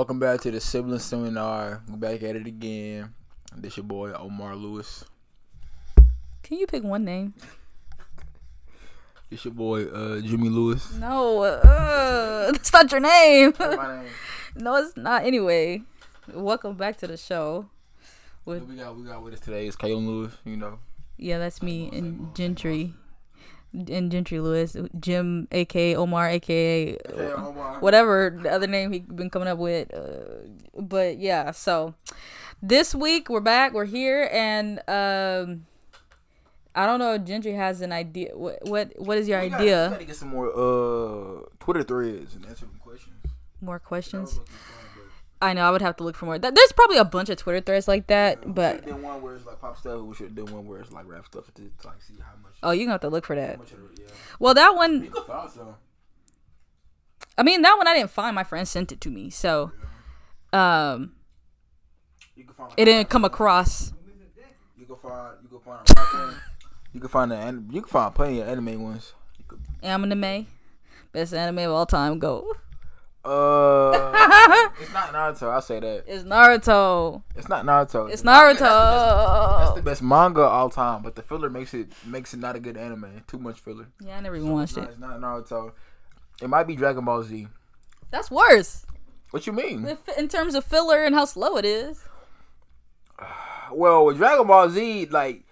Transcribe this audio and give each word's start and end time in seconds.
Welcome 0.00 0.18
back 0.18 0.40
to 0.40 0.50
the 0.50 0.62
sibling 0.62 0.98
seminar. 0.98 1.82
We're 1.86 1.96
back 1.96 2.22
at 2.22 2.34
it 2.34 2.46
again. 2.46 3.12
This 3.54 3.76
your 3.76 3.84
boy 3.84 4.12
Omar 4.12 4.56
Lewis. 4.56 5.04
Can 6.42 6.56
you 6.56 6.66
pick 6.66 6.82
one 6.82 7.04
name? 7.04 7.34
It's 9.30 9.44
your 9.44 9.52
boy 9.52 9.84
uh, 9.88 10.22
Jimmy 10.22 10.48
Lewis. 10.48 10.94
No, 10.94 11.42
uh, 11.42 12.50
that's 12.50 12.72
not 12.72 12.90
your 12.90 13.02
name. 13.02 13.52
Name. 13.60 14.06
no, 14.56 14.76
it's 14.76 14.96
not. 14.96 15.24
Anyway, 15.24 15.82
welcome 16.32 16.76
back 16.76 16.96
to 17.00 17.06
the 17.06 17.18
show. 17.18 17.66
What 18.44 18.66
we 18.66 18.76
got 18.76 18.96
we 18.96 19.04
got 19.04 19.22
with 19.22 19.34
us 19.34 19.40
today 19.40 19.66
is 19.66 19.76
Kaylin 19.76 20.06
Lewis. 20.06 20.32
You 20.46 20.56
know. 20.56 20.78
Yeah, 21.18 21.36
that's 21.36 21.60
me 21.60 21.90
and 21.92 22.34
Gentry. 22.34 22.94
And 23.72 24.10
Gentry 24.10 24.40
Lewis, 24.40 24.76
Jim, 24.98 25.46
aka 25.52 25.94
Omar, 25.94 26.28
aka 26.30 26.96
whatever 27.80 28.36
the 28.42 28.50
other 28.50 28.66
name 28.66 28.92
he 28.92 28.98
been 29.00 29.30
coming 29.30 29.46
up 29.48 29.58
with. 29.58 29.92
Uh, 29.94 30.48
but 30.80 31.18
yeah, 31.18 31.52
so 31.52 31.94
this 32.62 32.94
week 32.94 33.28
we're 33.28 33.40
back, 33.40 33.72
we're 33.72 33.84
here, 33.84 34.28
and 34.32 34.78
um, 34.88 35.66
I 36.74 36.84
don't 36.86 36.98
know 36.98 37.14
if 37.14 37.24
Gentry 37.24 37.52
has 37.52 37.80
an 37.80 37.92
idea. 37.92 38.30
What 38.36 38.58
what 38.66 38.92
what 38.98 39.18
is 39.18 39.28
your 39.28 39.40
We 39.40 39.48
gotta- 39.50 39.62
idea? 39.62 39.84
We 39.88 39.94
gotta 39.94 40.04
get 40.04 40.16
some 40.16 40.28
more 40.30 40.48
uh 40.50 41.42
Twitter 41.60 41.84
threads 41.84 42.34
and 42.34 42.44
answer 42.46 42.66
some 42.66 42.80
questions. 42.82 43.14
More 43.60 43.78
questions? 43.78 44.40
I 45.42 45.54
know 45.54 45.62
I 45.62 45.70
would 45.70 45.80
have 45.80 45.96
to 45.96 46.04
look 46.04 46.16
for 46.16 46.26
more. 46.26 46.38
There's 46.38 46.72
probably 46.72 46.98
a 46.98 47.04
bunch 47.04 47.30
of 47.30 47.38
Twitter 47.38 47.60
threads 47.60 47.88
like 47.88 48.08
that, 48.08 48.54
but 48.54 48.84
then 48.84 49.00
one 49.00 49.22
where 49.22 49.36
it's 49.36 49.46
like 49.46 49.58
pop 49.60 49.78
stuff. 49.78 50.02
We 50.02 50.14
should 50.14 50.34
do 50.34 50.44
one 50.44 50.66
where 50.66 50.80
it's 50.80 50.92
like 50.92 51.06
rap 51.08 51.24
stuff 51.26 51.46
to, 51.54 51.62
to 51.62 51.86
like 51.86 52.02
see 52.02 52.14
how 52.18 52.32
much. 52.42 52.52
oh, 52.62 52.72
you 52.72 52.80
gonna 52.84 52.92
have 52.92 53.00
to 53.02 53.08
look 53.08 53.24
for 53.24 53.34
that. 53.36 53.54
it, 53.58 53.68
yeah. 53.98 54.04
Well, 54.38 54.52
that 54.54 54.74
one, 54.76 55.04
You 55.04 55.10
could 55.10 55.24
find 55.24 55.50
some. 55.50 55.74
I 57.38 57.42
mean, 57.42 57.62
that 57.62 57.74
one 57.78 57.88
I 57.88 57.94
didn't 57.94 58.10
find. 58.10 58.34
My 58.34 58.44
friend 58.44 58.68
sent 58.68 58.92
it 58.92 59.00
to 59.00 59.08
me, 59.10 59.30
so 59.30 59.72
um, 60.52 61.12
You 62.36 62.44
can 62.44 62.54
find. 62.54 62.72
it 62.76 62.84
didn't 62.84 63.08
come 63.08 63.24
across. 63.24 63.92
You 64.78 64.84
can 64.84 64.96
find. 64.96 65.36
You 65.42 65.48
can 65.48 65.58
find. 65.60 65.88
A. 66.12 66.34
You 66.92 67.00
can 67.00 67.08
find 67.08 67.30
the. 67.30 67.74
You 67.74 67.80
can 67.80 67.88
find 67.90 68.14
plenty 68.14 68.40
of 68.40 68.48
anime 68.48 68.82
ones. 68.82 69.14
Could, 69.48 69.60
Anime, 69.82 70.46
best 71.12 71.32
anime 71.32 71.58
of 71.60 71.70
all 71.70 71.86
time. 71.86 72.18
Go. 72.18 72.44
Uh, 73.24 74.70
it's 74.80 74.92
not 74.92 75.12
Naruto. 75.12 75.50
I 75.50 75.60
say 75.60 75.80
that. 75.80 76.04
It's 76.06 76.24
Naruto. 76.24 77.22
It's 77.36 77.48
not 77.48 77.64
Naruto. 77.66 78.10
It's 78.10 78.22
That's 78.22 78.58
the 78.58 78.64
best- 78.64 79.58
That's 79.60 79.74
the 79.76 79.82
best 79.82 80.02
manga 80.02 80.40
of 80.42 80.52
all 80.52 80.70
time, 80.70 81.02
but 81.02 81.14
the 81.16 81.22
filler 81.22 81.50
makes 81.50 81.74
it 81.74 81.92
makes 82.06 82.32
it 82.34 82.40
not 82.40 82.56
a 82.56 82.60
good 82.60 82.76
anime. 82.76 83.22
Too 83.26 83.38
much 83.38 83.60
filler. 83.60 83.88
Yeah, 84.04 84.16
I 84.16 84.20
never 84.20 84.36
even 84.36 84.50
watched 84.52 84.76
No, 84.76 84.84
it. 84.84 84.88
it's 84.90 84.98
not 84.98 85.20
Naruto. 85.20 85.72
It 86.42 86.48
might 86.48 86.66
be 86.66 86.76
Dragon 86.76 87.04
Ball 87.04 87.22
Z. 87.22 87.48
That's 88.10 88.30
worse 88.30 88.84
What 89.30 89.46
you 89.46 89.52
mean? 89.52 89.86
In 90.18 90.26
terms 90.28 90.54
of 90.54 90.64
filler 90.64 91.04
and 91.04 91.14
how 91.14 91.26
slow 91.26 91.56
it 91.56 91.64
is. 91.64 92.02
Well, 93.72 94.04
with 94.06 94.16
Dragon 94.16 94.48
Ball 94.48 94.68
Z, 94.68 95.06
like 95.12 95.44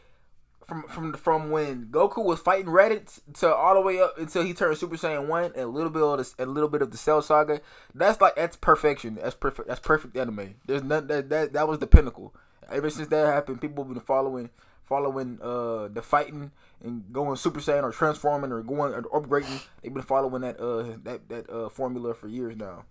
from 0.69 0.83
from 0.83 1.15
from 1.15 1.51
when 1.51 1.87
Goku 1.87 2.23
was 2.23 2.41
fighting 2.41 2.67
Raditz 2.67 3.21
to 3.41 3.53
all 3.53 3.75
the 3.75 3.81
way 3.81 3.99
up 4.01 4.19
until 4.19 4.45
he 4.45 4.53
turned 4.53 4.77
Super 4.77 4.97
Saiyan 4.97 5.27
one, 5.27 5.47
and 5.47 5.57
a 5.57 5.67
little 5.67 5.91
bit 5.91 6.03
of 6.03 6.19
the, 6.19 6.45
a 6.45 6.47
little 6.47 6.69
bit 6.69 6.83
of 6.83 6.91
the 6.91 6.99
Cell 6.99 7.23
Saga. 7.23 7.63
That's 7.95 8.21
like 8.21 8.37
that's 8.37 8.57
perfection. 8.57 9.15
That's 9.15 9.35
perfect. 9.35 9.67
That's 9.67 9.81
perfect 9.81 10.17
anime. 10.17 10.57
There's 10.67 10.83
none 10.83 11.07
that 11.07 11.31
that 11.31 11.55
that 11.55 11.67
was 11.67 11.79
the 11.79 11.87
pinnacle. 11.87 12.35
Ever 12.71 12.91
since 12.91 13.09
that 13.09 13.27
happened, 13.27 13.63
people 13.63 13.83
have 13.83 13.93
been 13.93 14.03
following 14.03 14.51
following 14.85 15.39
uh 15.43 15.89
the 15.89 16.03
fighting 16.03 16.51
and 16.83 17.13
going 17.13 17.37
Super 17.37 17.61
Saiyan 17.61 17.83
or 17.83 17.91
transforming 17.91 18.53
or 18.53 18.63
going 18.63 18.93
or 18.93 19.03
upgrading. 19.05 19.65
They've 19.83 19.93
been 19.93 20.03
following 20.03 20.43
that 20.43 20.61
uh 20.61 20.99
that 21.05 21.31
that 21.31 21.49
uh 21.49 21.71
formula 21.71 22.13
for 22.13 22.29
years 22.29 22.57
now. 22.57 22.85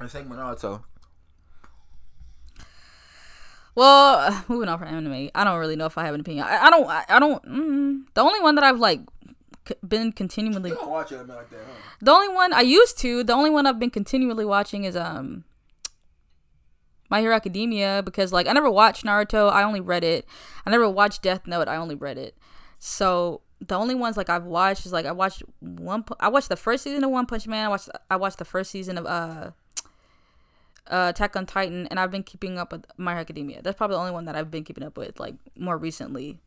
And 0.00 0.10
same 0.10 0.28
with 0.28 0.40
Naruto. 0.40 0.82
Well, 3.74 4.44
moving 4.48 4.68
on 4.68 4.78
from 4.78 4.88
anime, 4.88 5.30
I 5.34 5.44
don't 5.44 5.58
really 5.58 5.76
know 5.76 5.86
if 5.86 5.96
I 5.98 6.04
have 6.04 6.14
an 6.14 6.20
opinion. 6.20 6.44
I, 6.48 6.66
I 6.66 6.70
don't. 6.70 6.88
I, 6.88 7.04
I 7.08 7.18
don't. 7.18 7.42
Mm, 7.44 8.04
the 8.14 8.20
only 8.20 8.40
one 8.40 8.54
that 8.56 8.64
I've 8.64 8.78
like 8.78 9.00
c- 9.68 9.74
been 9.86 10.12
continually. 10.12 10.70
You 10.70 10.76
don't 10.76 10.90
watch 10.90 11.12
anime 11.12 11.28
like 11.28 11.50
that, 11.50 11.60
huh? 11.60 11.72
The 12.00 12.10
only 12.10 12.28
one 12.34 12.52
I 12.52 12.60
used 12.60 12.98
to. 12.98 13.22
The 13.24 13.32
only 13.32 13.50
one 13.50 13.66
I've 13.66 13.78
been 13.78 13.90
continually 13.90 14.44
watching 14.44 14.84
is 14.84 14.96
um. 14.96 15.44
My 17.08 17.20
Hero 17.20 17.34
Academia 17.34 18.02
because 18.04 18.32
like 18.32 18.46
I 18.46 18.52
never 18.52 18.70
watched 18.70 19.04
Naruto. 19.04 19.50
I 19.50 19.64
only 19.64 19.80
read 19.80 20.04
it. 20.04 20.24
I 20.64 20.70
never 20.70 20.88
watched 20.88 21.22
Death 21.22 21.44
Note. 21.44 21.66
I 21.66 21.74
only 21.74 21.96
read 21.96 22.18
it. 22.18 22.36
So 22.78 23.40
the 23.60 23.74
only 23.76 23.96
ones 23.96 24.16
like 24.16 24.30
I've 24.30 24.44
watched 24.44 24.86
is 24.86 24.92
like 24.92 25.06
I 25.06 25.12
watched 25.12 25.42
one. 25.58 26.04
I 26.20 26.28
watched 26.28 26.48
the 26.48 26.56
first 26.56 26.84
season 26.84 27.02
of 27.02 27.10
One 27.10 27.26
Punch 27.26 27.48
Man. 27.48 27.66
I 27.66 27.68
watched. 27.68 27.88
I 28.08 28.16
watched 28.16 28.38
the 28.38 28.44
first 28.44 28.70
season 28.70 28.96
of 28.96 29.06
uh. 29.06 29.50
Uh, 30.90 31.06
Attack 31.14 31.36
on 31.36 31.46
Titan, 31.46 31.86
and 31.86 32.00
I've 32.00 32.10
been 32.10 32.22
keeping 32.24 32.58
up 32.58 32.72
with 32.72 32.84
My 32.96 33.12
Hero 33.12 33.20
Academia. 33.20 33.62
That's 33.62 33.76
probably 33.76 33.94
the 33.94 34.00
only 34.00 34.12
one 34.12 34.24
that 34.24 34.34
I've 34.34 34.50
been 34.50 34.64
keeping 34.64 34.82
up 34.84 34.96
with, 34.98 35.20
like 35.20 35.34
more 35.56 35.78
recently. 35.78 36.38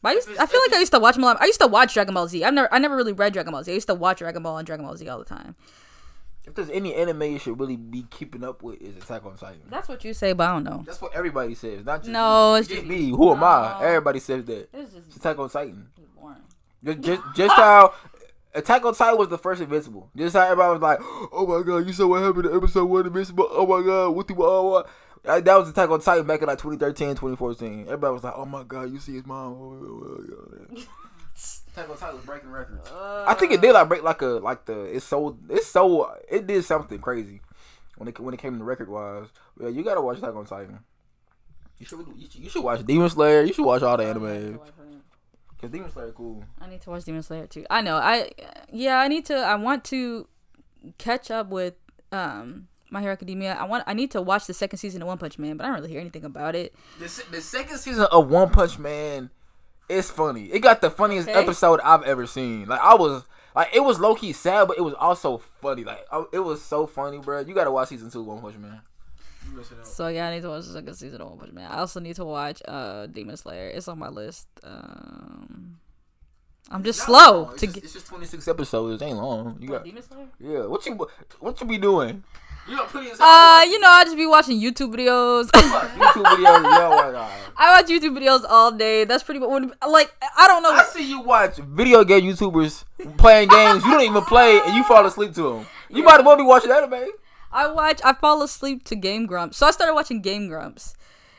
But 0.00 0.10
I, 0.10 0.12
used, 0.14 0.28
I 0.38 0.46
feel 0.46 0.60
like 0.60 0.72
I 0.72 0.78
used 0.78 0.92
to 0.92 1.00
watch 1.00 1.16
them 1.16 1.24
a 1.24 1.26
lot. 1.26 1.42
I 1.42 1.46
used 1.46 1.60
to 1.60 1.66
watch 1.66 1.94
Dragon 1.94 2.14
Ball 2.14 2.28
Z. 2.28 2.44
I've 2.44 2.54
never, 2.54 2.72
I 2.72 2.78
never 2.78 2.94
really 2.94 3.12
read 3.12 3.32
Dragon 3.32 3.50
Ball 3.52 3.64
Z. 3.64 3.72
I 3.72 3.74
used 3.74 3.88
to 3.88 3.94
watch 3.94 4.18
Dragon 4.18 4.42
Ball 4.42 4.56
and 4.58 4.64
Dragon 4.66 4.86
Ball 4.86 4.96
Z 4.96 5.08
all 5.08 5.18
the 5.18 5.24
time. 5.24 5.56
If 6.46 6.54
there's 6.54 6.70
any 6.70 6.94
anime 6.94 7.22
you 7.22 7.38
should 7.40 7.58
really 7.58 7.76
be 7.76 8.06
keeping 8.08 8.44
up 8.44 8.62
with, 8.62 8.80
is 8.80 8.96
Attack 8.96 9.26
on 9.26 9.36
Titan. 9.36 9.62
That's 9.68 9.88
what 9.88 10.04
you 10.04 10.14
say, 10.14 10.32
but 10.32 10.48
I 10.48 10.52
don't 10.54 10.64
know. 10.64 10.82
That's 10.86 11.02
what 11.02 11.14
everybody 11.14 11.54
says. 11.56 11.84
Not 11.84 11.98
just 12.02 12.10
No, 12.10 12.54
me. 12.54 12.60
it's 12.60 12.68
just 12.68 12.84
me. 12.84 13.10
Who 13.10 13.32
am 13.32 13.42
I? 13.42 13.82
Everybody 13.82 14.20
says 14.20 14.44
that. 14.44 14.68
It's 14.72 14.94
It's 14.94 15.06
just 15.06 15.16
Attack 15.18 15.38
on 15.40 15.50
Titan. 15.50 15.88
Just, 16.84 17.00
just, 17.00 17.22
just 17.34 17.54
how 17.56 17.92
Attack 18.58 18.84
on 18.84 18.94
Titan 18.94 19.18
was 19.18 19.28
the 19.28 19.38
first 19.38 19.60
Invincible. 19.60 20.10
Just 20.16 20.36
how 20.36 20.42
everybody 20.42 20.72
was 20.72 20.82
like, 20.82 20.98
"Oh 21.32 21.46
my 21.46 21.64
god, 21.64 21.86
you 21.86 21.92
saw 21.92 22.06
what 22.06 22.22
happened 22.22 22.46
in 22.46 22.56
episode 22.56 22.84
one 22.84 23.06
Invincible? 23.06 23.48
Oh 23.50 23.66
my 23.66 23.84
god, 23.84 24.10
what 24.10 24.28
the 24.28 24.34
what?" 24.34 24.88
That 25.24 25.32
uh, 25.32 25.40
that 25.40 25.56
was 25.56 25.68
Attack 25.70 25.90
on 25.90 26.00
Titan 26.00 26.26
back 26.26 26.40
in 26.40 26.46
like 26.46 26.58
2013, 26.58 27.10
2014. 27.10 27.82
Everybody 27.82 28.12
was 28.12 28.24
like, 28.24 28.34
"Oh 28.36 28.44
my 28.44 28.62
god, 28.62 28.92
you 28.92 28.98
see 28.98 29.14
his 29.14 29.26
mom?" 29.26 29.54
Oh. 29.54 30.76
Attack 31.72 31.90
on 31.90 31.96
Titan 31.96 32.16
was 32.16 32.24
breaking 32.24 32.50
records. 32.50 32.88
I 32.92 33.34
think 33.34 33.52
it 33.52 33.60
did 33.60 33.72
like 33.72 33.88
break 33.88 34.02
like 34.02 34.22
a 34.22 34.26
like 34.26 34.64
the 34.64 34.82
it's 34.84 35.04
so 35.04 35.38
it's 35.48 35.66
so 35.66 36.12
it 36.28 36.46
did 36.46 36.64
something 36.64 36.98
crazy 36.98 37.40
when 37.96 38.08
it 38.08 38.18
when 38.20 38.34
it 38.34 38.40
came 38.40 38.58
to 38.58 38.64
record 38.64 38.88
wise. 38.88 39.28
Yeah, 39.60 39.68
you 39.68 39.82
gotta 39.82 40.00
watch 40.00 40.18
Attack 40.18 40.34
on 40.34 40.46
Titan. 40.46 40.80
You 41.78 41.86
should, 41.86 41.98
you 42.16 42.28
should 42.30 42.40
you 42.42 42.48
should 42.50 42.64
watch 42.64 42.84
Demon 42.84 43.08
Slayer. 43.08 43.42
You 43.42 43.52
should 43.52 43.64
watch 43.64 43.82
all 43.82 43.96
the 43.96 44.04
anime 44.04 44.58
because 45.60 45.72
Demon 45.72 45.90
Slayer 45.90 46.12
cool. 46.12 46.44
I 46.60 46.68
need 46.68 46.80
to 46.82 46.90
watch 46.90 47.04
Demon 47.04 47.22
Slayer 47.22 47.46
too. 47.46 47.66
I 47.68 47.80
know. 47.82 47.96
I 47.96 48.30
yeah. 48.72 48.98
I 48.98 49.08
need 49.08 49.26
to. 49.26 49.34
I 49.36 49.56
want 49.56 49.84
to 49.86 50.26
catch 50.98 51.30
up 51.30 51.48
with 51.48 51.74
um 52.12 52.68
My 52.90 53.00
Hero 53.00 53.12
Academia. 53.12 53.54
I 53.54 53.64
want. 53.64 53.84
I 53.86 53.94
need 53.94 54.10
to 54.12 54.22
watch 54.22 54.46
the 54.46 54.54
second 54.54 54.78
season 54.78 55.02
of 55.02 55.08
One 55.08 55.18
Punch 55.18 55.38
Man, 55.38 55.56
but 55.56 55.64
I 55.64 55.68
don't 55.68 55.76
really 55.78 55.90
hear 55.90 56.00
anything 56.00 56.24
about 56.24 56.54
it. 56.54 56.74
The, 56.98 57.24
the 57.30 57.40
second 57.40 57.78
season 57.78 58.06
of 58.12 58.28
One 58.30 58.50
Punch 58.50 58.78
Man 58.78 59.30
is 59.88 60.10
funny. 60.10 60.46
It 60.52 60.60
got 60.60 60.80
the 60.80 60.90
funniest 60.90 61.28
Okay. 61.28 61.38
episode 61.38 61.80
I've 61.82 62.02
ever 62.04 62.26
seen. 62.26 62.66
Like 62.66 62.80
I 62.80 62.94
was 62.94 63.24
like 63.56 63.68
it 63.74 63.80
was 63.80 63.98
low 63.98 64.14
key 64.14 64.32
sad, 64.32 64.68
but 64.68 64.78
it 64.78 64.82
was 64.82 64.94
also 64.94 65.38
funny. 65.60 65.82
Like 65.84 66.06
it 66.32 66.40
was 66.40 66.62
so 66.62 66.86
funny, 66.86 67.18
bro. 67.18 67.40
You 67.40 67.54
gotta 67.54 67.70
watch 67.72 67.88
season 67.88 68.10
two 68.10 68.20
of 68.20 68.26
One 68.26 68.40
Punch 68.40 68.56
Man. 68.56 68.80
You 69.50 69.56
missing 69.56 69.78
out. 69.78 69.86
So 69.86 70.08
yeah, 70.08 70.28
I 70.28 70.34
need 70.34 70.42
to 70.42 70.48
watch 70.48 70.66
the 70.66 70.72
second 70.72 70.94
season 70.94 71.20
of 71.20 71.28
One 71.30 71.38
Punch 71.38 71.52
Man. 71.52 71.70
I 71.70 71.78
also 71.78 72.00
need 72.00 72.16
to 72.16 72.24
watch 72.24 72.62
uh 72.66 73.06
Demon 73.06 73.36
Slayer. 73.36 73.68
It's 73.68 73.88
on 73.88 73.98
my 73.98 74.08
list. 74.08 74.48
Um, 74.62 75.78
I'm 76.70 76.82
just 76.84 77.00
slow 77.00 77.42
long. 77.42 77.52
It's 77.52 77.60
to 77.60 77.66
just, 77.66 77.74
get. 77.74 77.84
it's 77.84 77.92
just 77.94 78.06
26 78.08 78.48
episodes. 78.48 79.00
It 79.00 79.04
ain't 79.06 79.16
long. 79.16 79.56
You 79.60 79.68
got 79.68 79.84
Demon 79.84 80.02
Slayer? 80.02 80.26
yeah. 80.38 80.66
What 80.66 80.84
you 80.86 81.08
what 81.40 81.60
you 81.60 81.66
be 81.66 81.78
doing? 81.78 82.22
You 82.68 82.76
got 82.76 82.88
plenty 82.88 83.10
of 83.10 83.18
Uh, 83.18 83.64
you 83.66 83.80
know, 83.80 83.88
I 83.88 84.04
just 84.04 84.16
be 84.16 84.26
watching 84.26 84.60
YouTube 84.60 84.94
videos. 84.94 85.48
YouTube 85.52 86.24
videos. 86.24 86.62
Yo, 86.62 86.90
my 86.90 87.30
I 87.56 87.80
watch 87.80 87.90
YouTube 87.90 88.18
videos 88.18 88.44
all 88.46 88.72
day. 88.72 89.04
That's 89.04 89.22
pretty 89.22 89.40
much 89.40 89.70
like 89.88 90.14
I 90.36 90.46
don't 90.46 90.62
know. 90.62 90.72
I 90.72 90.84
see 90.84 91.08
you 91.08 91.22
watch 91.22 91.56
video 91.56 92.04
game 92.04 92.24
YouTubers 92.24 92.84
playing 93.16 93.48
games 93.48 93.82
you 93.84 93.90
don't 93.90 94.02
even 94.02 94.22
play 94.24 94.60
and 94.60 94.76
you 94.76 94.84
fall 94.84 95.06
asleep 95.06 95.32
to 95.34 95.42
them. 95.42 95.66
You 95.88 96.02
might 96.02 96.20
as 96.20 96.26
well 96.26 96.36
be 96.36 96.42
watching 96.42 96.70
anime. 96.70 97.08
I 97.52 97.68
watch. 97.68 98.00
I 98.04 98.12
fall 98.12 98.42
asleep 98.42 98.84
to 98.84 98.96
Game 98.96 99.26
Grumps. 99.26 99.56
So 99.56 99.66
I 99.66 99.70
started 99.70 99.94
watching 99.94 100.20
Game 100.20 100.48
Grumps, 100.48 100.94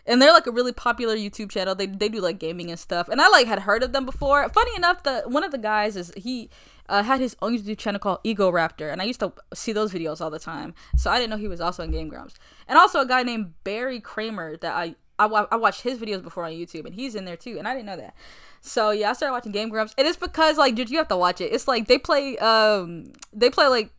and 0.05 0.21
they're 0.21 0.33
like 0.33 0.47
a 0.47 0.51
really 0.51 0.71
popular 0.71 1.15
YouTube 1.15 1.49
channel. 1.49 1.75
They 1.75 1.85
they 1.85 2.09
do 2.09 2.19
like 2.19 2.39
gaming 2.39 2.69
and 2.69 2.79
stuff. 2.79 3.09
And 3.09 3.21
I 3.21 3.29
like 3.29 3.47
had 3.47 3.59
heard 3.59 3.83
of 3.83 3.93
them 3.93 4.05
before. 4.05 4.47
Funny 4.49 4.75
enough, 4.75 5.03
the 5.03 5.23
one 5.25 5.43
of 5.43 5.51
the 5.51 5.57
guys 5.57 5.95
is 5.95 6.11
he. 6.15 6.49
Uh, 6.87 7.03
had 7.03 7.19
his 7.19 7.37
own 7.43 7.55
YouTube 7.55 7.77
channel 7.77 7.99
called 7.99 8.17
Egoraptor, 8.23 8.91
and 8.91 8.99
I 8.99 9.05
used 9.05 9.19
to 9.19 9.31
see 9.53 9.71
those 9.71 9.93
videos 9.93 10.21
all 10.21 10.31
the 10.31 10.39
time. 10.39 10.73
So 10.97 11.11
I 11.11 11.19
didn't 11.19 11.29
know 11.29 11.37
he 11.37 11.47
was 11.47 11.61
also 11.61 11.83
in 11.83 11.91
Game 11.91 12.07
Grumps, 12.07 12.33
and 12.67 12.79
also 12.79 13.01
a 13.01 13.05
guy 13.05 13.21
named 13.21 13.53
Barry 13.63 13.99
Kramer 13.99 14.57
that 14.57 14.73
I 14.73 14.95
I, 15.19 15.55
watched 15.55 15.81
his 15.81 15.99
videos 15.99 16.23
before 16.23 16.45
on 16.45 16.51
YouTube, 16.51 16.85
and 16.85 16.95
he's 16.95 17.15
in 17.15 17.25
there 17.25 17.37
too, 17.37 17.57
and 17.59 17.67
I 17.67 17.73
didn't 17.73 17.87
know 17.87 17.97
that. 17.97 18.15
So 18.61 18.91
yeah, 18.91 19.11
I 19.11 19.13
started 19.13 19.33
watching 19.33 19.51
Game 19.51 19.69
Grumps, 19.69 19.93
and 19.97 20.07
it's 20.07 20.17
because 20.17 20.57
like, 20.57 20.75
dude, 20.75 20.89
you 20.89 20.97
have 20.97 21.07
to 21.09 21.17
watch 21.17 21.41
it. 21.41 21.53
It's 21.53 21.67
like 21.67 21.87
they 21.87 21.97
play 21.97 22.37
um 22.37 23.13
they 23.33 23.49
play 23.49 23.67
like 23.67 23.91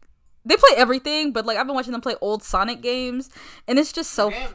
they 0.45 0.57
play 0.57 0.71
everything, 0.77 1.33
but 1.33 1.45
like 1.47 1.59
I've 1.59 1.67
been 1.67 1.75
watching 1.77 1.93
them 1.93 2.01
play 2.01 2.17
old 2.21 2.43
Sonic 2.43 2.81
games, 2.81 3.31
and 3.69 3.79
it's 3.79 3.93
just 3.93 4.13
so 4.13 4.31
Game- 4.31 4.49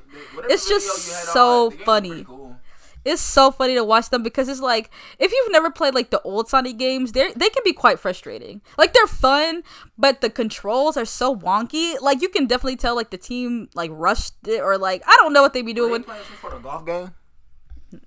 it's 0.49 0.67
just 0.67 0.87
so 1.33 1.65
on, 1.71 1.77
the 1.77 1.83
funny. 1.85 2.23
cool. 2.23 2.57
it's 3.05 3.21
so 3.21 3.51
funny 3.51 3.75
to 3.75 3.83
watch 3.83 4.09
them 4.09 4.23
because 4.23 4.49
it's 4.49 4.61
like 4.61 4.89
if 5.19 5.31
you've 5.31 5.51
never 5.51 5.69
played 5.69 5.93
like 5.93 6.09
the 6.09 6.21
old 6.21 6.49
Sonic 6.49 6.77
games, 6.77 7.11
they 7.11 7.31
they 7.33 7.49
can 7.49 7.61
be 7.63 7.73
quite 7.73 7.99
frustrating. 7.99 8.61
Like 8.77 8.93
they're 8.93 9.05
fun, 9.07 9.63
but 9.97 10.21
the 10.21 10.29
controls 10.29 10.97
are 10.97 11.05
so 11.05 11.35
wonky. 11.35 11.99
Like 12.01 12.21
you 12.21 12.29
can 12.29 12.47
definitely 12.47 12.77
tell 12.77 12.95
like 12.95 13.11
the 13.11 13.17
team 13.19 13.69
like 13.75 13.91
rushed 13.93 14.33
it 14.47 14.61
or 14.61 14.77
like 14.79 15.03
I 15.05 15.15
don't 15.19 15.33
know 15.33 15.41
what 15.43 15.53
they 15.53 15.61
be 15.61 15.73
doing. 15.73 15.91
They 15.91 15.97
With, 16.07 16.25
for 16.41 16.49
the 16.49 16.57
golf 16.57 16.85
game. 16.85 17.13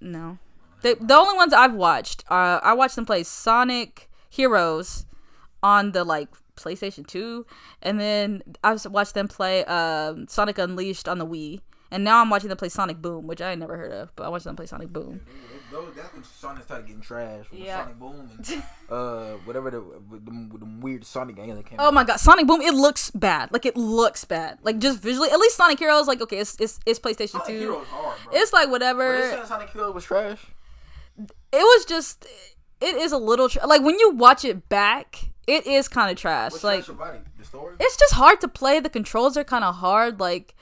no, 0.01 0.39
they, 0.83 0.95
the 0.95 1.15
only 1.15 1.37
ones 1.37 1.53
I've 1.53 1.75
watched, 1.75 2.25
uh, 2.31 2.59
I 2.63 2.73
watched 2.75 2.97
them 2.97 3.07
play 3.07 3.23
Sonic 3.23 4.09
Heroes 4.29 5.07
on 5.63 5.93
the 5.93 6.05
like 6.05 6.29
PlayStation 6.59 7.07
Two, 7.07 7.47
and 7.83 7.99
then 7.99 8.43
I 8.65 8.73
was- 8.73 8.87
watched 8.89 9.15
them 9.15 9.29
play 9.29 9.65
um, 9.65 10.27
Sonic 10.29 10.59
Unleashed 10.59 11.09
on 11.09 11.19
the 11.19 11.27
Wii. 11.27 11.61
And 11.91 12.05
now 12.05 12.21
I'm 12.21 12.29
watching 12.29 12.51
them 12.51 12.59
play 12.59 12.69
Sonic 12.69 13.01
Boom, 13.01 13.27
which 13.27 13.41
I 13.41 13.55
never 13.55 13.75
heard 13.79 13.93
of, 13.93 14.15
but 14.15 14.25
I 14.25 14.29
watched 14.29 14.45
them 14.45 14.55
play 14.55 14.67
Sonic 14.67 14.93
Boom. 14.93 15.23
That's 15.97 16.13
when 16.13 16.23
Sonic 16.23 16.65
started 16.65 16.87
getting 16.87 17.01
trash. 17.01 17.47
From 17.47 17.57
Yeah. 17.57 17.81
Sonic 17.81 17.99
Boom 17.99 18.31
and 18.37 18.63
uh, 18.91 19.31
whatever 19.47 19.71
the 19.71 19.81
with 19.81 20.23
them, 20.27 20.51
with 20.51 20.61
them 20.61 20.83
weird 20.83 21.07
Sonic 21.07 21.37
games 21.37 21.57
that 21.57 21.65
came. 21.65 21.79
Oh 21.81 21.91
my 21.91 22.05
god, 22.05 22.19
Sonic 22.21 22.47
Boom! 22.47 22.61
It 22.61 22.75
looks 22.75 23.11
bad. 23.13 23.51
Like 23.55 23.65
it 23.65 23.75
looks 23.75 24.27
bad. 24.27 24.59
Like 24.63 24.81
just 24.81 25.01
visually. 25.01 25.31
At 25.31 25.39
least 25.39 25.57
Sonic 25.57 25.79
Heroes, 25.79 26.07
like 26.07 26.21
okay, 26.21 26.37
it's 26.41 26.61
it's, 26.61 26.79
it's 26.85 26.99
PlayStation 26.99 27.31
Sonic 27.31 27.47
Two. 27.47 27.59
Heroes 27.59 27.87
hard, 27.87 28.19
bro. 28.23 28.33
It's 28.39 28.53
like 28.53 28.69
whatever. 28.71 29.43
Sonic 29.47 29.71
Heroes 29.71 29.95
was 29.95 30.05
trash. 30.05 30.45
It 31.19 31.29
was 31.53 31.87
just. 31.87 32.27
It 32.83 32.97
is 32.97 33.13
a 33.13 33.19
little 33.19 33.49
like 33.67 33.81
when 33.83 33.99
you 33.99 34.11
watch 34.11 34.45
it 34.45 34.69
back, 34.69 35.28
it 35.49 35.67
is 35.67 35.89
kind 35.89 36.11
of 36.11 36.17
trash. 36.17 36.53
What's 36.53 36.63
like 36.65 36.85
trash 36.85 36.95
about 36.97 37.15
it? 37.17 37.23
The 37.39 37.45
story. 37.45 37.75
it's 37.81 37.97
just 37.97 38.15
hard 38.15 38.41
to 38.43 38.49
play. 38.49 38.81
The 38.81 38.91
controls 38.91 39.37
are 39.37 39.45
kind 39.45 39.65
of 39.65 39.77
hard. 39.77 40.21
Like 40.21 40.55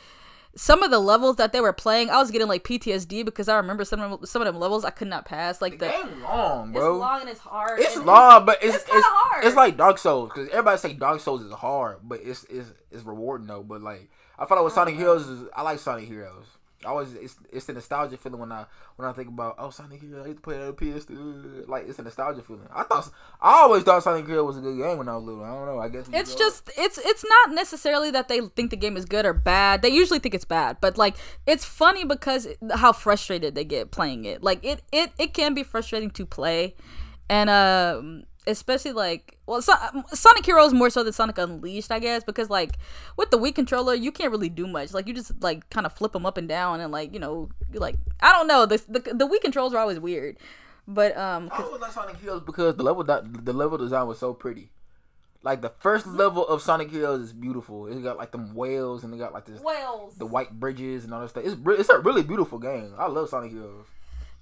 some 0.54 0.82
of 0.82 0.90
the 0.90 0.98
levels 0.98 1.36
that 1.36 1.52
they 1.52 1.60
were 1.60 1.72
playing, 1.72 2.08
I 2.08 2.16
was 2.18 2.30
getting 2.30 2.48
like 2.48 2.64
PTSD 2.64 3.24
because 3.24 3.48
I 3.48 3.56
remember 3.56 3.84
some 3.84 4.00
of 4.00 4.10
them, 4.10 4.26
some 4.26 4.40
of 4.40 4.46
them 4.46 4.58
levels 4.58 4.84
I 4.84 4.90
could 4.90 5.08
not 5.08 5.26
pass. 5.26 5.60
Like 5.60 5.78
The 5.78 5.86
the, 5.86 5.92
game 5.92 6.22
long, 6.22 6.70
it's 6.70 6.78
bro. 6.78 6.96
long 6.96 7.20
and 7.20 7.28
it's 7.28 7.40
hard. 7.40 7.80
It's 7.80 7.96
long, 7.96 8.46
but 8.46 8.58
it's 8.62 8.74
it's 8.76 8.84
it's 8.84 8.92
kinda 8.92 9.46
it's, 9.46 9.56
like 9.56 9.76
Dark 9.76 9.98
Souls 9.98 10.30
because 10.32 10.48
everybody 10.48 10.78
say 10.78 10.92
Dark 10.94 11.20
Souls 11.20 11.42
is 11.42 11.52
hard, 11.52 11.98
but 12.02 12.20
it's 12.22 12.44
it's 12.44 12.72
it's 12.90 13.02
rewarding 13.02 13.46
though. 13.48 13.62
But 13.62 13.82
like 13.82 14.08
I 14.38 14.46
feel 14.46 14.56
like 14.56 14.64
with 14.64 14.72
Sonic 14.74 14.96
Heroes 14.96 15.26
is 15.26 15.48
I 15.54 15.62
like 15.62 15.78
Sonic 15.78 16.06
Heroes. 16.08 16.46
I 16.86 16.90
always 16.90 17.12
it's 17.14 17.36
it's 17.52 17.66
the 17.66 17.72
nostalgia 17.72 18.16
feeling 18.16 18.40
when 18.40 18.52
I 18.52 18.64
when 18.96 19.08
I 19.08 19.12
think 19.12 19.28
about 19.28 19.56
oh 19.58 19.70
Sonic 19.70 20.00
Heroes 20.00 20.24
I 20.24 20.28
used 20.28 20.38
to 20.38 20.42
play 20.42 20.58
that 20.58 20.68
on 20.68 20.72
PS2 20.74 21.68
like 21.68 21.88
it's 21.88 21.98
a 21.98 22.02
nostalgia 22.02 22.42
feeling. 22.42 22.68
I 22.72 22.84
thought 22.84 23.10
I 23.40 23.62
always 23.62 23.82
thought 23.82 24.02
Sonic 24.02 24.26
Heroes 24.26 24.46
was 24.46 24.58
a 24.58 24.60
good 24.60 24.78
game 24.78 24.98
when 24.98 25.08
I 25.08 25.16
was 25.16 25.24
little. 25.24 25.44
I 25.44 25.52
don't 25.52 25.66
know. 25.66 25.78
I 25.78 25.88
guess 25.88 26.08
It's 26.12 26.34
just 26.34 26.70
it's 26.78 26.98
it's 26.98 27.24
not 27.24 27.54
necessarily 27.54 28.10
that 28.12 28.28
they 28.28 28.40
think 28.40 28.70
the 28.70 28.76
game 28.76 28.96
is 28.96 29.04
good 29.04 29.26
or 29.26 29.32
bad. 29.32 29.82
They 29.82 29.90
usually 29.90 30.18
think 30.18 30.34
it's 30.34 30.44
bad, 30.44 30.78
but 30.80 30.96
like 30.96 31.16
it's 31.46 31.64
funny 31.64 32.04
because 32.04 32.48
how 32.74 32.92
frustrated 32.92 33.54
they 33.54 33.64
get 33.64 33.90
playing 33.90 34.24
it. 34.24 34.42
Like 34.42 34.64
it 34.64 34.82
it 34.92 35.12
it 35.18 35.34
can 35.34 35.54
be 35.54 35.62
frustrating 35.62 36.10
to 36.10 36.24
play, 36.24 36.74
and 37.28 37.50
um 37.50 38.24
especially 38.46 38.92
like 38.92 39.38
well 39.46 39.60
so, 39.60 39.74
Sonic 40.12 40.46
Heroes 40.46 40.72
more 40.72 40.90
so 40.90 41.02
than 41.02 41.12
Sonic 41.12 41.38
Unleashed, 41.38 41.90
I 41.90 41.98
guess, 41.98 42.24
because 42.24 42.50
like 42.50 42.78
with 43.16 43.30
the 43.30 43.38
Wii 43.38 43.54
controller 43.54 43.94
you 43.94 44.12
can't 44.12 44.30
really 44.30 44.48
do 44.48 44.66
much. 44.66 44.92
Like 44.94 45.06
you 45.06 45.14
just 45.14 45.42
like 45.42 45.68
kind 45.70 45.86
of 45.86 45.92
flip 45.92 46.12
them 46.12 46.26
up 46.26 46.36
and 46.36 46.48
down 46.48 46.80
and 46.80 46.92
like 46.92 47.12
you 47.12 47.18
know 47.18 47.48
like 47.74 47.96
I 48.20 48.32
don't 48.32 48.46
know 48.46 48.66
the 48.66 48.76
the, 48.88 49.00
the 49.00 49.28
Wii 49.28 49.40
controls 49.40 49.74
are 49.74 49.78
always 49.78 50.00
weird, 50.00 50.38
but 50.86 51.16
um 51.16 51.50
I 51.52 51.62
always 51.62 51.80
like 51.80 51.92
Sonic 51.92 52.16
Heroes 52.16 52.42
because 52.42 52.76
the 52.76 52.82
level 52.82 53.04
that 53.04 53.44
the 53.44 53.52
level 53.52 53.78
design 53.78 54.06
was 54.06 54.18
so 54.18 54.32
pretty. 54.32 54.70
Like 55.42 55.62
the 55.62 55.72
first 55.78 56.06
level 56.06 56.46
of 56.46 56.60
Sonic 56.60 56.90
Heroes 56.90 57.20
is 57.20 57.32
beautiful. 57.32 57.86
It 57.86 58.02
got 58.02 58.16
like 58.16 58.32
them 58.32 58.54
whales 58.54 59.04
and 59.04 59.12
they 59.12 59.18
got 59.18 59.32
like 59.32 59.44
this 59.44 59.60
Wales. 59.60 60.16
the 60.16 60.26
white 60.26 60.58
bridges 60.58 61.04
and 61.04 61.14
all 61.14 61.20
that 61.20 61.30
stuff. 61.30 61.44
It's 61.44 61.56
it's 61.64 61.88
a 61.88 62.00
really 62.00 62.22
beautiful 62.22 62.58
game. 62.58 62.94
I 62.98 63.06
love 63.06 63.28
Sonic 63.28 63.52
Heroes. 63.52 63.86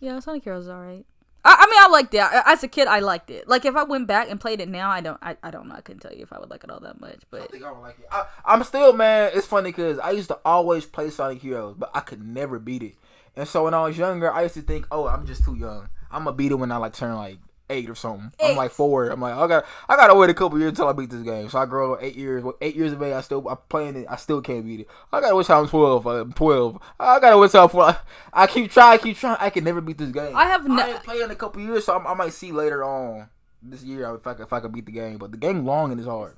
Yeah, 0.01 0.19
Sonic 0.21 0.45
Heroes 0.45 0.65
is 0.65 0.71
alright. 0.71 1.07
I, 1.45 1.57
I 1.61 1.67
mean, 1.67 1.79
I 1.79 1.89
liked 1.89 2.15
it. 2.15 2.21
I, 2.21 2.53
as 2.53 2.63
a 2.63 2.69
kid, 2.69 2.89
I 2.89 3.01
liked 3.01 3.31
it. 3.31 3.47
Like, 3.49 3.65
if 3.65 3.77
I 3.77 3.83
went 3.83 4.07
back 4.07 4.31
and 4.31 4.41
played 4.41 4.61
it 4.61 4.69
now, 4.69 4.91
I 4.91 5.01
don't. 5.01 5.19
I, 5.23 5.37
I 5.43 5.51
don't 5.51 5.69
know. 5.69 5.75
I 5.75 5.81
couldn't 5.83 6.01
tell 6.01 6.13
you 6.15 6.23
if 6.23 6.33
I 6.33 6.39
would 6.39 6.51
like 6.51 6.65
it 6.65 6.71
all 6.71 6.81
that 6.81 7.01
much. 7.01 7.17
I 7.17 7.27
But 7.31 7.51
think 7.51 7.65
I 7.65 7.71
would 7.71 7.81
like 7.81 7.99
it. 7.99 8.07
I, 8.11 8.27
I'm 8.45 8.65
still 8.65 8.93
man. 8.93 9.31
It's 9.35 9.47
funny 9.47 9.71
because 9.71 9.99
I 9.99 10.13
used 10.13 10.29
to 10.29 10.39
always 10.45 10.87
play 10.87 11.11
Sonic 11.11 11.43
Heroes, 11.43 11.77
but 11.79 11.91
I 11.95 12.01
could 12.01 12.23
never 12.27 12.59
beat 12.59 12.83
it. 12.83 12.95
And 13.37 13.49
so 13.49 13.65
when 13.65 13.75
I 13.75 13.83
was 13.83 13.99
younger, 13.99 14.33
I 14.33 14.43
used 14.43 14.55
to 14.55 14.63
think, 14.63 14.87
oh, 14.91 15.07
I'm 15.07 15.27
just 15.27 15.45
too 15.45 15.57
young. 15.57 15.89
I'm 16.11 16.25
gonna 16.25 16.37
beat 16.37 16.53
it 16.53 16.57
when 16.57 16.71
I 16.71 16.77
like 16.77 16.93
turn 16.93 17.15
like 17.17 17.39
eight 17.71 17.89
or 17.89 17.95
something. 17.95 18.33
I'm 18.43 18.57
like 18.57 18.71
four. 18.71 19.09
I'm 19.09 19.21
like, 19.21 19.35
I 19.35 19.47
got 19.47 19.67
I 19.89 19.97
gotta 19.97 20.15
wait 20.15 20.31
a 20.31 20.35
couple 20.35 20.59
years 20.59 20.71
until 20.71 20.89
I 20.89 20.93
beat 20.93 21.11
this 21.11 21.23
game. 21.23 21.49
So 21.49 21.59
I 21.59 21.67
grow 21.67 21.95
up 21.95 22.03
eight 22.03 22.17
years. 22.17 22.45
Eight 22.61 22.77
years 22.77 22.93
of 22.93 23.03
age, 23.03 23.15
I 23.15 23.21
still 23.21 23.47
I'm 23.49 23.59
playing 23.69 23.97
it. 23.97 24.07
I 24.09 24.17
still 24.17 24.41
can't 24.41 24.65
beat 24.65 24.81
it. 24.81 24.89
I 25.13 25.21
gotta 25.21 25.35
wait 25.35 25.47
till 25.47 25.59
I'm 25.59 25.69
twelve. 25.69 26.07
I'm 26.07 26.33
twelve. 26.33 26.79
I 27.01 27.21
gotta 27.21 27.39
wait 27.39 27.51
till 27.51 27.63
I'm 27.63 27.69
four. 27.69 27.97
I 28.33 28.47
keep 28.47 28.71
trying, 28.71 28.95
I 28.95 29.03
keep 29.03 29.17
trying. 29.17 29.37
I 29.41 29.51
can 29.51 29.65
never 29.65 29.81
beat 29.81 29.99
this 29.99 30.11
game. 30.11 30.37
I 30.37 30.45
have 30.45 30.69
I 30.71 30.91
ain't 30.91 31.03
played 31.03 31.23
in 31.23 31.31
a 31.31 31.37
couple 31.37 31.63
years, 31.63 31.85
so 31.85 31.97
I'm, 31.97 32.07
I 32.07 32.15
might 32.15 32.33
see 32.33 32.53
later 32.53 32.85
on 32.85 33.29
this 33.63 33.83
year 33.83 34.15
if 34.15 34.27
I 34.27 34.33
if 34.33 34.53
I 34.53 34.61
can 34.61 34.73
beat 34.73 34.87
the 34.87 34.93
game. 34.93 35.19
But 35.19 35.33
the 35.33 35.39
game 35.39 35.65
long 35.65 35.91
and 35.91 36.01
it's 36.01 36.09
hard. 36.09 36.37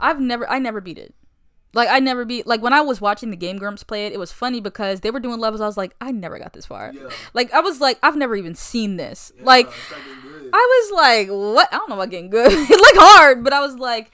I've 0.00 0.20
never. 0.20 0.48
I 0.48 0.58
never 0.58 0.80
beat 0.80 0.98
it. 0.98 1.14
Like, 1.72 1.88
I 1.88 2.00
never 2.00 2.24
beat. 2.24 2.48
Like, 2.48 2.62
when 2.62 2.72
I 2.72 2.80
was 2.80 3.00
watching 3.00 3.30
the 3.30 3.36
Game 3.36 3.56
Grumps 3.56 3.84
play 3.84 4.06
it, 4.06 4.12
it 4.12 4.18
was 4.18 4.32
funny 4.32 4.60
because 4.60 5.02
they 5.02 5.12
were 5.12 5.20
doing 5.20 5.38
levels. 5.38 5.60
I 5.60 5.66
was 5.66 5.76
like, 5.76 5.94
I 6.00 6.10
never 6.10 6.36
got 6.36 6.52
this 6.52 6.66
far. 6.66 6.90
Yeah. 6.92 7.10
Like, 7.32 7.52
I 7.52 7.60
was 7.60 7.80
like, 7.80 7.96
I've 8.02 8.16
never 8.16 8.34
even 8.34 8.56
seen 8.56 8.96
this. 8.96 9.30
Like, 9.40 9.68
I 10.52 10.90
was 10.90 10.92
like, 10.96 11.28
what? 11.28 11.68
I 11.72 11.76
don't 11.76 11.88
know 11.88 11.96
about 11.96 12.10
getting 12.10 12.30
good. 12.30 12.52
it 12.52 12.70
looked 12.70 12.98
hard, 12.98 13.44
but 13.44 13.52
I 13.52 13.60
was 13.60 13.76
like, 13.76 14.10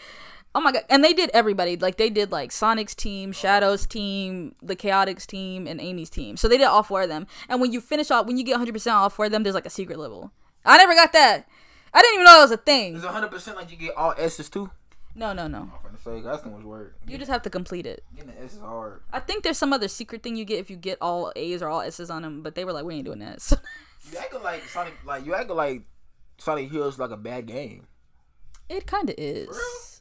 oh 0.55 0.61
my 0.61 0.73
god. 0.73 0.85
And 0.89 1.05
they 1.05 1.13
did 1.13 1.31
everybody. 1.33 1.77
Like 1.77 1.97
they 1.97 2.11
did 2.11 2.33
like 2.33 2.53
Sonic's 2.53 2.95
team, 2.95 3.33
Shadow's 3.33 3.87
team, 3.87 4.55
the 4.63 4.77
Chaotix 4.77 5.27
team, 5.27 5.67
and 5.67 5.81
Amy's 5.81 6.11
team. 6.11 6.37
So 6.37 6.49
they 6.49 6.59
did 6.59 6.67
all 6.67 6.83
four 6.83 7.03
of 7.03 7.09
them. 7.09 7.27
And 7.49 7.61
when 7.61 7.73
you 7.73 7.81
finish 7.81 8.11
off, 8.11 8.27
when 8.27 8.37
you 8.37 8.45
get 8.45 8.53
100 8.53 8.73
percent 8.73 8.97
all 8.97 9.11
four 9.11 9.27
of 9.27 9.33
them, 9.33 9.43
there's 9.43 9.55
like 9.55 9.67
a 9.67 9.71
secret 9.71 9.99
level. 9.99 10.33
I 10.65 10.79
never 10.79 10.95
got 10.95 11.13
that. 11.13 11.49
I 11.95 12.03
didn't 12.03 12.15
even 12.15 12.25
know 12.25 12.39
it 12.39 12.43
was 12.43 12.51
a 12.51 12.57
thing. 12.57 12.97
Is 12.97 13.05
100 13.05 13.31
percent 13.31 13.57
like 13.57 13.71
you 13.71 13.77
get 13.77 13.97
all 13.97 14.15
S's 14.19 14.49
too? 14.49 14.71
No, 15.15 15.33
no, 15.33 15.47
no. 15.47 15.71
I'm 15.73 15.93
finna 15.93 16.05
say 16.05 16.21
that's 16.21 16.43
too 16.43 16.51
much 16.51 16.63
work. 16.63 16.95
You 17.07 17.17
just 17.17 17.31
have 17.31 17.41
to 17.43 17.51
complete 17.51 17.87
it. 17.87 18.05
Getting 18.15 18.33
the 18.33 18.43
S 18.43 18.53
is 18.53 18.61
hard. 18.61 19.01
I 19.11 19.19
think 19.19 19.45
there's 19.45 19.57
some 19.57 19.73
other 19.73 19.89
secret 19.89 20.23
thing 20.23 20.37
you 20.37 20.45
get 20.45 20.59
if 20.59 20.69
you 20.69 20.77
get 20.77 20.99
all 21.01 21.33
A's 21.37 21.63
or 21.63 21.71
all 21.71 21.81
S's 21.81 22.11
on 22.11 22.21
them, 22.21 22.43
but 22.43 22.55
they 22.55 22.67
were 22.67 22.73
like, 22.73 22.85
we 22.85 22.97
ain't 22.97 23.07
doing 23.07 23.21
that. 23.21 23.41
So 23.41 23.57
You 24.13 24.19
acting 24.19 24.43
like 24.43 24.63
Sonic, 24.69 24.95
like 25.05 25.27
you 25.27 25.35
acting 25.35 25.57
like 25.57 25.83
Sonic 26.39 26.71
Heroes 26.71 26.99
like 26.99 27.11
a 27.11 27.17
bad 27.17 27.47
game. 27.47 27.87
it 28.69 28.87
kind 28.87 29.09
of 29.11 29.15
is. 29.19 29.93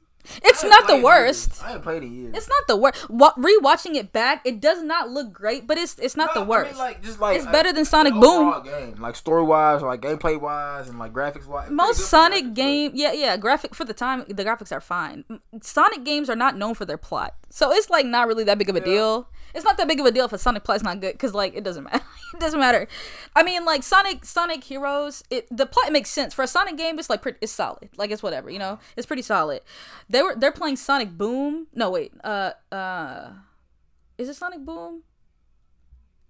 It's 0.43 0.63
not 0.63 0.87
the 0.87 0.97
worst. 1.01 1.63
I 1.63 1.73
ain't 1.73 1.83
played 1.83 2.01
in 2.01 2.11
years. 2.11 2.33
It's 2.35 2.47
not 2.49 2.65
the 2.67 2.75
worst. 2.75 3.07
Wa- 3.11 3.35
rewatching 3.37 3.93
it 3.93 4.11
back, 4.11 4.41
it 4.43 4.59
does 4.59 4.81
not 4.81 5.07
look 5.11 5.31
great, 5.31 5.67
but 5.67 5.77
it's 5.77 5.99
it's 5.99 6.17
not 6.17 6.31
No, 6.33 6.41
the 6.41 6.45
I 6.47 6.49
worst. 6.49 6.71
mean, 6.71 6.79
like, 6.79 7.03
just 7.03 7.19
like 7.19 7.37
It's 7.37 7.45
better 7.45 7.71
than 7.71 7.85
Sonic 7.85 8.15
Boom. 8.15 8.63
Game. 8.63 8.95
Like 8.99 9.15
story 9.15 9.43
wise, 9.43 9.83
like 9.83 10.01
gameplay 10.01 10.41
wise, 10.41 10.89
and 10.89 10.97
like 10.97 11.13
graphics 11.13 11.45
wise. 11.45 11.69
Most 11.69 11.99
Sonic 12.09 12.55
game, 12.55 12.89
yeah, 12.95 13.11
yeah, 13.11 13.37
graphic 13.37 13.75
for 13.75 13.85
the 13.85 13.93
time, 13.93 14.25
the 14.27 14.43
graphics 14.43 14.71
are 14.71 14.81
fine. 14.81 15.25
Sonic 15.61 16.03
games 16.03 16.27
are 16.27 16.35
not 16.35 16.57
known 16.57 16.73
for 16.73 16.85
their 16.85 16.97
plot, 16.97 17.35
so 17.51 17.71
it's 17.71 17.91
like 17.91 18.07
not 18.07 18.27
really 18.27 18.43
that 18.45 18.57
big 18.57 18.67
of 18.69 18.75
a 18.75 18.81
deal. 18.81 19.29
It's 19.55 19.63
not 19.63 19.77
that 19.77 19.87
big 19.87 20.01
of 20.01 20.05
a 20.05 20.11
deal 20.11 20.25
if 20.25 20.33
a 20.33 20.37
Sonic 20.37 20.65
plot's 20.65 20.83
not 20.83 20.99
good, 20.99 21.13
because 21.13 21.33
like 21.33 21.55
it 21.55 21.63
doesn't 21.63 21.85
matter. 21.85 22.03
it 22.33 22.39
doesn't 22.39 22.59
matter. 22.59 22.87
I 23.35 23.41
mean, 23.41 23.63
like 23.63 23.83
Sonic, 23.83 24.25
Sonic 24.25 24.65
Heroes, 24.65 25.23
it 25.29 25.47
the 25.49 25.65
plot 25.65 25.91
makes 25.91 26.09
sense 26.09 26.33
for 26.33 26.43
a 26.43 26.47
Sonic 26.47 26.77
game. 26.77 26.99
It's 26.99 27.09
like 27.09 27.21
pretty, 27.21 27.37
it's 27.41 27.53
solid. 27.53 27.89
Like 27.95 28.11
it's 28.11 28.21
whatever, 28.21 28.49
you 28.49 28.59
know. 28.59 28.79
It's 28.97 29.07
pretty 29.07 29.21
solid. 29.21 29.61
They 30.09 30.21
were 30.21 30.35
they're 30.35 30.51
playing 30.51 30.75
Sonic 30.75 31.17
Boom. 31.17 31.67
No, 31.73 31.89
wait, 31.89 32.11
uh, 32.23 32.51
uh, 32.71 33.29
is 34.17 34.27
it 34.27 34.35
Sonic 34.35 34.65
Boom? 34.65 35.03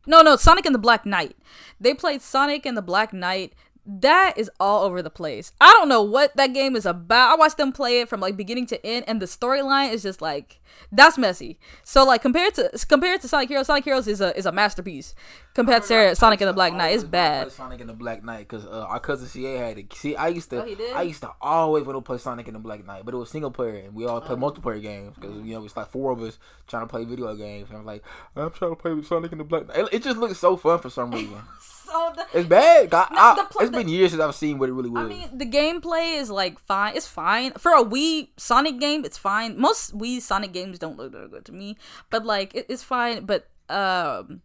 No, 0.08 0.22
no, 0.22 0.36
Sonic 0.36 0.66
and 0.66 0.76
the 0.76 0.80
Black 0.80 1.06
Knight. 1.06 1.36
They 1.80 1.94
played 1.94 2.22
Sonic 2.22 2.66
and 2.66 2.78
the 2.78 2.82
Black 2.82 3.12
Knight. 3.12 3.54
That 3.88 4.34
is 4.38 4.50
all 4.60 4.84
over 4.84 5.02
the 5.02 5.10
place. 5.12 5.52
I 5.62 5.72
don't 5.74 5.88
know 5.90 6.02
what 6.02 6.36
that 6.38 6.54
game 6.54 6.76
is 6.76 6.86
about. 6.88 7.32
I 7.34 7.36
watched 7.36 7.58
them 7.58 7.72
play 7.72 8.02
it 8.02 8.10
from 8.10 8.20
like 8.20 8.36
beginning 8.36 8.66
to 8.68 8.86
end, 8.86 9.06
and 9.08 9.22
the 9.22 9.28
storyline 9.28 9.92
is 9.94 10.02
just 10.02 10.22
like 10.22 10.60
that's 10.92 11.18
messy. 11.18 11.60
So 11.84 12.04
like 12.04 12.22
compared 12.24 12.56
to 12.56 12.72
compared 12.90 13.22
to 13.22 13.28
Sonic 13.28 13.48
Heroes, 13.50 13.68
Sonic 13.68 13.84
Heroes 13.84 14.08
is 14.08 14.22
a 14.22 14.36
is 14.38 14.46
a 14.48 14.52
masterpiece. 14.52 15.14
Compared 15.54 15.84
to 15.84 16.16
Sonic 16.16 16.42
and 16.42 16.50
the 16.50 16.54
Black 16.54 16.74
Knight, 16.74 16.96
it's 16.96 17.04
bad. 17.04 17.52
Sonic 17.52 17.80
and 17.80 17.88
the 17.90 17.94
Black 17.94 18.24
Knight 18.24 18.40
because 18.50 18.66
uh, 18.66 18.86
our 18.90 19.00
cousin 19.00 19.28
CA 19.28 19.56
had 19.56 19.78
it. 19.78 19.94
See, 19.94 20.16
I 20.16 20.28
used 20.30 20.50
to, 20.50 20.64
Oh. 20.64 20.94
I 20.96 21.04
used 21.04 21.22
to 21.22 21.32
always 21.40 21.86
want 21.86 21.96
to 21.98 22.02
play 22.02 22.18
Sonic 22.18 22.48
and 22.48 22.56
the 22.56 22.60
Black 22.60 22.86
Knight, 22.86 23.06
but 23.06 23.14
it 23.14 23.18
was 23.18 23.30
single 23.30 23.52
player, 23.52 23.76
and 23.86 23.94
we 23.94 24.06
all 24.06 24.18
Oh. 24.18 24.22
play 24.22 24.36
multiplayer 24.36 24.82
games 24.82 25.14
because 25.16 25.36
you 25.46 25.54
know 25.54 25.64
it's 25.64 25.78
like 25.78 25.90
four 25.92 26.12
of 26.12 26.22
us 26.24 26.40
trying 26.68 26.84
to 26.84 26.88
play 26.88 27.06
video 27.06 27.34
games. 27.36 27.70
And 27.70 27.78
I'm 27.78 27.86
like, 27.86 28.04
I'm 28.36 28.50
trying 28.52 28.72
to 28.72 28.76
play 28.76 28.94
with 28.94 29.06
Sonic 29.08 29.32
and 29.32 29.40
the 29.40 29.46
Black 29.46 29.68
Knight. 29.68 29.90
It 29.92 30.04
just 30.04 30.18
looks 30.18 30.40
so 30.40 30.58
fun 30.58 30.80
for 30.80 30.90
some 30.90 31.12
reason. 31.12 31.38
So 31.92 32.14
the, 32.16 32.26
It's 32.40 32.48
bad. 32.50 32.94
I, 32.94 33.08
No, 33.12 33.42
I- 33.44 33.46
pl- 33.50 33.62
it's 33.62 33.72
the- 33.72 33.78
been 33.78 33.88
years 33.90 34.12
since 34.12 34.22
I've 34.22 34.36
seen 34.36 34.58
what 34.60 34.70
it 34.70 34.74
really 34.74 34.90
was. 34.90 35.06
I 35.06 35.08
mean, 35.08 35.30
the 35.38 35.46
gameplay 35.46 36.18
is 36.20 36.30
like 36.30 36.60
fine. 36.60 36.96
It's 36.96 37.08
fine 37.08 37.52
for 37.54 37.72
a 37.74 37.84
Wii 37.84 38.30
Sonic 38.38 38.80
game. 38.80 39.06
It's 39.06 39.18
fine. 39.18 39.60
Most 39.60 39.98
Wii 39.98 40.22
Sonic 40.22 40.52
games 40.54 40.80
don't 40.80 40.98
look 40.98 41.12
that 41.14 41.32
good 41.32 41.46
to 41.46 41.52
me, 41.52 41.78
but 42.10 42.26
like 42.26 42.56
it, 42.56 42.66
it's 42.70 42.84
fine. 42.84 43.26
But 43.26 43.48
um, 43.70 44.42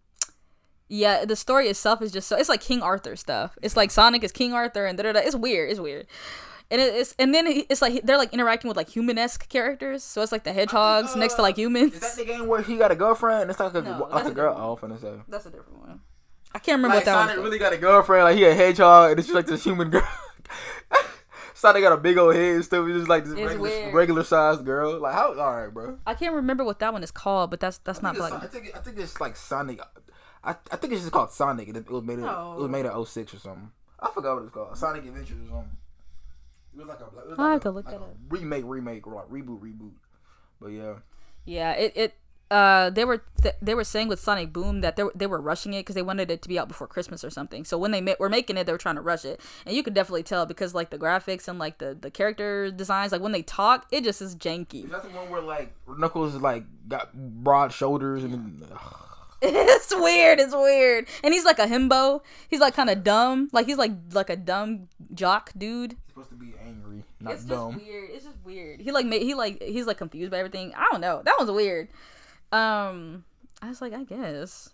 yeah, 0.88 1.24
the 1.24 1.36
story 1.36 1.68
itself 1.68 2.02
is 2.02 2.10
just 2.12 2.28
so. 2.28 2.36
It's 2.36 2.48
like 2.48 2.60
King 2.60 2.82
Arthur 2.82 3.14
stuff. 3.16 3.56
It's 3.62 3.76
like 3.76 3.90
Sonic 3.90 4.24
is 4.24 4.32
King 4.32 4.52
Arthur, 4.52 4.86
and 4.86 4.96
da 4.98 5.04
da 5.04 5.12
da. 5.12 5.20
It's 5.20 5.36
weird. 5.36 5.70
It's 5.70 5.80
weird. 5.80 6.06
And 6.72 6.80
it- 6.80 6.94
it's 6.94 7.14
and 7.18 7.34
then 7.34 7.46
it's 7.48 7.82
like 7.82 8.02
they're 8.02 8.16
like 8.18 8.32
interacting 8.32 8.68
with 8.68 8.76
like 8.76 8.88
human 8.88 9.18
esque 9.18 9.48
characters. 9.48 10.02
So 10.04 10.22
it's 10.22 10.32
like 10.32 10.44
the 10.44 10.52
hedgehogs 10.52 11.16
next 11.16 11.34
to 11.34 11.42
like 11.42 11.56
humans. 11.56 11.94
Is 11.94 12.00
that 12.00 12.16
the 12.16 12.24
game 12.24 12.46
where 12.46 12.62
he 12.62 12.76
got 12.76 12.90
a 12.92 12.96
girlfriend? 12.96 13.42
and 13.42 13.50
It's 13.50 13.58
like 13.60 13.74
a 13.74 13.82
No, 13.82 14.08
that's 14.12 14.28
a 14.28 14.32
girl. 14.32 14.52
different 14.54 14.58
Oh, 14.58 14.78
I'm 14.82 14.90
finna 14.90 15.00
say. 15.00 15.14
That's 15.28 15.46
a 15.46 15.50
different 15.50 15.78
one. 15.80 16.00
I 16.54 16.58
can't 16.58 16.78
remember 16.78 16.96
Like 16.96 17.06
what 17.06 17.12
that 17.12 17.20
Sonic 17.28 17.36
was. 17.36 17.44
really 17.44 17.58
got 17.58 17.72
a 17.72 17.76
girlfriend, 17.78 18.24
like 18.24 18.36
he 18.36 18.44
a 18.44 18.54
hedgehog, 18.54 19.10
and 19.10 19.18
it's 19.20 19.28
just 19.28 19.34
like 19.36 19.46
this 19.46 19.62
human 19.64 19.90
girl. 19.90 20.08
Sonic 21.54 21.82
got 21.82 21.92
a 21.92 21.96
big 21.98 22.16
old 22.16 22.34
head 22.34 22.54
and 22.56 22.64
stuff. 22.64 22.86
He's 22.86 22.96
just 22.96 23.08
like 23.08 23.24
this 23.24 23.34
regular, 23.34 23.58
weird. 23.60 23.94
regular 23.94 24.24
sized 24.24 24.64
girl. 24.64 24.98
Like 24.98 25.12
how? 25.14 25.38
All 25.38 25.56
right, 25.56 25.68
bro. 25.72 25.98
I 26.06 26.14
can't 26.14 26.34
remember 26.34 26.64
what 26.64 26.78
that 26.78 26.92
one 26.92 27.02
is 27.02 27.10
called, 27.10 27.50
but 27.50 27.60
that's 27.60 27.78
that's 27.78 28.00
not 28.02 28.16
I 28.16 28.18
think, 28.18 28.30
Black. 28.30 28.42
I 28.42 28.46
think 28.46 28.76
I 28.76 28.78
think 28.80 28.98
it's 28.98 29.20
like 29.20 29.36
Sonic. 29.36 29.80
I, 30.42 30.56
I 30.72 30.76
think 30.76 30.94
it's 30.94 31.02
just 31.02 31.12
called 31.12 31.30
Sonic. 31.32 31.68
It, 31.68 31.76
it 31.76 31.90
was 31.90 32.02
made 32.02 32.18
in, 32.18 32.24
Oh. 32.24 32.54
it 32.56 32.62
was 32.62 32.70
made 32.70 32.86
in 32.86 33.04
06 33.04 33.34
or 33.34 33.38
something. 33.38 33.70
I 34.00 34.08
forgot 34.10 34.36
what 34.36 34.44
it's 34.44 34.52
called. 34.54 34.76
Sonic 34.78 35.04
Adventures 35.04 35.36
or 35.44 35.50
something. 35.50 35.76
It 36.72 36.78
was 36.78 36.88
like 36.88 37.00
a, 37.00 37.04
it 37.04 37.28
was 37.28 37.38
I'll 37.38 37.50
have 37.50 37.60
a- 37.60 37.64
to 37.64 37.70
look 37.72 37.84
like 37.84 37.94
that 37.94 38.00
a 38.00 38.04
up. 38.06 38.16
remake, 38.30 38.64
remake, 38.66 39.06
or 39.06 39.14
like 39.16 39.28
reboot, 39.28 39.60
reboot. 39.60 39.92
But 40.58 40.68
yeah, 40.68 40.94
Yeah, 41.44 41.72
it 41.72 41.92
it 41.94 42.14
uh 42.50 42.90
they 42.90 43.04
were 43.04 43.22
th- 43.42 43.54
they 43.62 43.74
were 43.74 43.84
saying 43.84 44.08
with 44.08 44.18
Sonic 44.18 44.52
Boom 44.52 44.80
that 44.80 44.96
they 44.96 45.04
were, 45.04 45.12
they 45.14 45.26
were 45.26 45.40
rushing 45.40 45.72
it 45.72 45.80
because 45.80 45.94
they 45.94 46.02
wanted 46.02 46.30
it 46.30 46.42
to 46.42 46.48
be 46.48 46.58
out 46.58 46.66
before 46.68 46.86
Christmas 46.88 47.22
or 47.24 47.30
something. 47.30 47.64
So 47.64 47.78
when 47.78 47.90
they 47.92 48.00
ma- 48.00 48.14
were 48.18 48.28
making 48.28 48.56
it, 48.56 48.64
they 48.64 48.72
were 48.72 48.78
trying 48.78 48.96
to 48.96 49.00
rush 49.00 49.24
it, 49.24 49.40
and 49.64 49.76
you 49.76 49.82
could 49.84 49.94
definitely 49.94 50.24
tell 50.24 50.46
because 50.46 50.74
like 50.74 50.90
the 50.90 50.98
graphics 50.98 51.46
and 51.46 51.58
like 51.58 51.78
the 51.78 51.96
the 52.00 52.10
character 52.10 52.70
designs, 52.70 53.12
like 53.12 53.20
when 53.20 53.32
they 53.32 53.42
talk, 53.42 53.86
it 53.92 54.02
just 54.04 54.20
is 54.20 54.34
janky. 54.34 54.84
is 54.84 54.90
that 54.90 55.02
the 55.04 55.10
one 55.10 55.30
where 55.30 55.40
like 55.40 55.72
Knuckles 55.88 56.34
is 56.34 56.40
like 56.40 56.64
got 56.88 57.14
broad 57.14 57.72
shoulders 57.72 58.24
and 58.24 58.62
it's 59.42 59.94
weird. 59.94 60.40
It's 60.40 60.54
weird, 60.54 61.06
and 61.24 61.32
he's 61.32 61.44
like 61.44 61.58
a 61.58 61.66
himbo. 61.66 62.20
He's 62.48 62.60
like 62.60 62.74
kind 62.74 62.90
of 62.90 63.04
dumb. 63.04 63.48
Like 63.52 63.66
he's 63.66 63.78
like 63.78 63.92
like 64.12 64.28
a 64.28 64.36
dumb 64.36 64.88
jock 65.14 65.52
dude. 65.56 65.92
he's 65.92 65.98
supposed 66.08 66.30
to 66.30 66.34
be 66.36 66.52
angry, 66.66 67.04
not 67.20 67.34
it's 67.34 67.44
dumb. 67.44 67.74
just 67.74 67.84
weird. 67.86 68.10
It's 68.12 68.24
just 68.24 68.36
weird. 68.44 68.80
He 68.80 68.90
like 68.92 69.06
made 69.06 69.22
he 69.22 69.34
like 69.34 69.62
he's 69.62 69.86
like 69.86 69.96
confused 69.98 70.30
by 70.30 70.38
everything. 70.38 70.74
I 70.76 70.88
don't 70.90 71.00
know. 71.00 71.22
That 71.24 71.36
was 71.38 71.50
weird. 71.50 71.88
Um, 72.52 73.24
I 73.62 73.68
was 73.68 73.80
like, 73.80 73.92
I 73.92 74.04
guess. 74.04 74.70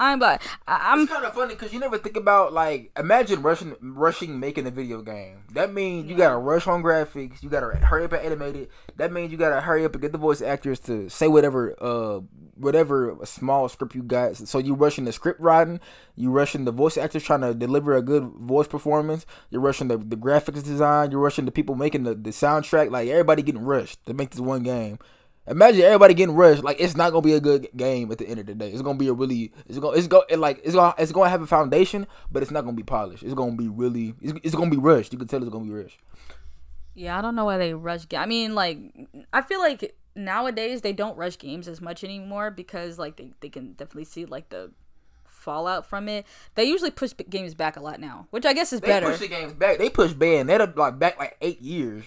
I'm 0.00 0.18
but 0.18 0.40
I'm 0.66 1.00
It's 1.00 1.12
kind 1.12 1.26
of 1.26 1.34
funny 1.34 1.54
because 1.54 1.74
you 1.74 1.78
never 1.78 1.98
think 1.98 2.16
about 2.16 2.54
like 2.54 2.90
imagine 2.98 3.42
rushing 3.42 3.76
rushing 3.82 4.40
making 4.40 4.66
a 4.66 4.70
video 4.70 5.02
game. 5.02 5.42
That 5.52 5.74
means 5.74 6.08
you 6.08 6.16
gotta 6.16 6.38
rush 6.38 6.66
on 6.66 6.82
graphics. 6.82 7.42
You 7.42 7.50
gotta 7.50 7.76
hurry 7.76 8.04
up 8.04 8.14
and 8.14 8.24
animate 8.24 8.56
it. 8.56 8.70
That 8.96 9.12
means 9.12 9.30
you 9.30 9.36
gotta 9.36 9.60
hurry 9.60 9.84
up 9.84 9.92
and 9.92 10.00
get 10.00 10.12
the 10.12 10.18
voice 10.18 10.40
actors 10.40 10.80
to 10.80 11.10
say 11.10 11.28
whatever 11.28 11.76
uh 11.82 12.20
whatever 12.54 13.18
small 13.24 13.68
script 13.68 13.94
you 13.94 14.02
got. 14.02 14.38
So 14.38 14.58
you 14.58 14.74
rushing 14.74 15.04
the 15.04 15.12
script 15.12 15.38
writing. 15.38 15.80
You 16.16 16.30
rushing 16.30 16.64
the 16.64 16.72
voice 16.72 16.96
actors 16.96 17.22
trying 17.22 17.42
to 17.42 17.52
deliver 17.52 17.94
a 17.94 18.00
good 18.00 18.24
voice 18.24 18.68
performance. 18.68 19.26
You're 19.50 19.60
rushing 19.60 19.88
the, 19.88 19.98
the 19.98 20.16
graphics 20.16 20.64
design. 20.64 21.10
You're 21.10 21.20
rushing 21.20 21.44
the 21.44 21.52
people 21.52 21.74
making 21.74 22.04
the, 22.04 22.14
the 22.14 22.30
soundtrack. 22.30 22.90
Like 22.90 23.08
everybody 23.08 23.42
getting 23.42 23.64
rushed 23.64 24.06
to 24.06 24.14
make 24.14 24.30
this 24.30 24.40
one 24.40 24.62
game. 24.62 24.98
Imagine 25.46 25.80
everybody 25.82 26.14
getting 26.14 26.34
rushed. 26.34 26.62
Like 26.62 26.80
it's 26.80 26.96
not 26.96 27.10
gonna 27.10 27.22
be 27.22 27.32
a 27.34 27.40
good 27.40 27.68
game 27.76 28.12
at 28.12 28.18
the 28.18 28.28
end 28.28 28.40
of 28.40 28.46
the 28.46 28.54
day. 28.54 28.70
It's 28.70 28.82
gonna 28.82 28.98
be 28.98 29.08
a 29.08 29.12
really. 29.12 29.52
It's 29.66 29.78
gonna. 29.78 29.96
It's 29.96 30.06
go. 30.06 30.22
It 30.28 30.38
like 30.38 30.60
it's 30.62 30.74
gonna. 30.74 30.94
It's 30.98 31.12
gonna 31.12 31.30
have 31.30 31.42
a 31.42 31.46
foundation, 31.46 32.06
but 32.30 32.42
it's 32.42 32.50
not 32.52 32.62
gonna 32.64 32.76
be 32.76 32.82
polished. 32.82 33.22
It's 33.22 33.34
gonna 33.34 33.56
be 33.56 33.66
really. 33.68 34.14
It's, 34.20 34.38
it's 34.44 34.54
gonna 34.54 34.70
be 34.70 34.76
rushed. 34.76 35.12
You 35.12 35.18
can 35.18 35.26
tell 35.28 35.40
it's 35.42 35.50
gonna 35.50 35.64
be 35.64 35.70
rushed. 35.72 35.98
yeah. 36.94 37.18
I 37.18 37.22
don't 37.22 37.34
know 37.34 37.46
why 37.46 37.58
they 37.58 37.74
rush. 37.74 38.04
Ga- 38.06 38.18
I 38.18 38.26
mean, 38.26 38.54
like 38.54 38.78
I 39.32 39.42
feel 39.42 39.60
like 39.60 39.96
nowadays 40.14 40.82
they 40.82 40.92
don't 40.92 41.16
rush 41.16 41.38
games 41.38 41.66
as 41.68 41.80
much 41.80 42.04
anymore 42.04 42.50
because 42.50 42.98
like 42.98 43.16
they 43.16 43.32
they 43.40 43.48
can 43.48 43.72
definitely 43.72 44.04
see 44.04 44.26
like 44.26 44.50
the 44.50 44.70
fallout 45.26 45.86
from 45.86 46.06
it. 46.08 46.26
They 46.54 46.64
usually 46.64 46.90
push 46.90 47.12
b- 47.14 47.24
games 47.28 47.54
back 47.54 47.76
a 47.76 47.80
lot 47.80 47.98
now, 47.98 48.26
which 48.30 48.44
I 48.44 48.52
guess 48.52 48.72
is 48.74 48.80
They 48.82 48.88
better. 48.88 49.06
push 49.10 49.20
the 49.20 49.28
games 49.28 49.54
back. 49.54 49.78
They 49.78 49.88
push 49.88 50.12
Bayonetta 50.12 50.76
like 50.76 50.98
back 50.98 51.18
like 51.18 51.36
eight 51.40 51.60
years. 51.62 52.04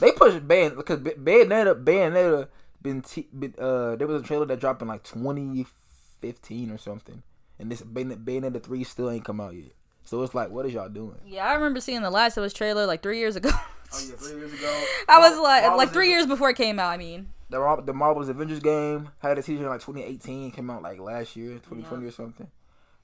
They 0.00 0.12
push 0.12 0.34
Bayon 0.34 0.76
because 0.76 1.00
Bayonetta 1.00 1.82
Bayonetta 1.84 2.48
been, 2.82 3.02
t- 3.02 3.28
been 3.38 3.54
uh 3.58 3.96
there 3.96 4.06
was 4.06 4.22
a 4.22 4.24
trailer 4.24 4.46
that 4.46 4.60
dropped 4.60 4.82
in 4.82 4.88
like 4.88 5.02
2015 5.04 6.70
or 6.70 6.78
something, 6.78 7.22
and 7.58 7.70
this 7.70 7.82
Bayon- 7.82 8.24
Bayonetta 8.24 8.62
three 8.62 8.84
still 8.84 9.10
ain't 9.10 9.24
come 9.24 9.40
out 9.40 9.54
yet. 9.54 9.72
So 10.04 10.22
it's 10.22 10.34
like, 10.34 10.50
what 10.50 10.66
is 10.66 10.72
y'all 10.72 10.88
doing? 10.88 11.20
yeah, 11.26 11.46
I 11.46 11.54
remember 11.54 11.80
seeing 11.80 12.02
the 12.02 12.10
Last 12.10 12.36
of 12.36 12.44
Us 12.44 12.52
trailer 12.52 12.86
like 12.86 13.02
three 13.02 13.18
years 13.18 13.36
ago. 13.36 13.50
Oh 13.52 14.00
yeah, 14.08 14.14
three 14.16 14.38
years 14.38 14.52
ago. 14.52 14.84
I 15.08 15.18
was 15.18 15.38
like 15.38 15.62
Marvel's 15.62 15.78
like 15.78 15.88
three 15.92 16.06
Aven- 16.06 16.10
years 16.18 16.26
before 16.26 16.50
it 16.50 16.56
came 16.56 16.78
out. 16.78 16.90
I 16.90 16.96
mean. 16.96 17.28
The 17.50 17.82
the 17.84 17.92
Marvel's 17.92 18.28
Avengers 18.28 18.60
game 18.60 19.08
had 19.18 19.36
a 19.36 19.42
teaser 19.42 19.64
in 19.64 19.68
like 19.68 19.80
2018, 19.80 20.52
came 20.52 20.70
out 20.70 20.82
like 20.82 21.00
last 21.00 21.34
year, 21.34 21.54
2020 21.54 22.06
or 22.06 22.10
something. 22.12 22.46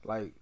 Like 0.05 0.33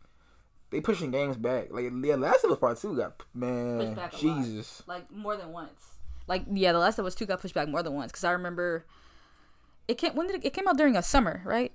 they 0.70 0.80
pushing 0.82 1.10
games 1.10 1.38
back. 1.38 1.70
Like 1.72 1.92
yeah, 2.04 2.14
Last 2.16 2.44
of 2.44 2.52
Us 2.52 2.60
Part 2.60 2.78
Two 2.80 2.96
got 2.96 3.24
man, 3.34 3.80
Pushed 3.80 3.96
back 3.96 4.14
a 4.22 4.28
lot. 4.28 4.44
Jesus. 4.46 4.84
like 4.86 5.12
more 5.12 5.36
than 5.36 5.52
once. 5.52 5.94
Like 6.28 6.44
yeah, 6.52 6.72
the 6.72 6.78
Last 6.80 7.00
of 7.00 7.06
Us 7.08 7.16
two 7.16 7.26
got 7.26 7.42
pushed 7.42 7.56
back 7.56 7.68
more 7.68 7.82
than 7.82 7.94
once 7.94 8.12
because 8.12 8.24
I 8.24 8.32
remember 8.34 8.86
it 9.88 9.98
came 9.98 10.14
when 10.16 10.28
did 10.28 10.38
it, 10.38 10.46
it 10.46 10.54
came 10.54 10.68
out 10.68 10.78
during 10.78 10.96
a 10.96 11.04
summer, 11.04 11.42
right? 11.46 11.72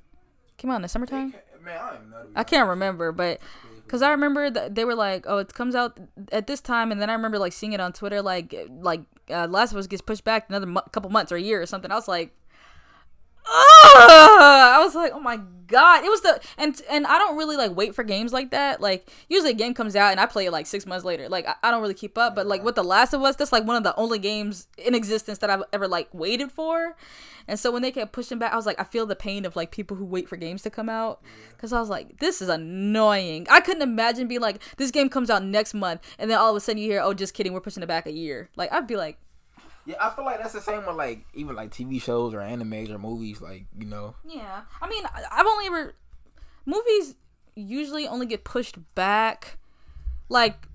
Came 0.56 0.70
out 0.70 0.76
in 0.76 0.82
the 0.82 0.88
summertime. 0.88 1.34
Man, 1.64 1.78
I 1.78 1.90
don't 1.90 1.96
even 1.98 2.10
know. 2.10 2.22
to 2.22 2.28
be 2.28 2.32
I 2.36 2.44
can't 2.44 2.68
remember, 2.68 3.12
but 3.12 3.40
because 3.84 4.02
I 4.02 4.10
remember 4.12 4.50
that 4.50 4.74
they 4.74 4.84
were 4.84 4.94
like, 4.94 5.24
"Oh, 5.28 5.38
it 5.38 5.52
comes 5.52 5.74
out 5.74 5.98
at 6.32 6.46
this 6.46 6.60
time," 6.60 6.92
and 6.92 7.00
then 7.00 7.10
I 7.10 7.12
remember 7.12 7.38
like 7.38 7.52
seeing 7.52 7.72
it 7.72 7.80
on 7.80 7.92
Twitter, 7.92 8.22
like 8.22 8.54
like 8.68 9.02
uh, 9.28 9.46
Last 9.48 9.72
of 9.72 9.78
Us 9.78 9.86
gets 9.86 10.00
pushed 10.02 10.24
back 10.24 10.46
another 10.48 10.66
mo- 10.66 10.82
couple 10.92 11.10
months 11.10 11.32
or 11.32 11.36
a 11.36 11.40
year 11.40 11.60
or 11.60 11.66
something. 11.66 11.90
I 11.90 11.96
was 11.96 12.08
like, 12.08 12.32
"Ah!" 13.46 14.76
I 14.76 14.84
was 14.84 14.94
like, 14.94 15.12
"Oh 15.12 15.20
my 15.20 15.40
god!" 15.66 16.04
It 16.04 16.08
was 16.08 16.20
the 16.22 16.40
and 16.56 16.80
and 16.88 17.06
I 17.06 17.18
don't 17.18 17.36
really 17.36 17.56
like 17.56 17.74
wait 17.76 17.94
for 17.94 18.04
games 18.04 18.32
like 18.32 18.50
that. 18.52 18.80
Like 18.80 19.08
usually 19.28 19.50
a 19.50 19.54
game 19.54 19.74
comes 19.74 19.96
out 19.96 20.12
and 20.12 20.20
I 20.20 20.26
play 20.26 20.46
it 20.46 20.52
like 20.52 20.66
six 20.66 20.86
months 20.86 21.04
later. 21.04 21.28
Like 21.28 21.46
I, 21.48 21.54
I 21.62 21.70
don't 21.70 21.82
really 21.82 21.94
keep 21.94 22.16
up, 22.16 22.34
but 22.34 22.46
like 22.46 22.62
with 22.62 22.76
the 22.76 22.84
Last 22.84 23.12
of 23.12 23.22
Us, 23.22 23.36
that's 23.36 23.52
like 23.52 23.64
one 23.66 23.76
of 23.76 23.82
the 23.82 23.94
only 23.96 24.18
games 24.18 24.68
in 24.78 24.94
existence 24.94 25.38
that 25.38 25.50
I've 25.50 25.64
ever 25.72 25.88
like 25.88 26.08
waited 26.12 26.52
for. 26.52 26.96
And 27.50 27.58
so 27.58 27.72
when 27.72 27.82
they 27.82 27.90
kept 27.90 28.12
pushing 28.12 28.38
back, 28.38 28.52
I 28.52 28.56
was 28.56 28.64
like, 28.64 28.78
I 28.80 28.84
feel 28.84 29.06
the 29.06 29.16
pain 29.16 29.44
of 29.44 29.56
like 29.56 29.72
people 29.72 29.96
who 29.96 30.04
wait 30.04 30.28
for 30.28 30.36
games 30.36 30.62
to 30.62 30.70
come 30.70 30.88
out. 30.88 31.20
Cause 31.58 31.72
I 31.72 31.80
was 31.80 31.88
like, 31.88 32.20
this 32.20 32.40
is 32.40 32.48
annoying. 32.48 33.48
I 33.50 33.60
couldn't 33.60 33.82
imagine 33.82 34.28
being 34.28 34.40
like, 34.40 34.62
this 34.76 34.92
game 34.92 35.08
comes 35.08 35.30
out 35.30 35.42
next 35.42 35.74
month, 35.74 36.00
and 36.16 36.30
then 36.30 36.38
all 36.38 36.50
of 36.50 36.56
a 36.56 36.60
sudden 36.60 36.80
you 36.80 36.88
hear, 36.88 37.00
oh, 37.02 37.12
just 37.12 37.34
kidding, 37.34 37.52
we're 37.52 37.60
pushing 37.60 37.82
it 37.82 37.86
back 37.86 38.06
a 38.06 38.12
year. 38.12 38.50
Like 38.54 38.72
I'd 38.72 38.86
be 38.86 38.94
like, 38.94 39.18
Yeah, 39.84 39.96
I 40.00 40.10
feel 40.10 40.24
like 40.24 40.38
that's 40.38 40.52
the 40.52 40.60
same 40.60 40.86
with 40.86 40.94
like 40.94 41.24
even 41.34 41.56
like 41.56 41.70
TV 41.70 42.00
shows 42.00 42.34
or 42.34 42.38
animes 42.38 42.88
or 42.88 42.98
movies. 42.98 43.40
Like 43.40 43.64
you 43.76 43.86
know, 43.86 44.14
yeah. 44.24 44.62
I 44.80 44.88
mean, 44.88 45.02
I've 45.32 45.46
only 45.46 45.66
ever 45.66 45.96
movies 46.66 47.16
usually 47.56 48.06
only 48.06 48.26
get 48.26 48.44
pushed 48.44 48.78
back. 48.94 49.58
Like 50.28 50.68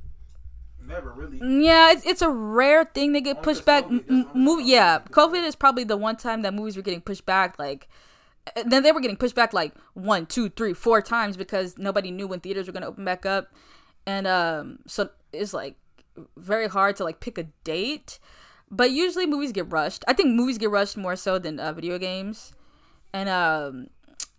never 0.88 1.12
really. 1.12 1.40
Yeah, 1.66 1.92
it's, 1.92 2.06
it's 2.06 2.22
a 2.22 2.30
rare 2.30 2.86
thing 2.86 3.14
they 3.14 3.22
get 3.22 3.42
pushed 3.44 3.66
back. 3.66 3.86
COVID, 3.86 3.90
M- 3.90 3.98
that's 3.98 4.08
the 4.08 4.14
only 4.14 4.40
movie, 4.40 4.64
yeah, 4.66 4.98
they 4.98 5.04
get 5.04 5.06
pushed 5.06 5.16
COVID 5.16 5.48
is 5.48 5.56
probably 5.56 5.84
the 5.84 5.98
one 5.98 6.16
time 6.16 6.42
that 6.44 6.54
movies 6.54 6.76
were 6.76 6.84
getting 6.84 7.02
pushed 7.02 7.26
back. 7.26 7.58
Like, 7.60 7.88
then 8.66 8.84
they 8.84 8.92
were 8.92 9.00
getting 9.02 9.18
pushed 9.18 9.36
back 9.36 9.54
like 9.54 9.74
one, 9.94 10.26
two, 10.26 10.50
three, 10.50 10.74
four 10.74 11.02
times 11.02 11.38
because 11.38 11.78
nobody 11.78 12.12
knew 12.12 12.28
when 12.28 12.40
theaters 12.40 12.68
were 12.68 12.74
gonna 12.74 12.88
open 12.88 13.04
back 13.06 13.26
up, 13.26 13.52
and 14.06 14.28
um, 14.28 14.80
so 14.88 15.10
it's 15.34 15.54
like 15.54 15.76
very 16.38 16.68
hard 16.68 16.96
to 16.98 17.04
like 17.04 17.20
pick 17.20 17.38
a 17.38 17.44
date. 17.64 18.20
But 18.72 18.92
usually 18.92 19.28
movies 19.28 19.52
get 19.52 19.72
rushed. 19.72 20.04
I 20.08 20.14
think 20.14 20.30
movies 20.30 20.58
get 20.58 20.72
rushed 20.72 20.98
more 20.98 21.16
so 21.16 21.38
than 21.40 21.60
uh, 21.60 21.74
video 21.74 21.98
games, 21.98 22.54
and 23.14 23.30
um, 23.30 23.88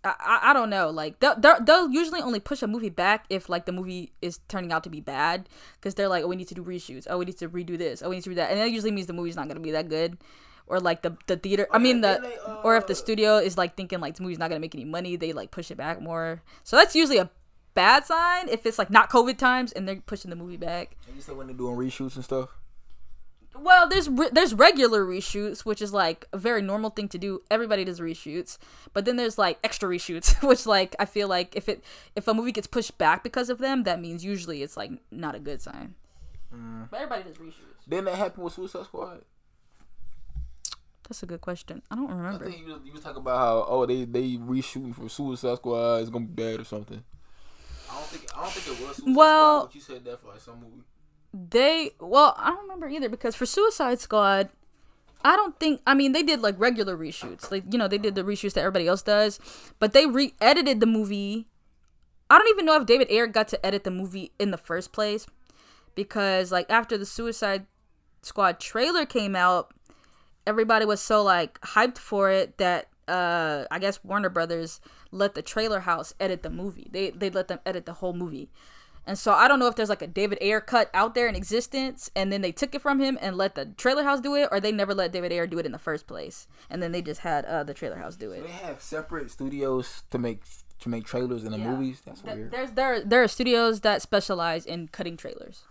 I, 0.03 0.13
I, 0.19 0.39
I 0.49 0.53
don't 0.53 0.69
know. 0.69 0.89
Like 0.89 1.19
they'll, 1.19 1.39
they'll 1.39 1.63
they'll 1.63 1.89
usually 1.89 2.21
only 2.21 2.39
push 2.39 2.61
a 2.61 2.67
movie 2.67 2.89
back 2.89 3.25
if 3.29 3.49
like 3.49 3.65
the 3.65 3.71
movie 3.71 4.13
is 4.21 4.39
turning 4.47 4.71
out 4.71 4.83
to 4.83 4.89
be 4.89 5.01
bad 5.01 5.49
because 5.75 5.95
they're 5.95 6.07
like, 6.07 6.23
oh, 6.23 6.27
we 6.27 6.35
need 6.35 6.47
to 6.49 6.55
do 6.55 6.63
reshoots. 6.63 7.07
Oh, 7.09 7.17
we 7.17 7.25
need 7.25 7.37
to 7.37 7.49
redo 7.49 7.77
this. 7.77 8.01
Oh, 8.01 8.09
we 8.09 8.17
need 8.17 8.23
to 8.23 8.29
do 8.29 8.35
that. 8.35 8.51
And 8.51 8.59
that 8.59 8.71
usually 8.71 8.91
means 8.91 9.07
the 9.07 9.13
movie's 9.13 9.35
not 9.35 9.47
gonna 9.47 9.59
be 9.59 9.71
that 9.71 9.89
good, 9.89 10.17
or 10.67 10.79
like 10.79 11.01
the 11.01 11.17
the 11.27 11.37
theater. 11.37 11.67
I 11.71 11.79
mean 11.79 12.01
the 12.01 12.19
they, 12.21 12.37
uh, 12.37 12.61
or 12.63 12.77
if 12.77 12.87
the 12.87 12.95
studio 12.95 13.37
is 13.37 13.57
like 13.57 13.75
thinking 13.75 13.99
like 13.99 14.15
the 14.15 14.23
movie's 14.23 14.39
not 14.39 14.49
gonna 14.49 14.59
make 14.59 14.75
any 14.75 14.85
money, 14.85 15.15
they 15.15 15.33
like 15.33 15.51
push 15.51 15.71
it 15.71 15.77
back 15.77 16.01
more. 16.01 16.41
So 16.63 16.77
that's 16.77 16.95
usually 16.95 17.17
a 17.17 17.29
bad 17.73 18.05
sign 18.05 18.49
if 18.49 18.65
it's 18.65 18.79
like 18.79 18.89
not 18.89 19.09
COVID 19.09 19.37
times 19.37 19.71
and 19.71 19.87
they're 19.87 20.01
pushing 20.05 20.29
the 20.29 20.35
movie 20.35 20.57
back. 20.57 20.95
And 21.07 21.15
you 21.15 21.21
said 21.21 21.37
when 21.37 21.47
they're 21.47 21.55
doing 21.55 21.75
reshoots 21.77 22.15
and 22.15 22.23
stuff. 22.23 22.49
Well, 23.61 23.87
there's 23.89 24.09
re- 24.09 24.29
there's 24.31 24.53
regular 24.53 25.03
reshoots, 25.05 25.65
which 25.65 25.81
is 25.81 25.93
like 25.93 26.25
a 26.31 26.37
very 26.37 26.61
normal 26.61 26.89
thing 26.89 27.07
to 27.09 27.17
do. 27.17 27.41
Everybody 27.49 27.83
does 27.85 27.99
reshoots, 27.99 28.57
but 28.93 29.05
then 29.05 29.15
there's 29.15 29.37
like 29.37 29.59
extra 29.63 29.89
reshoots, 29.89 30.41
which 30.47 30.65
like 30.65 30.95
I 30.99 31.05
feel 31.05 31.27
like 31.27 31.55
if 31.55 31.67
it 31.69 31.83
if 32.15 32.27
a 32.27 32.33
movie 32.33 32.51
gets 32.51 32.67
pushed 32.67 32.97
back 32.97 33.23
because 33.23 33.49
of 33.49 33.57
them, 33.59 33.83
that 33.83 33.99
means 34.01 34.23
usually 34.23 34.63
it's 34.63 34.77
like 34.77 34.91
not 35.11 35.35
a 35.35 35.39
good 35.39 35.61
sign. 35.61 35.95
Mm. 36.53 36.89
But 36.89 37.01
everybody 37.01 37.23
does 37.23 37.37
reshoots. 37.37 37.87
Didn't 37.87 38.05
that 38.05 38.15
happen 38.15 38.43
with 38.43 38.53
Suicide 38.53 38.85
Squad? 38.85 39.21
That's 41.07 41.23
a 41.23 41.25
good 41.25 41.41
question. 41.41 41.81
I 41.89 41.95
don't 41.95 42.09
remember. 42.09 42.23
I 42.27 42.31
remember. 42.33 42.45
think 42.51 42.67
you 42.67 42.73
was, 42.73 42.81
you 42.85 42.91
was 42.91 43.01
talking 43.01 43.21
about 43.21 43.37
how 43.37 43.65
oh 43.67 43.85
they 43.85 44.03
they 44.05 44.35
reshooting 44.35 44.93
for 44.93 45.07
Suicide 45.09 45.55
Squad. 45.57 45.97
It's 46.01 46.09
gonna 46.09 46.25
be 46.25 46.43
bad 46.43 46.59
or 46.59 46.65
something. 46.65 47.03
I 47.89 47.93
don't 47.95 48.05
think 48.07 48.25
I 48.35 48.41
don't 48.41 48.51
think 48.51 48.79
it 48.79 48.85
was. 48.87 48.97
Suicide 48.97 49.15
Well- 49.15 49.59
Squad, 49.59 49.65
but 49.67 49.75
you 49.75 49.81
said 49.81 50.05
that 50.05 50.21
for 50.21 50.27
like 50.29 50.41
some 50.41 50.59
movie. 50.59 50.83
They 51.33 51.91
well, 51.99 52.35
I 52.37 52.49
don't 52.49 52.61
remember 52.61 52.87
either 52.87 53.09
because 53.09 53.35
for 53.35 53.45
Suicide 53.45 53.99
Squad, 53.99 54.49
I 55.23 55.35
don't 55.35 55.59
think 55.59 55.81
I 55.85 55.93
mean 55.93 56.11
they 56.11 56.23
did 56.23 56.41
like 56.41 56.59
regular 56.59 56.97
reshoots. 56.97 57.51
Like 57.51 57.63
you 57.71 57.77
know, 57.77 57.87
they 57.87 57.97
did 57.97 58.15
the 58.15 58.23
reshoots 58.23 58.53
that 58.53 58.61
everybody 58.61 58.87
else 58.87 59.01
does, 59.01 59.39
but 59.79 59.93
they 59.93 60.05
re-edited 60.05 60.79
the 60.79 60.85
movie. 60.85 61.47
I 62.29 62.37
don't 62.37 62.49
even 62.49 62.65
know 62.65 62.79
if 62.79 62.85
David 62.85 63.09
Ayer 63.09 63.27
got 63.27 63.47
to 63.49 63.65
edit 63.65 63.83
the 63.83 63.91
movie 63.91 64.31
in 64.39 64.51
the 64.51 64.57
first 64.57 64.91
place 64.91 65.27
because 65.95 66.51
like 66.51 66.69
after 66.69 66.97
the 66.97 67.05
Suicide 67.05 67.65
Squad 68.21 68.59
trailer 68.59 69.05
came 69.05 69.35
out, 69.35 69.73
everybody 70.45 70.85
was 70.85 71.01
so 71.01 71.23
like 71.23 71.59
hyped 71.61 71.97
for 71.97 72.31
it 72.31 72.57
that 72.57 72.87
uh 73.07 73.65
I 73.69 73.79
guess 73.79 74.03
Warner 74.03 74.29
Brothers 74.29 74.79
let 75.11 75.35
the 75.35 75.41
trailer 75.41 75.81
house 75.81 76.13
edit 76.19 76.43
the 76.43 76.49
movie. 76.49 76.89
They 76.91 77.09
they 77.09 77.29
let 77.29 77.47
them 77.47 77.59
edit 77.65 77.85
the 77.85 77.93
whole 77.93 78.13
movie. 78.13 78.49
And 79.07 79.17
so 79.17 79.31
I 79.31 79.47
don't 79.47 79.57
know 79.57 79.67
if 79.67 79.75
there's 79.75 79.89
like 79.89 80.01
a 80.03 80.07
David 80.07 80.37
Ayer 80.41 80.59
cut 80.61 80.89
out 80.93 81.15
there 81.15 81.27
in 81.27 81.35
existence 81.35 82.11
and 82.15 82.29
then 82.31 82.41
they 82.41 82.51
took 82.51 82.75
it 82.75 82.81
from 82.81 82.99
him 82.99 83.17
and 83.21 83.37
let 83.37 83.55
the 83.55 83.65
trailer 83.67 84.03
house 84.03 84.19
do 84.19 84.35
it 84.35 84.49
or 84.51 84.59
they 84.59 84.71
never 84.71 84.93
let 84.93 85.11
David 85.13 85.31
Ayer 85.31 85.47
do 85.47 85.57
it 85.59 85.65
in 85.65 85.71
the 85.71 85.79
first 85.79 86.05
place. 86.07 86.45
And 86.69 86.83
then 86.83 86.91
they 86.91 87.01
just 87.01 87.21
had 87.21 87.45
uh 87.45 87.63
the 87.63 87.73
trailer 87.73 87.95
house 87.97 88.15
do 88.17 88.31
it. 88.31 88.43
They 88.43 88.51
have 88.51 88.81
separate 88.81 89.31
studios 89.31 90.03
to 90.11 90.17
make 90.19 90.43
to 90.81 90.89
make 90.89 91.05
trailers 91.05 91.43
in 91.45 91.51
the 91.53 91.57
Yeah. 91.57 91.71
movies. 91.71 92.01
That's 92.05 92.21
Th- 92.21 92.35
weird. 92.35 92.51
There's 92.51 92.71
there 92.71 93.01
there 93.03 93.23
are 93.23 93.27
studios 93.29 93.79
that 93.81 94.01
specialize 94.01 94.65
in 94.65 94.89
cutting 94.89 95.15
trailers. 95.17 95.63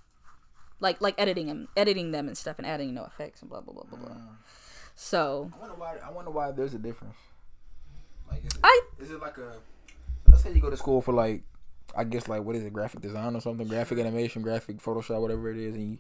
Like 0.81 1.01
like 1.03 1.15
editing 1.19 1.47
them, 1.49 1.69
editing 1.77 2.13
them 2.13 2.29
and 2.29 2.37
stuff 2.39 2.57
and 2.59 2.67
adding 2.67 2.95
no 2.95 3.05
effects 3.05 3.43
and 3.43 3.51
blah 3.51 3.61
blah 3.61 3.75
blah 3.75 3.85
blah 3.85 3.99
blah. 3.99 4.09
Mm. 4.17 4.37
So, 4.95 5.53
I 5.55 5.61
wonder 5.61 5.75
why. 5.77 5.97
I 6.03 6.11
wonder 6.11 6.31
why 6.31 6.53
there's 6.53 6.73
a 6.73 6.79
difference. 6.79 7.17
Like, 8.31 8.41
is 8.47 8.55
it, 8.55 8.61
I- 8.65 8.81
is 8.99 9.11
it 9.11 9.21
like 9.21 9.37
a? 9.37 9.57
Let's 10.27 10.43
say 10.43 10.53
you 10.55 10.61
go 10.63 10.71
to 10.71 10.77
school 10.77 11.03
for 11.03 11.13
like, 11.13 11.43
I 11.97 12.05
guess 12.05 12.29
like 12.29 12.43
what 12.43 12.57
is 12.57 12.65
it, 12.65 12.73
graphic 12.73 13.01
design 13.01 13.35
or 13.35 13.41
something, 13.41 13.67
graphic 13.67 13.99
animation, 13.99 14.43
graphic 14.43 14.79
Photoshop, 14.79 15.21
whatever 15.21 15.51
it 15.51 15.57
is, 15.57 15.75
and 15.75 15.93
you, 15.93 15.99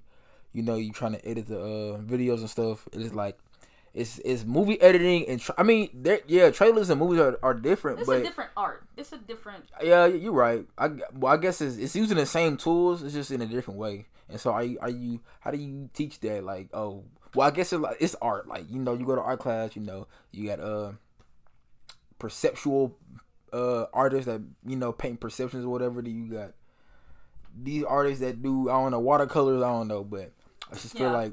you 0.52 0.62
know, 0.62 0.76
you 0.76 0.92
trying 0.92 1.12
to 1.12 1.28
edit 1.28 1.46
the 1.46 1.60
uh, 1.60 1.98
videos 1.98 2.38
and 2.38 2.50
stuff. 2.50 2.86
It 2.92 3.00
is 3.00 3.14
like, 3.14 3.38
it's 3.94 4.18
it's 4.24 4.44
movie 4.44 4.80
editing 4.82 5.26
and 5.26 5.40
tra- 5.40 5.54
I 5.56 5.62
mean, 5.62 5.88
there 5.94 6.20
yeah, 6.26 6.50
trailers 6.50 6.90
and 6.90 7.00
movies 7.00 7.18
are, 7.18 7.38
are 7.42 7.54
different, 7.54 8.00
it's 8.00 8.06
but 8.06 8.20
a 8.20 8.22
different 8.22 8.50
art. 8.56 8.84
It's 8.96 9.12
a 9.12 9.16
different 9.16 9.64
yeah, 9.82 10.04
you're 10.04 10.32
right. 10.32 10.66
I 10.76 10.90
well, 11.14 11.32
I 11.32 11.38
guess 11.38 11.62
it's, 11.62 11.76
it's 11.78 11.96
using 11.96 12.18
the 12.18 12.26
same 12.26 12.58
tools. 12.58 13.02
It's 13.02 13.14
just 13.14 13.30
in 13.30 13.40
a 13.40 13.46
different 13.46 13.80
way. 13.80 14.06
And 14.28 14.40
so, 14.40 14.52
are 14.52 14.64
you, 14.64 14.78
are 14.80 14.90
you? 14.90 15.20
How 15.40 15.50
do 15.50 15.56
you 15.58 15.88
teach 15.94 16.20
that? 16.20 16.44
Like, 16.44 16.68
oh, 16.74 17.04
well, 17.34 17.48
I 17.48 17.50
guess 17.52 17.72
it's 17.72 17.80
like 17.80 17.96
it's 18.00 18.16
art. 18.20 18.48
Like, 18.48 18.64
you 18.68 18.80
know, 18.80 18.94
you 18.94 19.06
go 19.06 19.14
to 19.14 19.22
art 19.22 19.38
class. 19.38 19.76
You 19.76 19.82
know, 19.82 20.08
you 20.32 20.48
got 20.48 20.60
uh 20.60 20.92
perceptual 22.18 22.96
uh 23.52 23.86
artists 23.92 24.26
that 24.26 24.42
you 24.66 24.76
know 24.76 24.92
paint 24.92 25.20
perceptions 25.20 25.64
or 25.64 25.68
whatever. 25.68 26.02
Then 26.02 26.26
you 26.26 26.32
got 26.32 26.52
these 27.60 27.84
artists 27.84 28.20
that 28.20 28.42
do 28.42 28.68
I 28.68 28.74
don't 28.74 28.92
know 28.92 29.00
watercolors. 29.00 29.62
I 29.62 29.68
don't 29.68 29.88
know, 29.88 30.04
but 30.04 30.32
I 30.70 30.74
just 30.74 30.92
feel 30.96 31.02
Yeah. 31.10 31.12
like 31.12 31.32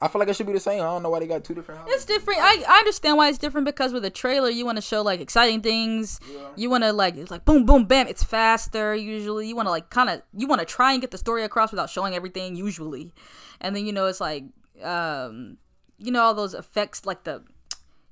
I 0.00 0.08
feel 0.08 0.18
like 0.18 0.28
it 0.28 0.34
should 0.34 0.46
be 0.48 0.52
the 0.52 0.58
same. 0.60 0.80
I 0.80 0.84
don't 0.86 1.04
know 1.04 1.10
why 1.10 1.20
they 1.20 1.28
got 1.28 1.44
two 1.44 1.54
different. 1.54 1.80
houses. 1.80 1.94
It's 1.94 2.04
different. 2.04 2.40
I, 2.42 2.64
I 2.68 2.78
understand 2.78 3.16
why 3.16 3.28
it's 3.28 3.38
different 3.38 3.66
because 3.66 3.92
with 3.92 4.04
a 4.04 4.10
trailer 4.10 4.50
you 4.50 4.64
want 4.64 4.76
to 4.76 4.82
show 4.82 5.00
like 5.02 5.20
exciting 5.20 5.60
things. 5.62 6.18
You 6.56 6.68
want 6.70 6.82
to 6.84 6.92
like 6.92 7.16
it's 7.16 7.30
like 7.30 7.44
boom 7.44 7.64
boom 7.66 7.84
bam. 7.84 8.08
It's 8.08 8.22
faster 8.24 8.94
usually. 8.96 9.46
You 9.48 9.54
want 9.56 9.66
to 9.66 9.70
like 9.70 9.90
kind 9.90 10.10
of 10.10 10.22
you 10.36 10.46
want 10.48 10.60
to 10.60 10.64
try 10.66 10.92
and 10.92 11.00
get 11.00 11.12
the 11.12 11.18
story 11.18 11.44
across 11.44 11.70
without 11.70 11.88
showing 11.88 12.14
everything 12.14 12.56
usually, 12.56 13.12
and 13.60 13.74
then 13.76 13.86
you 13.86 13.92
know 13.92 14.06
it's 14.06 14.20
like 14.20 14.44
um 14.82 15.56
you 15.98 16.10
know 16.10 16.22
all 16.22 16.34
those 16.34 16.54
effects 16.54 17.06
like 17.06 17.22
the 17.22 17.44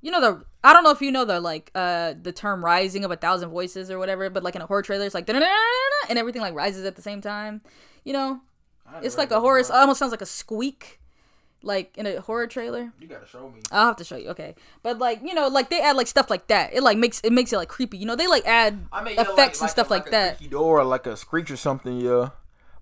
you 0.00 0.10
know 0.10 0.20
the 0.20 0.44
I 0.62 0.72
don't 0.72 0.84
know 0.84 0.90
if 0.90 1.00
you 1.00 1.10
know 1.10 1.24
the 1.24 1.40
like 1.40 1.70
uh 1.74 2.14
the 2.20 2.32
term 2.32 2.64
rising 2.64 3.04
of 3.04 3.10
a 3.10 3.16
thousand 3.16 3.50
voices 3.50 3.90
or 3.90 3.98
whatever, 3.98 4.28
but 4.30 4.42
like 4.42 4.54
in 4.56 4.62
a 4.62 4.66
horror 4.66 4.82
trailer 4.82 5.06
it's 5.06 5.14
like 5.14 5.28
and 5.28 6.18
everything 6.18 6.42
like 6.42 6.54
rises 6.54 6.84
at 6.84 6.96
the 6.96 7.02
same 7.02 7.20
time. 7.20 7.62
You 8.04 8.12
know, 8.14 8.40
it's 9.02 9.18
like 9.18 9.30
a 9.30 9.40
horror. 9.40 9.58
It 9.58 9.70
almost 9.70 9.98
sounds 9.98 10.10
like 10.10 10.22
a 10.22 10.26
squeak, 10.26 11.00
like 11.62 11.96
in 11.98 12.06
a 12.06 12.20
horror 12.20 12.46
trailer. 12.46 12.92
You 12.98 13.06
gotta 13.08 13.26
show 13.26 13.50
me. 13.50 13.60
I'll 13.70 13.86
have 13.86 13.96
to 13.96 14.04
show 14.04 14.16
you. 14.16 14.30
Okay, 14.30 14.54
but 14.82 14.98
like 14.98 15.20
you 15.22 15.34
know, 15.34 15.48
like 15.48 15.70
they 15.70 15.80
add 15.80 15.96
like 15.96 16.06
stuff 16.06 16.30
like 16.30 16.46
that. 16.48 16.72
It 16.72 16.82
like 16.82 16.98
makes 16.98 17.20
it 17.20 17.32
makes 17.32 17.52
it 17.52 17.56
like 17.56 17.68
creepy. 17.68 17.98
You 17.98 18.06
know, 18.06 18.16
they 18.16 18.26
like 18.26 18.46
add 18.46 18.86
I 18.92 19.02
mean, 19.02 19.18
effects 19.18 19.60
and 19.60 19.70
stuff 19.70 19.90
like, 19.90 20.08
a 20.08 20.10
that. 20.10 20.50
door, 20.50 20.80
or 20.80 20.84
like 20.84 21.06
a 21.06 21.16
screech 21.16 21.50
or 21.50 21.56
something. 21.56 22.00
Yeah, 22.00 22.30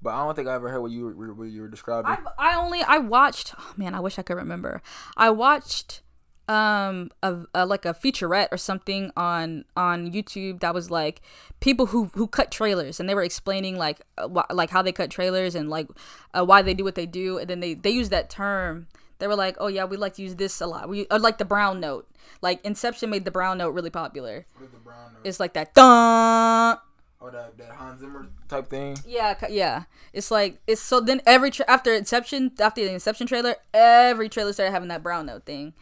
but 0.01 0.11
I 0.11 0.25
don't 0.25 0.35
think 0.35 0.49
I 0.49 0.55
ever 0.55 0.69
heard 0.69 0.81
what 0.81 0.93
you 0.93 1.07
were, 1.07 1.35
what 1.35 1.49
you 1.49 1.63
were 1.63 1.69
describing. 1.69 2.11
I've, 2.11 2.27
I 2.39 2.57
only 2.57 2.83
I 2.83 2.99
watched. 2.99 3.55
Oh 3.59 3.73
man, 3.77 3.95
I 3.95 4.01
wish 4.01 4.19
I 4.19 4.23
could 4.23 4.37
remember. 4.37 4.83
I 5.17 5.31
watched 5.31 6.03
um 6.49 7.11
a, 7.23 7.37
a 7.55 7.67
like 7.67 7.85
a 7.85 7.93
featurette 7.93 8.49
or 8.51 8.57
something 8.57 9.11
on 9.17 9.65
on 9.77 10.11
YouTube 10.11 10.61
that 10.61 10.73
was 10.75 10.91
like 10.91 11.21
people 11.61 11.87
who 11.87 12.11
who 12.15 12.27
cut 12.27 12.51
trailers 12.51 12.99
and 12.99 13.09
they 13.09 13.15
were 13.15 13.23
explaining 13.23 13.77
like 13.77 14.01
uh, 14.17 14.29
wh- 14.29 14.53
like 14.55 14.71
how 14.71 14.81
they 14.81 14.93
cut 14.93 15.11
trailers 15.11 15.55
and 15.55 15.69
like 15.69 15.89
uh, 16.33 16.45
why 16.45 16.63
they 16.63 16.73
do 16.75 16.85
what 16.85 16.95
they 16.95 17.07
do 17.07 17.39
and 17.39 17.49
then 17.51 17.61
they 17.61 17.75
they 17.75 17.91
use 17.91 18.09
that 18.09 18.31
term. 18.31 18.87
They 19.19 19.27
were 19.27 19.35
like, 19.37 19.57
"Oh 19.59 19.67
yeah, 19.67 19.85
we 19.85 19.97
like 19.97 20.15
to 20.15 20.23
use 20.23 20.37
this 20.37 20.61
a 20.61 20.67
lot. 20.67 20.89
We 20.89 21.07
uh, 21.09 21.19
like 21.19 21.39
the 21.39 21.45
brown 21.45 21.81
note. 21.81 22.09
Like 22.41 22.65
Inception 22.65 23.11
made 23.11 23.25
the 23.25 23.33
brown 23.33 23.59
note 23.59 23.71
really 23.75 23.91
popular. 23.91 24.47
What 24.57 24.67
is 24.67 24.71
the 24.71 24.79
brown 24.79 25.13
note? 25.13 25.21
It's 25.25 25.41
like 25.41 25.55
that 25.55 25.75
dun 25.75 26.79
or 27.21 27.31
that, 27.33 27.59
that 27.59 27.71
Hans 27.73 28.01
Zimmer 28.01 28.29
type 28.49 28.69
thing. 28.69 28.97
Yeah, 29.07 29.35
yeah. 29.51 29.85
It's 30.13 30.31
like 30.31 30.61
it's 30.67 30.81
so 30.81 31.01
then 31.01 31.21
every 31.27 31.51
tra- 31.51 31.69
after 31.69 31.93
Inception 31.93 32.53
after 32.61 32.85
the 32.85 32.93
Inception 32.93 33.27
trailer, 33.27 33.57
every 33.75 34.29
trailer 34.29 34.53
started 34.53 34.71
having 34.71 34.89
that 34.89 35.03
brown 35.03 35.27
note 35.27 35.45
thing. 35.45 35.75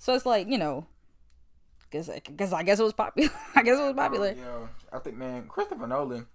So 0.00 0.14
it's 0.14 0.24
like 0.24 0.48
you 0.48 0.56
know, 0.56 0.86
because 1.88 2.08
because 2.08 2.52
I 2.54 2.62
guess 2.62 2.80
it 2.80 2.82
was 2.82 2.94
popular. 2.94 3.30
I 3.54 3.62
guess 3.62 3.78
it 3.78 3.82
was 3.82 3.94
popular. 3.94 4.34
Yeah, 4.36 4.66
I 4.92 4.98
think 4.98 5.16
man, 5.16 5.46
Christopher 5.46 5.86
Nolan. 5.86 6.26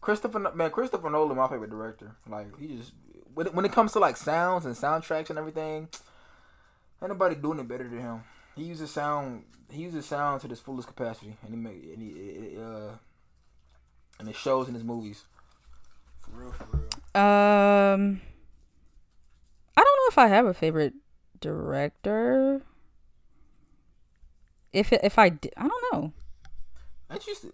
Christopher 0.00 0.38
man, 0.38 0.70
Christopher 0.70 1.10
Nolan, 1.10 1.36
my 1.36 1.48
favorite 1.48 1.70
director. 1.70 2.14
Like 2.28 2.56
he 2.58 2.76
just 2.76 2.92
when 3.34 3.48
it, 3.48 3.54
when 3.54 3.64
it 3.64 3.72
comes 3.72 3.92
to 3.92 3.98
like 3.98 4.16
sounds 4.16 4.64
and 4.64 4.76
soundtracks 4.76 5.28
and 5.28 5.38
everything, 5.38 5.88
ain't 7.02 7.10
nobody 7.10 7.34
doing 7.34 7.58
it 7.58 7.66
better 7.66 7.88
than 7.88 7.98
him. 8.00 8.22
He 8.54 8.62
uses 8.62 8.92
sound. 8.92 9.42
He 9.72 9.82
uses 9.82 10.06
sound 10.06 10.42
to 10.42 10.48
his 10.48 10.60
fullest 10.60 10.86
capacity, 10.86 11.36
and 11.42 11.50
he 11.50 11.56
make 11.56 11.82
and 11.82 12.00
he 12.00 12.08
it, 12.10 12.52
it, 12.52 12.58
uh 12.62 12.90
and 14.20 14.28
it 14.28 14.36
shows 14.36 14.68
in 14.68 14.74
his 14.74 14.84
movies. 14.84 15.24
For 16.20 16.30
real, 16.30 16.52
for 16.52 16.66
real. 16.70 17.20
Um, 17.20 18.20
I 19.76 19.82
don't 19.82 19.96
know 19.96 20.08
if 20.10 20.18
I 20.18 20.28
have 20.28 20.46
a 20.46 20.54
favorite 20.54 20.94
director. 21.40 22.62
If 24.74 24.92
it, 24.92 25.00
if 25.04 25.18
I 25.18 25.28
did, 25.30 25.52
I 25.56 25.68
don't 25.68 25.84
know. 25.92 26.12
I 27.08 27.18
just, 27.18 27.46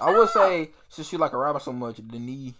I 0.00 0.16
would 0.16 0.28
say 0.28 0.70
since 0.88 1.10
you 1.12 1.18
like 1.18 1.32
Arrival 1.34 1.60
so 1.60 1.72
much, 1.72 1.96
Denis. 2.06 2.52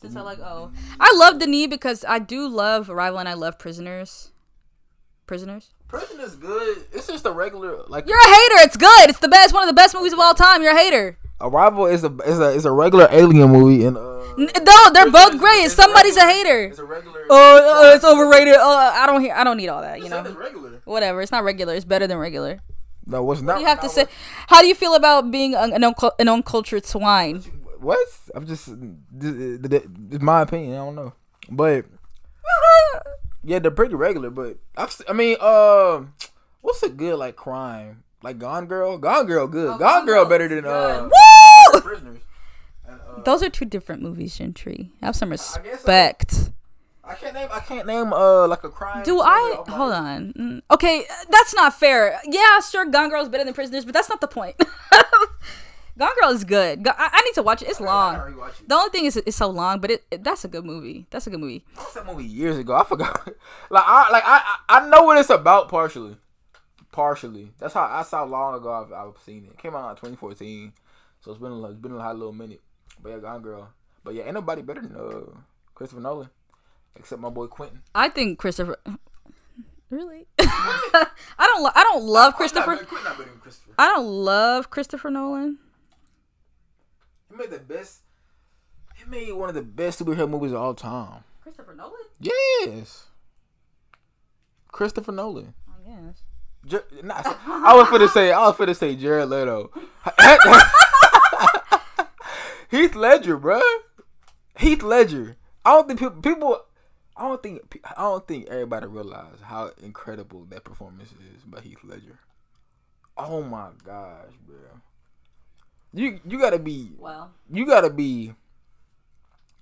Since 0.00 0.16
I 0.16 0.20
like 0.22 0.40
oh, 0.40 0.72
I 0.98 1.14
love 1.16 1.38
Denis 1.38 1.68
because 1.68 2.04
I 2.08 2.18
do 2.18 2.48
love 2.48 2.90
Arrival 2.90 3.20
and 3.20 3.28
I 3.28 3.34
love 3.34 3.58
Prisoners. 3.58 4.30
Prisoners. 5.26 5.70
Prison 5.86 6.18
is 6.20 6.34
good. 6.36 6.84
It's 6.92 7.06
just 7.06 7.24
a 7.26 7.30
regular 7.30 7.84
like 7.86 8.08
You're 8.08 8.18
a 8.18 8.26
hater. 8.26 8.66
It's 8.66 8.76
good. 8.76 9.10
It's 9.10 9.20
the 9.20 9.28
best. 9.28 9.54
One 9.54 9.62
of 9.62 9.68
the 9.68 9.74
best 9.74 9.94
movies 9.94 10.12
of 10.12 10.18
all 10.18 10.34
time. 10.34 10.62
You're 10.62 10.72
a 10.74 10.76
hater. 10.76 11.18
Arrival 11.40 11.86
is 11.86 12.02
a 12.02 12.12
is 12.26 12.38
a 12.40 12.48
is 12.50 12.64
a 12.64 12.70
regular 12.72 13.06
alien 13.10 13.50
movie 13.50 13.84
and 13.84 13.96
uh. 13.96 14.10
No, 14.36 14.46
they're 14.92 15.10
Prison 15.10 15.12
both 15.12 15.38
great. 15.38 15.64
is 15.64 15.74
Somebody's 15.74 16.16
a 16.16 16.20
regular- 16.26 16.34
hater. 16.34 16.64
It's 16.64 16.78
a 16.78 16.84
regular. 16.84 17.20
Oh, 17.30 17.60
oh, 17.84 17.94
it's 17.94 18.04
overrated. 18.04 18.54
Oh, 18.56 18.76
I 18.76 19.06
don't 19.06 19.20
hear. 19.20 19.34
I 19.34 19.44
don't 19.44 19.58
need 19.58 19.68
all 19.68 19.82
that. 19.82 19.98
You 19.98 20.06
It's 20.06 20.10
know, 20.10 20.22
regular. 20.34 20.80
whatever. 20.84 21.20
It's 21.22 21.30
not 21.30 21.44
regular. 21.44 21.74
It's 21.74 21.84
better 21.84 22.06
than 22.06 22.16
regular. 22.18 22.60
No, 23.06 23.22
what's 23.22 23.42
not? 23.42 23.60
You 23.60 23.66
have 23.66 23.80
to 23.80 23.88
say. 23.88 24.06
How 24.48 24.60
do 24.60 24.66
you 24.66 24.74
feel 24.74 24.94
about 24.94 25.30
being 25.30 25.54
an, 25.54 25.72
an, 25.72 25.82
uncul- 25.82 26.12
an 26.18 26.28
uncultured 26.28 26.86
swine? 26.86 27.40
What? 27.80 27.98
I'm 28.34 28.46
just. 28.46 28.68
Is 28.68 30.20
my 30.20 30.42
opinion. 30.42 30.72
I 30.72 30.76
don't 30.76 30.94
know, 30.94 31.12
but 31.50 31.84
yeah, 33.44 33.58
they're 33.58 33.70
pretty 33.70 33.94
regular. 33.94 34.30
But 34.30 34.58
I've, 34.76 35.00
I 35.08 35.12
mean, 35.12 35.36
um, 35.40 36.14
what's 36.60 36.82
a 36.82 36.88
good 36.88 37.18
like 37.18 37.36
crime? 37.36 38.04
Like 38.22 38.38
Gone 38.38 38.66
Girl. 38.66 38.98
Gone 38.98 39.26
Girl, 39.26 39.48
good. 39.48 39.68
Oh, 39.68 39.78
Gone, 39.78 40.06
Girl 40.06 40.24
better 40.24 40.48
than 40.48 40.64
uh. 40.64 41.08
Woo! 41.10 41.80
Prisoners. 41.80 42.20
And, 42.86 43.00
uh, 43.00 43.22
Those 43.22 43.42
are 43.42 43.50
two 43.50 43.64
different 43.64 44.02
movies, 44.02 44.36
Gentry. 44.36 44.92
Have 45.00 45.16
some 45.16 45.36
so. 45.36 45.60
respect. 45.62 46.50
I 47.12 47.14
can't 47.16 47.34
name. 47.34 47.48
I 47.52 47.60
can't 47.60 47.86
name 47.86 48.12
uh 48.12 48.46
like 48.48 48.64
a 48.64 48.68
crime. 48.68 49.02
Do 49.04 49.20
I? 49.20 49.62
Hold 49.68 49.92
on. 49.92 50.32
Mm, 50.32 50.62
Okay, 50.70 51.04
that's 51.30 51.54
not 51.54 51.74
fair. 51.78 52.18
Yeah, 52.24 52.60
sure, 52.60 52.84
Gone 52.86 53.10
Girl 53.10 53.22
is 53.22 53.28
better 53.28 53.44
than 53.44 53.54
Prisoners, 53.54 53.84
but 53.84 53.94
that's 53.94 54.08
not 54.08 54.20
the 54.20 54.28
point. 54.28 54.56
Gone 55.98 56.10
Girl 56.20 56.30
is 56.30 56.44
good. 56.44 56.88
I, 56.88 56.94
I 57.12 57.20
need 57.22 57.34
to 57.34 57.42
watch 57.42 57.60
it. 57.62 57.68
It's 57.68 57.80
I 57.80 57.84
long. 57.84 58.14
it. 58.32 58.68
The 58.68 58.74
only 58.74 58.90
thing 58.90 59.04
is 59.04 59.16
it's 59.18 59.36
so 59.36 59.48
long, 59.48 59.78
but 59.80 59.90
it, 59.90 60.04
it 60.10 60.24
that's 60.24 60.44
a 60.44 60.48
good 60.48 60.64
movie. 60.64 61.06
That's 61.10 61.26
a 61.26 61.30
good 61.30 61.40
movie. 61.40 61.64
I 61.78 61.84
that 61.94 62.06
movie 62.06 62.24
years 62.24 62.56
ago. 62.56 62.74
I 62.74 62.84
forgot. 62.84 63.26
like 63.70 63.84
I 63.86 64.10
like 64.10 64.22
I 64.26 64.56
I 64.68 64.88
know 64.88 65.02
what 65.02 65.18
it's 65.18 65.30
about 65.30 65.68
partially. 65.68 66.16
Partially. 66.92 67.52
That's 67.58 67.74
how 67.74 67.88
that's 67.88 68.10
how 68.10 68.24
long 68.24 68.54
ago 68.54 68.72
I've, 68.72 68.92
I've 68.92 69.22
seen 69.22 69.44
it. 69.44 69.50
it. 69.52 69.58
Came 69.58 69.74
out 69.74 69.90
in 69.90 69.96
2014, 69.96 70.72
so 71.20 71.30
it's 71.30 71.40
been 71.40 71.52
a, 71.52 71.64
it's 71.66 71.78
been 71.78 71.92
a 71.94 72.00
hot 72.00 72.16
little 72.16 72.32
minute. 72.32 72.60
But 73.02 73.10
yeah, 73.10 73.18
Gone 73.18 73.42
Girl. 73.42 73.68
But 74.02 74.14
yeah, 74.14 74.24
ain't 74.24 74.34
nobody 74.34 74.62
better 74.62 74.80
than 74.80 74.96
uh 74.96 75.38
Christopher 75.74 76.00
Nolan, 76.00 76.30
except 76.96 77.20
my 77.20 77.30
boy 77.30 77.46
Quentin. 77.46 77.82
I 77.94 78.08
think 78.08 78.38
Christopher. 78.38 78.76
Really? 79.90 80.26
I 80.38 81.06
don't. 81.38 81.62
Lo- 81.62 81.70
I 81.74 81.82
don't 81.84 82.04
love 82.04 82.34
Christopher. 82.34 82.76
Quentin 82.76 83.04
not 83.04 83.18
better 83.18 83.30
than 83.30 83.40
Christopher. 83.40 83.72
I 83.78 83.86
don't 83.88 84.06
love 84.06 84.70
Christopher 84.70 85.10
Nolan. 85.10 85.58
He 87.30 87.36
made 87.36 87.50
the 87.50 87.58
best. 87.58 88.00
He 88.94 89.08
made 89.08 89.32
one 89.32 89.48
of 89.48 89.54
the 89.54 89.62
best 89.62 90.02
superhero 90.02 90.28
movies 90.28 90.52
of 90.52 90.58
all 90.58 90.74
time. 90.74 91.24
Christopher 91.42 91.74
Nolan? 91.74 91.94
Yes. 92.20 93.06
Christopher 94.68 95.12
Nolan. 95.12 95.54
I 95.68 95.88
guess. 95.88 96.22
Jer- 96.64 96.84
nah, 97.02 97.20
I 97.24 97.74
was 97.76 97.88
finna 97.88 98.08
say, 98.08 98.30
I 98.32 98.46
was 98.46 98.56
finna 98.56 98.76
say 98.76 98.94
Jared 98.94 99.28
Leto. 99.28 99.70
Heath 102.70 102.94
Ledger, 102.94 103.38
bruh. 103.38 103.60
Heath 104.58 104.82
Ledger. 104.82 105.36
I 105.64 105.70
don't 105.72 105.86
think 105.88 105.98
people, 106.00 106.22
people. 106.22 106.60
I 107.22 107.28
don't 107.28 107.40
think. 107.40 107.80
I 107.84 108.02
don't 108.02 108.26
think 108.26 108.48
everybody 108.48 108.88
realize 108.88 109.40
how 109.42 109.70
incredible 109.80 110.44
that 110.50 110.64
performance 110.64 111.10
is 111.36 111.44
by 111.44 111.60
Heath 111.60 111.78
Ledger. 111.84 112.18
Oh 113.16 113.44
my 113.44 113.68
gosh, 113.84 114.32
bro. 114.44 114.56
You 115.94 116.18
you 116.26 116.40
gotta 116.40 116.58
be 116.58 116.90
Well, 116.98 117.30
you 117.48 117.64
gotta 117.64 117.90
be. 117.90 118.34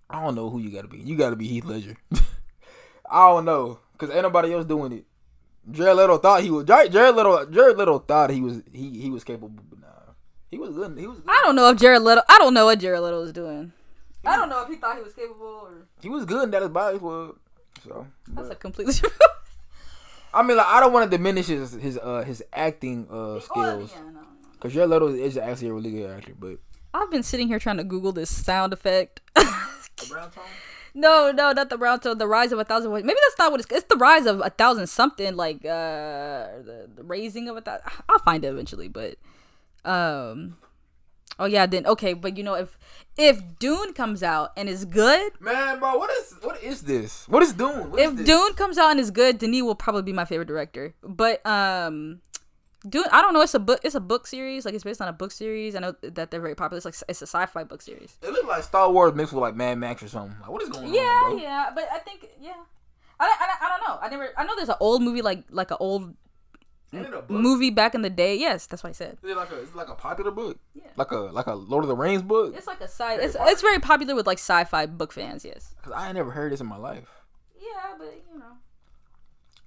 I 0.09 0.23
don't 0.25 0.37
know 0.37 0.49
who 0.49 0.59
you 0.59 0.71
gotta 0.71 0.89
be. 0.89 1.01
You 1.01 1.19
gotta 1.19 1.37
be 1.37 1.49
Heath 1.49 1.67
Ledger. 1.67 1.99
I 3.11 3.29
don't 3.29 3.45
know, 3.45 3.81
cause 3.99 4.09
ain't 4.09 4.23
nobody 4.23 4.55
else 4.55 4.65
doing 4.65 4.93
it. 4.93 5.05
Jared 5.71 5.99
Leto 5.99 6.17
thought 6.17 6.43
he 6.43 6.51
was. 6.51 6.65
Jared 6.65 6.91
Jared 6.91 7.15
Leto. 7.15 7.45
Jared 7.45 7.77
Leto 7.77 7.99
thought 7.99 8.31
he 8.31 8.41
was. 8.41 8.63
He 8.73 9.03
he 9.03 9.11
was 9.11 9.23
capable, 9.23 9.51
but 9.69 9.81
nah, 9.81 10.15
he 10.51 10.57
was 10.57 10.75
good. 10.75 10.97
He 10.97 11.07
was. 11.07 11.19
Good. 11.19 11.29
I 11.29 11.43
don't 11.45 11.57
know 11.57 11.69
if 11.69 11.77
Jared 11.79 12.01
Leto. 12.01 12.23
I 12.27 12.39
don't 12.39 12.55
know 12.55 12.65
what 12.65 12.81
Jared 12.81 13.03
Leto 13.03 13.21
was 13.21 13.35
doing. 13.35 13.75
I 14.25 14.37
don't 14.37 14.49
know 14.49 14.63
if 14.63 14.69
he 14.71 14.77
thought 14.77 14.97
he 14.97 15.03
was 15.03 15.13
capable 15.13 15.47
or. 15.47 15.87
He 16.01 16.09
was 16.09 16.25
good 16.25 16.45
in 16.45 16.51
Dallas 16.51 16.71
Buyers 16.71 16.99
Club. 16.99 17.37
So, 17.85 18.07
That's 18.29 18.49
but- 18.49 18.57
a 18.57 18.59
completely. 18.59 18.95
I 20.35 20.43
mean, 20.45 20.57
like, 20.57 20.67
I 20.67 20.79
don't 20.79 20.93
want 20.93 21.11
to 21.11 21.17
diminish 21.17 21.47
his 21.49 21.73
his 21.73 21.99
uh 21.99 22.23
his 22.23 22.43
acting 22.53 23.09
uh 23.11 23.41
skills, 23.41 23.91
yeah, 23.93 24.03
no, 24.03 24.11
no. 24.11 24.27
cause 24.61 24.73
Jared 24.73 24.91
Leto 24.91 25.09
is 25.09 25.37
actually 25.37 25.69
a 25.69 25.73
really 25.75 25.91
good 25.91 26.11
actor, 26.11 26.35
but. 26.39 26.59
I've 26.93 27.11
been 27.11 27.23
sitting 27.23 27.47
here 27.49 27.59
trying 27.61 27.77
to 27.77 27.85
Google 27.85 28.11
this 28.13 28.31
sound 28.31 28.73
effect. 28.73 29.21
no, 30.95 31.31
no, 31.31 31.53
not 31.53 31.71
the 31.71 31.79
brown 31.79 32.01
tone. 32.01 32.19
The 32.19 32.27
rise 32.27 32.51
of 32.53 32.59
a 32.59 32.65
thousand. 32.65 32.93
Maybe 32.93 33.07
that's 33.07 33.39
not 33.39 33.53
what 33.53 33.61
it's. 33.61 33.71
It's 33.71 33.87
the 33.87 33.97
rise 33.97 34.27
of 34.27 34.41
a 34.45 34.51
thousand 34.51 34.89
something. 34.89 35.37
Like 35.37 35.65
uh, 35.65 36.63
the, 36.67 36.89
the 36.97 37.03
raising 37.05 37.49
of 37.49 37.57
a 37.57 37.61
thousand. 37.61 37.87
I'll 38.09 38.19
find 38.21 38.45
it 38.45 38.49
eventually, 38.49 38.89
but 38.89 39.17
um, 39.85 40.57
oh 41.41 41.47
yeah, 41.47 41.67
then 41.67 41.87
okay. 41.87 42.13
But 42.13 42.37
you 42.37 42.45
know, 42.45 42.55
if 42.55 42.79
if 43.17 43.43
Dune 43.59 43.93
comes 43.93 44.23
out 44.23 44.53
and 44.57 44.69
is 44.69 44.85
good, 44.85 45.33
Man, 45.41 45.81
bro, 45.81 45.99
what 45.99 46.11
is 46.11 46.35
what 46.43 46.63
is 46.63 46.83
this? 46.83 47.27
What 47.29 47.43
is 47.43 47.53
Dune? 47.53 47.91
What 47.91 47.99
is 48.01 48.11
if 48.11 48.17
this? 48.19 48.27
Dune 48.27 48.55
comes 48.55 48.79
out 48.79 48.91
and 48.93 49.01
is 49.01 49.11
good, 49.11 49.39
Denis 49.39 49.63
will 49.63 49.75
probably 49.75 50.03
be 50.03 50.13
my 50.13 50.25
favorite 50.25 50.47
director. 50.49 50.95
But 51.03 51.45
um, 51.45 52.21
Dune, 52.89 53.05
I 53.13 53.21
don't 53.21 53.35
know. 53.35 53.43
It's 53.43 53.55
a 53.55 53.59
book. 53.59 53.81
It's 53.83 53.95
a 53.95 54.01
book 54.01 54.27
series. 54.27 54.65
Like 54.65 54.75
it's 54.75 54.85
based 54.85 55.01
on 55.03 55.09
a 55.09 55.13
book 55.13 55.33
series. 55.33 55.75
I 55.75 55.81
know 55.81 55.95
that 56.03 56.31
they're 56.31 56.41
very 56.41 56.55
popular. 56.55 56.77
It's 56.79 56.85
like 56.87 56.95
it's 57.09 57.21
a 57.23 57.27
sci-fi 57.27 57.65
book 57.65 57.83
series. 57.83 58.17
It 58.23 58.31
looked 58.31 58.49
like 58.49 58.63
Star 58.63 58.91
Wars 58.91 59.15
mixed 59.15 59.33
with 59.33 59.43
like 59.43 59.57
Mad 59.57 59.77
Max 59.79 60.03
or 60.03 60.09
something. 60.09 60.37
Like, 60.41 60.51
what 60.51 60.63
is 60.63 60.69
going 60.69 60.95
Yeah, 60.95 61.01
on, 61.03 61.31
bro? 61.33 61.39
yeah. 61.41 61.43
Yeah, 61.43 61.71
but 61.75 61.85
I 61.93 61.99
think 61.99 62.29
yeah. 62.41 62.53
I, 63.19 63.25
I, 63.27 63.67
I 63.67 63.69
don't 63.69 63.87
know. 63.87 63.99
I 64.01 64.09
never. 64.09 64.33
I 64.39 64.45
know 64.45 64.57
there's 64.57 64.71
an 64.71 64.77
old 64.81 65.03
movie 65.03 65.21
like 65.21 65.45
like 65.51 65.71
an 65.71 65.77
old 65.81 66.03
Ain't 66.05 66.09
it 66.09 66.09
a 66.09 66.09
book? 66.09 66.17
Movie 67.29 67.71
back 67.71 67.95
in 67.95 68.03
the 68.03 68.11
day. 68.11 68.35
Yes, 68.37 68.67
that's 68.67 68.83
what 68.83 68.91
I 68.91 68.93
said. 68.93 69.19
Is 69.23 69.31
it 69.31 69.37
like 69.37 69.51
a 69.51 69.61
is 69.61 69.71
it 69.71 69.77
like 69.77 69.89
a 69.89 69.95
popular 69.95 70.31
book? 70.31 70.59
Yeah. 70.75 70.85
Like 70.97 71.11
a 71.11 71.19
like 71.19 71.47
a 71.47 71.55
Lord 71.55 71.85
of 71.85 71.89
the 71.89 71.97
Rings 71.97 72.23
book? 72.23 72.55
It's 72.57 72.67
like 72.67 72.81
a 72.81 72.89
sci. 72.89 73.15
It's 73.17 73.37
it's 73.39 73.63
very 73.63 73.79
popular 73.79 74.15
with 74.15 74.27
like 74.27 74.39
sci-fi 74.39 74.87
book 74.87 75.13
fans. 75.13 75.45
Yes. 75.45 75.75
Cause 75.83 75.93
I 75.93 76.07
ain't 76.07 76.17
never 76.17 76.31
heard 76.31 76.53
this 76.53 76.61
in 76.61 76.67
my 76.67 76.77
life. 76.77 77.09
Yeah, 77.61 77.95
but 77.99 78.23
you 78.33 78.39
know, 78.39 78.53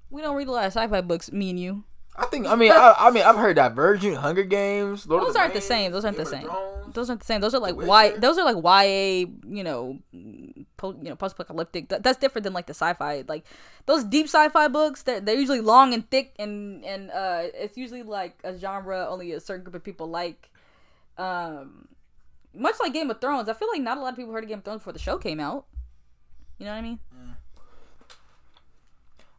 we 0.10 0.22
don't 0.22 0.36
read 0.36 0.48
a 0.48 0.52
lot 0.52 0.66
of 0.66 0.74
sci-fi 0.74 1.02
books. 1.02 1.32
Me 1.32 1.50
and 1.50 1.60
you. 1.60 1.84
I 2.16 2.26
think 2.26 2.46
I 2.46 2.56
mean 2.56 2.72
I, 2.72 2.94
I 2.98 3.12
mean 3.12 3.24
I've 3.24 3.36
heard 3.36 3.56
Divergent, 3.56 4.18
Hunger 4.18 4.44
Games. 4.44 5.08
Lord 5.08 5.22
of 5.22 5.28
Those 5.28 5.34
the 5.34 5.40
aren't 5.40 5.54
the 5.54 5.62
same. 5.62 5.92
Those 5.92 6.06
aren't 6.06 6.18
the 6.18 6.26
Game 6.26 6.48
of 6.48 6.52
same. 6.52 6.92
Those 6.94 7.10
aren't 7.10 7.22
the 7.22 7.26
same. 7.26 7.42
Those 7.42 7.56
are 7.56 7.60
like 7.60 7.78
The 7.78 7.86
y. 7.86 8.10
Those 8.12 8.38
are 8.38 8.54
like 8.54 8.64
YA. 8.64 9.32
You 9.48 9.64
know, 9.64 10.00
you 10.92 11.10
know, 11.10 11.16
post-apocalyptic. 11.16 11.90
Th- 11.90 12.02
that's 12.02 12.18
different 12.18 12.44
than 12.44 12.54
like 12.54 12.68
the 12.68 12.74
sci-fi. 12.74 13.24
Like 13.28 13.46
those 13.86 14.04
deep 14.04 14.26
sci-fi 14.26 14.68
books. 14.68 15.04
They're 15.04 15.22
they're 15.22 15.40
usually 15.40 15.62
long 15.62 15.94
and 15.94 16.10
thick, 16.10 16.34
and 16.38 16.84
and 16.84 17.10
uh, 17.12 17.44
it's 17.54 17.78
usually 17.78 18.04
like 18.04 18.40
a 18.44 18.58
genre 18.58 19.08
only 19.10 19.32
a 19.32 19.40
certain 19.40 19.64
group 19.64 19.76
of 19.76 19.84
people 19.84 20.08
like. 20.08 20.50
Um, 21.18 21.88
much 22.56 22.76
like 22.80 22.94
Game 22.94 23.10
of 23.10 23.22
Thrones, 23.22 23.50
I 23.50 23.54
feel 23.54 23.68
like 23.72 23.82
not 23.82 23.98
a 23.98 24.02
lot 24.02 24.14
of 24.14 24.16
people 24.16 24.34
heard 24.34 24.44
of 24.44 24.50
Game 24.50 24.60
of 24.60 24.66
Thrones 24.66 24.80
before 24.80 24.94
the 24.94 25.00
show 25.00 25.18
came 25.18 25.40
out. 25.40 25.66
You 26.58 26.66
know 26.66 26.72
what 26.72 26.78
I 26.78 26.82
mean? 26.82 27.00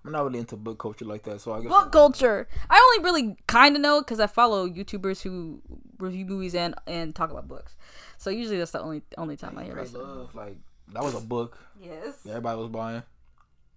I'm 0.05 0.13
not 0.13 0.25
really 0.25 0.39
into 0.39 0.57
book 0.57 0.79
culture 0.79 1.07
like 1.07 1.23
that, 1.23 1.41
so 1.41 1.53
I 1.53 1.61
guess 1.61 1.69
Book 1.69 1.91
culture. 1.91 2.47
I 2.69 2.95
only 2.99 3.11
really 3.11 3.37
kind 3.47 3.75
of 3.75 3.81
know 3.81 4.03
because 4.03 4.21
I 4.21 4.27
follow 4.27 4.69
YouTubers 4.69 5.23
who 5.23 5.63
review 5.99 6.27
movies 6.27 6.55
and 6.55 6.75
and 6.87 7.15
talk 7.15 7.31
about 7.31 7.49
books. 7.49 7.75
So 8.19 8.29
usually 8.29 8.59
that's 8.59 8.73
the 8.73 8.83
only 8.83 9.03
only 9.17 9.37
time 9.37 9.57
I 9.57 9.65
hear 9.65 9.73
about 9.73 9.89
stuff. 9.89 10.03
Love, 10.03 10.35
like 10.35 10.59
that 10.93 11.03
was 11.03 11.15
a 11.15 11.21
book. 11.21 11.59
Yes. 11.81 12.27
Everybody 12.29 12.59
was 12.59 12.69
buying. 12.69 13.03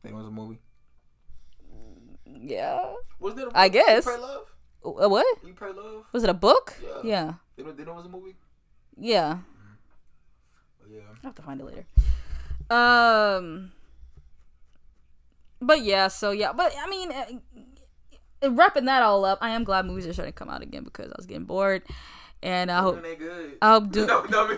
Then 0.04 0.13
it 0.13 0.15
was 0.15 0.28
a 0.28 0.32
movie. 0.32 0.60
Yeah. 2.26 2.93
Was 3.20 3.36
there? 3.36 3.48
A 3.48 3.58
I 3.58 3.67
guess. 3.70 4.06
You 4.06 4.12
pray 4.12 4.22
love. 4.22 4.46
Uh, 4.86 5.10
what? 5.10 5.26
You 5.46 5.54
pray 5.54 5.72
love. 5.72 6.06
Was 6.12 6.24
it 6.24 6.30
a 6.30 6.34
book? 6.34 6.76
Yeah. 6.84 7.02
Yeah. 7.04 7.34
They 7.56 7.63
know, 7.63 7.72
they 7.72 7.84
know 7.84 7.93
it 7.93 7.98
was 7.98 8.06
a 8.06 8.10
movie. 8.10 8.36
Yeah. 9.00 9.38
But 10.80 10.91
yeah. 10.91 11.02
I'll 11.10 11.24
have 11.24 11.36
to 11.36 11.41
find 11.41 11.60
it 11.62 11.65
later. 11.65 11.86
Um. 12.70 13.72
But 15.60 15.84
yeah, 15.84 16.08
so 16.08 16.32
yeah, 16.32 16.54
but 16.54 16.72
I 16.80 16.88
mean, 16.88 17.12
uh, 17.12 18.52
wrapping 18.52 18.86
that 18.86 19.02
all 19.02 19.26
up, 19.26 19.39
I 19.41 19.50
am 19.50 19.63
glad 19.63 19.86
movies 19.86 20.06
are 20.06 20.13
starting 20.13 20.34
to 20.34 20.38
come 20.38 20.50
out 20.50 20.62
again 20.62 20.84
because 20.84 21.08
I 21.12 21.15
was 21.17 21.26
getting 21.26 21.46
bored, 21.46 21.82
and 22.43 22.70
I 22.70 22.82
hope 22.82 23.02
they 23.02 23.15
good. 23.15 23.58
I 23.62 23.72
hope 23.72 23.91
do 23.91 24.06
no, 24.06 24.22
no, 24.24 24.48
man. 24.48 24.58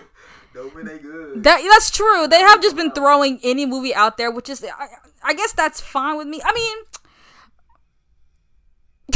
man, 0.54 0.84
they 0.84 0.98
good. 0.98 1.42
that 1.44 1.60
that's 1.70 1.90
true. 1.90 2.26
They 2.26 2.40
have 2.40 2.60
just 2.62 2.76
been 2.76 2.90
throwing 2.92 3.40
any 3.42 3.66
movie 3.66 3.94
out 3.94 4.16
there, 4.16 4.30
which 4.30 4.48
is 4.48 4.64
I, 4.64 4.88
I 5.22 5.34
guess 5.34 5.52
that's 5.52 5.80
fine 5.80 6.16
with 6.16 6.26
me. 6.26 6.40
I 6.44 6.52
mean. 6.52 6.76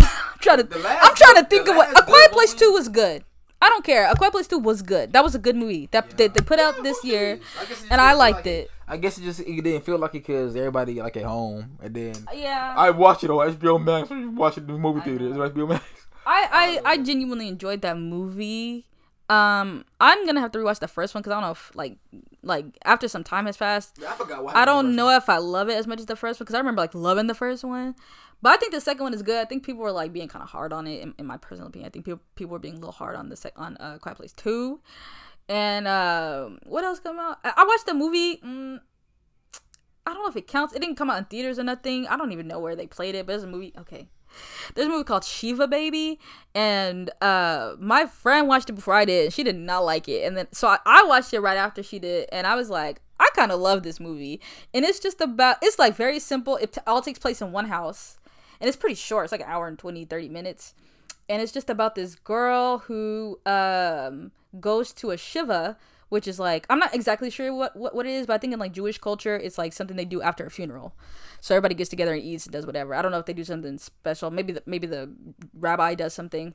I'm 0.00 0.38
trying 0.40 0.66
to. 0.66 0.78
Last 0.78 1.06
I'm 1.08 1.14
trying 1.14 1.42
to 1.44 1.48
think 1.48 1.68
of 1.68 1.76
what. 1.76 1.90
A 1.98 2.02
Quiet 2.02 2.32
Place 2.32 2.52
movie- 2.52 2.64
Two 2.66 2.72
was 2.72 2.88
good. 2.88 3.24
I 3.62 3.68
don't 3.70 3.84
care. 3.84 4.10
A 4.10 4.14
Quiet 4.14 4.32
Place 4.32 4.46
Two 4.46 4.58
was 4.58 4.82
good. 4.82 5.12
That 5.12 5.24
was 5.24 5.34
a 5.34 5.38
good 5.38 5.56
movie 5.56 5.88
that 5.92 6.16
they, 6.18 6.28
they 6.28 6.40
put 6.40 6.58
out 6.58 6.76
Yeah, 6.76 6.82
this 6.82 7.04
year, 7.04 7.40
I 7.58 7.60
guess 7.64 7.70
it 7.70 7.80
just 7.80 7.86
and 7.90 8.00
I 8.00 8.12
liked 8.12 8.38
like 8.38 8.46
it. 8.46 8.70
I 8.86 8.96
guess 8.98 9.16
it 9.16 9.22
just 9.22 9.40
it 9.40 9.62
didn't 9.62 9.82
feel 9.86 9.98
like 9.98 10.10
it 10.14 10.26
because 10.26 10.54
everybody 10.54 11.00
like 11.00 11.16
at 11.16 11.24
home, 11.24 11.78
and 11.82 11.94
then 11.94 12.14
Yeah, 12.34 12.74
I 12.76 12.90
watched 12.90 13.24
it 13.24 13.30
on 13.30 13.50
HBO 13.56 13.82
Max. 13.82 14.10
We 14.10 14.26
watched 14.26 14.56
the 14.66 14.72
movie 14.72 15.00
theater. 15.00 15.28
It's 15.28 15.36
HBO 15.36 15.68
Max. 15.68 15.84
I, 16.26 16.80
I 16.84 16.92
I 16.92 16.98
genuinely 16.98 17.48
enjoyed 17.48 17.80
that 17.82 17.96
movie. 17.98 18.86
Um, 19.28 19.86
I'm 20.00 20.26
gonna 20.26 20.40
have 20.40 20.52
to 20.52 20.58
rewatch 20.58 20.80
the 20.80 20.88
first 20.88 21.14
one 21.14 21.22
because 21.22 21.32
I 21.32 21.36
don't 21.36 21.44
know 21.44 21.52
if 21.52 21.74
like 21.74 21.96
like 22.42 22.66
after 22.84 23.08
some 23.08 23.24
time 23.24 23.46
has 23.46 23.56
passed, 23.56 23.96
Yeah, 24.00 24.10
I 24.10 24.16
forgot 24.16 24.44
what 24.44 24.54
I 24.54 24.66
don't 24.66 24.94
know 24.94 25.08
if 25.16 25.30
I 25.30 25.38
love 25.38 25.70
it 25.70 25.74
as 25.74 25.86
much 25.86 25.98
as 26.00 26.06
the 26.06 26.16
first 26.16 26.38
one 26.38 26.44
because 26.44 26.54
I 26.54 26.58
remember 26.58 26.82
like 26.82 26.94
loving 26.94 27.26
the 27.26 27.34
first 27.34 27.64
one. 27.64 27.94
But 28.42 28.52
I 28.52 28.56
think 28.58 28.72
the 28.72 28.80
second 28.82 29.02
one 29.02 29.14
is 29.14 29.22
good. 29.22 29.40
I 29.40 29.46
think 29.46 29.64
people 29.64 29.82
were 29.82 29.92
like 29.92 30.12
being 30.12 30.28
kind 30.28 30.42
of 30.42 30.50
hard 30.50 30.74
on 30.74 30.86
it. 30.86 31.00
In, 31.00 31.14
in 31.18 31.24
my 31.24 31.38
personal 31.38 31.68
opinion, 31.68 31.88
I 31.88 31.90
think 31.90 32.04
people 32.04 32.20
people 32.34 32.52
were 32.52 32.58
being 32.58 32.74
a 32.74 32.78
little 32.78 32.92
hard 32.92 33.16
on 33.16 33.30
the 33.30 33.36
sec- 33.36 33.58
on 33.58 33.78
uh, 33.78 33.96
Quiet 33.98 34.16
Place 34.16 34.32
Two. 34.32 34.80
And 35.48 35.88
uh, 35.88 36.50
what 36.66 36.84
else 36.84 37.00
came 37.00 37.18
out? 37.18 37.38
I, 37.42 37.54
I 37.56 37.64
watched 37.64 37.86
the 37.86 37.94
movie. 37.94 38.36
Mm, 38.44 38.80
I 40.06 40.12
don't 40.12 40.22
know 40.22 40.28
if 40.28 40.36
it 40.36 40.46
counts. 40.46 40.74
It 40.74 40.80
didn't 40.80 40.96
come 40.96 41.08
out 41.08 41.16
in 41.16 41.24
theaters 41.24 41.58
or 41.58 41.64
nothing. 41.64 42.06
I 42.06 42.18
don't 42.18 42.32
even 42.32 42.46
know 42.46 42.58
where 42.58 42.76
they 42.76 42.86
played 42.86 43.14
it. 43.14 43.24
But 43.24 43.32
there's 43.32 43.44
a 43.44 43.46
movie. 43.46 43.72
Okay, 43.78 44.08
there's 44.74 44.86
a 44.86 44.90
movie 44.90 45.04
called 45.04 45.24
Shiva 45.24 45.68
Baby, 45.68 46.18
and 46.54 47.10
uh, 47.20 47.74
my 47.78 48.06
friend 48.06 48.48
watched 48.48 48.70
it 48.70 48.74
before 48.74 48.94
I 48.94 49.04
did. 49.04 49.24
And 49.26 49.34
she 49.34 49.42
did 49.42 49.56
not 49.56 49.84
like 49.84 50.08
it, 50.08 50.24
and 50.24 50.36
then 50.36 50.48
so 50.52 50.68
I, 50.68 50.78
I 50.86 51.04
watched 51.04 51.32
it 51.34 51.40
right 51.40 51.56
after 51.56 51.82
she 51.82 51.98
did, 51.98 52.28
and 52.32 52.46
I 52.46 52.54
was 52.54 52.70
like, 52.70 53.00
I 53.20 53.28
kind 53.34 53.52
of 53.52 53.60
love 53.60 53.82
this 53.82 54.00
movie, 54.00 54.40
and 54.72 54.84
it's 54.84 54.98
just 54.98 55.20
about. 55.20 55.56
It's 55.62 55.78
like 55.78 55.94
very 55.94 56.18
simple. 56.18 56.56
It 56.56 56.72
t- 56.72 56.80
all 56.86 57.02
takes 57.02 57.18
place 57.18 57.40
in 57.40 57.52
one 57.52 57.66
house, 57.66 58.18
and 58.60 58.68
it's 58.68 58.76
pretty 58.76 58.96
short. 58.96 59.24
It's 59.24 59.32
like 59.32 59.40
an 59.40 59.48
hour 59.48 59.68
and 59.68 59.78
20, 59.78 60.04
30 60.04 60.28
minutes, 60.28 60.74
and 61.28 61.40
it's 61.40 61.52
just 61.52 61.70
about 61.70 61.94
this 61.94 62.14
girl 62.14 62.78
who 62.78 63.38
um 63.46 64.32
goes 64.60 64.92
to 64.92 65.10
a 65.10 65.16
shiva 65.16 65.76
which 66.14 66.28
is 66.28 66.38
like 66.38 66.64
i'm 66.70 66.78
not 66.78 66.94
exactly 66.94 67.28
sure 67.28 67.52
what, 67.52 67.74
what 67.76 67.94
what 67.94 68.06
it 68.06 68.12
is 68.12 68.26
but 68.26 68.34
i 68.34 68.38
think 68.38 68.52
in 68.52 68.58
like 68.58 68.72
jewish 68.72 68.98
culture 68.98 69.34
it's 69.36 69.58
like 69.58 69.72
something 69.72 69.96
they 69.96 70.04
do 70.04 70.22
after 70.22 70.46
a 70.46 70.50
funeral. 70.50 70.94
So 71.40 71.54
everybody 71.54 71.74
gets 71.74 71.90
together 71.90 72.14
and 72.14 72.22
eats 72.22 72.46
and 72.46 72.52
does 72.54 72.64
whatever. 72.64 72.94
I 72.94 73.02
don't 73.02 73.10
know 73.12 73.18
if 73.18 73.26
they 73.26 73.34
do 73.34 73.44
something 73.44 73.76
special. 73.76 74.30
Maybe 74.30 74.54
the, 74.54 74.62
maybe 74.64 74.86
the 74.86 75.12
rabbi 75.52 75.94
does 75.94 76.14
something. 76.14 76.54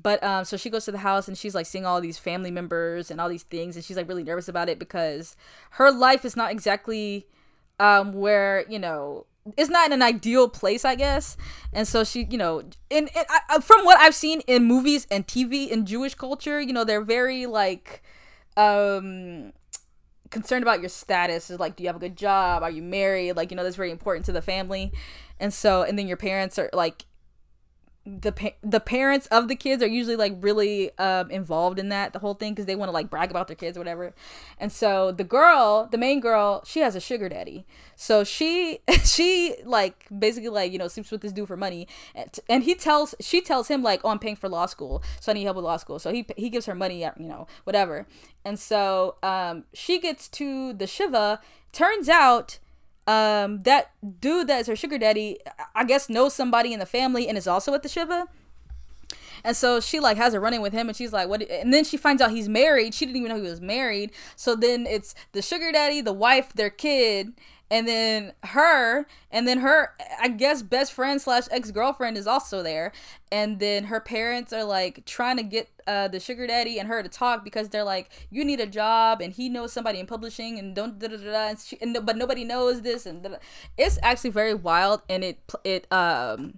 But 0.00 0.22
um 0.22 0.44
so 0.44 0.56
she 0.56 0.70
goes 0.70 0.84
to 0.84 0.92
the 0.92 0.98
house 0.98 1.26
and 1.26 1.36
she's 1.36 1.54
like 1.56 1.66
seeing 1.66 1.84
all 1.86 2.00
these 2.00 2.18
family 2.18 2.52
members 2.52 3.10
and 3.10 3.20
all 3.20 3.28
these 3.28 3.42
things 3.42 3.74
and 3.74 3.84
she's 3.84 3.96
like 3.96 4.08
really 4.08 4.22
nervous 4.22 4.46
about 4.48 4.68
it 4.68 4.78
because 4.78 5.34
her 5.72 5.90
life 5.90 6.24
is 6.24 6.36
not 6.36 6.52
exactly 6.52 7.26
um 7.80 8.12
where 8.12 8.64
you 8.68 8.78
know 8.78 9.26
it's 9.56 9.70
not 9.70 9.86
in 9.86 9.92
an 9.94 10.02
ideal 10.02 10.46
place, 10.46 10.84
I 10.84 10.94
guess. 10.94 11.34
And 11.72 11.88
so 11.88 12.04
she, 12.04 12.26
you 12.30 12.36
know, 12.36 12.64
and, 12.90 13.08
I- 13.48 13.60
from 13.60 13.82
what 13.86 13.98
I've 13.98 14.14
seen 14.14 14.40
in 14.46 14.64
movies 14.64 15.06
and 15.10 15.26
TV 15.26 15.70
in 15.70 15.86
Jewish 15.86 16.14
culture, 16.14 16.60
you 16.60 16.72
know, 16.74 16.84
they're 16.84 17.00
very 17.00 17.46
like 17.46 18.02
um 18.58 19.52
concerned 20.30 20.62
about 20.62 20.80
your 20.80 20.88
status 20.90 21.50
is 21.50 21.58
like 21.58 21.76
do 21.76 21.82
you 21.84 21.88
have 21.88 21.96
a 21.96 22.00
good 22.00 22.16
job? 22.16 22.62
Are 22.62 22.70
you 22.70 22.82
married? 22.82 23.34
Like 23.34 23.50
you 23.50 23.56
know 23.56 23.64
that's 23.64 23.76
very 23.76 23.90
important 23.90 24.26
to 24.26 24.32
the 24.32 24.42
family. 24.42 24.92
And 25.40 25.54
so 25.54 25.82
and 25.82 25.98
then 25.98 26.08
your 26.08 26.16
parents 26.16 26.58
are 26.58 26.70
like 26.72 27.04
the 28.08 28.32
pa- 28.32 28.56
the 28.62 28.80
parents 28.80 29.26
of 29.26 29.48
the 29.48 29.54
kids 29.54 29.82
are 29.82 29.86
usually 29.86 30.16
like 30.16 30.34
really 30.40 30.96
um 30.98 31.30
involved 31.30 31.78
in 31.78 31.90
that 31.90 32.12
the 32.12 32.18
whole 32.18 32.34
thing 32.34 32.54
because 32.54 32.64
they 32.64 32.74
want 32.74 32.88
to 32.88 32.92
like 32.92 33.10
brag 33.10 33.30
about 33.30 33.46
their 33.48 33.56
kids 33.56 33.76
or 33.76 33.80
whatever. 33.80 34.14
And 34.58 34.72
so 34.72 35.12
the 35.12 35.24
girl 35.24 35.88
the 35.90 35.98
main 35.98 36.20
girl 36.20 36.62
she 36.64 36.80
has 36.80 36.96
a 36.96 37.00
sugar 37.00 37.28
daddy. 37.28 37.66
So 37.96 38.24
she 38.24 38.80
she 39.04 39.56
like 39.64 40.06
basically 40.16 40.48
like 40.48 40.72
you 40.72 40.78
know 40.78 40.88
sleeps 40.88 41.10
with 41.10 41.20
this 41.20 41.32
dude 41.32 41.48
for 41.48 41.56
money 41.56 41.86
and, 42.14 42.38
and 42.48 42.64
he 42.64 42.74
tells 42.74 43.14
she 43.20 43.40
tells 43.40 43.68
him 43.68 43.82
like 43.82 44.00
oh 44.04 44.08
i'm 44.10 44.18
paying 44.18 44.36
for 44.36 44.48
law 44.48 44.66
school 44.66 45.02
so 45.20 45.30
i 45.30 45.34
need 45.34 45.44
help 45.44 45.56
with 45.56 45.64
law 45.64 45.76
school. 45.76 45.98
So 45.98 46.12
he 46.12 46.26
he 46.36 46.48
gives 46.48 46.66
her 46.66 46.74
money 46.74 47.00
you 47.02 47.28
know 47.28 47.46
whatever. 47.64 48.06
And 48.44 48.58
so 48.58 49.16
um 49.22 49.64
she 49.74 50.00
gets 50.00 50.28
to 50.30 50.72
the 50.72 50.86
shiva. 50.86 51.40
Turns 51.72 52.08
out 52.08 52.58
um 53.08 53.60
that 53.60 53.90
dude 54.20 54.46
that 54.46 54.60
is 54.60 54.66
her 54.66 54.76
sugar 54.76 54.98
daddy 54.98 55.38
i 55.74 55.82
guess 55.82 56.08
knows 56.08 56.34
somebody 56.34 56.72
in 56.72 56.78
the 56.78 56.86
family 56.86 57.26
and 57.26 57.38
is 57.38 57.48
also 57.48 57.72
at 57.74 57.82
the 57.82 57.88
shiva 57.88 58.28
and 59.44 59.56
so 59.56 59.80
she 59.80 60.00
like 60.00 60.16
has 60.16 60.34
a 60.34 60.40
running 60.40 60.60
with 60.62 60.72
him, 60.72 60.88
and 60.88 60.96
she's 60.96 61.12
like, 61.12 61.28
"What?" 61.28 61.42
And 61.42 61.72
then 61.72 61.84
she 61.84 61.96
finds 61.96 62.20
out 62.20 62.30
he's 62.30 62.48
married. 62.48 62.94
She 62.94 63.06
didn't 63.06 63.18
even 63.18 63.30
know 63.30 63.42
he 63.42 63.48
was 63.48 63.60
married. 63.60 64.10
So 64.36 64.56
then 64.56 64.86
it's 64.86 65.14
the 65.32 65.42
sugar 65.42 65.70
daddy, 65.72 66.00
the 66.00 66.12
wife, 66.12 66.52
their 66.54 66.70
kid, 66.70 67.32
and 67.70 67.86
then 67.86 68.32
her 68.44 69.06
and 69.30 69.46
then 69.46 69.58
her 69.58 69.94
i 70.20 70.28
guess 70.28 70.62
best 70.62 70.92
friend 70.92 71.20
slash 71.20 71.44
ex-girlfriend 71.50 72.16
is 72.16 72.26
also 72.26 72.62
there 72.62 72.92
and 73.30 73.58
then 73.60 73.84
her 73.84 74.00
parents 74.00 74.52
are 74.52 74.64
like 74.64 75.04
trying 75.04 75.36
to 75.36 75.42
get 75.42 75.68
uh, 75.86 76.06
the 76.08 76.20
sugar 76.20 76.46
daddy 76.46 76.78
and 76.78 76.88
her 76.88 77.02
to 77.02 77.08
talk 77.08 77.44
because 77.44 77.70
they're 77.70 77.84
like 77.84 78.10
you 78.30 78.44
need 78.44 78.60
a 78.60 78.66
job 78.66 79.20
and 79.20 79.34
he 79.34 79.48
knows 79.48 79.72
somebody 79.72 79.98
in 79.98 80.06
publishing 80.06 80.58
and 80.58 80.74
don't 80.74 80.98
da 80.98 81.08
da 81.08 81.16
da 81.16 81.48
and, 81.48 81.58
she, 81.58 81.76
but 82.02 82.16
nobody 82.16 82.44
knows 82.44 82.82
this 82.82 83.06
and 83.06 83.22
da-da. 83.22 83.36
it's 83.76 83.98
actually 84.02 84.30
very 84.30 84.54
wild 84.54 85.02
and 85.08 85.24
it 85.24 85.38
it 85.64 85.90
um 85.92 86.54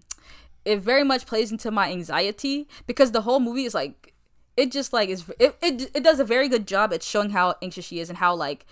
it 0.65 0.81
very 0.81 1.05
much 1.05 1.27
plays 1.27 1.51
into 1.51 1.71
my 1.71 1.91
anxiety 1.91 2.69
because 2.87 3.13
the 3.13 3.23
whole 3.23 3.41
movie 3.41 3.65
is 3.65 3.75
like 3.75 4.15
it 4.57 4.71
just 4.71 4.93
like 4.93 5.09
is 5.09 5.31
it, 5.39 5.57
it, 5.63 5.91
it 5.95 6.05
does 6.05 6.21
a 6.21 6.25
very 6.25 6.49
good 6.49 6.67
job 6.67 6.93
at 6.93 7.03
showing 7.03 7.31
how 7.31 7.55
anxious 7.63 7.85
she 7.85 8.01
is 8.01 8.09
and 8.09 8.19
how 8.19 8.35
like 8.35 8.67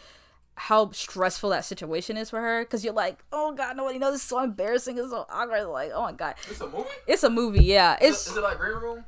how 0.59 0.90
stressful 0.90 1.51
that 1.51 1.64
situation 1.64 2.16
is 2.16 2.31
for 2.31 2.40
her 2.40 2.64
because 2.64 2.85
you're 2.85 2.92
like, 2.92 3.25
oh 3.33 3.53
god, 3.53 3.77
nobody 3.77 3.99
knows. 3.99 4.12
This 4.14 4.23
is 4.23 4.29
so 4.29 4.40
embarrassing. 4.42 4.99
It's 4.99 5.11
so 5.11 5.25
awkward. 5.31 5.64
Like, 5.66 5.92
oh 5.94 6.03
my 6.03 6.12
god. 6.12 6.35
It's 6.51 6.61
a 6.61 6.66
movie. 6.68 6.88
It's 7.07 7.23
a 7.23 7.31
movie. 7.31 7.64
Yeah. 7.64 7.97
It's. 8.01 8.23
Is 8.23 8.27
it, 8.27 8.31
is 8.33 8.37
it 8.38 8.42
like 8.42 8.59
Green 8.59 8.77
Room? 8.77 9.05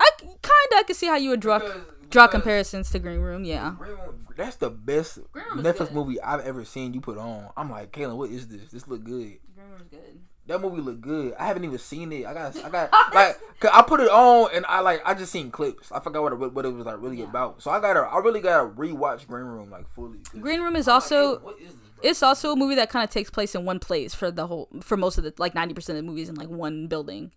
I 0.00 0.10
kind 0.20 0.32
of 0.72 0.78
I 0.78 0.82
can 0.86 0.94
see 0.94 1.06
how 1.06 1.16
you 1.16 1.30
would 1.30 1.40
draw 1.40 1.58
Because- 1.58 1.82
draw 2.10 2.26
because 2.26 2.30
comparisons 2.30 2.90
to 2.90 2.98
Green 2.98 3.20
Room. 3.20 3.44
Yeah. 3.44 3.74
Green 3.78 3.92
Room, 3.92 4.26
that's 4.36 4.56
the 4.56 4.70
best 4.70 5.18
Green 5.32 5.44
Room 5.50 5.58
is 5.58 5.64
Netflix 5.66 5.78
good. 5.86 5.92
movie 5.94 6.20
I've 6.20 6.40
ever 6.44 6.64
seen. 6.64 6.94
You 6.94 7.00
put 7.00 7.18
on. 7.18 7.48
I'm 7.56 7.70
like, 7.70 7.92
Kaylin, 7.92 8.16
what 8.16 8.30
is 8.30 8.48
this? 8.48 8.70
This 8.70 8.86
look 8.88 9.04
good. 9.04 9.38
Green 9.54 9.68
Room's 9.70 9.82
good. 9.90 10.20
That 10.46 10.60
movie 10.60 10.80
look 10.80 11.00
good. 11.00 11.34
I 11.38 11.46
haven't 11.46 11.64
even 11.64 11.78
seen 11.78 12.12
it. 12.12 12.24
I 12.26 12.32
got, 12.34 12.56
I 12.64 12.70
got, 12.70 12.92
like, 13.14 13.38
'cause 13.58 13.70
I 13.74 13.82
put 13.82 14.00
it 14.00 14.08
on 14.08 14.50
and 14.54 14.64
I 14.66 14.80
like, 14.80 15.02
I 15.04 15.14
just 15.14 15.32
seen 15.32 15.50
clips. 15.50 15.90
I 15.90 15.98
forgot 16.00 16.22
what 16.22 16.32
it, 16.32 16.36
what 16.52 16.64
it 16.64 16.72
was 16.72 16.86
like 16.86 16.96
really 17.00 17.18
Yeah. 17.18 17.24
about. 17.24 17.62
So 17.62 17.70
I 17.70 17.80
gotta, 17.80 18.00
I 18.00 18.18
really 18.18 18.40
gotta 18.40 18.68
rewatch 18.68 19.26
Green 19.26 19.44
Room 19.44 19.70
like 19.70 19.88
fully. 19.90 20.18
Green 20.40 20.60
Room 20.60 20.76
is 20.76 20.86
I'm 20.86 20.94
like, 20.94 21.02
also 21.02 21.38
Kaylin, 21.38 21.58
this? 21.58 21.72
It's 22.02 22.22
also 22.22 22.52
a 22.52 22.56
movie 22.56 22.74
that 22.76 22.90
kind 22.90 23.02
of 23.02 23.10
takes 23.10 23.30
place 23.30 23.54
in 23.54 23.64
one 23.64 23.78
place 23.80 24.14
for 24.14 24.30
the 24.30 24.46
whole 24.46 24.68
for 24.82 24.96
most 24.96 25.18
of 25.18 25.24
the 25.24 25.32
like 25.38 25.54
90% 25.54 25.76
of 25.88 25.96
the 25.96 26.02
movies 26.02 26.28
in 26.28 26.34
like 26.36 26.48
one 26.48 26.86
building 26.86 27.32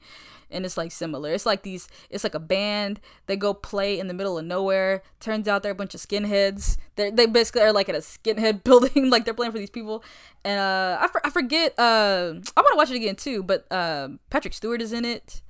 and 0.52 0.66
it's 0.66 0.78
like 0.78 0.92
similar 0.92 1.32
it's 1.32 1.46
like 1.46 1.64
these 1.64 1.88
it's 2.10 2.24
like 2.24 2.36
a 2.36 2.40
band 2.40 3.00
they 3.28 3.36
go 3.36 3.54
play 3.54 4.00
in 4.00 4.08
the 4.08 4.14
middle 4.14 4.38
of 4.38 4.46
nowhere 4.46 5.02
turns 5.20 5.48
out 5.48 5.64
they're 5.64 5.72
a 5.72 5.76
bunch 5.76 5.94
of 5.94 6.02
skinheads 6.02 6.78
they 6.96 7.10
they 7.10 7.26
basically 7.26 7.62
are 7.62 7.74
like 7.74 7.90
at 7.90 7.96
a 7.96 8.00
skinhead 8.00 8.64
building 8.64 9.10
like 9.10 9.26
they're 9.26 9.34
playing 9.34 9.52
for 9.52 9.60
these 9.60 9.70
people 9.70 10.04
and 10.44 10.60
uh 10.60 10.98
i, 11.02 11.08
for, 11.08 11.26
I 11.26 11.30
forget 11.30 11.74
uh 11.78 12.34
i 12.58 12.62
want 12.62 12.72
to 12.72 12.76
watch 12.78 12.90
it 12.92 12.96
again 12.96 13.16
too 13.16 13.44
but 13.44 13.72
um 13.72 14.20
patrick 14.30 14.54
stewart 14.54 14.82
is 14.82 14.94
in 14.94 15.06
it 15.06 15.42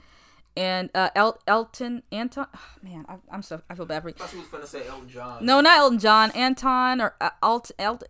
and 0.58 0.90
uh 0.96 1.10
El- 1.16 1.40
elton 1.48 2.04
anton 2.12 2.48
oh, 2.54 2.60
man 2.82 3.06
I, 3.08 3.18
i'm 3.32 3.42
so 3.42 3.62
i 3.70 3.76
feel 3.76 3.86
bad 3.86 4.02
for 4.02 4.10
you 4.10 4.16
I 4.18 4.22
thought 4.22 4.30
she 4.32 4.38
was 4.38 4.48
finna 4.48 4.66
say 4.66 4.86
Elton 4.88 5.08
John. 5.08 5.46
no, 5.46 5.62
not 5.62 5.78
Elton 5.78 6.00
John. 6.00 6.32
Anton 6.32 7.00
or 7.00 7.16
uh, 7.22 7.30
Alt 7.42 7.72
Alt. 7.80 8.04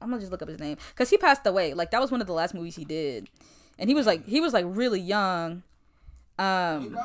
I'm 0.00 0.10
gonna 0.10 0.20
just 0.20 0.30
look 0.30 0.42
up 0.42 0.48
his 0.48 0.60
name 0.60 0.76
because 0.90 1.10
he 1.10 1.16
passed 1.16 1.44
away. 1.46 1.74
Like 1.74 1.90
that 1.90 2.00
was 2.00 2.10
one 2.10 2.20
of 2.20 2.26
the 2.26 2.32
last 2.32 2.54
movies 2.54 2.76
he 2.76 2.84
did, 2.84 3.28
and 3.78 3.90
he 3.90 3.94
was 3.94 4.06
like 4.06 4.24
he 4.26 4.40
was 4.40 4.52
like 4.52 4.64
really 4.68 5.00
young. 5.00 5.64
Um? 6.38 6.96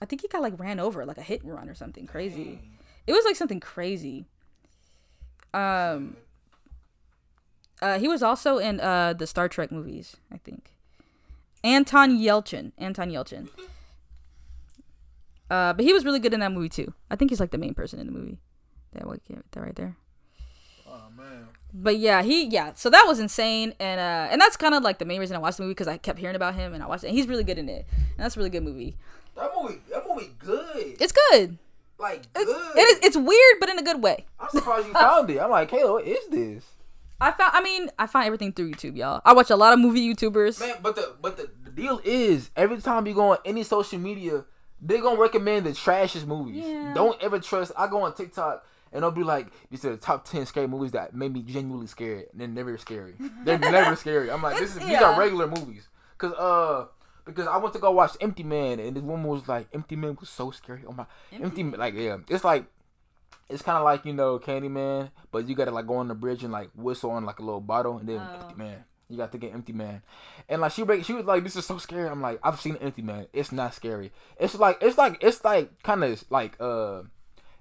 I 0.00 0.06
think 0.06 0.22
he 0.22 0.28
got 0.28 0.42
like 0.42 0.58
ran 0.58 0.78
over, 0.78 1.04
like 1.04 1.18
a 1.18 1.22
hit 1.22 1.42
and 1.42 1.52
run 1.52 1.68
or 1.68 1.74
something 1.74 2.06
crazy. 2.06 2.60
It 3.06 3.12
was 3.12 3.24
like 3.24 3.36
something 3.36 3.60
crazy. 3.60 4.26
Um. 5.52 6.16
Uh, 7.80 7.98
he 7.98 8.08
was 8.08 8.22
also 8.22 8.58
in 8.58 8.80
uh 8.80 9.12
the 9.12 9.26
Star 9.26 9.48
Trek 9.48 9.70
movies, 9.70 10.16
I 10.32 10.38
think. 10.38 10.72
Anton 11.64 12.18
Yelchin. 12.18 12.72
Anton 12.78 13.10
Yelchin. 13.10 13.48
Uh, 15.50 15.72
but 15.72 15.84
he 15.84 15.92
was 15.92 16.04
really 16.04 16.18
good 16.18 16.34
in 16.34 16.40
that 16.40 16.52
movie 16.52 16.68
too. 16.68 16.92
I 17.10 17.16
think 17.16 17.30
he's 17.30 17.40
like 17.40 17.50
the 17.50 17.58
main 17.58 17.74
person 17.74 17.98
in 17.98 18.06
the 18.06 18.12
movie. 18.12 18.38
That 18.92 19.04
that 19.52 19.60
right 19.60 19.74
there. 19.74 19.96
But 21.72 21.98
yeah, 21.98 22.22
he 22.22 22.46
yeah. 22.46 22.72
So 22.74 22.88
that 22.90 23.04
was 23.06 23.20
insane, 23.20 23.74
and 23.78 24.00
uh, 24.00 24.32
and 24.32 24.40
that's 24.40 24.56
kind 24.56 24.74
of 24.74 24.82
like 24.82 24.98
the 24.98 25.04
main 25.04 25.20
reason 25.20 25.36
I 25.36 25.38
watched 25.38 25.58
the 25.58 25.64
movie 25.64 25.72
because 25.72 25.88
I 25.88 25.98
kept 25.98 26.18
hearing 26.18 26.36
about 26.36 26.54
him 26.54 26.72
and 26.74 26.82
I 26.82 26.86
watched 26.86 27.04
it. 27.04 27.08
And 27.08 27.16
he's 27.16 27.28
really 27.28 27.44
good 27.44 27.58
in 27.58 27.68
it, 27.68 27.86
and 27.92 28.24
that's 28.24 28.36
a 28.36 28.40
really 28.40 28.50
good 28.50 28.62
movie. 28.62 28.96
That 29.36 29.50
movie, 29.60 29.80
that 29.90 30.04
movie, 30.08 30.30
good. 30.38 30.96
It's 31.00 31.12
good. 31.30 31.58
like 31.98 32.26
It's 32.34 32.44
good. 32.52 32.76
it 32.76 32.80
is, 32.80 32.98
it's 33.02 33.16
weird, 33.16 33.60
but 33.60 33.68
in 33.68 33.78
a 33.78 33.82
good 33.82 34.02
way. 34.02 34.24
I'm 34.40 34.48
surprised 34.48 34.86
you 34.86 34.92
found 34.94 35.30
it. 35.30 35.38
I'm 35.38 35.50
like, 35.50 35.70
Kayla, 35.70 35.92
what 35.92 36.06
is 36.06 36.26
this? 36.28 36.64
I 37.20 37.32
found. 37.32 37.52
I 37.54 37.62
mean, 37.62 37.90
I 37.98 38.06
find 38.06 38.26
everything 38.26 38.52
through 38.52 38.72
YouTube, 38.72 38.96
y'all. 38.96 39.20
I 39.24 39.32
watch 39.34 39.50
a 39.50 39.56
lot 39.56 39.72
of 39.72 39.78
movie 39.78 40.12
YouTubers. 40.12 40.60
Man, 40.60 40.76
but 40.82 40.96
the 40.96 41.14
but 41.20 41.36
the, 41.36 41.50
the 41.64 41.70
deal 41.70 42.00
is 42.02 42.50
every 42.56 42.80
time 42.80 43.06
you 43.06 43.14
go 43.14 43.32
on 43.32 43.38
any 43.44 43.62
social 43.62 43.98
media, 43.98 44.44
they're 44.80 45.02
gonna 45.02 45.20
recommend 45.20 45.66
the 45.66 45.70
trashiest 45.70 46.26
movies. 46.26 46.64
Yeah. 46.66 46.94
Don't 46.94 47.20
ever 47.22 47.38
trust. 47.38 47.72
I 47.76 47.88
go 47.88 48.02
on 48.02 48.14
TikTok 48.14 48.64
and 48.92 49.02
they'll 49.02 49.10
be 49.10 49.22
like, 49.24 49.46
"These 49.70 49.84
are 49.84 49.90
the 49.90 49.96
top 49.96 50.24
ten 50.28 50.46
scary 50.46 50.66
movies 50.66 50.92
that 50.92 51.14
made 51.14 51.32
me 51.32 51.42
genuinely 51.42 51.86
scared." 51.86 52.26
And 52.32 52.40
they're 52.40 52.48
never 52.48 52.76
scary. 52.78 53.14
They're 53.44 53.58
never 53.58 53.96
scary. 53.96 54.30
I'm 54.30 54.42
like, 54.42 54.58
this 54.58 54.70
is 54.70 54.76
It's- 54.76 54.90
these 54.90 55.00
are 55.02 55.18
regular 55.18 55.46
movies. 55.46 55.88
Cause 56.18 56.32
uh. 56.34 56.86
Because 57.24 57.46
I 57.46 57.58
went 57.58 57.74
to 57.74 57.78
go 57.78 57.90
watch 57.90 58.12
Empty 58.22 58.42
Man, 58.42 58.80
and 58.80 58.96
this 58.96 59.02
woman 59.02 59.26
was 59.26 59.46
like, 59.46 59.68
"Empty 59.74 59.96
Man 59.96 60.16
was 60.18 60.30
so 60.30 60.50
scary." 60.50 60.84
Oh 60.88 60.92
my, 60.92 61.04
Empty, 61.30 61.62
Man, 61.62 61.78
like 61.78 61.92
yeah, 61.92 62.16
it's 62.26 62.42
like, 62.42 62.64
it's 63.50 63.60
kind 63.60 63.76
of 63.76 63.84
like 63.84 64.06
you 64.06 64.14
know 64.14 64.38
Candyman, 64.38 65.10
but 65.30 65.46
you 65.46 65.54
gotta 65.54 65.70
like 65.70 65.86
go 65.86 65.96
on 65.96 66.08
the 66.08 66.14
bridge 66.14 66.42
and 66.42 66.50
like 66.50 66.70
whistle 66.74 67.10
on 67.10 67.26
like 67.26 67.38
a 67.38 67.42
little 67.42 67.60
bottle, 67.60 67.98
and 67.98 68.08
then 68.08 68.18
Oh. 68.18 68.40
Empty 68.40 68.54
Man. 68.54 68.84
You 69.10 69.18
got 69.18 69.32
to 69.32 69.38
get 69.38 69.52
Empty 69.52 69.72
Man, 69.74 70.00
and 70.48 70.62
like 70.62 70.72
she 70.72 70.84
break, 70.84 71.04
she 71.04 71.12
was 71.12 71.26
like, 71.26 71.44
"This 71.44 71.56
is 71.56 71.66
so 71.66 71.76
scary." 71.76 72.08
I'm 72.08 72.22
like, 72.22 72.40
"I've 72.42 72.60
seen 72.62 72.76
Empty 72.76 73.02
Man. 73.02 73.26
It's 73.34 73.52
not 73.52 73.74
scary. 73.74 74.10
It's 74.38 74.54
like 74.54 74.78
it's 74.80 74.96
like 74.96 75.18
it's 75.22 75.44
like 75.44 75.82
kind 75.82 76.04
of 76.04 76.24
like 76.30 76.56
uh, 76.60 77.02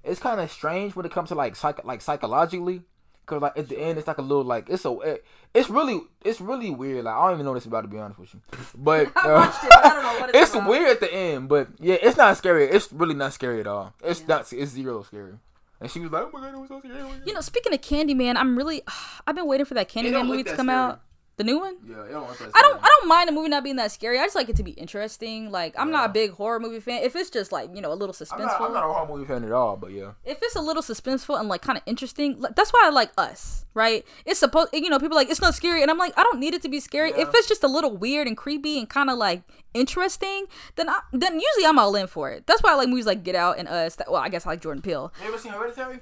it's 0.04 0.20
kind 0.20 0.40
of 0.40 0.52
strange 0.52 0.96
when 0.96 1.06
it 1.06 1.12
comes 1.12 1.30
to 1.30 1.36
like 1.36 1.56
psych 1.56 1.84
like 1.86 2.02
psychologically." 2.02 2.82
Cause 3.26 3.42
like 3.42 3.58
at 3.58 3.68
the 3.68 3.78
end, 3.78 3.98
it's 3.98 4.08
like 4.08 4.20
a 4.20 4.22
little 4.22 4.46
like 4.46 4.70
it's 4.70 4.86
a 4.86 5.00
it, 5.02 5.26
it's 5.54 5.70
really 5.70 6.00
it's 6.24 6.40
really 6.40 6.70
weird. 6.70 7.04
Like 7.04 7.14
I 7.14 7.26
don't 7.26 7.34
even 7.34 7.46
know 7.46 7.54
this 7.56 7.64
it's 7.64 7.66
about 7.68 7.82
to 7.82 7.90
be 7.90 7.98
honest 7.98 8.18
with 8.20 8.34
you, 8.34 8.40
but 8.78 9.08
uh, 9.18 9.52
it, 9.54 9.70
but 9.70 9.86
I 9.86 9.90
don't 9.90 10.04
know 10.04 10.20
what 10.22 10.30
it's 10.34 10.56
it's 10.56 10.66
weird 10.66 10.90
at 10.92 11.00
the 11.02 11.14
end. 11.14 11.50
But 11.50 11.68
yeah, 11.80 11.98
it's 12.02 12.16
not 12.16 12.38
scary. 12.38 12.66
It's 12.70 12.90
really 12.94 13.16
not 13.16 13.34
scary 13.34 13.60
at 13.60 13.68
all. 13.68 13.94
It's 14.02 14.22
Yeah. 14.22 14.28
not. 14.28 14.54
It's 14.54 14.72
zero 14.72 15.04
scary. 15.04 15.34
And 15.82 15.92
she 15.92 16.00
was 16.00 16.10
like, 16.10 16.24
"Oh 16.24 16.30
my 16.32 16.40
god, 16.40 16.54
it 16.56 16.58
was 16.58 16.70
so 16.70 16.80
scary." 16.80 17.02
oh 17.02 17.04
my 17.04 17.18
God." 17.18 17.24
You 17.28 17.34
know, 17.34 17.42
speaking 17.42 17.74
of 17.74 17.82
Candyman, 17.82 18.38
I'm 18.38 18.58
really. 18.58 18.82
I've 19.28 19.36
been 19.36 19.46
waiting 19.46 19.66
for 19.66 19.74
that 19.74 19.90
don't 19.94 20.06
Candyman 20.06 20.14
look 20.14 20.26
movie 20.28 20.44
to 20.44 20.56
come 20.56 20.68
scary. 20.68 20.80
out. 20.80 21.02
The 21.38 21.44
new 21.44 21.60
one. 21.60 21.78
Yeah, 21.88 22.04
it 22.04 22.12
don't 22.12 22.28
I 22.56 22.62
don't. 22.64 22.84
I 22.84 22.88
don't 22.88 23.08
mind 23.08 23.30
a 23.30 23.32
movie 23.32 23.50
not 23.50 23.64
being 23.64 23.76
that 23.76 23.92
scary. 23.92 24.18
I 24.18 24.24
just 24.24 24.36
like 24.36 24.50
it 24.50 24.56
to 24.56 24.64
be 24.64 24.72
interesting. 24.72 25.52
Like 25.52 25.76
I'm 25.78 25.92
not 25.92 26.10
a 26.10 26.12
big 26.12 26.32
horror 26.32 26.60
movie 26.60 26.80
fan. 26.80 27.04
If 27.04 27.16
it's 27.16 27.30
just 27.30 27.52
like 27.52 27.70
you 27.76 27.80
know 27.80 27.92
a 27.92 27.94
little 27.94 28.16
I'm 28.20 28.26
suspenseful. 28.26 28.40
not, 28.40 28.62
I'm 28.62 28.74
not 28.74 28.84
a 28.84 28.92
horror 28.92 29.08
movie 29.08 29.28
fan 29.28 29.44
at 29.44 29.52
all, 29.52 29.78
but 29.78 29.92
yeah. 29.92 30.14
if 30.26 30.40
it's 30.42 30.56
a 30.56 30.62
little 30.62 30.82
suspenseful 30.82 31.40
and 31.40 31.48
like 31.48 31.62
kind 31.62 31.78
of 31.78 31.84
interesting, 31.86 32.42
like, 32.42 32.56
that's 32.56 32.74
why 32.74 32.82
I 32.86 32.90
like 32.90 33.12
Us, 33.20 33.68
right? 33.76 34.04
It's 34.26 34.40
supposed, 34.40 34.70
you 34.74 34.90
know, 34.90 34.98
people 34.98 35.16
are 35.16 35.22
like 35.22 35.30
it's 35.30 35.40
not 35.40 35.54
scary, 35.54 35.84
and 35.84 35.92
I'm 35.92 36.00
like, 36.00 36.14
I 36.18 36.24
don't 36.24 36.40
need 36.40 36.56
it 36.56 36.64
to 36.64 36.70
be 36.70 36.80
scary. 36.80 37.12
Yeah. 37.12 37.22
If 37.22 37.30
it's 37.36 37.48
just 37.48 37.64
a 37.64 37.68
little 37.68 37.96
weird 37.96 38.28
and 38.28 38.36
creepy 38.36 38.80
and 38.80 38.90
kind 38.90 39.12
of 39.12 39.20
like 39.20 39.44
interesting, 39.76 40.48
then 40.76 40.90
I, 40.90 41.02
then 41.14 41.36
usually 41.36 41.68
I'm 41.68 41.78
all 41.78 41.96
in 41.96 42.08
for 42.08 42.32
it. 42.32 42.48
That's 42.48 42.64
why 42.64 42.72
I 42.72 42.76
like 42.76 42.90
movies 42.90 43.06
like 43.06 43.24
Get 43.24 43.36
Out 43.36 43.60
and 43.60 43.68
Us. 43.68 43.98
That, 43.98 44.12
well, 44.12 44.22
I 44.22 44.30
guess 44.30 44.48
I 44.48 44.50
like 44.50 44.62
Jordan 44.62 44.82
Peele. 44.82 45.14
You 45.22 45.28
ever 45.28 45.38
seen 45.38 45.52
Hereditary? 45.52 46.00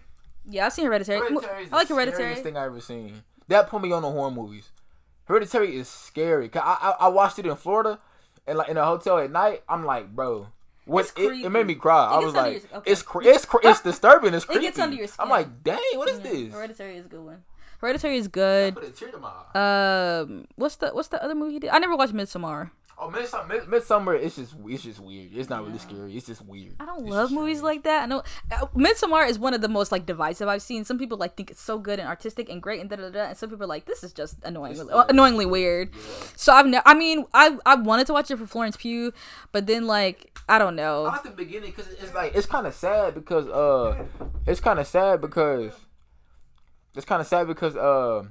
Yeah, 0.50 0.68
I've 0.68 0.72
seen 0.72 0.86
Hereditary. 0.86 1.20
Hereditary 1.20 1.64
is 1.66 1.74
I 1.74 1.76
like 1.76 1.90
the 1.90 1.96
Hereditary. 1.96 2.22
scariest 2.22 2.44
thing 2.44 2.56
I 2.56 2.64
ever 2.64 2.80
seen. 2.80 3.22
That 3.50 3.68
put 3.68 3.82
me 3.82 3.92
on 3.92 4.02
the 4.02 4.10
horror 4.10 4.32
movies. 4.32 4.70
Hereditary 5.26 5.76
is 5.76 5.88
scary. 5.90 6.50
'Cause 6.50 6.62
I, 6.66 6.78
I 7.00 7.06
I 7.06 7.08
watched 7.10 7.40
it 7.40 7.46
in 7.46 7.56
Florida, 7.56 8.00
and 8.48 8.58
like 8.58 8.70
in 8.70 8.78
a 8.78 8.86
hotel 8.86 9.18
at 9.20 9.32
night. 9.32 9.64
I'm 9.68 9.86
like, 9.86 10.16
bro. 10.16 10.48
What, 10.88 11.12
it, 11.18 11.46
it 11.46 11.50
made 11.50 11.66
me 11.66 11.74
cry. 11.74 12.14
It 12.14 12.16
I 12.18 12.20
was 12.20 12.36
like, 12.36 12.62
your- 12.70 12.78
okay. 12.80 12.92
it's 12.92 13.02
cre- 13.02 13.24
it's 13.24 13.44
cre- 13.46 13.58
it's 13.64 13.82
disturbing. 13.90 14.36
It's 14.36 14.46
It 14.46 14.50
creepy. 14.50 14.62
gets 14.68 14.78
under 14.78 14.96
your 14.96 15.08
skin. 15.08 15.24
I'm 15.24 15.30
like, 15.30 15.64
dang, 15.64 15.80
what 15.96 16.08
is 16.10 16.20
Yeah, 16.20 16.32
this? 16.32 16.54
Hereditary 16.54 16.98
is 16.98 17.06
a 17.08 17.10
good 17.10 17.22
one. 17.26 17.44
Hereditary 17.82 18.18
is 18.18 18.28
good. 18.28 18.76
Put 18.76 18.84
a 18.84 18.92
tear 18.92 19.10
to 19.10 19.18
my 19.18 19.32
eye. 19.56 20.20
Um, 20.20 20.46
what's 20.58 20.76
the 20.76 20.90
what's 20.90 21.08
the 21.08 21.22
other 21.24 21.34
movie 21.34 21.54
he 21.54 21.60
did? 21.60 21.72
I 21.72 21.80
never 21.80 21.96
watched 21.96 22.14
Midsommar. 22.14 22.70
Oh, 22.98 23.10
Midsommar, 23.10 23.48
Mid- 23.50 23.64
Midsommar, 23.64 24.18
it's 24.18 24.38
just 24.38 24.54
it's 24.68 24.84
just 24.84 25.00
weird. 25.02 25.32
It's 25.34 25.50
not 25.50 25.66
really 25.66 25.78
scary. 25.80 26.16
It's 26.16 26.26
just 26.28 26.42
weird. 26.46 26.76
I 26.80 26.86
don't 26.86 27.02
It's 27.02 27.10
love 27.12 27.30
movies 27.30 27.58
strange. 27.58 27.76
like 27.76 27.84
that. 27.84 28.04
I 28.04 28.06
know 28.06 28.24
uh, 28.52 28.68
Midsommar 28.68 29.28
is 29.30 29.38
one 29.38 29.54
of 29.54 29.60
the 29.60 29.68
most 29.68 29.92
like 29.92 30.06
divisive 30.06 30.48
I've 30.48 30.62
seen. 30.62 30.86
Some 30.86 30.98
people 30.98 31.18
like 31.18 31.36
think 31.36 31.52
it's 31.52 31.60
so 31.62 31.78
good 31.78 32.00
and 32.00 32.08
artistic 32.08 32.48
and 32.50 32.62
great 32.62 32.80
and 32.80 32.90
da 32.90 32.96
da 32.96 33.10
da, 33.10 33.24
and 33.26 33.38
some 33.38 33.50
people 33.50 33.66
are 33.66 33.68
like 33.68 33.84
this 33.86 34.02
is 34.02 34.14
just 34.14 34.38
annoying, 34.46 34.80
uh, 34.90 35.06
annoyingly 35.10 35.46
weird. 35.46 35.90
So 36.38 36.54
I've 36.54 36.68
ne- 36.68 36.80
I 36.86 36.94
mean 36.94 37.26
I 37.34 37.58
I 37.66 37.76
wanted 37.76 38.08
to 38.08 38.14
watch 38.14 38.32
it 38.32 38.38
for 38.38 38.48
Florence 38.48 38.78
Pugh, 38.78 39.12
but 39.52 39.68
then 39.68 39.88
like 39.88 40.32
I 40.48 40.58
don't 40.58 40.78
know. 40.78 41.04
like 41.04 41.24
the 41.24 41.32
beginning 41.32 41.72
because 41.76 41.92
it's 41.92 42.14
like 42.14 42.34
it's 42.34 42.46
kind 42.48 42.66
of 42.66 42.74
sad 42.74 43.14
because 43.14 43.48
uh, 43.50 44.06
it's 44.48 44.62
kind 44.62 44.80
of 44.80 44.88
sad 44.88 45.20
because 45.20 45.74
it's 46.96 47.06
kind 47.06 47.20
of 47.20 47.28
sad 47.28 47.46
because 47.48 47.76
uh, 47.76 48.24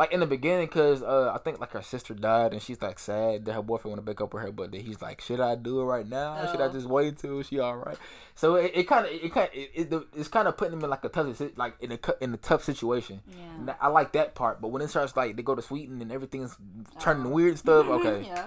like 0.00 0.12
in 0.12 0.20
the 0.20 0.26
beginning 0.26 0.66
because 0.66 1.02
uh, 1.02 1.30
I 1.34 1.38
think 1.38 1.60
like 1.60 1.72
her 1.72 1.82
sister 1.82 2.14
died 2.14 2.52
and 2.54 2.62
she's 2.62 2.80
like 2.80 2.98
sad 2.98 3.44
that 3.44 3.52
her 3.52 3.60
boyfriend 3.62 3.92
want 3.92 3.98
to 3.98 4.02
break 4.08 4.20
up 4.20 4.32
with 4.32 4.42
her, 4.42 4.50
but 4.50 4.72
then 4.72 4.80
he's 4.80 5.02
like, 5.02 5.20
should 5.20 5.40
I 5.40 5.54
do 5.56 5.80
it 5.80 5.84
right 5.84 6.08
now? 6.08 6.46
Should 6.50 6.60
I 6.60 6.66
Oh. 6.68 6.72
just 6.72 6.86
wait 6.86 7.18
till 7.18 7.42
she 7.42 7.58
all 7.58 7.76
right? 7.76 7.98
So 8.34 8.54
it 8.54 8.72
it 8.74 8.84
kind 8.88 9.04
of 9.06 9.12
it 9.12 9.30
kind 9.32 9.50
it, 9.52 9.70
it, 9.92 10.02
it's 10.16 10.28
kind 10.28 10.48
of 10.48 10.56
putting 10.56 10.72
him 10.74 10.82
in 10.84 10.90
like 10.90 11.04
a 11.04 11.10
tough 11.10 11.40
like 11.56 11.74
in 11.80 11.92
a 11.92 11.98
in 12.20 12.32
a 12.32 12.38
tough 12.38 12.64
situation. 12.64 13.20
Yeah. 13.28 13.44
And 13.58 13.74
I 13.80 13.88
like 13.88 14.12
that 14.12 14.34
part, 14.34 14.60
but 14.62 14.68
when 14.68 14.80
it 14.82 14.88
starts 14.88 15.14
like 15.16 15.36
they 15.36 15.42
go 15.42 15.54
to 15.54 15.62
Sweden 15.62 16.00
and 16.00 16.10
everything's 16.10 16.56
turning 16.98 17.30
weird 17.30 17.58
stuff, 17.58 17.86
okay. 17.98 18.24
Yeah. 18.26 18.46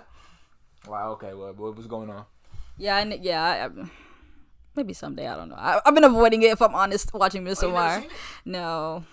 Like, 0.88 1.06
okay, 1.16 1.34
well, 1.34 1.54
what 1.54 1.76
was 1.78 1.88
going 1.88 2.10
on? 2.10 2.26
Yeah, 2.78 2.98
I, 2.98 3.04
yeah. 3.22 3.42
I, 3.44 3.66
I, 3.66 3.86
maybe 4.76 4.94
someday. 4.94 5.28
I 5.28 5.36
don't 5.36 5.50
know. 5.50 5.56
I, 5.56 5.80
I've 5.86 5.94
been 5.94 6.04
avoiding 6.04 6.42
it. 6.42 6.48
If 6.52 6.62
I'm 6.62 6.74
honest, 6.76 7.14
watching 7.14 7.44
Miss 7.44 7.64
Oh, 7.64 7.68
you 7.68 7.74
never 7.74 7.86
Omar. 7.86 8.02
seen 8.02 8.10
it? 8.10 8.16
No, 8.46 9.04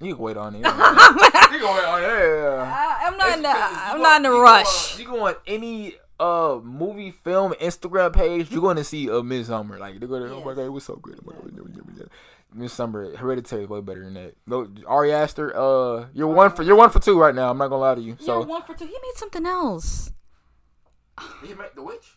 You 0.00 0.14
can 0.14 0.24
wait 0.24 0.36
on 0.36 0.54
it. 0.54 0.58
You 0.64 1.58
can 1.58 1.74
wait 1.74 1.84
on 1.84 2.02
it. 2.02 2.06
Yeah. 2.10 2.62
I, 3.02 3.06
I'm 3.06 3.16
not. 3.16 3.36
In 3.36 3.42
the, 3.42 3.48
I'm 3.50 3.96
go- 3.98 4.02
not 4.02 4.20
in 4.20 4.26
a 4.26 4.28
you 4.28 4.34
go 4.34 4.42
rush. 4.42 4.98
You 4.98 5.04
go 5.06 5.26
on 5.26 5.34
any 5.46 5.94
uh 6.18 6.58
movie, 6.62 7.10
film, 7.10 7.52
Instagram 7.60 8.12
page, 8.12 8.50
you're 8.50 8.60
going 8.60 8.76
to 8.76 8.84
see 8.84 9.06
a 9.06 9.20
Midsommar. 9.22 9.78
Like 9.78 9.98
they're 9.98 10.08
going 10.08 10.22
to, 10.22 10.34
oh 10.34 10.44
my 10.44 10.54
god, 10.54 10.62
it 10.62 10.68
was 10.72 10.84
so 10.84 10.96
good. 10.96 11.18
Oh 11.26 11.32
my 11.32 11.50
God. 11.50 12.08
Midsommar, 12.56 13.16
Hereditary 13.16 13.62
is 13.64 13.68
way 13.68 13.80
better 13.80 14.04
than 14.04 14.14
that. 14.14 14.34
No, 14.46 14.66
Ari 14.86 15.12
Aster, 15.12 15.56
uh, 15.56 16.06
you're 16.14 16.26
one 16.28 16.50
for 16.50 16.62
you're 16.62 16.76
one 16.76 16.90
for 16.90 16.98
two 17.00 17.18
right 17.18 17.34
now. 17.34 17.50
I'm 17.50 17.58
not 17.58 17.68
gonna 17.68 17.80
lie 17.82 17.94
to 17.94 18.00
you. 18.00 18.16
Yeah, 18.18 18.26
So 18.26 18.42
one 18.44 18.62
for 18.62 18.74
two. 18.74 18.86
He 18.86 18.92
made 18.92 19.14
something 19.16 19.46
else. 19.46 20.12
he 21.42 21.54
made 21.54 21.70
the 21.74 21.82
witch. 21.82 22.16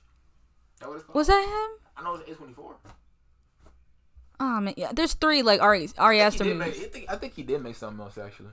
That 0.80 0.90
what 0.90 0.96
it's 0.96 1.04
called? 1.06 1.16
Was 1.16 1.28
that 1.28 1.42
him? 1.44 1.80
I 1.98 2.04
know 2.04 2.16
it's 2.16 2.30
A24. 2.40 2.74
Oh 4.44 4.60
man, 4.60 4.74
yeah. 4.76 4.92
There's 4.92 5.14
three 5.14 5.42
like 5.42 5.62
Ari 5.62 5.90
Ari 5.98 6.20
Aster 6.20 6.44
movies. 6.44 6.60
make, 6.60 6.68
I, 6.68 6.90
think, 6.90 7.06
I 7.12 7.16
think 7.16 7.34
he 7.34 7.44
did 7.44 7.64
make 7.64 7.76
something 7.76 8.04
else 8.04 8.18
actually. 8.18 8.50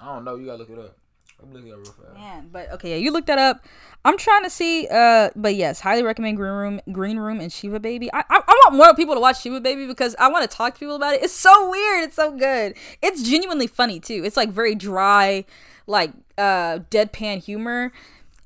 I 0.00 0.06
don't 0.06 0.24
know. 0.24 0.36
You 0.36 0.46
gotta 0.46 0.58
look 0.58 0.70
it 0.70 0.78
up. 0.78 0.96
I'm 1.42 1.52
looking 1.52 1.70
up 1.70 1.78
real 1.80 1.92
fast. 1.92 2.14
Man, 2.14 2.48
but 2.50 2.72
okay, 2.72 2.90
yeah, 2.90 2.96
you 2.96 3.12
looked 3.12 3.26
that 3.26 3.38
up. 3.38 3.62
I'm 4.06 4.16
trying 4.16 4.42
to 4.44 4.50
see, 4.50 4.88
uh, 4.90 5.28
but 5.36 5.54
yes, 5.54 5.80
highly 5.80 6.02
recommend 6.02 6.38
Green 6.38 6.52
Room, 6.52 6.80
Green 6.90 7.18
Room, 7.18 7.40
and 7.40 7.52
Shiva 7.52 7.78
Baby. 7.78 8.10
I, 8.12 8.20
I, 8.20 8.40
I 8.48 8.60
want 8.64 8.76
more 8.76 8.94
people 8.94 9.14
to 9.14 9.20
watch 9.20 9.42
Shiva 9.42 9.60
Baby 9.60 9.86
because 9.86 10.16
I 10.18 10.28
want 10.28 10.50
to 10.50 10.56
talk 10.56 10.74
to 10.74 10.80
people 10.80 10.96
about 10.96 11.14
it. 11.14 11.22
It's 11.22 11.34
so 11.34 11.70
weird. 11.70 12.04
It's 12.04 12.16
so 12.16 12.32
good. 12.32 12.74
It's 13.02 13.22
genuinely 13.22 13.66
funny 13.66 14.00
too. 14.00 14.22
It's 14.24 14.36
like 14.36 14.48
very 14.48 14.74
dry, 14.74 15.44
like 15.86 16.12
uh, 16.38 16.78
deadpan 16.90 17.44
humor. 17.44 17.92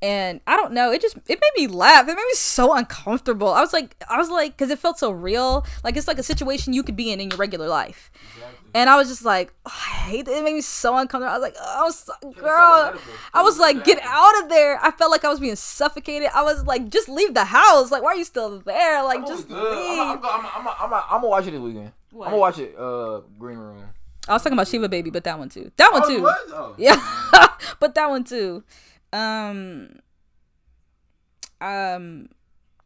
And 0.02 0.40
I 0.48 0.56
don't 0.56 0.72
know, 0.72 0.90
it 0.90 1.00
just 1.00 1.16
it 1.28 1.40
made 1.40 1.68
me 1.68 1.72
laugh. 1.72 2.02
It 2.08 2.08
made 2.08 2.16
me 2.16 2.34
so 2.34 2.74
uncomfortable. 2.74 3.48
I 3.48 3.60
was 3.60 3.72
like, 3.72 3.94
I 4.10 4.18
was 4.18 4.30
like, 4.30 4.56
because 4.56 4.70
it 4.70 4.80
felt 4.80 4.98
so 4.98 5.12
real. 5.12 5.64
Like 5.84 5.96
it's 5.96 6.08
like 6.08 6.18
a 6.18 6.24
situation 6.24 6.72
you 6.72 6.82
could 6.82 6.96
be 6.96 7.12
in 7.12 7.20
in 7.20 7.30
your 7.30 7.36
regular 7.38 7.68
life. 7.68 8.10
And 8.74 8.88
I 8.90 8.96
was 8.96 9.08
just 9.08 9.24
like, 9.24 9.52
oh, 9.64 9.70
I 9.70 9.94
hate 10.10 10.26
it. 10.28 10.32
It 10.36 10.42
made 10.42 10.54
me 10.54 10.60
so 10.60 10.96
uncomfortable. 10.96 11.30
I 11.32 11.38
was 11.38 11.42
like, 11.42 11.56
oh, 11.60 11.90
so, 11.90 12.32
girl. 12.32 12.94
I 13.34 13.42
was 13.42 13.58
like, 13.58 13.84
get 13.84 14.00
out 14.02 14.42
of 14.42 14.48
there. 14.48 14.78
I 14.82 14.90
felt 14.90 15.10
like 15.10 15.24
I 15.24 15.28
was 15.28 15.38
being 15.40 15.56
suffocated. 15.56 16.30
I 16.34 16.42
was 16.42 16.64
like, 16.64 16.88
just 16.88 17.08
leave 17.08 17.34
the 17.34 17.44
house. 17.44 17.90
Like, 17.90 18.02
why 18.02 18.12
are 18.12 18.16
you 18.16 18.24
still 18.24 18.60
there? 18.60 19.04
Like, 19.04 19.18
I'm 19.20 19.26
just 19.26 19.46
good. 19.46 19.78
Leave. 19.78 19.98
I'm, 20.00 20.20
gonna 20.20 21.28
watch 21.28 21.46
it 21.46 21.50
this 21.50 21.60
weekend. 21.60 21.92
What? 22.10 22.24
I'm 22.26 22.30
gonna 22.30 22.40
watch 22.40 22.58
it. 22.58 22.74
Uh, 22.76 23.20
Green 23.38 23.58
Room. 23.58 23.84
I 24.28 24.32
was 24.34 24.42
talking 24.42 24.54
about 24.54 24.68
Shiva 24.68 24.88
Baby, 24.88 25.10
but 25.10 25.24
that 25.24 25.38
one 25.38 25.48
too. 25.48 25.70
That 25.76 25.92
one 25.92 26.02
Oh, 26.04 26.08
too. 26.08 26.26
Oh. 26.54 26.74
Yeah, 26.78 26.96
but 27.80 27.94
that 27.94 28.08
one 28.08 28.24
too. 28.24 28.64
Um, 29.12 29.98
um, 31.60 32.28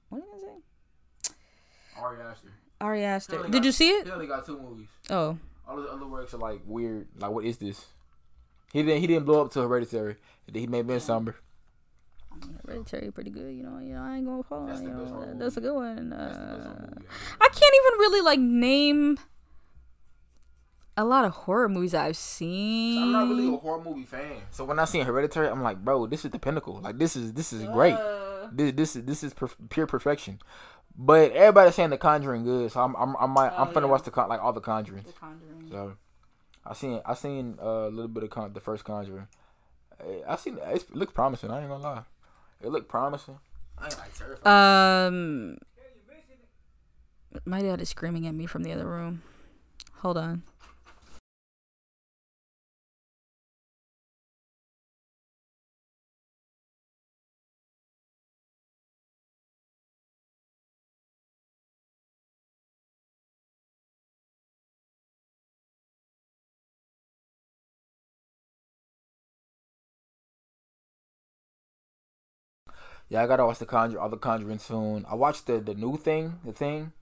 what 0.09 0.21
did 0.21 0.29
I 0.35 0.41
say? 0.41 1.33
Ari 2.01 2.21
Aster. 2.23 2.49
Ari 2.81 3.05
Aster. 3.05 3.43
Did 3.45 3.53
got- 3.53 3.65
you 3.65 3.73
see 3.73 3.87
He 3.89 3.93
it? 3.93 4.11
only 4.11 4.27
got 4.27 4.45
two 4.45 4.59
movies. 4.61 4.89
Oh, 5.11 5.39
All 5.69 5.77
the 5.77 5.89
other 5.89 6.07
works 6.07 6.35
are 6.35 6.39
like 6.39 6.61
weird. 6.67 7.09
Like, 7.19 7.31
what 7.31 7.45
is 7.45 7.57
this? 7.59 7.87
He 8.73 8.83
didn't. 8.83 9.01
He 9.01 9.07
didn't 9.07 9.25
blow 9.25 9.43
up 9.45 9.53
to 9.53 9.61
Hereditary. 9.63 10.17
He 10.53 10.67
made 10.67 11.01
somber. 11.03 11.37
Hereditary, 12.67 13.11
pretty 13.11 13.31
good. 13.31 13.55
You 13.55 13.63
know, 13.63 13.79
you 13.79 13.95
know, 13.95 14.03
I 14.03 14.17
ain't 14.17 14.27
gonna 14.27 14.43
fall. 14.43 14.67
That's 14.67 14.83
You 14.83 14.89
know, 14.89 15.35
that's 15.39 15.57
a 15.57 15.61
good 15.61 15.75
one. 15.75 16.11
That's 16.11 16.37
the 16.37 16.45
best 16.45 16.69
Uh. 16.69 17.01
I 17.41 17.49
can't 17.49 17.75
even 17.75 17.99
really 18.01 18.21
like 18.21 18.39
name 18.41 19.19
a 20.97 21.05
lot 21.05 21.25
of 21.25 21.33
horror 21.33 21.69
movies 21.69 21.95
I've 21.95 22.17
seen. 22.17 23.03
I'm 23.03 23.13
not 23.13 23.29
really 23.29 23.53
a 23.55 23.57
horror 23.59 23.83
movie 23.83 24.05
fan. 24.05 24.37
So 24.51 24.65
when 24.65 24.79
I 24.79 24.85
seen 24.87 25.05
Hereditary, 25.05 25.49
I'm 25.49 25.63
like, 25.63 25.85
bro, 25.85 26.07
this 26.07 26.25
is 26.25 26.31
the 26.31 26.39
pinnacle. 26.39 26.81
Like, 26.81 26.99
this 26.99 27.17
is 27.17 27.33
this 27.33 27.53
is 27.53 27.65
great. 27.65 27.97
This 28.53 28.73
this 28.75 28.97
is 28.97 29.05
this 29.05 29.23
is 29.25 29.35
perf- 29.35 29.57
pure 29.71 29.87
perfection. 29.87 30.39
But 30.99 31.33
everybody's 31.33 31.75
saying 31.75 31.91
The 31.91 31.99
Conjuring 31.99 32.45
good, 32.45 32.73
so 32.73 32.81
I'm 32.81 32.95
I'm 32.97 33.15
I'm, 33.17 33.37
I'm, 33.37 33.53
I'm 33.53 33.69
Oh, 33.69 33.73
finna 33.73 33.81
yeah. 33.83 33.87
watch 33.87 34.03
the 34.05 34.11
con- 34.11 34.29
like 34.31 34.41
all 34.41 34.53
the 34.55 34.61
Conjurings. 34.63 35.05
The 35.05 35.13
Conjuring. 35.13 35.69
So 35.71 35.97
I 36.65 36.73
seen 36.75 37.01
I 37.05 37.15
seen 37.15 37.59
uh, 37.63 37.67
a 37.67 37.91
little 37.91 38.09
bit 38.09 38.23
of 38.23 38.31
con- 38.31 38.53
the 38.55 38.61
first 38.61 38.85
Conjuring. 38.85 39.29
Eh, 40.01 40.21
I 40.27 40.37
seen 40.37 40.59
it's, 40.63 40.85
it 40.85 40.95
looks 40.97 41.13
promising. 41.13 41.51
I 41.51 41.61
ain't 41.61 41.69
gonna 41.69 41.83
lie, 41.83 42.03
it 42.63 42.69
looked 42.69 42.89
promising. 42.89 43.39
I 43.79 43.85
ain't 43.87 43.99
like 43.99 44.17
terrified. 44.17 44.47
Um, 45.07 45.59
my 47.45 47.61
dad 47.61 47.81
is 47.83 47.91
screaming 47.91 48.27
at 48.27 48.35
me 48.35 48.47
from 48.47 48.63
the 48.63 48.73
other 48.73 48.87
room. 48.87 49.23
Hold 49.97 50.17
on. 50.17 50.43
Yeah, 73.09 73.23
I 73.23 73.27
gotta 73.27 73.47
watch 73.47 73.59
the 73.59 73.67
Conjure, 73.67 74.01
all 74.01 74.09
the 74.09 74.17
Conjuring 74.17 74.59
soon. 74.59 75.05
I 75.09 75.15
watched 75.15 75.47
the 75.47 75.61
the 75.61 75.75
new 75.75 75.97
thing, 75.97 76.39
the 76.45 76.53
thing, 76.53 76.93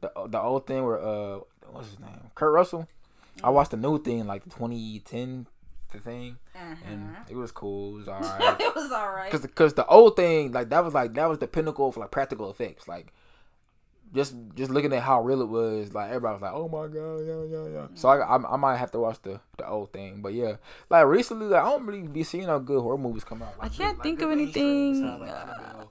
the 0.00 0.16
uh, 0.16 0.26
the 0.26 0.40
old 0.40 0.66
thing 0.66 0.84
where 0.84 1.00
uh, 1.00 1.40
what's 1.70 1.90
his 1.90 2.00
name, 2.00 2.30
Kurt 2.34 2.52
Russell. 2.52 2.88
I 3.36 3.46
mm-hmm. 3.46 3.54
watched 3.54 3.70
the 3.70 3.78
new 3.78 4.02
thing, 4.02 4.26
like 4.26 4.44
the 4.44 4.50
2010, 4.50 5.46
the 5.90 5.98
thing, 5.98 6.36
and 6.54 7.10
uh-huh. 7.10 7.24
it 7.30 7.36
was 7.36 7.50
cool. 7.50 7.94
It 7.94 8.00
was 8.00 8.08
alright. 8.08 8.60
it 8.60 8.74
was 8.74 8.92
alright. 8.92 9.30
Cause, 9.30 9.46
cause 9.54 9.74
the 9.74 9.86
old 9.86 10.16
thing, 10.16 10.52
like 10.52 10.68
that 10.68 10.84
was 10.84 10.92
like 10.92 11.14
that 11.14 11.28
was 11.28 11.38
the 11.38 11.46
pinnacle 11.46 11.90
for 11.92 12.00
like 12.00 12.10
practical 12.10 12.50
effects. 12.50 12.86
Like, 12.86 13.12
just 14.14 14.34
just 14.54 14.70
looking 14.70 14.92
at 14.92 15.02
how 15.02 15.22
real 15.22 15.40
it 15.40 15.48
was, 15.48 15.94
like 15.94 16.08
everybody 16.08 16.34
was 16.34 16.42
like, 16.42 16.52
"Oh 16.52 16.68
my 16.68 16.86
god, 16.86 17.18
yeah, 17.26 17.44
yeah, 17.44 17.68
yeah." 17.72 17.86
So 17.94 18.08
I, 18.08 18.18
I, 18.18 18.54
I 18.54 18.56
might 18.56 18.76
have 18.76 18.90
to 18.92 18.98
watch 19.00 19.20
the 19.22 19.40
the 19.56 19.66
old 19.66 19.92
thing, 19.92 20.20
but 20.20 20.34
yeah, 20.34 20.56
like 20.90 21.06
recently, 21.06 21.46
like 21.46 21.62
I 21.62 21.70
don't 21.70 21.86
really 21.86 22.06
be 22.06 22.22
seeing 22.22 22.46
no 22.46 22.58
good 22.60 22.80
horror 22.80 22.98
movies 22.98 23.24
come 23.24 23.42
out. 23.42 23.58
Like, 23.58 23.72
I 23.72 23.74
can't 23.74 24.02
think 24.02 24.20
of 24.20 24.30
anything, 24.30 25.02
like 25.20 25.30
Annabelle. 25.30 25.90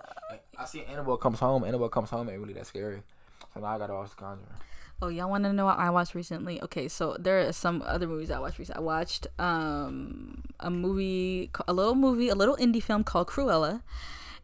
I 0.58 0.66
see 0.66 0.84
Annabelle 0.84 1.18
comes 1.18 1.40
home. 1.40 1.64
Annabelle 1.64 1.90
comes 1.90 2.10
home 2.12 2.30
ain't 2.30 2.40
really 2.40 2.54
that 2.54 2.68
scary. 2.68 3.02
So 3.54 3.60
now 3.60 3.68
I 3.68 3.78
gotta 3.78 3.94
watch 3.94 4.12
The 4.12 4.16
Conjuring. 4.18 4.48
Oh, 5.04 5.08
y'all 5.08 5.32
want 5.32 5.46
to 5.46 5.54
know 5.54 5.66
what 5.66 5.80
I 5.80 5.90
watched 5.90 6.14
recently? 6.14 6.62
Okay, 6.62 6.88
so 6.88 7.18
there 7.20 7.48
are 7.48 7.52
some 7.52 7.82
other 7.82 8.06
movies 8.06 8.30
I 8.30 8.40
watched 8.40 8.60
recently. 8.60 8.82
I 8.82 8.84
watched 8.84 9.26
um 9.40 10.44
a 10.60 10.70
movie, 10.70 11.50
a 11.68 11.74
little 11.74 11.96
movie, 11.96 12.30
a 12.30 12.36
little 12.36 12.56
indie 12.58 12.84
film 12.84 13.04
called 13.04 13.28
Cruella, 13.28 13.82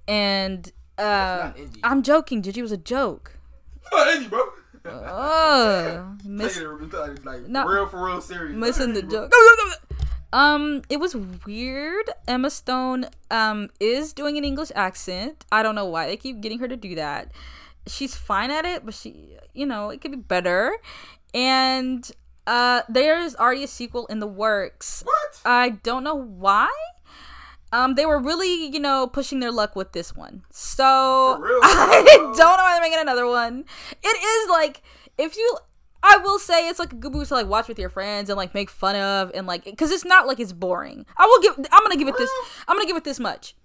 and 0.08 0.72
uh. 0.98 1.52
I'm 1.84 2.02
joking. 2.02 2.42
Gigi 2.42 2.64
was 2.64 2.72
a 2.72 2.78
joke. 2.78 3.37
Bro. 4.30 4.42
Oh, 4.86 6.16
miss, 6.24 6.58
like 7.26 7.42
No. 7.48 7.66
real 7.66 7.88
for 7.88 8.06
real 8.06 8.22
serious. 8.22 8.56
missing 8.56 8.94
the 8.94 9.02
joke. 9.02 9.32
Um, 10.34 10.82
it 10.90 10.98
was 11.00 11.16
weird. 11.16 12.10
Emma 12.28 12.50
Stone 12.50 13.08
um 13.32 13.70
is 13.80 14.14
doing 14.14 14.38
an 14.38 14.44
English 14.44 14.72
accent. 14.76 15.46
I 15.52 15.64
don't 15.64 15.76
know 15.76 15.86
why 15.86 16.08
they 16.08 16.18
keep 16.18 16.42
getting 16.42 16.60
her 16.60 16.68
to 16.68 16.76
do 16.78 16.96
that. 16.96 17.32
She's 17.88 18.16
fine 18.16 18.52
at 18.52 18.66
it, 18.66 18.86
but 18.86 18.94
she, 18.94 19.38
you 19.54 19.66
know, 19.66 19.90
it 19.90 20.02
could 20.02 20.12
be 20.12 20.18
better. 20.18 20.78
And 21.34 22.10
uh, 22.46 22.82
there's 22.90 23.36
already 23.36 23.64
a 23.64 23.68
sequel 23.68 24.06
in 24.08 24.20
the 24.20 24.28
works. 24.28 25.02
What? 25.06 25.42
I 25.46 25.70
don't 25.70 26.04
know 26.04 26.16
why. 26.16 26.70
Um, 27.72 27.96
they 27.96 28.06
were 28.06 28.20
really, 28.20 28.68
you 28.68 28.80
know, 28.80 29.08
pushing 29.08 29.40
their 29.40 29.52
luck 29.52 29.76
with 29.76 29.92
this 29.92 30.16
one. 30.16 30.44
So? 30.50 30.84
I 31.64 32.04
don't 32.06 32.38
know 32.38 32.46
why 32.46 32.74
they're 32.74 32.82
making 32.82 33.02
another 33.02 33.28
one. 33.28 33.66
It 34.02 34.08
is 34.08 34.50
like 34.50 34.82
if 35.18 35.36
you, 35.36 35.58
I 36.04 36.18
will 36.18 36.40
say 36.40 36.68
it's 36.70 36.80
like 36.80 36.94
a 36.94 36.96
good 36.96 37.12
movie 37.12 37.26
to 37.26 37.34
like 37.34 37.48
watch 37.48 37.68
with 37.68 37.80
your 37.80 37.90
friends 37.90 38.30
and 38.30 38.38
like 38.38 38.54
make 38.54 38.70
fun 38.70 38.96
of 38.96 39.32
and 39.34 39.48
like 39.48 39.66
because 39.66 39.92
it's 39.92 40.06
not 40.06 40.28
like 40.28 40.40
it's 40.40 40.54
boring. 40.54 41.06
I 41.18 41.26
will 41.26 41.42
give. 41.42 41.66
I'm 41.72 41.84
gonna 41.84 41.98
give 41.98 42.08
it 42.08 42.18
this. 42.18 42.30
I'm 42.68 42.78
gonna 42.78 42.88
give 42.88 42.98
it 42.98 43.04
this 43.04 43.20
much. 43.20 43.56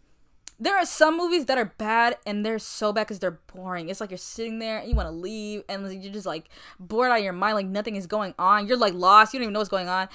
There 0.58 0.76
are 0.76 0.86
some 0.86 1.16
movies 1.16 1.46
that 1.46 1.58
are 1.58 1.74
bad 1.76 2.18
and 2.24 2.46
they're 2.46 2.60
so 2.60 2.92
bad 2.92 3.02
because 3.02 3.18
they're 3.18 3.40
boring. 3.52 3.88
It's 3.88 4.00
like 4.00 4.10
you're 4.10 4.18
sitting 4.18 4.60
there 4.60 4.78
and 4.78 4.88
you 4.88 4.94
want 4.94 5.08
to 5.08 5.12
leave 5.12 5.64
and 5.68 5.82
you're 6.02 6.12
just 6.12 6.26
like 6.26 6.48
bored 6.78 7.10
out 7.10 7.18
of 7.18 7.24
your 7.24 7.32
mind, 7.32 7.56
like 7.56 7.66
nothing 7.66 7.96
is 7.96 8.06
going 8.06 8.32
on. 8.38 8.68
You're 8.68 8.76
like 8.76 8.94
lost. 8.94 9.34
You 9.34 9.40
don't 9.40 9.44
even 9.44 9.54
know 9.54 9.58
what's 9.58 9.70
going 9.70 9.88
on. 9.88 10.08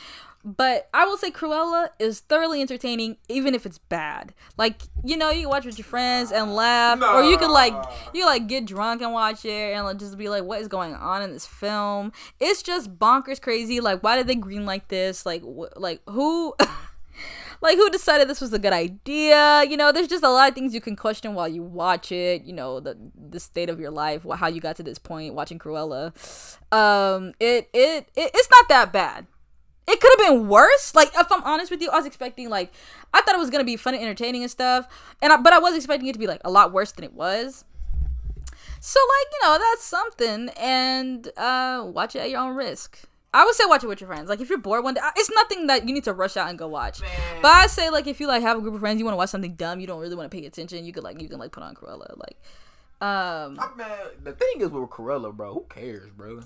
But 0.43 0.89
I 0.93 1.05
will 1.05 1.17
say 1.17 1.29
Cruella 1.31 1.89
is 1.99 2.21
thoroughly 2.21 2.61
entertaining, 2.61 3.17
even 3.27 3.53
if 3.53 3.65
it's 3.65 3.77
bad. 3.77 4.33
Like 4.57 4.81
you 5.03 5.17
know, 5.17 5.29
you 5.29 5.41
can 5.41 5.49
watch 5.49 5.65
with 5.65 5.77
your 5.77 5.85
friends 5.85 6.31
and 6.31 6.55
laugh, 6.55 7.01
or 7.01 7.23
you 7.23 7.37
could 7.37 7.51
like 7.51 7.73
you 8.13 8.21
can, 8.21 8.29
like 8.29 8.47
get 8.47 8.65
drunk 8.65 9.01
and 9.01 9.11
watch 9.11 9.45
it 9.45 9.73
and 9.75 9.85
like, 9.85 9.97
just 9.97 10.17
be 10.17 10.29
like, 10.29 10.43
what 10.43 10.61
is 10.61 10.67
going 10.67 10.95
on 10.95 11.21
in 11.21 11.31
this 11.31 11.45
film? 11.45 12.11
It's 12.39 12.61
just 12.63 12.97
bonkers 12.97 13.41
crazy. 13.41 13.79
Like, 13.79 14.03
why 14.03 14.15
did 14.15 14.27
they 14.27 14.35
green 14.35 14.65
like 14.65 14.87
this? 14.87 15.25
Like, 15.25 15.41
wh- 15.41 15.75
like 15.77 16.01
who? 16.07 16.55
like 17.61 17.77
who 17.77 17.89
decided 17.89 18.29
this 18.29 18.39
was 18.39 18.53
a 18.53 18.59
good 18.59 18.73
idea 18.73 19.63
you 19.67 19.75
know 19.77 19.91
there's 19.91 20.07
just 20.07 20.23
a 20.23 20.29
lot 20.29 20.49
of 20.49 20.55
things 20.55 20.73
you 20.73 20.81
can 20.81 20.95
question 20.95 21.33
while 21.33 21.47
you 21.47 21.63
watch 21.63 22.11
it 22.11 22.43
you 22.43 22.53
know 22.53 22.79
the 22.79 22.95
the 23.29 23.39
state 23.39 23.69
of 23.69 23.79
your 23.79 23.91
life 23.91 24.23
how 24.35 24.47
you 24.47 24.61
got 24.61 24.75
to 24.75 24.83
this 24.83 24.99
point 24.99 25.33
watching 25.33 25.57
cruella 25.57 26.07
um 26.71 27.33
it 27.39 27.67
it, 27.73 28.09
it 28.15 28.31
it's 28.33 28.49
not 28.51 28.69
that 28.69 28.93
bad 28.93 29.25
it 29.87 30.01
could 30.01 30.11
have 30.17 30.29
been 30.29 30.47
worse. 30.47 30.93
Like 30.93 31.11
if 31.15 31.31
I'm 31.31 31.43
honest 31.43 31.71
with 31.71 31.81
you, 31.81 31.89
I 31.89 31.95
was 31.95 32.05
expecting 32.05 32.49
like 32.49 32.71
I 33.13 33.21
thought 33.21 33.35
it 33.35 33.39
was 33.39 33.49
gonna 33.49 33.63
be 33.63 33.77
fun 33.77 33.93
and 33.93 34.03
entertaining 34.03 34.41
and 34.41 34.51
stuff, 34.51 34.87
and 35.21 35.31
I, 35.31 35.37
but 35.37 35.53
I 35.53 35.59
was 35.59 35.75
expecting 35.75 36.07
it 36.07 36.13
to 36.13 36.19
be 36.19 36.27
like 36.27 36.41
a 36.43 36.51
lot 36.51 36.73
worse 36.73 36.91
than 36.91 37.03
it 37.03 37.13
was. 37.13 37.63
So 38.79 38.99
like 38.99 39.33
you 39.33 39.47
know 39.47 39.57
that's 39.57 39.83
something, 39.83 40.49
and 40.57 41.27
uh, 41.37 41.83
watch 41.87 42.15
it 42.15 42.19
at 42.19 42.29
your 42.29 42.41
own 42.41 42.55
risk. 42.55 42.99
I 43.33 43.45
would 43.45 43.55
say 43.55 43.65
watch 43.65 43.83
it 43.83 43.87
with 43.87 44.01
your 44.01 44.07
friends. 44.07 44.29
Like 44.29 44.41
if 44.41 44.49
you're 44.49 44.57
bored 44.57 44.83
one 44.83 44.93
day, 44.93 45.01
it's 45.15 45.29
nothing 45.31 45.67
that 45.67 45.87
you 45.87 45.93
need 45.93 46.03
to 46.05 46.13
rush 46.13 46.37
out 46.37 46.49
and 46.49 46.57
go 46.57 46.67
watch. 46.67 47.01
Man. 47.01 47.09
But 47.41 47.49
I 47.49 47.67
say 47.67 47.89
like 47.89 48.07
if 48.07 48.19
you 48.19 48.27
like 48.27 48.41
have 48.41 48.57
a 48.57 48.61
group 48.61 48.73
of 48.73 48.79
friends, 48.79 48.99
you 48.99 49.05
want 49.05 49.13
to 49.13 49.17
watch 49.17 49.29
something 49.29 49.55
dumb, 49.55 49.79
you 49.79 49.87
don't 49.87 49.99
really 49.99 50.15
want 50.15 50.29
to 50.29 50.37
pay 50.37 50.45
attention, 50.45 50.85
you 50.85 50.93
could 50.93 51.03
like 51.03 51.21
you 51.21 51.29
can 51.29 51.39
like 51.39 51.51
put 51.51 51.63
on 51.63 51.75
Cruella. 51.75 52.17
Like, 52.17 52.37
um, 52.99 53.59
I, 53.59 53.69
man, 53.77 53.89
the 54.23 54.33
thing 54.33 54.61
is 54.61 54.69
with 54.69 54.89
Cruella, 54.89 55.35
bro. 55.35 55.53
Who 55.53 55.65
cares, 55.69 56.09
bro? 56.11 56.41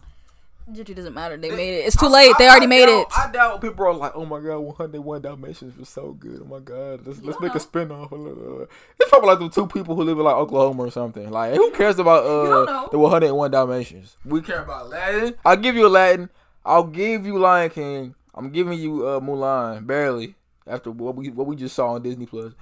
Juju 0.71 0.93
doesn't 0.93 1.13
matter. 1.13 1.37
They 1.37 1.49
made 1.49 1.79
it. 1.79 1.85
It's 1.85 1.95
too 1.97 2.07
late. 2.07 2.33
They 2.37 2.47
already 2.47 2.65
I 2.65 2.69
made 2.69 2.85
doubt- 2.85 3.01
it. 3.01 3.07
I 3.17 3.31
doubt 3.31 3.61
people 3.61 3.85
are 3.85 3.93
like, 3.93 4.11
oh 4.15 4.25
my 4.25 4.39
god, 4.39 4.59
101 4.59 5.21
Dalmatians 5.21 5.77
was 5.77 5.89
so 5.89 6.11
good. 6.13 6.41
Oh 6.43 6.47
my 6.47 6.59
god, 6.59 7.05
let's 7.05 7.21
let's 7.21 7.39
make 7.39 7.55
a 7.55 7.59
spinoff. 7.59 8.67
It's 8.99 9.09
probably 9.09 9.27
like 9.29 9.39
the 9.39 9.49
two 9.49 9.67
people 9.67 9.95
who 9.95 10.03
live 10.03 10.17
in 10.17 10.23
like 10.23 10.35
Oklahoma 10.35 10.83
or 10.83 10.91
something. 10.91 11.29
Like, 11.29 11.55
who 11.55 11.71
cares 11.71 11.99
about 11.99 12.23
uh 12.69 12.87
the 12.89 12.99
101 12.99 13.51
Dalmatians? 13.51 14.15
We 14.25 14.41
care 14.41 14.63
about 14.63 14.85
Aladdin. 14.87 15.35
I'll 15.45 15.57
give 15.57 15.75
you 15.75 15.87
Aladdin. 15.87 16.29
I'll 16.65 16.83
give 16.85 17.25
you 17.25 17.37
Lion 17.39 17.69
King. 17.69 18.15
I'm 18.35 18.49
giving 18.51 18.79
you 18.79 19.07
uh 19.07 19.19
Mulan 19.19 19.85
barely 19.87 20.35
after 20.67 20.91
what 20.91 21.15
we 21.15 21.29
what 21.29 21.47
we 21.47 21.55
just 21.55 21.75
saw 21.75 21.93
on 21.93 22.03
Disney 22.03 22.25
Plus. 22.25 22.53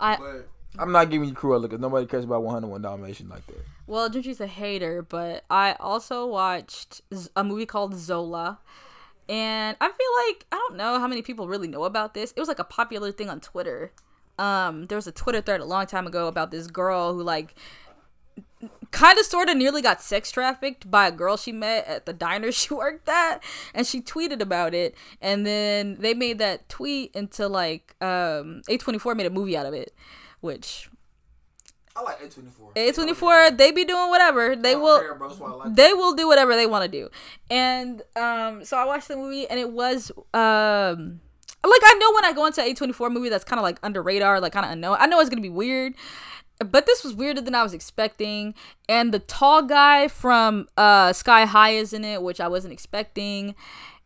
I 0.00 0.16
But 0.16 0.48
I'm 0.78 0.90
not 0.92 1.08
giving 1.08 1.28
you 1.28 1.34
Cruella 1.34 1.62
because 1.62 1.78
nobody 1.78 2.04
cares 2.06 2.24
about 2.24 2.42
101 2.42 2.82
Dalmatians 2.82 3.30
like 3.30 3.46
that. 3.46 3.64
Well, 3.86 4.08
Juju's 4.08 4.40
a 4.40 4.46
hater, 4.46 5.02
but 5.02 5.44
I 5.50 5.76
also 5.78 6.26
watched 6.26 7.02
a 7.36 7.44
movie 7.44 7.66
called 7.66 7.94
Zola. 7.96 8.60
And 9.28 9.76
I 9.80 9.86
feel 9.86 10.28
like 10.28 10.46
I 10.52 10.56
don't 10.56 10.76
know 10.76 10.98
how 10.98 11.08
many 11.08 11.22
people 11.22 11.48
really 11.48 11.68
know 11.68 11.84
about 11.84 12.14
this. 12.14 12.32
It 12.36 12.40
was 12.40 12.48
like 12.48 12.58
a 12.58 12.64
popular 12.64 13.10
thing 13.10 13.30
on 13.30 13.40
Twitter. 13.40 13.92
Um, 14.38 14.86
there 14.86 14.96
was 14.96 15.06
a 15.06 15.12
Twitter 15.12 15.40
thread 15.40 15.60
a 15.60 15.64
long 15.64 15.86
time 15.86 16.06
ago 16.06 16.26
about 16.26 16.50
this 16.50 16.66
girl 16.66 17.14
who 17.14 17.22
like 17.22 17.54
kind 18.90 19.18
of 19.18 19.24
sort 19.24 19.48
of 19.48 19.56
nearly 19.56 19.82
got 19.82 20.00
sex 20.00 20.30
trafficked 20.30 20.90
by 20.90 21.08
a 21.08 21.12
girl 21.12 21.36
she 21.36 21.52
met 21.52 21.86
at 21.86 22.06
the 22.06 22.12
diner 22.12 22.50
she 22.52 22.72
worked 22.72 23.08
at 23.08 23.42
and 23.74 23.86
she 23.86 24.00
tweeted 24.00 24.40
about 24.40 24.74
it 24.74 24.94
and 25.20 25.46
then 25.46 25.96
they 26.00 26.14
made 26.14 26.38
that 26.38 26.68
tweet 26.68 27.14
into 27.14 27.46
like 27.48 27.94
um 28.00 28.62
a24 28.68 29.16
made 29.16 29.26
a 29.26 29.30
movie 29.30 29.56
out 29.56 29.66
of 29.66 29.74
it 29.74 29.92
which 30.40 30.88
I 31.96 32.02
like 32.02 32.20
A24. 32.20 32.74
a24 32.74 33.56
they 33.56 33.70
be 33.70 33.84
doing 33.84 34.08
whatever. 34.08 34.56
They 34.56 34.74
will 34.74 35.00
bro. 35.16 35.28
That's 35.28 35.40
why 35.40 35.50
I 35.50 35.54
like 35.54 35.74
they 35.74 35.92
will 35.92 36.14
do 36.14 36.26
whatever 36.26 36.56
they 36.56 36.66
want 36.66 36.90
to 36.90 36.90
do. 36.90 37.08
And 37.50 38.02
um 38.16 38.64
so 38.64 38.76
i 38.76 38.84
watched 38.84 39.08
the 39.08 39.16
movie 39.16 39.46
and 39.48 39.60
it 39.60 39.70
was 39.70 40.10
um 40.32 41.20
like 41.66 41.80
i 41.82 41.94
know 41.98 42.12
when 42.14 42.24
i 42.24 42.32
go 42.34 42.44
into 42.46 42.62
a 42.62 42.74
24 42.74 43.08
movie 43.10 43.30
that's 43.30 43.44
kind 43.44 43.58
of 43.58 43.62
like 43.62 43.78
under 43.82 44.02
radar 44.02 44.38
like 44.38 44.52
kind 44.52 44.66
of 44.66 44.72
unknown 44.72 44.98
i 45.00 45.06
know 45.06 45.18
it's 45.18 45.30
gonna 45.30 45.40
be 45.40 45.48
weird 45.48 45.94
but 46.58 46.84
this 46.84 47.02
was 47.02 47.14
weirder 47.14 47.40
than 47.40 47.54
i 47.54 47.62
was 47.62 47.74
expecting. 47.74 48.54
And 48.88 49.12
the 49.12 49.18
tall 49.18 49.62
guy 49.62 50.08
from 50.08 50.68
uh 50.76 51.12
sky 51.12 51.46
high 51.46 51.70
is 51.70 51.92
in 51.92 52.04
it 52.04 52.22
which 52.22 52.40
i 52.40 52.48
wasn't 52.48 52.72
expecting. 52.72 53.54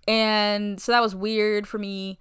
And 0.07 0.81
so 0.81 0.93
that 0.93 1.03
was 1.03 1.15
weird 1.15 1.67
for 1.67 1.79
me. 1.79 2.19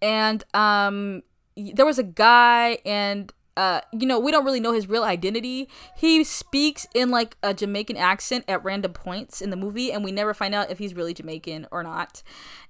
And 0.00 0.44
um 0.54 1.22
there 1.56 1.86
was 1.86 1.98
a 1.98 2.02
guy 2.02 2.78
and 2.84 3.32
uh 3.56 3.80
you 3.92 4.06
know 4.06 4.18
we 4.18 4.30
don't 4.30 4.44
really 4.44 4.60
know 4.60 4.72
his 4.72 4.88
real 4.88 5.04
identity. 5.04 5.68
He 5.96 6.24
speaks 6.24 6.86
in 6.94 7.10
like 7.10 7.36
a 7.42 7.52
jamaican 7.52 7.96
accent 7.96 8.44
at 8.48 8.64
random 8.64 8.92
points 8.92 9.40
in 9.40 9.50
the 9.50 9.56
movie 9.56 9.92
and 9.92 10.04
we 10.04 10.12
never 10.12 10.34
find 10.34 10.54
out 10.54 10.70
if 10.70 10.78
he's 10.78 10.94
really 10.94 11.14
jamaican 11.14 11.66
or 11.70 11.82
not. 11.82 12.22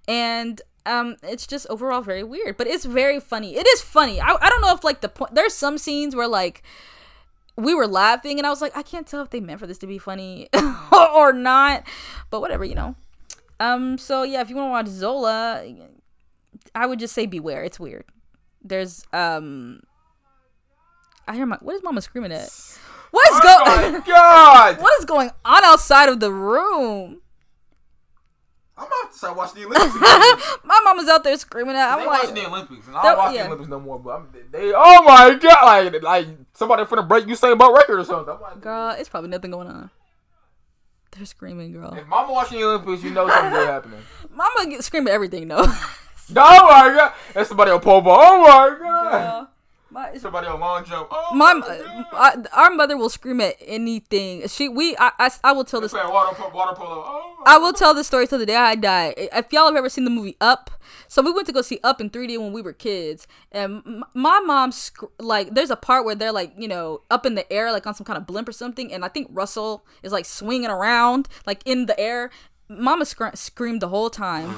And 0.09 0.61
um 0.85 1.17
it's 1.23 1.47
just 1.47 1.67
overall 1.71 2.01
very 2.01 2.25
weird 2.25 2.57
but 2.57 2.67
it's 2.67 2.85
very 2.85 3.21
funny. 3.21 3.57
It 3.57 3.67
is 3.67 3.81
funny. 3.81 4.21
I, 4.21 4.37
I 4.41 4.49
don't 4.49 4.61
know 4.61 4.75
if 4.75 4.83
like 4.85 5.01
the 5.01 5.09
point 5.09 5.35
there's 5.35 5.55
some 5.55 5.79
scenes 5.79 6.17
where 6.17 6.29
like 6.29 6.63
we 7.57 7.75
were 7.75 7.87
laughing 7.87 8.39
and 8.39 8.47
i 8.47 8.51
was 8.51 8.63
like 8.63 8.75
i 8.75 8.83
can't 8.83 9.07
tell 9.07 9.21
if 9.21 9.29
they 9.29 9.39
meant 9.39 9.61
for 9.61 9.67
this 9.67 9.77
to 9.77 9.87
be 9.87 9.99
funny 9.99 10.49
or 10.93 11.35
not 11.35 11.87
but 12.31 12.41
whatever 12.41 12.65
you 12.65 12.75
know. 12.75 12.95
Um 13.61 13.99
so 13.99 14.23
yeah 14.23 14.41
if 14.41 14.51
you 14.51 14.57
want 14.57 14.69
to 14.69 14.71
watch 14.71 14.87
zola 14.87 15.63
i 16.75 16.87
would 16.87 16.99
just 16.99 17.15
say 17.15 17.27
beware. 17.27 17.65
It's 17.65 17.79
weird. 17.81 18.05
There's 18.63 19.05
um 19.13 19.83
i 21.29 21.35
hear 21.35 21.47
my 21.47 21.57
what 21.61 21.75
is 21.77 21.83
mama 21.83 22.01
screaming 22.01 22.33
at 22.33 22.49
what 23.11 23.29
is 23.31 23.41
Oh 23.45 23.65
my 23.67 23.91
going 23.91 24.03
god! 24.07 24.81
what 24.81 24.99
is 24.99 25.05
going 25.05 25.31
on 25.45 25.65
outside 25.65 26.09
of 26.09 26.21
the 26.21 26.33
room 26.33 27.19
I'm 28.75 28.87
about 28.87 29.13
to 29.13 29.19
start 29.19 29.37
watching 29.37 29.63
the 29.63 29.67
Olympics. 29.69 29.95
again. 29.95 30.59
my 30.65 30.81
mama's 30.83 31.07
out 31.09 31.23
there 31.23 31.37
screaming 31.37 31.77
at 31.77 31.93
i'm 31.93 32.07
watching 32.07 32.35
like 32.35 32.43
the 32.43 32.49
Olympics, 32.49 32.87
and 32.89 32.97
I 32.97 33.03
don't 33.03 33.19
watch 33.19 33.35
yeah. 33.35 33.43
the 33.43 33.47
Olympics 33.49 33.71
no 33.71 33.79
more. 33.81 33.99
But 34.01 34.11
I'm, 34.11 34.29
they, 34.51 34.73
oh 34.75 35.03
my 35.05 35.35
god, 35.35 35.93
like 35.93 36.03
like 36.03 36.27
somebody 36.55 36.83
finna 36.85 37.07
break 37.07 37.29
you 37.29 37.37
say 37.37 37.53
about 37.53 37.75
record 37.75 38.01
or 38.01 38.05
something. 38.05 38.35
I'm 38.35 38.41
like, 38.41 38.61
girl 38.61 38.91
it's 38.99 39.09
probably 39.09 39.31
nothing 39.31 39.51
going 39.53 39.69
on 39.69 39.91
they're 41.13 41.27
screaming 41.27 41.73
girl 41.73 41.93
If 41.95 42.07
Mama 42.09 42.33
watching 42.33 42.59
the 42.59 42.65
Olympics, 42.67 43.05
you 43.05 43.11
know 43.11 43.29
something 43.29 43.51
good 43.53 43.69
happening. 43.69 44.01
mama 44.35 44.67
get 44.71 44.83
screaming 44.83 45.13
everything 45.13 45.49
though 45.49 45.67
Oh 46.35 46.69
my 46.69 46.95
god, 46.97 47.13
that's 47.35 47.49
somebody 47.51 47.71
on 47.71 47.81
pole 47.81 48.01
vault. 48.01 48.19
Oh 48.23 48.41
my 48.41 48.79
god, 48.81 49.11
Girl, 49.11 49.51
my, 49.93 50.17
somebody 50.17 50.47
on 50.47 50.59
long 50.59 50.85
jump. 50.85 51.09
Oh 51.11 51.35
my, 51.35 51.53
my. 51.53 52.05
I, 52.13 52.37
our 52.53 52.71
mother 52.71 52.97
will 52.97 53.11
scream 53.11 53.41
at 53.43 53.57
anything. 53.61 54.49
She 54.49 54.69
we 54.69 54.97
I, 54.97 55.13
I, 55.19 55.31
I 55.45 55.53
will 55.53 55.65
tell 55.65 55.81
this 55.83 55.93
water. 55.93 56.11
Water 56.11 56.75
polo. 56.75 57.05
Oh 57.07 57.43
I 57.45 57.59
will 57.59 57.75
tell 57.75 57.93
this 57.93 58.07
story 58.07 58.27
till 58.27 58.39
the 58.39 58.47
day 58.47 58.57
I 58.57 58.75
die. 58.75 59.15
If 59.17 59.53
y'all 59.53 59.67
have 59.67 59.77
ever 59.77 59.91
seen 59.91 60.05
the 60.05 60.11
movie 60.11 60.37
Up, 60.41 60.71
so 61.09 61.21
we 61.21 61.31
went 61.31 61.47
to 61.47 61.53
go 61.53 61.61
see 61.61 61.79
Up 61.85 62.01
in 62.01 62.09
3D 62.09 62.39
when 62.39 62.53
we 62.53 62.63
were 62.63 62.73
kids, 62.73 63.27
and 63.51 64.03
my 64.15 64.41
mom 64.41 64.73
sc- 64.73 65.05
like 65.19 65.55
there's 65.55 65.71
a 65.71 65.77
part 65.77 66.05
where 66.07 66.15
they're 66.15 66.33
like 66.33 66.55
you 66.57 66.69
know 66.69 67.03
up 67.11 67.27
in 67.27 67.35
the 67.35 67.51
air 67.53 67.71
like 67.71 67.87
on 67.87 67.95
some 67.95 68.07
kind 68.07 68.17
of 68.17 68.27
blimp 68.27 68.49
or 68.49 68.53
something, 68.53 68.93
and 68.93 69.05
I 69.05 69.09
think 69.09 69.29
Russell 69.31 69.85
is 70.03 70.11
like 70.13 70.25
swinging 70.25 70.71
around 70.71 71.29
like 71.47 71.61
in 71.67 71.87
the 71.87 71.99
air. 72.01 72.31
Mama 72.69 73.05
scr- 73.05 73.35
screamed 73.35 73.83
the 73.83 73.89
whole 73.89 74.09
time, 74.09 74.55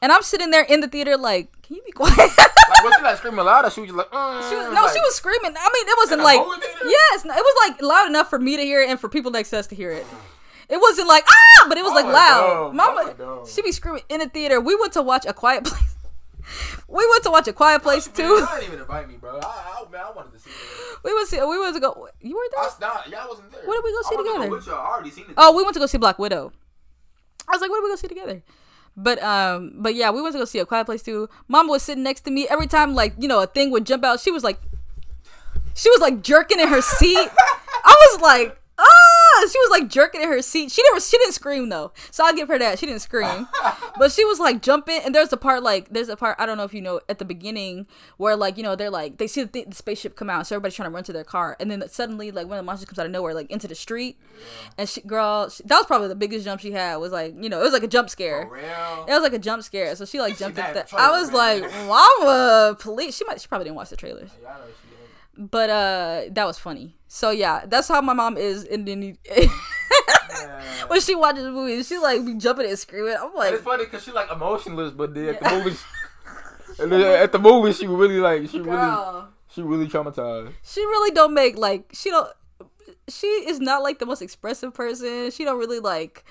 and 0.00 0.10
I'm 0.10 0.22
sitting 0.22 0.50
there 0.50 0.64
in 0.64 0.80
the 0.80 0.88
theater 0.88 1.16
like, 1.16 1.61
can 1.72 1.78
you 1.78 1.82
be 1.84 1.92
quiet? 1.92 2.30
Like, 2.72 2.84
was 2.84 2.94
she 2.96 3.02
like 3.02 3.16
screaming 3.18 3.44
loud 3.44 3.66
or 3.66 3.70
she 3.70 3.80
was 3.82 3.88
just 3.88 3.98
like, 3.98 4.08
uh, 4.12 4.48
She 4.48 4.56
was, 4.56 4.72
no, 4.72 4.88
she 4.88 4.98
was 5.00 5.14
screaming. 5.14 5.52
I 5.58 5.68
mean, 5.74 5.88
it 5.88 5.96
wasn't 5.98 6.22
like 6.22 6.38
yes, 6.38 7.24
it 7.24 7.28
was 7.28 7.68
like 7.68 7.82
loud 7.82 8.08
enough 8.08 8.30
for 8.30 8.38
me 8.38 8.56
to 8.56 8.62
hear 8.62 8.80
it 8.80 8.88
and 8.88 8.98
for 8.98 9.10
people 9.10 9.30
next 9.30 9.50
to 9.50 9.58
us 9.58 9.66
to 9.66 9.74
hear 9.74 9.92
it. 9.92 10.06
It 10.70 10.80
wasn't 10.80 11.06
like 11.06 11.24
ah, 11.28 11.66
but 11.68 11.76
it 11.76 11.84
was 11.84 11.92
like 11.92 12.06
loud. 12.06 12.44
Oh 12.48 12.72
Mama, 12.72 13.14
dumb. 13.18 13.46
she 13.46 13.60
be 13.60 13.72
screaming 13.72 14.02
in 14.08 14.20
the 14.20 14.28
theater. 14.28 14.58
We 14.58 14.74
went 14.74 14.94
to 14.94 15.02
watch 15.02 15.26
a 15.26 15.34
quiet 15.34 15.64
place. 15.64 15.96
we 16.88 17.06
went 17.10 17.24
to 17.24 17.30
watch 17.30 17.46
a 17.48 17.52
quiet 17.52 17.82
place 17.82 18.08
too. 18.08 18.22
Y'all 18.22 18.46
didn't 18.46 18.68
even 18.68 18.80
invite 18.80 19.08
me, 19.08 19.16
bro. 19.16 19.38
I, 19.42 19.84
I, 19.84 19.90
man, 19.90 20.00
I 20.00 20.10
wanted 20.12 20.32
to 20.32 20.38
see 20.38 20.48
it. 20.48 20.98
We 21.04 21.12
went 21.12 21.28
to 21.28 21.46
we 21.46 21.58
went 21.60 21.74
to 21.74 21.80
go. 21.80 22.08
You 22.20 22.36
were 22.36 22.40
I 22.40 22.48
there? 22.52 22.62
was 22.62 22.80
not, 22.80 23.10
y'all 23.10 23.28
wasn't 23.28 23.52
there. 23.52 23.66
What 23.66 23.74
did 23.74 23.84
we 23.84 23.92
go 23.92 24.02
see 24.08 24.14
I 24.14 24.22
together? 24.22 24.44
To 24.44 24.48
go 24.48 24.56
with 24.56 24.66
y'all. 24.66 24.76
I 24.76 24.90
already 24.94 25.10
seen 25.10 25.24
it. 25.28 25.34
Oh, 25.36 25.54
we 25.54 25.62
went 25.62 25.74
to 25.74 25.80
go 25.80 25.86
see 25.86 25.98
Black 25.98 26.18
Widow. 26.18 26.52
I 27.48 27.52
was 27.52 27.60
like, 27.60 27.70
what 27.70 27.78
did 27.78 27.84
we 27.84 27.90
go 27.90 27.96
see 27.96 28.08
together? 28.08 28.42
But 28.96 29.22
um, 29.22 29.72
but 29.76 29.94
yeah, 29.94 30.10
we 30.10 30.20
went 30.20 30.34
to 30.34 30.38
go 30.38 30.44
see 30.44 30.58
a 30.58 30.66
quiet 30.66 30.84
place 30.84 31.02
too. 31.02 31.28
Mama 31.48 31.70
was 31.70 31.82
sitting 31.82 32.02
next 32.04 32.22
to 32.22 32.30
me 32.30 32.46
every 32.48 32.66
time, 32.66 32.94
like 32.94 33.14
you 33.18 33.26
know, 33.28 33.40
a 33.40 33.46
thing 33.46 33.70
would 33.70 33.86
jump 33.86 34.04
out. 34.04 34.20
She 34.20 34.30
was 34.30 34.44
like, 34.44 34.60
she 35.74 35.90
was 35.90 36.00
like 36.00 36.22
jerking 36.22 36.60
in 36.60 36.68
her 36.68 36.82
seat. 36.82 37.30
I 37.84 37.96
was 38.12 38.20
like, 38.20 38.61
ah! 38.82 39.46
She 39.50 39.58
was 39.58 39.70
like 39.70 39.88
jerking 39.88 40.22
in 40.22 40.28
her 40.28 40.42
seat. 40.42 40.70
She 40.70 40.82
never, 40.84 41.00
she 41.00 41.18
didn't 41.18 41.32
scream 41.34 41.68
though, 41.68 41.92
so 42.10 42.24
I'll 42.24 42.34
give 42.34 42.48
her 42.48 42.58
that. 42.58 42.78
She 42.78 42.86
didn't 42.86 43.00
scream, 43.00 43.48
but 43.98 44.12
she 44.12 44.24
was 44.24 44.38
like 44.38 44.62
jumping. 44.62 45.00
And 45.04 45.14
there's 45.14 45.32
a 45.32 45.36
part 45.36 45.62
like 45.62 45.88
there's 45.90 46.08
a 46.08 46.16
part 46.16 46.36
I 46.38 46.46
don't 46.46 46.56
know 46.56 46.64
if 46.64 46.74
you 46.74 46.80
know 46.80 47.00
at 47.08 47.18
the 47.18 47.24
beginning 47.24 47.86
where 48.18 48.36
like 48.36 48.56
you 48.56 48.62
know 48.62 48.76
they're 48.76 48.90
like 48.90 49.18
they 49.18 49.26
see 49.26 49.42
the, 49.42 49.48
th- 49.48 49.66
the 49.68 49.74
spaceship 49.74 50.16
come 50.16 50.30
out, 50.30 50.46
so 50.46 50.54
everybody's 50.56 50.76
trying 50.76 50.90
to 50.90 50.94
run 50.94 51.04
to 51.04 51.12
their 51.12 51.24
car, 51.24 51.56
and 51.58 51.70
then 51.70 51.82
suddenly 51.88 52.30
like 52.30 52.46
one 52.46 52.58
of 52.58 52.64
the 52.64 52.66
monsters 52.66 52.88
comes 52.88 52.98
out 52.98 53.06
of 53.06 53.12
nowhere 53.12 53.34
like 53.34 53.50
into 53.50 53.66
the 53.66 53.74
street, 53.74 54.18
and 54.78 54.88
she 54.88 55.00
girl 55.00 55.48
she, 55.48 55.62
that 55.64 55.76
was 55.76 55.86
probably 55.86 56.08
the 56.08 56.14
biggest 56.14 56.44
jump 56.44 56.60
she 56.60 56.72
had 56.72 56.96
was 56.96 57.12
like 57.12 57.34
you 57.40 57.48
know 57.48 57.60
it 57.60 57.64
was 57.64 57.72
like 57.72 57.82
a 57.82 57.88
jump 57.88 58.10
scare. 58.10 58.42
It 59.08 59.10
was 59.10 59.22
like 59.22 59.32
a 59.32 59.38
jump 59.38 59.62
scare, 59.62 59.94
so 59.96 60.04
she 60.04 60.20
like 60.20 60.36
jumped 60.38 60.56
that 60.56 60.70
at 60.70 60.74
that. 60.74 60.88
trailer, 60.88 61.04
I 61.04 61.20
was 61.20 61.32
like, 61.32 61.62
"Mama, 61.86 62.76
police!" 62.78 63.16
She 63.16 63.24
might, 63.24 63.40
she 63.40 63.48
probably 63.48 63.64
didn't 63.64 63.76
watch 63.76 63.90
the 63.90 63.96
trailers, 63.96 64.30
Yeah, 64.42 64.56
I 65.36 65.40
know 65.40 65.42
she 65.42 65.42
did. 65.44 65.50
but 65.50 65.70
uh, 65.70 66.22
that 66.32 66.44
was 66.46 66.58
funny. 66.58 66.96
So 67.08 67.30
yeah, 67.30 67.64
that's 67.66 67.88
how 67.88 68.00
my 68.00 68.12
mom 68.14 68.36
is 68.36 68.64
in 68.64 68.84
the 68.84 69.16
Yeah. 70.34 70.62
when 70.88 71.00
she 71.00 71.14
watches 71.14 71.44
the 71.44 71.52
movies. 71.52 71.86
She 71.88 71.98
like 71.98 72.24
be 72.24 72.34
jumping 72.34 72.66
and 72.66 72.78
screaming. 72.78 73.14
I'm 73.18 73.26
And 73.26 73.34
like, 73.34 73.52
it's 73.54 73.62
funny 73.62 73.84
because 73.84 74.02
she 74.02 74.12
like 74.12 74.30
emotionless, 74.32 74.92
but 74.92 75.14
then 75.14 75.28
at 75.34 75.40
the 75.42 75.50
movies, 75.50 75.84
and 76.78 76.90
then 76.90 77.00
at 77.22 77.32
the 77.32 77.38
movie 77.38 77.72
she 77.72 77.86
really 77.86 78.18
like 78.18 78.48
she 78.48 78.60
really 78.60 79.22
she 79.54 79.60
really 79.62 79.86
traumatized. 79.86 80.52
she 80.62 80.80
really 80.80 81.10
don't 81.14 81.34
make 81.34 81.56
like 81.58 81.90
she 81.92 82.10
don't. 82.10 82.28
She 83.08 83.26
is 83.26 83.60
not 83.60 83.82
like 83.82 83.98
the 83.98 84.06
most 84.06 84.22
expressive 84.22 84.72
person. 84.72 85.30
She 85.30 85.44
don't 85.44 85.58
really 85.58 85.80
like. 85.80 86.24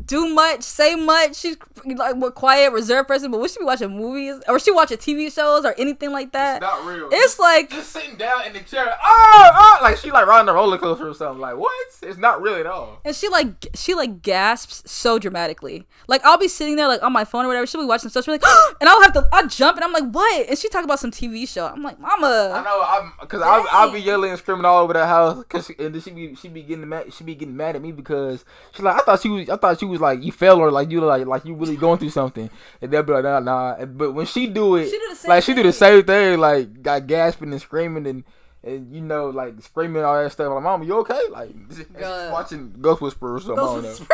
Do 0.00 0.28
much, 0.34 0.62
say 0.62 0.94
much. 0.94 1.36
She's 1.36 1.56
like 1.84 2.16
a 2.16 2.30
quiet, 2.30 2.72
reserved 2.72 3.08
person. 3.08 3.30
But 3.30 3.40
when 3.40 3.48
she 3.48 3.58
be 3.58 3.64
watching 3.64 3.90
movies 3.90 4.42
or 4.48 4.58
she 4.58 4.70
watching 4.70 4.98
TV 4.98 5.32
shows 5.32 5.64
or 5.64 5.74
anything 5.78 6.12
like 6.12 6.32
that, 6.32 6.60
not 6.60 6.84
real. 6.84 7.08
it's 7.12 7.38
like 7.38 7.70
just 7.70 7.92
sitting 7.92 8.16
down 8.16 8.46
in 8.46 8.52
the 8.52 8.60
chair. 8.60 8.94
Oh, 9.02 9.50
oh, 9.54 9.78
like 9.82 9.96
she 9.98 10.10
like 10.10 10.26
riding 10.26 10.48
a 10.48 10.52
roller 10.52 10.78
coaster 10.78 11.08
or 11.08 11.14
something. 11.14 11.40
Like 11.40 11.56
what? 11.56 11.72
It's 12.02 12.18
not 12.18 12.42
real 12.42 12.54
at 12.54 12.66
all. 12.66 13.00
And 13.04 13.14
she 13.14 13.28
like 13.28 13.66
she 13.74 13.94
like 13.94 14.22
gasps 14.22 14.82
so 14.90 15.18
dramatically. 15.18 15.86
Like 16.08 16.24
I'll 16.24 16.38
be 16.38 16.48
sitting 16.48 16.76
there 16.76 16.88
like 16.88 17.02
on 17.02 17.12
my 17.12 17.24
phone 17.24 17.44
or 17.44 17.48
whatever. 17.48 17.66
She'll 17.66 17.80
be 17.80 17.86
watching 17.86 18.10
stuff. 18.10 18.24
She'll 18.24 18.36
be 18.36 18.44
like, 18.44 18.76
and 18.80 18.88
I'll 18.88 19.02
have 19.02 19.12
to 19.14 19.28
I 19.32 19.46
jump 19.46 19.76
and 19.76 19.84
I'm 19.84 19.92
like, 19.92 20.10
what? 20.10 20.48
And 20.48 20.58
she 20.58 20.68
talk 20.68 20.84
about 20.84 21.00
some 21.00 21.10
TV 21.10 21.48
show. 21.48 21.66
I'm 21.66 21.82
like, 21.82 21.98
mama. 21.98 22.52
I 22.54 22.62
know, 22.62 22.82
I'm 22.82 23.12
because 23.20 23.42
I'll, 23.42 23.66
I'll 23.70 23.92
be 23.92 24.00
yelling 24.00 24.30
and 24.30 24.38
screaming 24.38 24.64
all 24.64 24.82
over 24.82 24.92
the 24.92 25.06
house. 25.06 25.42
Cause 25.48 25.66
she, 25.66 25.74
and 25.78 25.94
then 25.94 26.00
she 26.02 26.10
be 26.10 26.34
she 26.34 26.48
be 26.48 26.62
getting 26.62 26.88
mad. 26.88 27.12
She 27.12 27.24
be 27.24 27.34
getting 27.34 27.56
mad 27.56 27.76
at 27.76 27.82
me 27.82 27.92
because 27.92 28.44
she's 28.72 28.82
like, 28.82 28.96
I 28.96 29.04
thought 29.04 29.20
she 29.20 29.28
was 29.28 29.48
I 29.48 29.56
thought 29.56 29.78
she 29.78 29.83
was 29.84 30.00
like 30.00 30.22
you 30.22 30.32
fell 30.32 30.58
or 30.58 30.70
like 30.70 30.90
you 30.90 31.00
like 31.00 31.26
like 31.26 31.44
you 31.44 31.54
really 31.54 31.76
going 31.76 31.98
through 31.98 32.10
something. 32.10 32.50
And 32.80 32.90
they'll 32.90 33.02
be 33.02 33.12
like, 33.12 33.24
nah, 33.24 33.40
nah. 33.40 33.84
But 33.84 34.12
when 34.12 34.26
she 34.26 34.46
do 34.46 34.76
it, 34.76 34.86
She 34.90 34.98
do 34.98 35.08
the 35.10 35.16
same 35.16 35.28
like 35.28 35.44
she 35.44 35.54
do 35.54 35.62
the 35.62 35.72
same 35.72 36.02
thing, 36.04 36.38
like 36.38 36.82
got 36.82 37.06
gasping 37.06 37.52
and 37.52 37.60
screaming 37.60 38.06
and. 38.06 38.24
And 38.66 38.94
you 38.94 39.02
know, 39.02 39.28
like 39.28 39.60
screaming 39.60 40.04
all 40.04 40.14
that 40.14 40.32
stuff. 40.32 40.50
Like, 40.50 40.62
mama, 40.62 40.86
you 40.86 40.96
okay? 41.00 41.20
Like 41.30 41.50
God. 41.98 42.32
watching 42.32 42.72
Ghost 42.80 43.02
Whisperer 43.02 43.34
or 43.34 43.40
something. 43.40 43.58
I 43.58 43.82
don't 43.82 44.08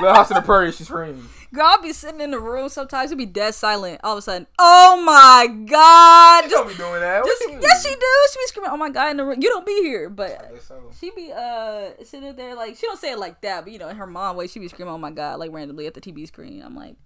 Little 0.00 0.14
House 0.14 0.30
in 0.30 0.36
the 0.36 0.42
Prairie, 0.42 0.70
she 0.70 0.84
screams. 0.84 1.28
Girl, 1.52 1.66
I'll 1.66 1.82
be 1.82 1.92
sitting 1.92 2.20
in 2.20 2.32
the 2.32 2.40
room 2.40 2.68
sometimes. 2.68 3.10
It'll 3.10 3.18
be 3.18 3.26
dead 3.26 3.54
silent. 3.54 4.00
All 4.02 4.12
of 4.12 4.18
a 4.18 4.22
sudden, 4.22 4.46
oh 4.58 5.02
my 5.04 5.46
god! 5.46 6.44
She 6.44 6.50
Just, 6.50 6.62
don't 6.62 6.68
be 6.68 6.76
doing 6.76 7.00
that. 7.00 7.24
Just 7.24 7.42
yes, 7.48 7.86
she 7.86 7.94
do. 7.94 8.06
She 8.32 8.38
be 8.38 8.46
screaming, 8.46 8.70
oh 8.72 8.76
my 8.76 8.90
god, 8.90 9.10
in 9.10 9.16
the 9.16 9.24
room. 9.24 9.40
You 9.40 9.48
don't 9.48 9.66
be 9.66 9.82
here, 9.82 10.10
but 10.10 10.52
so. 10.62 10.90
she 10.98 11.10
be 11.10 11.32
uh 11.32 11.90
sitting 12.04 12.34
there 12.36 12.54
like 12.54 12.76
she 12.76 12.86
don't 12.86 12.98
say 12.98 13.12
it 13.12 13.18
like 13.18 13.40
that, 13.42 13.64
but 13.64 13.72
you 13.72 13.78
know, 13.78 13.88
in 13.88 13.96
her 13.96 14.06
mom 14.06 14.36
way, 14.36 14.46
she 14.46 14.58
be 14.58 14.68
screaming, 14.68 14.92
oh 14.92 14.98
my 14.98 15.10
god, 15.10 15.38
like 15.38 15.52
randomly 15.52 15.86
at 15.86 15.94
the 15.94 16.00
TV 16.00 16.26
screen. 16.26 16.62
I'm 16.62 16.74
like, 16.74 16.96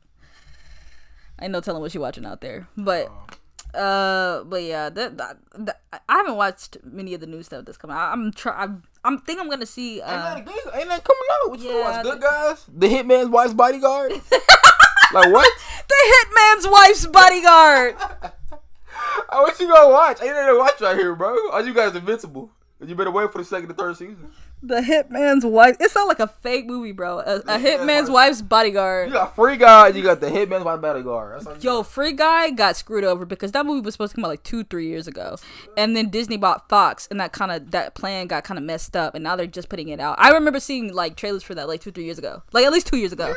I 1.38 1.44
ain't 1.44 1.52
no 1.52 1.60
telling 1.60 1.82
what 1.82 1.92
she 1.92 1.98
watching 1.98 2.26
out 2.26 2.40
there, 2.40 2.68
but. 2.76 3.08
Oh. 3.08 3.36
Uh, 3.72 4.42
but 4.42 4.64
yeah, 4.64 4.90
that, 4.90 5.16
that, 5.16 5.36
that 5.56 5.80
I 5.92 6.16
haven't 6.16 6.34
watched 6.34 6.78
many 6.82 7.14
of 7.14 7.20
the 7.20 7.28
new 7.28 7.40
stuff 7.44 7.64
that's 7.64 7.78
coming. 7.78 7.96
out. 7.96 8.12
I'm 8.12 8.32
try. 8.32 8.52
I'm, 8.52 8.82
I'm 9.04 9.18
think 9.18 9.40
I'm 9.40 9.48
gonna 9.48 9.66
see. 9.66 9.94
Ain't 10.00 10.04
Uh, 10.08 10.34
that 10.34 10.44
good? 10.44 10.74
Ain't 10.74 10.88
that 10.88 11.04
coming 11.04 11.28
out? 11.42 11.50
What 11.50 11.60
you 11.60 11.70
yeah, 11.70 11.80
watch? 11.96 12.02
Good 12.04 12.20
guys? 12.20 12.64
The 12.68 12.86
Hitman's 12.88 13.28
Wife's 13.30 13.54
Bodyguard? 13.54 14.12
like 15.12 15.32
what? 15.32 15.48
the 15.88 16.14
Hitman's 16.14 16.68
Wife's 16.68 17.06
Bodyguard. 17.06 17.96
I 19.30 19.42
wish 19.44 19.58
you 19.60 19.68
gonna 19.68 19.90
watch? 19.90 20.20
Ain't 20.22 20.32
nothing 20.34 20.54
to 20.54 20.58
watch 20.58 20.80
right 20.80 20.96
here, 20.96 21.14
bro. 21.14 21.34
All 21.50 21.64
you 21.64 21.72
guys 21.72 21.94
invincible. 21.94 22.50
You 22.84 22.94
better 22.94 23.10
wait 23.10 23.30
for 23.32 23.38
the 23.38 23.44
second 23.44 23.68
and 23.70 23.78
third 23.78 23.96
season. 23.96 24.30
The 24.62 24.80
Hitman's 24.82 25.44
Wife. 25.44 25.76
It 25.80 25.90
sounds 25.90 26.08
like 26.08 26.20
a 26.20 26.26
fake 26.26 26.66
movie, 26.66 26.92
bro. 26.92 27.20
A, 27.20 27.36
a 27.36 27.58
Hitman's 27.58 28.10
Wife. 28.10 28.28
Wife's 28.28 28.40
You 28.40 28.44
Bodyguard. 28.46 29.12
got 29.12 29.34
Free 29.34 29.56
Guy, 29.56 29.88
you 29.88 30.02
got 30.02 30.20
the 30.20 30.26
Hitman's 30.28 30.64
Wife's 30.64 30.82
Bodyguard. 30.82 31.62
Yo, 31.62 31.82
Free 31.82 32.12
Guy 32.12 32.50
got 32.50 32.76
screwed 32.76 33.04
over 33.04 33.24
because 33.24 33.52
that 33.52 33.64
movie 33.64 33.80
was 33.80 33.94
supposed 33.94 34.10
to 34.10 34.16
come 34.16 34.24
out 34.26 34.28
like 34.28 34.42
two, 34.42 34.62
three 34.64 34.86
years 34.86 35.06
ago, 35.06 35.36
and 35.78 35.96
then 35.96 36.10
Disney 36.10 36.36
bought 36.36 36.68
Fox, 36.68 37.08
and 37.10 37.18
that 37.20 37.32
kind 37.32 37.50
of 37.50 37.70
that 37.70 37.94
plan 37.94 38.26
got 38.26 38.44
kind 38.44 38.58
of 38.58 38.64
messed 38.64 38.94
up, 38.96 39.14
and 39.14 39.24
now 39.24 39.34
they're 39.36 39.46
just 39.46 39.70
putting 39.70 39.88
it 39.88 39.98
out. 40.00 40.16
I 40.18 40.30
remember 40.32 40.60
seeing 40.60 40.92
like 40.92 41.16
trailers 41.16 41.42
for 41.42 41.54
that 41.54 41.66
like 41.66 41.80
two, 41.80 41.90
three 41.90 42.04
years 42.04 42.18
ago, 42.18 42.42
like 42.52 42.66
at 42.66 42.72
least 42.72 42.86
two 42.86 42.98
years 42.98 43.12
ago, 43.12 43.32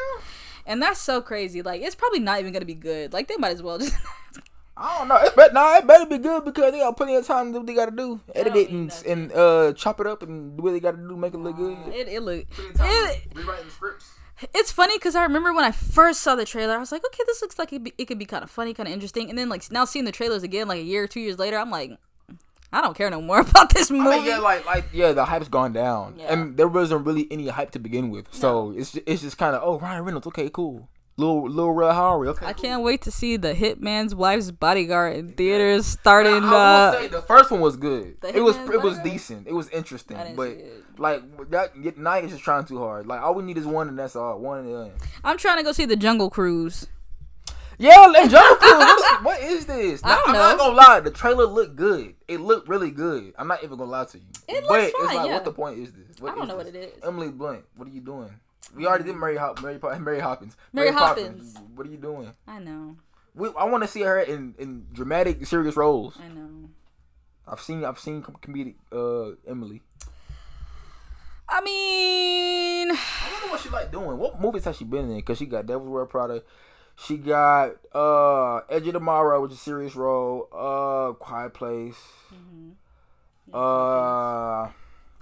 and 0.65 0.82
that's 0.82 0.99
so 0.99 1.21
crazy. 1.21 1.61
Like 1.61 1.82
it's 1.82 1.95
probably 1.95 2.19
not 2.19 2.41
even 2.41 2.51
gonna 2.51 2.65
be 2.65 2.76
good. 2.76 3.13
Like 3.13 3.30
they 3.30 3.38
might 3.38 3.53
as 3.53 3.63
well 3.63 3.78
just. 3.78 3.95
I 4.76 4.97
don't 4.97 5.07
know. 5.07 5.17
It 5.17 5.36
better, 5.36 5.53
nah, 5.53 5.78
it 5.78 5.86
better 5.86 6.05
be 6.05 6.17
good 6.17 6.45
because 6.45 6.71
they 6.71 6.80
got 6.80 6.97
plenty 6.97 7.15
of 7.15 7.28
time 7.28 7.47
to 7.47 7.51
do 7.53 7.57
what 7.59 7.67
they 7.67 7.76
gotta 7.76 7.91
do. 7.91 8.19
Edit 8.34 8.55
it 8.55 8.69
and, 8.71 9.03
and 9.07 9.32
uh 9.32 9.74
chop 9.74 9.99
it 9.99 10.07
up 10.07 10.24
and 10.24 10.57
do 10.57 10.63
what 10.63 10.71
they 10.71 10.80
gotta 10.80 10.97
do, 10.97 11.15
make 11.15 11.34
it 11.34 11.38
look 11.38 11.55
good. 11.57 11.78
it 11.93 12.07
it 12.07 12.21
look. 12.24 12.49
Plenty 12.49 12.71
of 13.11 13.15
It, 13.17 13.21
rewriting 13.36 13.69
scripts. 13.69 14.11
it's 14.55 14.71
funny 14.71 14.97
because 14.97 15.15
I 15.15 15.21
remember 15.24 15.53
when 15.53 15.63
I 15.63 15.71
first 15.71 16.21
saw 16.21 16.36
the 16.36 16.43
trailer, 16.45 16.74
I 16.76 16.80
was 16.80 16.91
like, 16.91 17.05
okay, 17.05 17.24
this 17.28 17.41
looks 17.41 17.59
like 17.59 17.71
it, 17.71 17.84
be, 17.84 17.93
it 17.99 18.05
could 18.05 18.17
be 18.19 18.26
kind 18.26 18.43
of 18.43 18.49
funny, 18.49 18.74
kind 18.74 18.88
of 18.88 18.93
interesting. 18.93 19.30
And 19.30 19.38
then 19.38 19.47
like 19.47 19.71
now 19.71 19.86
seeing 19.86 20.05
the 20.05 20.11
trailers 20.11 20.41
again, 20.43 20.67
like 20.67 20.80
a 20.80 20.84
year 20.84 21.03
or 21.03 21.07
two 21.07 21.19
years 21.19 21.38
later, 21.38 21.57
I'm 21.57 21.69
like, 21.69 21.91
I 22.71 22.82
don't 22.82 22.97
care 22.97 23.11
no 23.11 23.21
more 23.21 23.39
about 23.47 23.71
this 23.76 23.91
movie. 23.91 24.09
I 24.09 24.17
mean, 24.17 24.26
yeah, 24.26 24.39
like, 24.39 24.65
like, 24.65 24.86
yeah, 24.91 25.11
the 25.11 25.24
hype's 25.26 25.47
gone 25.49 25.74
down, 25.74 26.15
Yeah. 26.17 26.34
and 26.34 26.57
there 26.57 26.67
wasn't 26.67 27.05
really 27.05 27.28
any 27.32 27.47
hype 27.47 27.69
to 27.71 27.80
begin 27.80 28.09
with. 28.09 28.26
So 28.32 28.74
it's 28.76 28.95
it's 29.05 29.21
just 29.21 29.38
kind 29.38 29.55
of, 29.55 29.61
oh, 29.63 29.78
Ryan 29.78 30.03
Reynolds, 30.03 30.26
okay, 30.28 30.49
cool. 30.49 30.89
Little, 31.16 31.47
little 31.47 31.72
Rel 31.74 31.93
Howery, 31.93 32.28
okay. 32.30 32.45
I 32.47 32.53
cool. 32.53 32.64
can't 32.64 32.84
wait 32.84 33.03
to 33.03 33.11
see 33.11 33.38
the 33.38 33.53
Hitman's 33.53 34.16
Wife's 34.16 34.49
Bodyguard 34.49 35.16
in 35.16 35.30
theaters 35.30 35.86
starting. 35.86 36.34
I 36.34 36.39
will 36.39 36.55
Uh, 36.55 36.91
say 36.93 37.07
the 37.07 37.22
first 37.22 37.51
one 37.51 37.61
was 37.61 37.76
good. 37.78 38.18
It 38.24 38.41
was, 38.41 38.55
it 38.57 38.82
was 38.82 38.97
decent. 38.99 39.47
It 39.47 39.53
was 39.53 39.70
interesting, 39.70 40.18
but 40.36 40.57
like 40.97 41.22
that, 41.51 41.97
now 41.97 42.16
you're 42.16 42.30
just 42.30 42.43
trying 42.43 42.66
too 42.66 42.80
hard. 42.80 43.05
Like 43.05 43.22
all 43.22 43.36
we 43.36 43.43
need 43.43 43.59
is 43.59 43.66
one, 43.68 43.89
and 43.89 43.99
that's 43.99 44.16
all. 44.16 44.39
One 44.39 44.59
and 44.59 44.72
done. 44.72 44.91
I'm 45.24 45.38
trying 45.38 45.57
to 45.57 45.64
go 45.64 45.72
see 45.72 45.86
the 45.86 45.95
Jungle 45.95 46.32
Cruise. 46.32 46.88
Yeah, 47.78 48.05
and 48.16 48.30
Jungle 48.32 48.55
Cruise. 48.55 48.72
What 48.74 48.99
is, 49.20 49.26
what 49.26 49.39
is 49.41 49.66
this? 49.68 50.01
I 50.03 50.09
Now, 50.09 50.16
don't 50.16 50.28
I'm 50.30 50.34
not 50.36 50.57
gonna 50.57 50.76
lie. 50.76 50.99
The 50.99 51.11
trailer 51.11 51.45
looked 51.45 51.76
good. 51.76 52.16
It 52.28 52.39
looked 52.39 52.68
really 52.68 52.89
good. 52.91 53.34
I'm 53.38 53.47
not 53.47 53.64
even 53.64 53.78
gonna 53.78 53.89
lie 53.91 54.05
to 54.05 54.18
you. 54.18 54.26
It 54.47 54.64
but 54.68 54.80
looks 54.82 54.93
it's 54.95 55.05
fine, 55.07 55.16
like, 55.18 55.28
yeah. 55.28 55.34
what 55.34 55.45
the 55.45 55.51
point 55.53 55.78
is 55.80 55.91
this? 55.91 56.20
What 56.20 56.32
I 56.34 56.36
don't 56.36 56.47
know 56.47 56.57
this? 56.57 56.66
what 56.74 56.76
it 56.76 56.93
is. 56.97 57.03
Emily 57.03 57.30
Blunt, 57.30 57.66
what 57.76 57.88
are 57.88 57.91
you 57.91 58.01
doing? 58.01 58.34
We 58.76 58.88
already 58.88 59.03
did 59.05 59.16
Mary 59.16 59.38
Hop, 59.38 59.61
Mary, 59.61 59.80
Mary 59.99 60.20
Hoppins. 60.20 60.55
Mary 60.72 60.91
Hoppins. 60.91 61.55
What 61.76 61.88
are 61.88 61.89
you 61.89 61.97
doing? 61.97 62.34
I 62.47 62.59
know. 62.59 62.97
We, 63.36 63.49
I 63.57 63.66
want 63.66 63.84
to 63.84 63.88
see 63.88 64.01
her 64.01 64.20
in, 64.20 64.55
in 64.59 64.86
dramatic, 64.93 65.45
serious 65.45 65.76
roles. 65.76 66.18
I 66.20 66.28
know. 66.28 66.70
I've 67.47 67.59
seen 67.59 67.84
I've 67.84 67.99
seen 67.99 68.22
com- 68.22 68.38
comedic 68.41 68.76
uh 68.91 69.36
Emily. 69.49 69.82
I 71.49 71.61
mean, 71.61 72.91
I 72.91 73.30
wonder 73.34 73.47
what 73.49 73.59
she 73.59 73.70
like 73.70 73.91
doing. 73.91 74.18
What 74.18 74.39
movies 74.39 74.64
has 74.66 74.78
she 74.78 74.86
been 74.86 75.09
in? 75.09 75.16
Because 75.18 75.38
she 75.39 75.45
got 75.45 75.66
Devil's 75.66 75.89
Wear 75.89 76.05
Prada. 76.05 76.43
She 76.95 77.18
got 77.18 77.72
uh 77.93 78.57
Edge 78.70 78.88
of 78.88 78.93
Tomorrow, 78.93 79.41
which 79.41 79.51
is 79.51 79.57
a 79.57 79.61
serious 79.61 79.95
role. 79.95 80.47
Uh, 80.53 81.14
Quiet 81.14 81.53
Place. 81.53 81.97
Uh, 83.51 84.70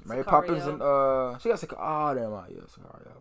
Mary 0.06 0.24
Poppins 0.24 0.66
and 0.66 0.82
uh, 0.82 1.38
she 1.40 1.50
got 1.50 1.60
Sicario. 1.60 1.78
Oh 1.80 2.14
damn, 2.14 2.56
yeah, 2.56 2.64
Sicario. 2.64 3.21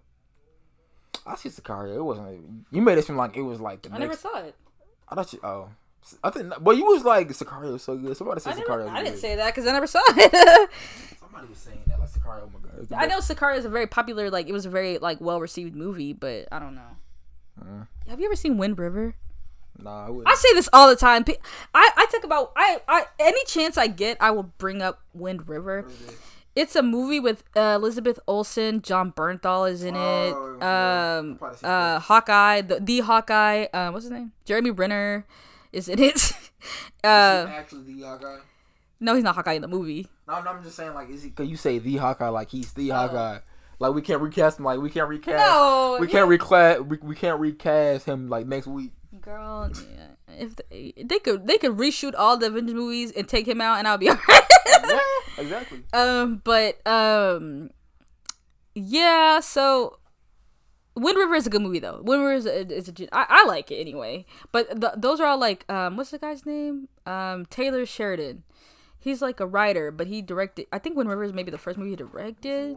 I 1.31 1.37
see 1.37 1.49
Sicario. 1.49 1.97
It 1.97 2.03
wasn't. 2.03 2.66
You 2.70 2.83
made 2.83 2.99
it 2.99 3.05
seem 3.05 3.16
like 3.16 3.37
it 3.37 3.43
was 3.43 3.61
like 3.61 3.83
the 3.83 3.89
I 3.91 3.99
next. 3.99 4.01
never 4.01 4.16
saw 4.16 4.39
it. 4.45 4.55
I 5.09 5.14
thought 5.14 5.33
you. 5.33 5.41
Oh, 5.43 5.68
I 6.24 6.31
think. 6.31 6.53
Well, 6.61 6.76
you 6.76 6.85
was 6.87 7.05
like 7.05 7.28
Sicario 7.28 7.78
so 7.78 7.97
good. 7.97 8.16
Somebody 8.16 8.41
said 8.41 8.55
I, 8.55 8.61
Sicario. 8.61 8.87
never, 8.87 8.97
I 8.97 9.05
didn't 9.05 9.18
say 9.18 9.37
that 9.37 9.55
because 9.55 9.66
I 9.66 9.72
never 9.72 9.87
saw 9.87 10.01
it. 10.09 10.70
Somebody 11.20 11.49
was 11.49 11.59
saying 11.59 11.81
that 11.87 11.99
like 12.01 12.11
Sicario. 12.11 12.43
Oh 12.43 12.51
my 12.53 12.87
god. 12.89 13.03
I 13.03 13.07
know 13.07 13.18
Sicario 13.18 13.57
is 13.59 13.64
a 13.64 13.68
very 13.68 13.87
popular, 13.87 14.31
like 14.31 14.49
it 14.49 14.53
was 14.53 14.66
a 14.66 14.70
very 14.70 14.99
like 14.99 15.20
well 15.20 15.41
received 15.41 15.76
movie, 15.76 16.12
but 16.12 16.49
I 16.51 16.59
don't 16.59 16.74
know. 16.74 16.97
Uh. 17.61 17.85
Have 18.09 18.18
you 18.20 18.26
ever 18.26 18.37
seen 18.37 18.57
Wind 18.59 18.78
River? 18.78 19.14
Nah, 19.78 20.07
I 20.07 20.11
wouldn't. 20.11 20.28
I 20.28 20.35
say 20.35 20.53
this 20.55 20.68
all 20.72 20.89
the 20.89 20.97
time. 20.97 21.24
I, 21.74 21.91
I 21.97 22.07
talk 22.11 22.24
about 22.24 22.53
I, 22.57 22.81
I 22.89 23.05
any 23.18 23.45
chance 23.45 23.78
I 23.78 23.87
get, 23.87 24.16
I 24.20 24.31
will 24.31 24.43
bring 24.59 24.83
up 24.83 25.01
Wind 25.14 25.49
River. 25.49 25.87
It's 26.57 26.75
a 26.75 26.83
movie 26.83 27.21
with 27.21 27.45
uh, 27.57 27.75
Elizabeth 27.77 28.19
Olsen, 28.27 28.83
Jon 28.83 29.13
Bernthal 29.13 29.71
is 29.71 29.85
in 29.85 29.95
it. 29.95 29.99
Oh, 30.35 30.57
yeah. 30.59 31.19
Um, 31.19 31.33
I've 31.33 31.39
probably 31.39 31.59
seen 31.59 31.71
uh, 31.71 32.01
Hawkeye, 32.01 32.61
the, 32.63 32.81
the 32.81 33.01
Hawkeye. 33.01 33.67
Uh, 33.73 33.91
what's 33.91 34.05
his 34.05 34.11
name? 34.11 34.33
Jeremy 34.45 34.71
Renner 34.73 35.27
is 35.73 35.89
in 35.89 36.01
it. 36.01 36.33
uh, 37.05 37.47
actually 37.49 37.95
the 37.95 38.03
Hawkeye. 38.03 38.39
no, 38.99 39.15
he's 39.15 39.25
not 39.25 39.37
Hawkeye 39.37 39.53
in 39.53 39.63
the 39.63 39.69
movie. 39.69 40.09
No, 40.27 40.43
no, 40.43 40.51
I'm 40.51 40.63
just 40.63 40.77
saying, 40.77 40.95
like, 40.95 41.09
is 41.09 41.23
he? 41.23 41.31
Cause 41.31 41.47
you 41.47 41.57
say 41.57 41.79
the 41.79 41.97
Hawkeye, 41.97 42.29
like 42.29 42.51
he's 42.51 42.73
the 42.73 42.89
Hawkeye. 42.89 43.39
Like 43.79 43.95
we 43.95 44.03
can't 44.03 44.21
recast 44.21 44.59
him. 44.59 44.67
Like 44.67 44.79
we 44.81 44.91
can't 44.91 45.09
recast. 45.09 45.39
No, 45.39 45.97
we 45.99 46.07
can't 46.07 46.29
recast. 46.29 46.83
We, 46.83 46.99
we 46.99 47.15
can't 47.15 47.41
recast 47.41 48.05
him 48.05 48.29
like 48.29 48.47
next 48.47 48.67
week. 48.67 48.93
Girl, 49.23 49.71
yeah. 49.73 50.09
If 50.39 50.57
they, 50.57 50.93
they 50.97 51.18
could, 51.18 51.47
they 51.47 51.59
could 51.59 51.72
reshoot 51.72 52.12
all 52.16 52.37
the 52.37 52.47
Avengers 52.47 52.74
movies 52.74 53.12
and 53.12 53.28
take 53.28 53.47
him 53.47 53.61
out, 53.61 53.78
and 53.78 53.87
I'll 53.89 53.99
be 53.99 54.09
alright. 54.11 54.43
yeah, 54.89 54.99
exactly. 55.39 55.83
Um, 55.93 56.41
but 56.45 56.85
um, 56.87 57.70
yeah. 58.74 59.41
So, 59.41 59.99
Wind 60.95 61.16
River 61.16 61.35
is 61.35 61.47
a 61.47 61.51
good 61.51 61.62
movie 61.62 61.78
though. 61.78 62.01
Wind 62.03 62.22
River 62.22 62.35
is 62.35 62.47
a, 62.47 62.66
is 62.74 62.89
a 62.89 62.93
gen- 62.93 63.09
I, 63.12 63.26
I 63.28 63.45
like 63.47 63.70
it 63.70 63.76
anyway. 63.76 64.26
But 64.53 64.81
th- 64.81 64.95
those 64.97 65.20
are 65.20 65.26
all 65.26 65.39
like 65.39 65.70
um, 65.70 65.97
what's 65.97 66.11
the 66.11 66.18
guy's 66.18 66.45
name? 66.47 66.89
Um, 67.07 67.47
Taylor 67.47 67.87
Sheridan. 67.87 68.43
He's 68.99 69.22
like 69.22 69.41
a 69.41 69.47
writer, 69.47 69.91
but 69.91 70.09
he 70.09 70.20
directed. 70.20 70.66
I 70.72 70.78
think 70.78 70.97
Wind 70.97 71.09
River 71.09 71.24
is 71.24 71.33
maybe 71.33 71.51
the 71.51 71.57
first 71.59 71.78
movie 71.78 71.91
he 71.91 71.97
directed. 71.97 72.76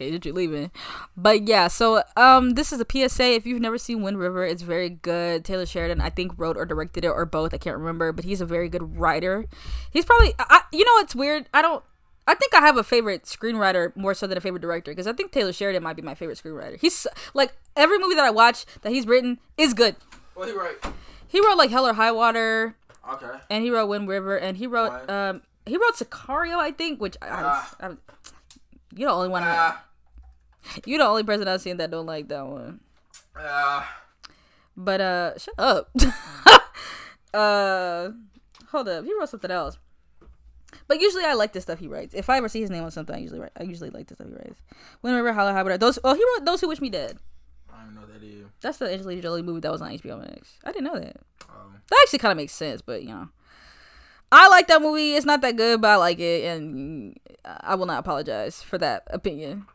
Okay, 0.00 0.10
did 0.10 0.24
you 0.24 0.32
leaving? 0.32 0.70
But 1.14 1.46
yeah, 1.46 1.68
so 1.68 2.02
um, 2.16 2.52
this 2.52 2.72
is 2.72 2.80
a 2.80 2.86
PSA. 2.90 3.32
If 3.34 3.44
you've 3.44 3.60
never 3.60 3.76
seen 3.76 4.00
Wind 4.02 4.18
River, 4.18 4.46
it's 4.46 4.62
very 4.62 4.88
good. 4.88 5.44
Taylor 5.44 5.66
Sheridan, 5.66 6.00
I 6.00 6.08
think, 6.08 6.32
wrote 6.38 6.56
or 6.56 6.64
directed 6.64 7.04
it, 7.04 7.08
or 7.08 7.26
both. 7.26 7.52
I 7.52 7.58
can't 7.58 7.76
remember, 7.76 8.10
but 8.10 8.24
he's 8.24 8.40
a 8.40 8.46
very 8.46 8.70
good 8.70 8.98
writer. 8.98 9.44
He's 9.90 10.06
probably, 10.06 10.32
I, 10.38 10.62
you 10.72 10.86
know, 10.86 11.02
it's 11.02 11.14
weird. 11.14 11.50
I 11.52 11.60
don't. 11.60 11.84
I 12.26 12.34
think 12.34 12.54
I 12.54 12.60
have 12.60 12.78
a 12.78 12.84
favorite 12.84 13.24
screenwriter 13.24 13.94
more 13.94 14.14
so 14.14 14.26
than 14.26 14.38
a 14.38 14.40
favorite 14.40 14.62
director 14.62 14.90
because 14.92 15.06
I 15.06 15.12
think 15.12 15.32
Taylor 15.32 15.52
Sheridan 15.52 15.82
might 15.82 15.96
be 15.96 16.02
my 16.02 16.14
favorite 16.14 16.40
screenwriter. 16.42 16.80
He's 16.80 17.06
like 17.34 17.52
every 17.76 17.98
movie 17.98 18.14
that 18.14 18.24
I 18.24 18.30
watch 18.30 18.64
that 18.82 18.92
he's 18.92 19.06
written 19.06 19.38
is 19.58 19.74
good. 19.74 19.96
Well, 20.34 20.46
he 20.48 20.54
right. 20.54 20.76
He 21.28 21.40
wrote 21.40 21.58
like 21.58 21.70
Hell 21.70 21.86
or 21.86 21.92
High 21.94 22.12
Water, 22.12 22.74
Okay. 23.06 23.32
and 23.50 23.62
he 23.64 23.70
wrote 23.70 23.88
Wind 23.88 24.08
River, 24.08 24.38
and 24.38 24.56
he 24.56 24.66
wrote 24.66 24.92
Right. 24.92 25.10
um 25.30 25.42
he 25.66 25.76
wrote 25.76 25.96
Sicario, 25.96 26.56
I 26.56 26.70
think, 26.70 27.00
which 27.02 27.16
I, 27.20 27.28
Ah. 27.30 27.74
I, 27.80 27.86
I 27.88 27.90
you're 28.94 29.08
the 29.10 29.14
only 29.14 29.28
one. 29.28 29.42
Ah. 29.44 29.84
You 30.86 30.98
the 30.98 31.04
only 31.06 31.24
person 31.24 31.48
I've 31.48 31.60
seen 31.60 31.76
that 31.78 31.90
don't 31.90 32.06
like 32.06 32.28
that 32.28 32.46
one. 32.46 32.80
Uh, 33.36 33.84
But 34.76 35.00
uh, 35.00 35.38
shut 35.38 35.54
up. 35.58 35.90
uh, 37.34 38.10
hold 38.68 38.88
up. 38.88 39.04
He 39.04 39.14
wrote 39.14 39.28
something 39.28 39.50
else. 39.50 39.78
But 40.86 41.00
usually 41.00 41.24
I 41.24 41.34
like 41.34 41.52
the 41.52 41.60
stuff 41.60 41.78
he 41.78 41.88
writes. 41.88 42.14
If 42.14 42.28
I 42.30 42.36
ever 42.38 42.48
see 42.48 42.60
his 42.60 42.70
name 42.70 42.84
on 42.84 42.90
something, 42.90 43.14
I 43.14 43.18
usually 43.18 43.40
write. 43.40 43.52
I 43.58 43.62
usually 43.64 43.90
like 43.90 44.06
the 44.08 44.14
stuff 44.14 44.28
he 44.28 44.34
writes. 44.34 44.60
Whenever 45.00 45.32
Holler 45.32 45.52
Hybrid, 45.52 45.80
those 45.80 45.98
oh 46.04 46.14
he 46.14 46.22
wrote 46.36 46.44
those 46.44 46.60
who 46.60 46.68
wish 46.68 46.80
me 46.80 46.90
dead. 46.90 47.18
I 47.72 47.84
don't 47.84 47.94
know 47.94 48.06
that 48.06 48.22
is. 48.22 48.46
That's 48.60 48.78
the 48.78 48.92
Angelina 48.92 49.22
Jolie 49.22 49.42
movie 49.42 49.60
that 49.60 49.72
was 49.72 49.82
on 49.82 49.90
HBO 49.90 50.20
Max. 50.20 50.58
I 50.64 50.72
didn't 50.72 50.84
know 50.84 50.98
that. 50.98 51.16
Um, 51.48 51.80
That 51.88 51.98
actually 52.02 52.18
kind 52.20 52.32
of 52.32 52.36
makes 52.36 52.52
sense, 52.52 52.82
but 52.82 53.02
you 53.02 53.08
know, 53.08 53.28
I 54.32 54.48
like 54.48 54.68
that 54.68 54.82
movie. 54.82 55.14
It's 55.14 55.26
not 55.26 55.40
that 55.42 55.56
good, 55.56 55.80
but 55.80 55.90
I 55.90 55.96
like 55.96 56.18
it, 56.20 56.44
and 56.44 57.18
I 57.44 57.74
will 57.74 57.86
not 57.86 57.98
apologize 58.00 58.62
for 58.62 58.78
that 58.78 59.04
opinion. 59.08 59.66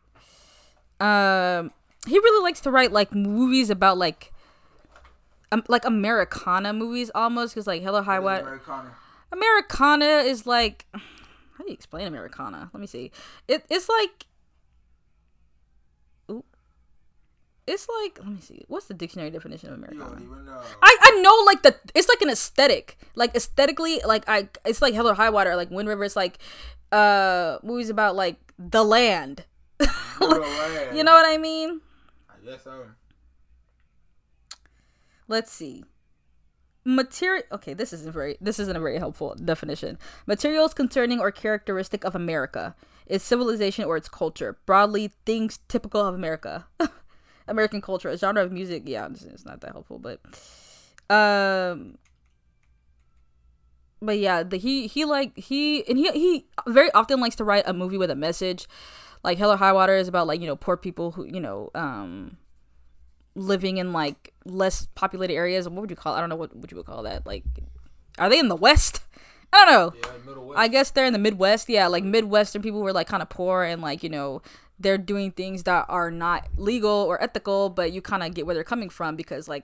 Um, 0.99 1.71
he 2.07 2.17
really 2.17 2.43
likes 2.43 2.61
to 2.61 2.71
write 2.71 2.91
like 2.91 3.13
movies 3.13 3.69
about 3.69 3.97
like, 3.97 4.31
um, 5.51 5.63
like 5.67 5.85
Americana 5.85 6.73
movies 6.73 7.11
almost, 7.13 7.53
because 7.53 7.67
like 7.67 7.81
Hell 7.81 7.97
or 7.97 8.03
High 8.03 8.19
Water. 8.19 8.41
Americana. 8.41 8.91
Americana 9.31 10.05
is 10.05 10.45
like 10.45 10.85
how 11.57 11.63
do 11.63 11.69
you 11.69 11.73
explain 11.73 12.07
Americana? 12.07 12.69
Let 12.73 12.81
me 12.81 12.87
see. 12.87 13.11
It 13.47 13.65
it's 13.69 13.87
like 13.87 14.25
Ooh. 16.29 16.43
It's 17.65 17.87
like 18.01 18.19
let 18.19 18.27
me 18.27 18.41
see. 18.41 18.65
What's 18.67 18.87
the 18.87 18.93
dictionary 18.93 19.31
definition 19.31 19.69
of 19.69 19.75
Americana? 19.75 20.09
don't 20.11 20.23
even 20.23 20.45
know. 20.45 20.61
I, 20.81 20.97
I 21.01 21.21
know 21.21 21.43
like 21.45 21.63
the 21.63 21.75
it's 21.93 22.09
like 22.09 22.21
an 22.21 22.29
aesthetic. 22.29 22.97
Like 23.15 23.35
aesthetically, 23.35 24.01
like 24.05 24.27
I 24.27 24.49
it's 24.65 24.81
like 24.81 24.93
Hell 24.93 25.07
or 25.07 25.13
High 25.13 25.29
Water, 25.29 25.55
like 25.55 25.71
Wind 25.71 25.87
River, 25.87 26.03
it's 26.03 26.15
like 26.15 26.39
uh 26.91 27.57
movies 27.63 27.89
about 27.89 28.15
like 28.15 28.35
the 28.59 28.83
land. 28.83 29.45
You 30.93 31.03
know 31.03 31.13
what 31.13 31.25
I 31.25 31.37
mean? 31.37 31.81
I 32.29 32.45
guess 32.45 32.63
so. 32.63 32.85
Let's 35.27 35.51
see. 35.51 35.83
Material. 36.85 37.43
Okay, 37.51 37.73
this 37.73 37.91
isn't 37.91 38.13
very. 38.13 38.37
This 38.39 38.59
isn't 38.59 38.77
a 38.77 38.79
very 38.79 38.99
helpful 38.99 39.35
definition. 39.35 39.97
Materials 40.27 40.73
concerning 40.73 41.19
or 41.19 41.31
characteristic 41.31 42.03
of 42.03 42.15
America, 42.15 42.75
its 43.07 43.23
civilization 43.23 43.85
or 43.85 43.97
its 43.97 44.07
culture. 44.07 44.57
Broadly, 44.65 45.11
things 45.25 45.59
typical 45.67 46.01
of 46.01 46.13
America, 46.13 46.67
American 47.47 47.81
culture. 47.81 48.09
A 48.09 48.17
genre 48.17 48.43
of 48.43 48.51
music. 48.51 48.83
Yeah, 48.85 49.07
it's, 49.07 49.23
it's 49.23 49.45
not 49.45 49.61
that 49.61 49.71
helpful, 49.71 49.97
but 49.99 50.21
um, 51.09 51.97
but 54.01 54.19
yeah, 54.19 54.43
the 54.43 54.57
he 54.57 54.87
he 54.87 55.05
like 55.05 55.37
he 55.37 55.87
and 55.87 55.97
he 55.97 56.11
he 56.11 56.45
very 56.67 56.91
often 56.91 57.19
likes 57.19 57.35
to 57.37 57.43
write 57.43 57.67
a 57.67 57.73
movie 57.73 57.97
with 57.97 58.11
a 58.11 58.15
message. 58.15 58.67
Like 59.25 59.37
Hell 59.37 59.51
or 59.51 59.57
High 59.57 59.73
Water 59.73 59.95
is 59.95 60.07
about 60.07 60.27
like 60.27 60.39
you 60.39 60.47
know 60.47 60.55
poor 60.55 60.77
people 60.77 61.11
who 61.11 61.25
you 61.25 61.41
know 61.41 61.69
um 61.75 62.37
living 63.35 63.77
in 63.77 63.91
like 63.91 64.33
less 64.45 64.87
populated 64.95 65.33
areas. 65.33 65.67
What 65.67 65.81
would 65.81 65.89
you 65.89 65.95
call? 65.95 66.15
I 66.15 66.19
don't 66.19 66.29
know 66.29 66.35
what 66.35 66.55
what 66.55 66.71
you 66.71 66.77
would 66.77 66.85
call 66.85 67.03
that. 67.03 67.25
Like, 67.25 67.43
are 68.17 68.29
they 68.29 68.39
in 68.39 68.47
the 68.47 68.55
West? 68.55 69.01
I 69.53 69.65
don't 69.65 69.73
know. 69.73 69.93
Yeah, 69.95 70.17
Middle 70.25 70.45
West. 70.47 70.59
I 70.59 70.67
guess 70.67 70.91
they're 70.91 71.05
in 71.05 71.13
the 71.13 71.19
Midwest. 71.19 71.69
Yeah, 71.69 71.87
like 71.87 72.03
Midwestern 72.03 72.61
people 72.61 72.81
were 72.81 72.93
like 72.93 73.07
kind 73.07 73.21
of 73.21 73.29
poor 73.29 73.63
and 73.63 73.81
like 73.81 74.03
you 74.03 74.09
know 74.09 74.41
they're 74.79 74.97
doing 74.97 75.31
things 75.31 75.63
that 75.63 75.85
are 75.87 76.11
not 76.11 76.47
legal 76.57 76.89
or 76.91 77.21
ethical, 77.21 77.69
but 77.69 77.91
you 77.91 78.01
kind 78.01 78.23
of 78.23 78.33
get 78.33 78.45
where 78.45 78.55
they're 78.55 78.63
coming 78.63 78.89
from 78.89 79.15
because 79.15 79.47
like 79.47 79.63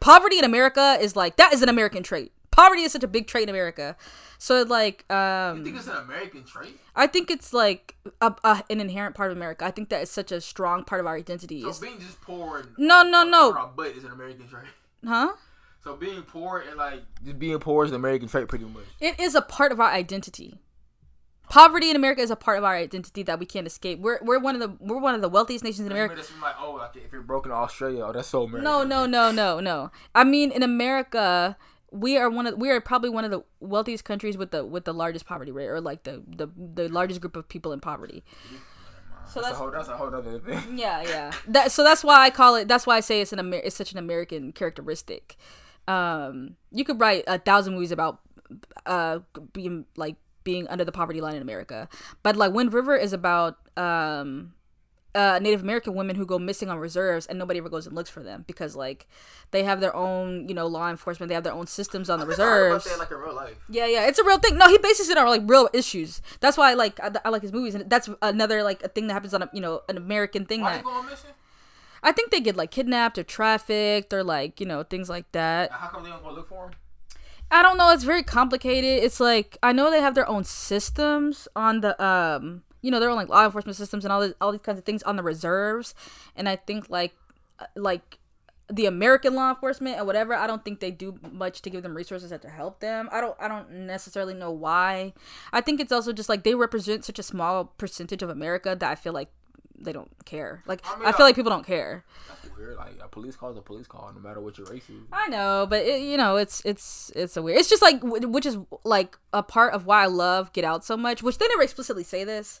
poverty 0.00 0.38
in 0.38 0.44
America 0.44 0.98
is 1.00 1.16
like 1.16 1.36
that 1.36 1.52
is 1.52 1.62
an 1.62 1.68
American 1.68 2.02
trait. 2.02 2.32
Poverty 2.58 2.82
is 2.82 2.90
such 2.92 3.04
a 3.04 3.08
big 3.08 3.28
trait 3.28 3.44
in 3.44 3.48
America. 3.50 3.96
So 4.38 4.62
like 4.62 5.10
um, 5.12 5.58
you 5.58 5.64
think 5.64 5.76
it's 5.76 5.86
an 5.86 5.96
American 5.96 6.42
trait? 6.44 6.76
I 6.96 7.06
think 7.06 7.30
it's 7.30 7.52
like 7.52 7.94
a, 8.20 8.34
a, 8.42 8.64
an 8.68 8.80
inherent 8.80 9.14
part 9.14 9.30
of 9.30 9.36
America. 9.36 9.64
I 9.64 9.70
think 9.70 9.90
that 9.90 10.02
it's 10.02 10.10
such 10.10 10.32
a 10.32 10.40
strong 10.40 10.82
part 10.84 11.00
of 11.00 11.06
our 11.06 11.14
identity. 11.16 11.60
So 11.62 11.68
It's- 11.68 11.78
being 11.80 12.00
just 12.00 12.20
poor 12.20 12.58
and 12.58 12.68
No, 12.76 13.02
no, 13.04 13.22
no. 13.22 13.70
butt 13.76 13.88
is 13.96 14.02
an 14.04 14.10
American 14.10 14.48
trait. 14.48 14.64
huh? 15.06 15.34
So 15.84 15.94
being 15.94 16.22
poor 16.22 16.64
and 16.68 16.76
like 16.76 17.02
just 17.24 17.38
being 17.38 17.58
poor 17.60 17.84
is 17.84 17.92
an 17.92 17.96
American 17.96 18.28
trait, 18.28 18.48
pretty 18.48 18.64
much. 18.64 18.82
It 19.00 19.20
is 19.20 19.36
a 19.36 19.40
part 19.42 19.70
of 19.70 19.78
our 19.78 19.90
identity. 19.90 20.58
Poverty 21.48 21.88
in 21.90 21.96
America 21.96 22.20
is 22.20 22.30
a 22.30 22.36
part 22.36 22.58
of 22.58 22.64
our 22.64 22.74
identity 22.74 23.22
that 23.22 23.38
we 23.38 23.46
can't 23.46 23.66
escape. 23.68 24.00
We're 24.00 24.18
we're 24.22 24.38
one 24.40 24.54
of 24.54 24.60
the 24.60 24.76
we're 24.84 24.98
one 24.98 25.14
of 25.14 25.22
the 25.22 25.28
wealthiest 25.30 25.64
nations 25.64 25.86
in 25.86 25.92
America. 25.92 26.16
Like, 26.42 26.56
oh, 26.60 26.72
like 26.72 26.96
if 26.96 27.10
you're 27.12 27.22
broken 27.22 27.52
in 27.52 27.56
Australia, 27.56 28.04
oh, 28.04 28.12
that's 28.12 28.28
so 28.28 28.42
American. 28.42 28.64
No, 28.64 28.82
no, 28.82 29.06
no, 29.06 29.30
no, 29.30 29.60
no. 29.60 29.90
I 30.14 30.24
mean, 30.24 30.50
in 30.50 30.62
America, 30.62 31.56
we 31.90 32.16
are 32.18 32.28
one 32.28 32.46
of 32.46 32.58
we 32.58 32.70
are 32.70 32.80
probably 32.80 33.10
one 33.10 33.24
of 33.24 33.30
the 33.30 33.42
wealthiest 33.60 34.04
countries 34.04 34.36
with 34.36 34.50
the 34.50 34.64
with 34.64 34.84
the 34.84 34.92
largest 34.92 35.26
poverty 35.26 35.52
rate, 35.52 35.68
or 35.68 35.80
like 35.80 36.04
the 36.04 36.22
the, 36.26 36.48
the 36.74 36.88
largest 36.88 37.20
group 37.20 37.36
of 37.36 37.48
people 37.48 37.72
in 37.72 37.80
poverty. 37.80 38.24
So 39.26 39.40
That's, 39.40 39.48
that's 39.48 39.52
a 39.52 39.54
whole. 39.56 39.70
That's 39.70 39.88
a 39.88 39.96
whole 39.96 40.14
other 40.14 40.38
thing. 40.38 40.62
yeah, 40.78 41.02
yeah. 41.02 41.32
That 41.46 41.70
so 41.72 41.84
that's 41.84 42.02
why 42.02 42.24
I 42.24 42.30
call 42.30 42.54
it. 42.56 42.68
That's 42.68 42.86
why 42.86 42.96
I 42.96 43.00
say 43.00 43.20
it's 43.20 43.32
an 43.32 43.38
Amer- 43.38 43.62
it's 43.64 43.76
such 43.76 43.92
an 43.92 43.98
American 43.98 44.52
characteristic. 44.52 45.36
Um, 45.86 46.56
you 46.70 46.84
could 46.84 47.00
write 47.00 47.24
a 47.26 47.38
thousand 47.38 47.74
movies 47.74 47.92
about 47.92 48.20
uh 48.86 49.20
being 49.52 49.84
like 49.96 50.16
being 50.44 50.66
under 50.68 50.84
the 50.84 50.92
poverty 50.92 51.20
line 51.20 51.36
in 51.36 51.42
America, 51.42 51.88
but 52.22 52.36
like 52.36 52.52
Wind 52.52 52.72
River 52.72 52.96
is 52.96 53.12
about 53.12 53.56
um 53.76 54.54
uh 55.18 55.38
Native 55.40 55.62
American 55.62 55.94
women 55.94 56.14
who 56.16 56.24
go 56.24 56.38
missing 56.38 56.68
on 56.70 56.78
reserves 56.78 57.26
and 57.26 57.38
nobody 57.38 57.58
ever 57.58 57.68
goes 57.68 57.86
and 57.86 57.94
looks 57.96 58.10
for 58.10 58.22
them 58.22 58.44
because 58.46 58.76
like 58.76 59.00
they 59.50 59.64
have 59.64 59.80
their 59.80 59.94
own 59.94 60.48
you 60.48 60.54
know 60.54 60.66
law 60.66 60.88
enforcement 60.88 61.28
they 61.28 61.34
have 61.34 61.44
their 61.48 61.58
own 61.60 61.66
systems 61.66 62.08
on 62.08 62.20
the 62.20 62.26
I 62.26 62.28
heard 62.28 62.34
about 62.34 62.74
reserves. 62.74 62.84
that, 62.84 62.98
like 62.98 63.10
in 63.10 63.16
real 63.18 63.34
life. 63.34 63.56
Yeah, 63.68 63.86
yeah, 63.86 64.06
it's 64.06 64.18
a 64.18 64.24
real 64.24 64.38
thing. 64.38 64.56
No, 64.56 64.68
he 64.68 64.78
bases 64.78 65.08
it 65.08 65.18
on 65.18 65.26
like 65.26 65.42
real 65.46 65.68
issues. 65.72 66.22
That's 66.40 66.56
why 66.56 66.70
I 66.70 66.74
like 66.74 67.00
I, 67.00 67.10
I 67.24 67.28
like 67.30 67.42
his 67.42 67.52
movies, 67.52 67.74
and 67.74 67.90
that's 67.90 68.08
another 68.22 68.62
like 68.62 68.82
a 68.82 68.88
thing 68.88 69.08
that 69.08 69.14
happens 69.14 69.34
on 69.34 69.42
a 69.42 69.50
you 69.52 69.60
know 69.60 69.82
an 69.88 69.96
American 69.96 70.46
thing 70.46 70.62
Why 70.62 70.76
that 70.76 70.84
going 70.84 71.06
missing? 71.06 71.30
I 72.02 72.12
think 72.12 72.30
they 72.30 72.40
get 72.40 72.56
like 72.56 72.70
kidnapped 72.70 73.18
or 73.18 73.24
trafficked 73.24 74.12
or 74.12 74.22
like 74.22 74.60
you 74.60 74.66
know 74.66 74.82
things 74.84 75.08
like 75.08 75.30
that. 75.32 75.72
How 75.72 75.88
come 75.88 76.04
they 76.04 76.10
don't 76.10 76.22
go 76.22 76.32
look 76.32 76.48
for 76.48 76.66
him? 76.66 76.72
I 77.50 77.62
don't 77.62 77.78
know. 77.78 77.90
It's 77.90 78.04
very 78.04 78.22
complicated. 78.22 79.02
It's 79.02 79.20
like 79.20 79.58
I 79.62 79.72
know 79.72 79.90
they 79.90 80.00
have 80.00 80.14
their 80.14 80.28
own 80.28 80.44
systems 80.44 81.48
on 81.56 81.80
the 81.80 82.00
um 82.02 82.62
you 82.82 82.90
know 82.90 83.00
their 83.00 83.10
own 83.10 83.16
like 83.16 83.28
law 83.28 83.44
enforcement 83.44 83.76
systems 83.76 84.04
and 84.04 84.12
all 84.12 84.20
this, 84.20 84.34
all 84.40 84.52
these 84.52 84.60
kinds 84.60 84.78
of 84.78 84.84
things 84.84 85.02
on 85.02 85.16
the 85.16 85.22
reserves, 85.22 85.94
and 86.36 86.48
I 86.48 86.56
think 86.56 86.88
like 86.90 87.14
uh, 87.58 87.66
like 87.74 88.18
the 88.70 88.86
American 88.86 89.34
law 89.34 89.50
enforcement 89.50 89.96
and 89.96 90.06
whatever. 90.06 90.34
I 90.34 90.46
don't 90.46 90.64
think 90.64 90.80
they 90.80 90.90
do 90.90 91.18
much 91.32 91.62
to 91.62 91.70
give 91.70 91.82
them 91.82 91.94
resources 91.94 92.32
to 92.38 92.48
help 92.48 92.80
them. 92.80 93.08
I 93.10 93.20
don't 93.20 93.36
I 93.40 93.48
don't 93.48 93.70
necessarily 93.86 94.34
know 94.34 94.50
why. 94.50 95.14
I 95.52 95.60
think 95.60 95.80
it's 95.80 95.92
also 95.92 96.12
just 96.12 96.28
like 96.28 96.44
they 96.44 96.54
represent 96.54 97.04
such 97.04 97.18
a 97.18 97.22
small 97.22 97.64
percentage 97.64 98.22
of 98.22 98.30
America 98.30 98.76
that 98.78 98.90
I 98.90 98.94
feel 98.94 99.12
like 99.12 99.30
they 99.80 99.92
don't 99.92 100.10
care. 100.24 100.62
Like 100.66 100.84
I 100.86 101.08
I, 101.08 101.12
feel 101.12 101.24
I- 101.24 101.28
like 101.28 101.36
people 101.36 101.50
don't 101.50 101.66
care. 101.66 102.04
That's 102.28 102.56
weird. 102.56 102.76
Like 102.76 102.94
a 103.02 103.08
police 103.08 103.36
call 103.36 103.50
is 103.50 103.56
a 103.56 103.62
police 103.62 103.86
call, 103.86 104.10
no 104.14 104.20
matter 104.20 104.40
what 104.40 104.58
your 104.58 104.66
race 104.66 104.88
is. 104.90 105.02
I 105.12 105.28
know, 105.28 105.66
but 105.68 105.84
it, 105.86 106.00
you 106.02 106.16
know, 106.16 106.36
it's 106.36 106.62
it's 106.64 107.10
it's 107.14 107.36
a 107.36 107.42
weird. 107.42 107.58
It's 107.58 107.68
just 107.68 107.82
like 107.82 108.00
which 108.02 108.46
is 108.46 108.58
like 108.84 109.16
a 109.32 109.42
part 109.42 109.74
of 109.74 109.86
why 109.86 110.02
I 110.02 110.06
love 110.06 110.52
Get 110.52 110.64
Out 110.64 110.84
so 110.84 110.96
much. 110.96 111.22
Which 111.22 111.38
they 111.38 111.46
never 111.48 111.62
explicitly 111.62 112.04
say 112.04 112.24
this, 112.24 112.60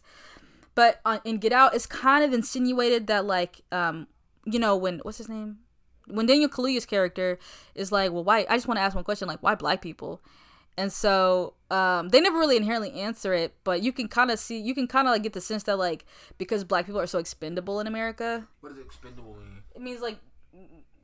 but 0.74 1.00
on, 1.04 1.20
in 1.24 1.38
Get 1.38 1.52
Out, 1.52 1.74
it's 1.74 1.86
kind 1.86 2.24
of 2.24 2.32
insinuated 2.32 3.06
that 3.08 3.24
like 3.24 3.62
um 3.72 4.06
you 4.44 4.58
know 4.58 4.76
when 4.76 5.00
what's 5.00 5.18
his 5.18 5.28
name 5.28 5.58
when 6.06 6.24
Daniel 6.24 6.48
Kaluuya's 6.48 6.86
character 6.86 7.38
is 7.74 7.92
like, 7.92 8.12
well, 8.12 8.24
why? 8.24 8.46
I 8.48 8.56
just 8.56 8.66
want 8.66 8.78
to 8.78 8.82
ask 8.82 8.94
one 8.94 9.04
question, 9.04 9.28
like, 9.28 9.42
why 9.42 9.54
black 9.54 9.82
people? 9.82 10.22
And 10.78 10.92
so 10.92 11.54
um, 11.70 12.10
they 12.10 12.20
never 12.20 12.38
really 12.38 12.56
inherently 12.56 12.92
answer 12.92 13.34
it, 13.34 13.52
but 13.64 13.82
you 13.82 13.92
can 13.92 14.06
kind 14.08 14.30
of 14.30 14.38
see, 14.38 14.58
you 14.58 14.74
can 14.74 14.86
kind 14.86 15.08
of 15.08 15.12
like 15.12 15.24
get 15.24 15.32
the 15.32 15.40
sense 15.40 15.64
that 15.64 15.76
like 15.76 16.06
because 16.38 16.62
black 16.62 16.86
people 16.86 17.00
are 17.00 17.06
so 17.08 17.18
expendable 17.18 17.80
in 17.80 17.86
America, 17.88 18.46
What 18.60 18.70
does 18.74 18.78
expendable 18.84 19.34
mean? 19.34 19.62
it 19.74 19.82
means 19.82 20.00
like 20.00 20.18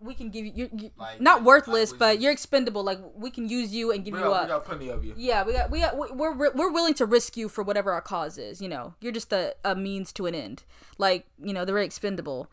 we 0.01 0.15
can 0.15 0.29
give 0.31 0.45
you, 0.47 0.53
you, 0.55 0.71
you 0.77 0.91
Like- 0.97 1.21
not 1.21 1.39
like- 1.39 1.47
worthless, 1.47 1.91
like 1.91 1.99
but 1.99 2.21
you're 2.21 2.31
expendable. 2.33 2.85
Like 2.85 3.01
we 3.17 3.31
can 3.31 3.49
use 3.49 3.75
you 3.75 3.91
and 3.91 4.05
give 4.05 4.15
We 4.15 4.21
you 4.21 4.27
got, 4.27 4.43
we 4.45 4.49
got 4.49 4.65
plenty 4.65 4.89
of 4.91 5.05
you. 5.05 5.15
Yeah, 5.17 5.43
we 5.45 5.53
got 5.55 5.71
we 5.73 5.81
got 5.81 5.99
we- 5.99 6.13
we're 6.13 6.35
we're 6.35 6.53
we're 6.55 6.71
willing 6.73 6.95
to 6.95 7.07
risk 7.07 7.37
you 7.37 7.49
for 7.49 7.65
whatever 7.65 7.91
our 7.93 8.03
cause 8.03 8.39
is. 8.39 8.61
You 8.63 8.69
know, 8.69 8.95
you're 9.01 9.13
just 9.21 9.33
a, 9.33 9.55
a 9.65 9.75
means 9.75 10.13
to 10.15 10.27
an 10.27 10.35
end. 10.35 10.63
Like 10.99 11.27
you 11.43 11.53
know, 11.53 11.65
they're 11.65 11.75
very 11.75 11.87
expendable. 11.87 12.49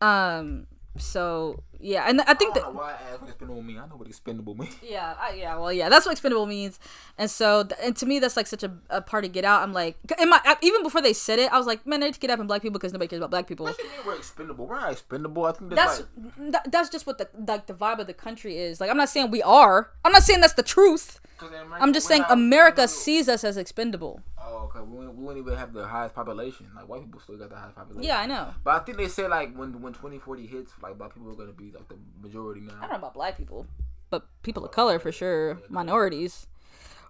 Um. 0.00 0.66
So 0.96 1.62
yeah, 1.80 2.06
and 2.08 2.20
I 2.20 2.24
I 2.28 2.34
think 2.34 2.54
don't 2.54 2.64
that 2.64 2.74
why 2.74 2.90
I 2.90 3.12
asked 3.12 3.20
what 3.20 3.28
expendable 3.30 3.62
mean. 3.62 3.78
I 3.78 3.86
know 3.86 3.96
what 3.96 4.08
expendable 4.08 4.54
means. 4.56 4.74
yeah, 4.82 5.14
I, 5.20 5.34
yeah, 5.34 5.56
well, 5.56 5.72
yeah, 5.72 5.88
that's 5.88 6.06
what 6.06 6.12
expendable 6.12 6.46
means, 6.46 6.80
and 7.16 7.30
so, 7.30 7.62
th- 7.62 7.80
and 7.82 7.94
to 7.96 8.06
me, 8.06 8.18
that's 8.18 8.36
like 8.36 8.48
such 8.48 8.64
a, 8.64 8.72
a 8.90 9.00
part 9.00 9.22
to 9.22 9.28
get 9.28 9.44
out. 9.44 9.62
I'm 9.62 9.72
like, 9.72 9.96
in 10.20 10.28
my 10.28 10.40
even 10.60 10.82
before 10.82 11.00
they 11.00 11.12
said 11.12 11.38
it, 11.38 11.52
I 11.52 11.58
was 11.58 11.66
like, 11.66 11.86
man, 11.86 12.00
they 12.00 12.06
need 12.06 12.14
to 12.14 12.20
get 12.20 12.30
up 12.30 12.38
from 12.38 12.48
black 12.48 12.62
people 12.62 12.80
because 12.80 12.92
nobody 12.92 13.08
cares 13.08 13.18
about 13.20 13.30
black 13.30 13.46
people. 13.46 13.66
What 13.66 13.78
you 13.78 13.84
mean 13.84 13.92
we're 14.04 14.16
expendable? 14.16 14.66
We're 14.66 14.80
not 14.80 14.92
expendable. 14.92 15.44
I 15.44 15.52
think 15.52 15.70
that's, 15.70 15.98
That's 15.98 16.08
like 16.40 16.52
that, 16.52 16.72
that's 16.72 16.88
just 16.88 17.06
what 17.06 17.18
the 17.18 17.28
like 17.46 17.66
the 17.66 17.74
vibe 17.74 18.00
of 18.00 18.08
the 18.08 18.14
country 18.14 18.58
is. 18.58 18.80
Like, 18.80 18.90
I'm 18.90 18.96
not 18.96 19.08
saying 19.08 19.30
we 19.30 19.42
are. 19.42 19.90
I'm 20.04 20.10
not 20.12 20.24
saying 20.24 20.40
that's 20.40 20.54
the 20.54 20.64
truth. 20.64 21.20
America, 21.40 21.76
I'm 21.80 21.92
just 21.92 22.08
saying 22.08 22.22
not 22.22 22.32
America 22.32 22.88
sees 22.88 23.28
us 23.28 23.44
as 23.44 23.56
expendable. 23.56 24.20
Oh, 24.50 24.64
okay. 24.64 24.80
We 24.80 24.96
wouldn't, 24.96 25.14
we 25.16 25.24
wouldn't 25.24 25.46
even 25.46 25.58
have 25.58 25.72
the 25.72 25.86
highest 25.86 26.14
population. 26.14 26.66
Like 26.74 26.88
white 26.88 27.02
people 27.02 27.20
still 27.20 27.36
got 27.36 27.50
the 27.50 27.56
highest 27.56 27.76
population. 27.76 28.08
Yeah, 28.08 28.20
I 28.20 28.26
know. 28.26 28.54
But 28.64 28.80
I 28.80 28.84
think 28.84 28.98
they 28.98 29.08
say 29.08 29.28
like 29.28 29.54
when 29.54 29.80
when 29.80 29.92
2040 29.92 30.46
hits, 30.46 30.72
like 30.82 30.96
black 30.96 31.14
people 31.14 31.30
are 31.30 31.34
gonna 31.34 31.52
be 31.52 31.70
like 31.72 31.88
the 31.88 31.96
majority 32.20 32.62
now. 32.62 32.74
I 32.78 32.80
don't 32.82 32.90
know 32.90 32.96
about 32.96 33.14
black 33.14 33.36
people, 33.36 33.66
but 34.10 34.26
people 34.42 34.64
of 34.64 34.72
color 34.72 34.98
for 34.98 35.12
sure, 35.12 35.60
minorities. 35.68 36.46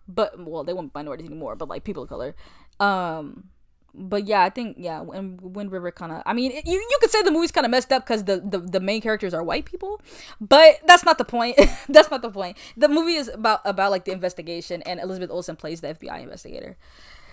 But 0.08 0.44
well, 0.44 0.64
they 0.64 0.72
won't 0.72 0.92
be 0.92 0.98
minorities 0.98 1.26
anymore, 1.26 1.54
but 1.54 1.68
like 1.68 1.84
people 1.84 2.02
of 2.02 2.08
color. 2.08 2.34
Um, 2.80 3.50
but 3.94 4.26
yeah, 4.26 4.42
I 4.42 4.50
think 4.50 4.76
yeah, 4.78 5.00
Wind, 5.00 5.40
Wind 5.40 5.72
River 5.72 5.90
kind 5.90 6.12
of. 6.12 6.22
I 6.24 6.32
mean, 6.32 6.52
it, 6.52 6.66
you 6.66 6.74
you 6.74 6.98
could 7.00 7.10
say 7.10 7.22
the 7.22 7.30
movie's 7.30 7.52
kind 7.52 7.64
of 7.64 7.70
messed 7.70 7.92
up 7.92 8.04
because 8.06 8.24
the, 8.24 8.40
the 8.40 8.58
the 8.58 8.80
main 8.80 9.00
characters 9.00 9.34
are 9.34 9.42
white 9.42 9.64
people, 9.64 10.00
but 10.40 10.76
that's 10.86 11.04
not 11.04 11.18
the 11.18 11.24
point. 11.24 11.58
that's 11.88 12.10
not 12.10 12.22
the 12.22 12.30
point. 12.30 12.56
The 12.76 12.88
movie 12.88 13.14
is 13.14 13.28
about 13.28 13.60
about 13.64 13.90
like 13.90 14.04
the 14.04 14.12
investigation, 14.12 14.82
and 14.82 15.00
Elizabeth 15.00 15.30
Olsen 15.30 15.56
plays 15.56 15.80
the 15.80 15.88
FBI 15.88 16.22
investigator. 16.22 16.76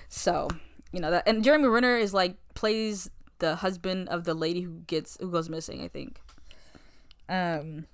So 0.09 0.47
you 0.91 0.99
know 0.99 1.11
that, 1.11 1.27
and 1.27 1.43
Jeremy 1.43 1.67
Renner 1.67 1.97
is 1.97 2.13
like 2.13 2.35
plays 2.53 3.09
the 3.39 3.55
husband 3.57 4.07
of 4.09 4.23
the 4.23 4.33
lady 4.33 4.61
who 4.61 4.79
gets 4.87 5.17
who 5.19 5.29
goes 5.31 5.49
missing. 5.49 5.81
I 5.83 5.87
think. 5.87 6.19
Um, 7.27 7.87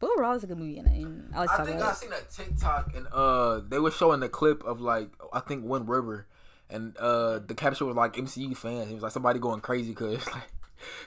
but 0.00 0.10
overall, 0.10 0.34
it's 0.34 0.44
a 0.44 0.46
good 0.46 0.58
movie, 0.58 0.78
and, 0.78 0.86
and 0.88 1.34
I 1.34 1.38
like 1.40 1.50
I 1.60 1.64
think 1.64 1.80
I 1.80 1.90
it. 1.90 1.96
seen 1.96 2.10
that 2.10 2.30
TikTok 2.30 2.94
and 2.94 3.06
uh 3.12 3.60
they 3.68 3.78
were 3.80 3.90
showing 3.90 4.20
the 4.20 4.28
clip 4.28 4.62
of 4.64 4.80
like 4.80 5.10
I 5.32 5.40
think 5.40 5.64
Wind 5.64 5.88
River 5.88 6.26
and 6.70 6.96
uh 6.98 7.40
the 7.40 7.54
caption 7.54 7.86
was 7.88 7.96
like 7.96 8.14
MCU 8.14 8.56
fans. 8.56 8.90
It 8.90 8.94
was 8.94 9.02
like 9.02 9.12
somebody 9.12 9.38
going 9.40 9.60
crazy 9.60 9.90
because 9.90 10.24
like. 10.32 10.44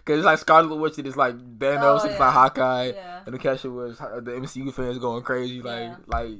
Cause 0.03 0.17
it's 0.17 0.25
like 0.25 0.37
Scarlet 0.37 0.75
Witch 0.75 0.97
and 0.97 1.07
it's 1.07 1.15
like 1.15 1.33
Thanos 1.37 1.79
Oh, 1.81 1.99
and 2.01 2.09
it's 2.11 2.19
yeah. 2.19 2.25
like 2.25 2.33
Hawkeye, 2.33 2.87
Yeah. 2.93 3.21
and 3.25 3.33
the 3.33 3.39
caption 3.39 3.73
was 3.73 3.99
the 3.99 4.31
MCU 4.35 4.73
fans 4.73 4.97
going 4.99 5.23
crazy, 5.23 5.61
like 5.61 5.79
Yeah. 5.83 5.95
like, 6.07 6.31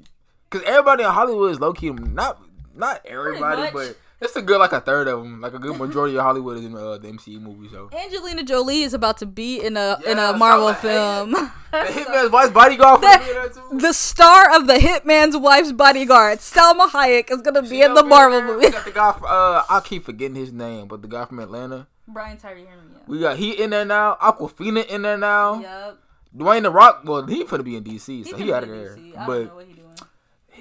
cause 0.49 0.61
everybody 0.65 1.03
in 1.05 1.09
Hollywood 1.09 1.51
is 1.51 1.57
low 1.61 1.71
key 1.71 1.91
not 1.91 2.41
not 2.75 3.05
everybody, 3.05 3.71
but 3.71 3.97
it's 4.19 4.35
a 4.35 4.41
good 4.41 4.59
like 4.59 4.71
a 4.71 4.79
third 4.81 5.07
of 5.07 5.21
them, 5.23 5.41
like 5.41 5.53
a 5.53 5.59
good 5.59 5.77
majority 5.77 6.15
of 6.15 6.23
Hollywood 6.23 6.57
is 6.59 6.65
in 6.65 6.75
uh, 6.75 6.97
the 6.97 7.07
MCU 7.09 7.39
movies. 7.41 7.71
So 7.71 7.89
Angelina 7.91 8.43
Jolie 8.43 8.83
is 8.83 8.93
about 8.93 9.17
to 9.17 9.25
be 9.25 9.59
in 9.61 9.77
a 9.77 9.97
in 10.05 10.17
a 10.19 10.33
Marvel 10.37 10.71
hey, 10.73 10.81
film. 10.81 11.31
the 11.31 11.51
Hitman's 11.73 12.31
wife's 12.31 12.51
bodyguard 12.51 12.99
for 12.99 13.01
That- 13.05 13.21
me 13.23 13.29
in 13.29 13.35
that 13.35 13.53
too. 13.53 13.77
the 13.79 13.93
star 13.93 14.55
of 14.55 14.67
the 14.67 14.73
Hitman's 14.75 15.37
Wife's 15.37 15.71
Bodyguard, 15.71 16.39
Salma 16.39 16.89
Hayek, 16.89 17.31
is 17.31 17.41
gonna 17.41 17.61
be 17.63 17.69
She 17.69 17.81
in 17.81 17.93
the 17.93 18.03
Marvel 18.03 18.41
movie. 18.41 18.65
We 18.67 18.71
got 18.71 18.85
the 18.85 18.91
guy. 18.91 19.11
From, 19.13 19.23
uh, 19.25 19.63
I 19.69 19.81
keep 19.83 20.03
forgetting 20.05 20.35
his 20.35 20.51
name, 20.53 20.87
but 20.87 21.01
the 21.01 21.07
guy 21.07 21.25
from 21.25 21.39
Atlanta. 21.39 21.87
Brian 22.07 22.37
Tyree 22.37 22.65
Henry. 22.65 22.77
We 23.07 23.19
got 23.19 23.37
he 23.37 23.51
in 23.51 23.69
there 23.71 23.85
now. 23.85 24.17
Awkwafina 24.21 24.85
in 24.87 25.01
there 25.01 25.17
now. 25.17 25.59
Yep. 25.61 25.97
Dwayne 26.37 26.63
the 26.63 26.69
Rock. 26.71 27.01
Well, 27.03 27.25
he 27.25 27.43
finna 27.43 27.63
be 27.63 27.75
in 27.75 27.83
DC, 27.83 28.25
so 28.27 28.37
he, 28.37 28.53
out 28.53 28.63
of 28.63 28.69
there. 28.69 28.97
But 29.27 29.70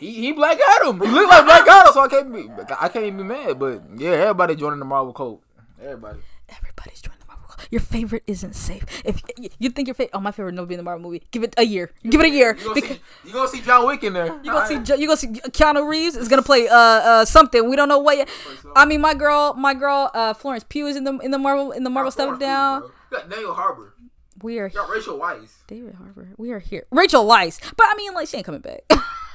he 0.01 0.13
he 0.15 0.33
Black 0.33 0.59
Adam. 0.77 1.01
He 1.01 1.07
look 1.07 1.29
like 1.31 1.45
Black 1.45 1.69
Adam, 1.69 1.93
so 1.93 2.01
I 2.01 2.09
can't 2.09 2.33
be 2.33 2.49
I 2.81 2.89
can't 2.89 3.05
even 3.05 3.19
be 3.19 3.25
mad. 3.25 3.59
But 3.59 3.83
yeah, 3.97 4.11
everybody 4.11 4.57
joining 4.57 4.79
the 4.81 4.85
Marvel 4.85 5.13
cult. 5.13 5.43
Everybody. 5.81 6.19
Everybody's 6.49 7.01
joining 7.01 7.21
the 7.21 7.27
Marvel. 7.27 7.47
Cult. 7.47 7.69
Your 7.71 7.81
favorite 7.81 8.23
isn't 8.27 8.55
safe. 8.55 8.85
If 9.05 9.23
y- 9.39 9.49
you 9.59 9.71
think 9.71 9.87
your 9.89 9.95
favorite, 9.95 10.11
oh 10.15 10.21
my 10.21 10.33
favorite 10.33 10.57
will 10.57 10.67
be 10.67 10.75
in 10.75 10.79
the 10.79 10.83
Marvel 10.85 11.03
movie. 11.03 11.23
Give 11.31 11.43
it 11.45 11.55
a 11.59 11.63
year. 11.63 11.91
Give 12.03 12.21
it 12.21 12.27
a 12.27 12.31
year. 12.31 12.57
You 12.59 12.63
gonna, 12.65 12.75
Because 12.75 12.97
see, 12.97 13.01
you 13.25 13.33
gonna 13.33 13.49
see 13.49 13.61
John 13.61 13.87
Wick 13.87 14.03
in 14.03 14.15
there. 14.15 14.27
you 14.43 14.51
gonna 14.51 14.67
see 14.67 14.79
Jo- 14.81 14.95
you 14.97 15.07
gonna 15.07 15.17
see 15.17 15.29
Keanu 15.29 15.89
Reeves 15.89 16.17
is 16.17 16.29
gonna 16.29 16.43
play 16.43 16.67
uh 16.69 16.75
uh 16.75 17.25
something 17.25 17.69
we 17.69 17.77
don't 17.77 17.89
know 17.89 17.99
what 17.99 18.17
yet. 18.17 18.29
I 18.75 18.85
mean 18.87 19.01
my 19.01 19.15
girl 19.15 19.55
my 19.55 19.75
girl 19.75 20.11
uh 20.15 20.35
Florence 20.35 20.65
Pugh 20.69 20.87
is 20.87 20.97
in 20.97 21.05
the 21.05 21.17
in 21.19 21.31
the 21.31 21.39
Marvel 21.39 21.71
in 21.73 21.85
the 21.85 21.91
Marvel 21.91 22.11
stuff 22.11 22.39
down. 22.41 22.83
You 23.11 23.19
got 23.19 23.29
Daniel 23.31 23.55
Harbor. 23.55 23.95
We 24.43 24.59
are 24.59 24.69
You 24.69 24.75
got 24.75 24.89
Rachel 24.89 25.19
Weisz. 25.19 25.51
David 25.67 25.95
Harbour. 25.97 26.29
We 26.39 26.53
are 26.53 26.59
here. 26.61 26.87
Rachel 26.91 27.27
Weisz, 27.27 27.61
but 27.77 27.85
I 27.87 27.95
mean 27.97 28.15
like 28.15 28.27
she 28.29 28.39
ain't 28.39 28.47
coming 28.47 28.63
back. 28.63 28.81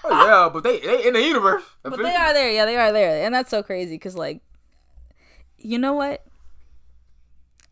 Oh 0.08 0.26
yeah, 0.28 0.49
but 0.51 0.64
they 0.64 0.80
they 0.80 1.08
in 1.08 1.14
the 1.14 1.22
universe. 1.22 1.64
But 1.84 1.97
they 1.97 2.16
are 2.16 2.34
there, 2.34 2.51
yeah, 2.51 2.66
they 2.66 2.78
are 2.78 2.91
there, 2.91 3.26
and 3.26 3.34
that's 3.34 3.49
so 3.49 3.64
crazy 3.64 3.95
because, 3.95 4.16
like, 4.16 4.41
you 5.58 5.78
know 5.78 5.93
what? 5.93 6.24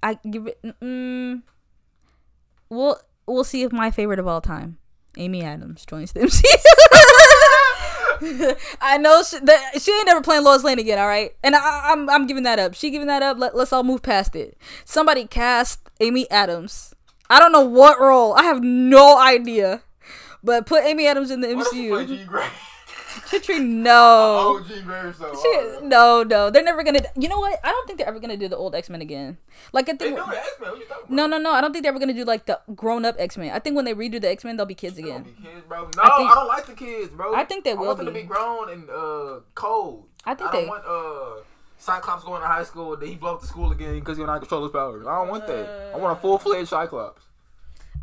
I 0.02 0.18
give 0.30 0.48
it. 0.48 0.60
Mm, 0.82 1.44
we'll 2.70 3.00
we'll 3.26 3.44
see 3.44 3.64
if 3.64 3.72
my 3.72 3.92
favorite 3.92 4.20
of 4.20 4.28
all 4.28 4.42
time, 4.42 4.78
Amy 5.18 5.44
Adams, 5.44 5.86
joins 5.86 6.12
the 6.14 6.22
MCU. 6.22 6.44
I 8.82 8.98
know 8.98 9.24
she, 9.24 9.40
that 9.40 9.82
she 9.82 9.92
ain't 9.92 10.06
never 10.06 10.22
playing 10.22 10.44
Lois 10.44 10.64
Lane 10.64 10.80
again. 10.80 11.00
All 11.00 11.08
right, 11.08 11.36
and 11.44 11.56
I, 11.56 11.92
I'm 11.92 12.10
I'm 12.10 12.28
giving 12.28 12.44
that 12.44 12.60
up. 12.60 12.74
She 12.74 12.90
giving 12.90 13.08
that 13.08 13.22
up. 13.22 13.38
Let, 13.38 13.56
let's 13.56 13.74
all 13.74 13.84
move 13.84 14.02
past 14.02 14.36
it. 14.36 14.58
Somebody 14.86 15.26
cast 15.26 15.90
Amy 16.00 16.30
Adams. 16.32 16.94
I 17.30 17.40
don't 17.40 17.52
know 17.52 17.62
what 17.62 18.00
role. 18.00 18.34
I 18.34 18.44
have 18.44 18.62
no 18.62 19.20
idea. 19.20 19.82
But 20.44 20.66
put 20.66 20.84
Amy 20.84 21.08
Adams 21.08 21.32
in 21.32 21.42
the 21.42 21.54
What 21.56 21.68
if 21.68 21.72
play 21.72 22.06
MCU. 22.08 22.50
Chitri, 23.30 23.64
no. 23.64 23.94
Oh, 24.60 24.66
Jean 24.68 24.84
Grey. 24.86 25.12
So 25.14 25.32
She, 25.42 25.86
no, 25.86 26.24
no, 26.24 26.50
they're 26.50 26.64
never 26.64 26.84
gonna. 26.84 27.02
You 27.16 27.30
know 27.30 27.40
what? 27.40 27.60
I 27.64 27.70
don't 27.72 27.86
think 27.88 28.00
they're 28.00 28.08
ever 28.08 28.20
gonna 28.20 28.38
do 28.38 28.48
the 28.48 28.58
old 28.58 28.74
X 28.76 28.90
Men 28.90 29.02
again. 29.02 29.38
Like 29.72 29.88
I 29.88 29.94
They 29.94 30.06
think. 30.08 30.18
do 30.18 30.26
the 30.26 30.38
X 30.38 30.50
Men. 30.60 30.70
What 30.72 30.80
you 30.80 30.86
talking 30.86 31.04
about? 31.06 31.10
No, 31.12 31.28
no, 31.28 31.38
no. 31.38 31.52
I 31.52 31.62
don't 31.62 31.72
think 31.72 31.84
they're 31.84 31.92
ever 31.92 32.00
gonna 32.00 32.14
do 32.14 32.24
like 32.26 32.46
the 32.48 32.60
grown 32.76 33.06
up 33.06 33.16
X 33.20 33.38
Men. 33.38 33.52
I 33.52 33.60
think 33.60 33.76
when 33.76 33.86
they 33.86 33.94
redo 33.94 34.20
the 34.20 34.30
X 34.30 34.44
Men, 34.44 34.58
they'll 34.58 34.66
be 34.66 34.74
kids 34.76 34.98
again. 34.98 35.24
be 35.24 35.32
kids, 35.32 35.62
bro. 35.68 35.84
No, 35.96 36.02
I, 36.04 36.18
think- 36.18 36.32
don't 36.34 36.48
like 36.48 36.66
the 36.66 36.74
kids, 36.74 37.10
bro. 37.12 37.36
I 37.36 37.46
think 37.46 37.64
they 37.64 37.72
I 37.72 37.76
will 37.76 37.86
want 37.86 37.98
them 37.98 38.08
to 38.08 38.12
be. 38.12 38.22
be 38.22 38.28
grown 38.28 38.70
and 38.72 38.90
uh, 38.90 39.40
cold. 39.56 40.06
I 40.26 40.34
think 40.34 40.50
I 40.50 40.54
don't 40.54 40.62
they- 40.64 40.68
want 40.70 40.84
uh, 40.86 41.44
Cyclops 41.78 42.24
going 42.24 42.42
to 42.42 42.48
high 42.48 42.64
school. 42.64 42.98
Then 42.98 43.10
he 43.10 43.16
blow 43.16 43.36
up 43.36 43.42
the 43.42 43.48
school 43.48 43.72
again 43.72 44.00
because 44.00 44.18
he 44.18 44.26
don't 44.26 44.40
control 44.40 44.64
his 44.64 44.72
powers. 44.72 45.06
I 45.06 45.16
don't 45.20 45.28
want 45.30 45.46
that. 45.48 45.92
I 45.94 45.98
want 45.98 46.18
a 46.18 46.22
full 46.22 46.38
fledged 46.40 46.70
Cyclops. 46.70 47.22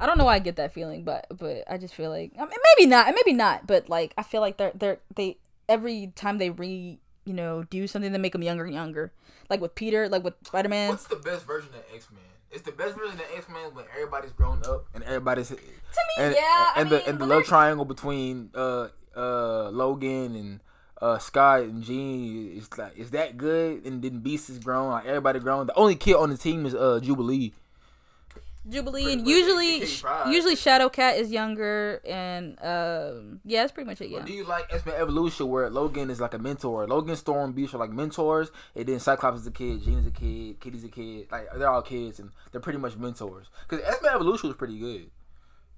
I 0.01 0.07
don't 0.07 0.16
know 0.16 0.24
why 0.24 0.36
I 0.36 0.38
get 0.38 0.57
that 0.57 0.72
feeling, 0.72 1.05
but 1.05 1.26
but 1.36 1.64
I 1.68 1.76
just 1.76 1.94
feel 1.94 2.11
like 2.11 2.32
I 2.36 2.40
mean, 2.40 2.59
maybe 2.76 2.88
not, 2.88 3.14
maybe 3.14 3.36
not, 3.36 3.66
but 3.66 3.88
like 3.88 4.14
I 4.16 4.22
feel 4.22 4.40
like 4.40 4.57
they're 4.57 4.72
they're 4.74 4.98
they 5.14 5.36
every 5.68 6.12
time 6.16 6.38
they 6.38 6.51
re 6.51 6.98
you 7.26 7.34
know 7.34 7.64
do 7.64 7.86
something 7.86 8.11
they 8.11 8.18
make 8.18 8.32
them 8.32 8.42
younger 8.42 8.64
and 8.64 8.74
younger. 8.74 9.12
Like 9.51 9.61
with 9.61 9.74
Peter, 9.74 10.09
like 10.09 10.24
with 10.24 10.34
Spider 10.44 10.68
Man. 10.68 10.88
What's 10.88 11.07
the 11.07 11.16
best 11.16 11.44
version 11.46 11.70
of 11.74 11.82
X 11.94 12.09
Men? 12.11 12.22
It's 12.51 12.62
the 12.62 12.72
best 12.72 12.96
version 12.96 13.20
of 13.20 13.26
X 13.36 13.46
Men 13.48 13.74
when 13.74 13.84
everybody's 13.94 14.32
grown 14.32 14.62
up 14.64 14.86
and 14.94 15.05
everybody's 15.05 15.48
to 15.48 15.55
me, 15.57 15.61
and, 16.18 16.34
yeah, 16.34 16.40
I 16.40 16.72
and 16.76 16.90
mean, 16.90 16.98
the 16.98 17.09
and 17.09 17.18
the 17.18 17.26
love 17.26 17.44
triangle 17.44 17.84
between 17.84 18.51
uh 18.55 18.88
uh 19.14 19.68
Logan 19.70 20.34
and 20.34 20.61
uh 21.03 21.18
Scott 21.18 21.62
and 21.62 21.82
Jean 21.82 22.57
is 22.57 22.68
like 22.78 22.96
is 22.96 23.11
that 23.11 23.36
good? 23.36 23.84
And 23.84 24.03
then 24.03 24.20
Beast 24.20 24.48
is 24.48 24.59
grown, 24.59 24.90
like 24.90 25.05
everybody 25.05 25.40
grown. 25.40 25.66
The 25.66 25.74
only 25.74 25.96
kid 25.96 26.16
on 26.16 26.30
the 26.30 26.38
team 26.38 26.64
is 26.64 26.74
uh 26.74 27.01
Jubilee. 27.03 27.53
Jubilee, 28.68 29.04
Pretty 29.04 29.18
and 29.20 29.28
usually 29.28 29.78
usually 30.28 30.54
Shadowcat 30.54 31.18
is 31.18 31.30
younger, 31.32 32.00
and 32.06 32.58
um 32.62 33.40
yeah, 33.44 33.62
that's 33.62 33.72
pretty 33.72 33.88
much 33.88 34.00
it. 34.00 34.11
Yeah. 34.11 34.18
Or 34.18 34.22
do 34.22 34.32
you 34.32 34.44
like 34.44 34.72
X 34.72 34.84
Men 34.84 34.96
Evolution 34.96 35.48
where 35.48 35.70
Logan 35.70 36.11
is 36.11 36.20
like 36.20 36.34
a 36.34 36.38
mentor? 36.38 36.86
Logan, 36.86 37.16
Storm, 37.16 37.52
Beast 37.52 37.72
are 37.74 37.78
like 37.78 37.90
mentors, 37.90 38.50
and 38.76 38.86
then 38.86 39.00
Cyclops 39.00 39.40
is 39.40 39.46
a 39.46 39.50
kid, 39.50 39.82
Jean 39.82 39.98
is 39.98 40.06
a 40.06 40.11
kid, 40.11 40.61
Kitty's 40.61 40.84
a 40.84 40.88
kid. 40.88 41.28
Like 41.32 41.48
they're 41.56 41.68
all 41.70 41.82
kids, 41.82 42.20
and 42.20 42.30
they're 42.52 42.61
pretty 42.61 42.78
much 42.78 42.96
mentors. 42.96 43.46
Because 43.68 43.84
X 43.86 44.02
Men 44.02 44.14
Evolution 44.14 44.48
was 44.50 44.56
pretty 44.56 44.78
good. 44.78 45.11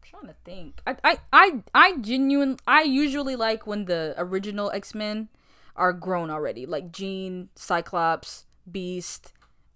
trying 0.02 0.26
to 0.26 0.34
think. 0.44 0.80
I 0.86 0.96
I 1.04 1.18
I 1.32 1.62
I 1.74 1.96
genuine 1.98 2.56
I 2.66 2.82
usually 2.82 3.36
like 3.36 3.66
when 3.66 3.84
the 3.84 4.14
original 4.18 4.70
X 4.72 4.94
Men 4.94 5.28
are 5.76 5.92
grown 5.92 6.30
already, 6.30 6.66
like 6.66 6.90
Jean, 6.92 7.48
Cyclops, 7.54 8.46
Beast. 8.70 9.32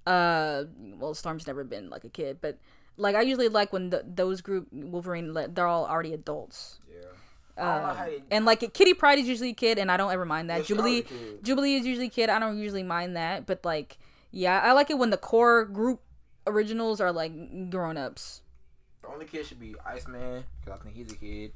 Uh, 0.07 0.65
well, 0.99 1.15
Storm's 1.15 1.47
never 1.47 1.65
been 1.65 1.91
like 1.91 2.05
a 2.05 2.09
kid, 2.09 2.39
but 2.41 2.59
like 2.97 3.15
I 3.15 3.21
usually 3.23 3.49
like 3.49 3.73
when 3.73 3.91
the, 3.91 4.03
those 4.07 4.41
group 4.41 4.69
Wolverine 4.73 5.33
like, 5.35 5.55
they're 5.55 5.67
all 5.67 5.87
already 5.87 6.13
adults. 6.13 6.79
Yeah. 6.89 6.97
I 7.59 7.63
don't 7.75 7.83
know 7.83 7.89
Um, 7.91 7.97
how 7.97 8.05
they- 8.07 8.23
and 8.31 8.45
like 8.45 8.61
Kitty 8.75 8.95
Pryde 8.95 9.19
is 9.19 9.29
usually 9.29 9.51
a 9.51 9.55
kid, 9.55 9.79
and 9.79 9.91
I 9.91 9.97
don't 9.97 10.13
ever 10.13 10.25
mind 10.25 10.51
that. 10.51 10.59
Yeah, 10.59 10.65
Jubilee, 10.65 10.91
always 11.03 11.05
a 11.11 11.15
kid. 11.15 11.45
Jubilee 11.45 11.75
is 11.77 11.87
usually 11.87 12.07
a 12.07 12.11
kid. 12.11 12.29
I 12.31 12.39
don't 12.39 12.59
usually 12.59 12.83
mind 12.83 13.17
that, 13.17 13.47
but 13.47 13.65
like, 13.65 13.99
yeah, 14.31 14.61
I 14.61 14.73
like 14.73 14.91
it 14.91 14.99
when 14.99 15.11
the 15.11 15.17
core 15.17 15.65
group 15.65 16.01
originals 16.47 17.01
are 17.01 17.13
like 17.13 17.33
grown 17.71 17.97
ups. 17.97 18.43
The 19.03 19.09
only 19.09 19.25
kid 19.27 19.47
should 19.47 19.61
be 19.61 19.75
Iceman 19.87 20.45
because 20.61 20.79
I 20.81 20.83
think 20.83 20.97
he's 20.97 21.13
a 21.13 21.17
kid. 21.17 21.53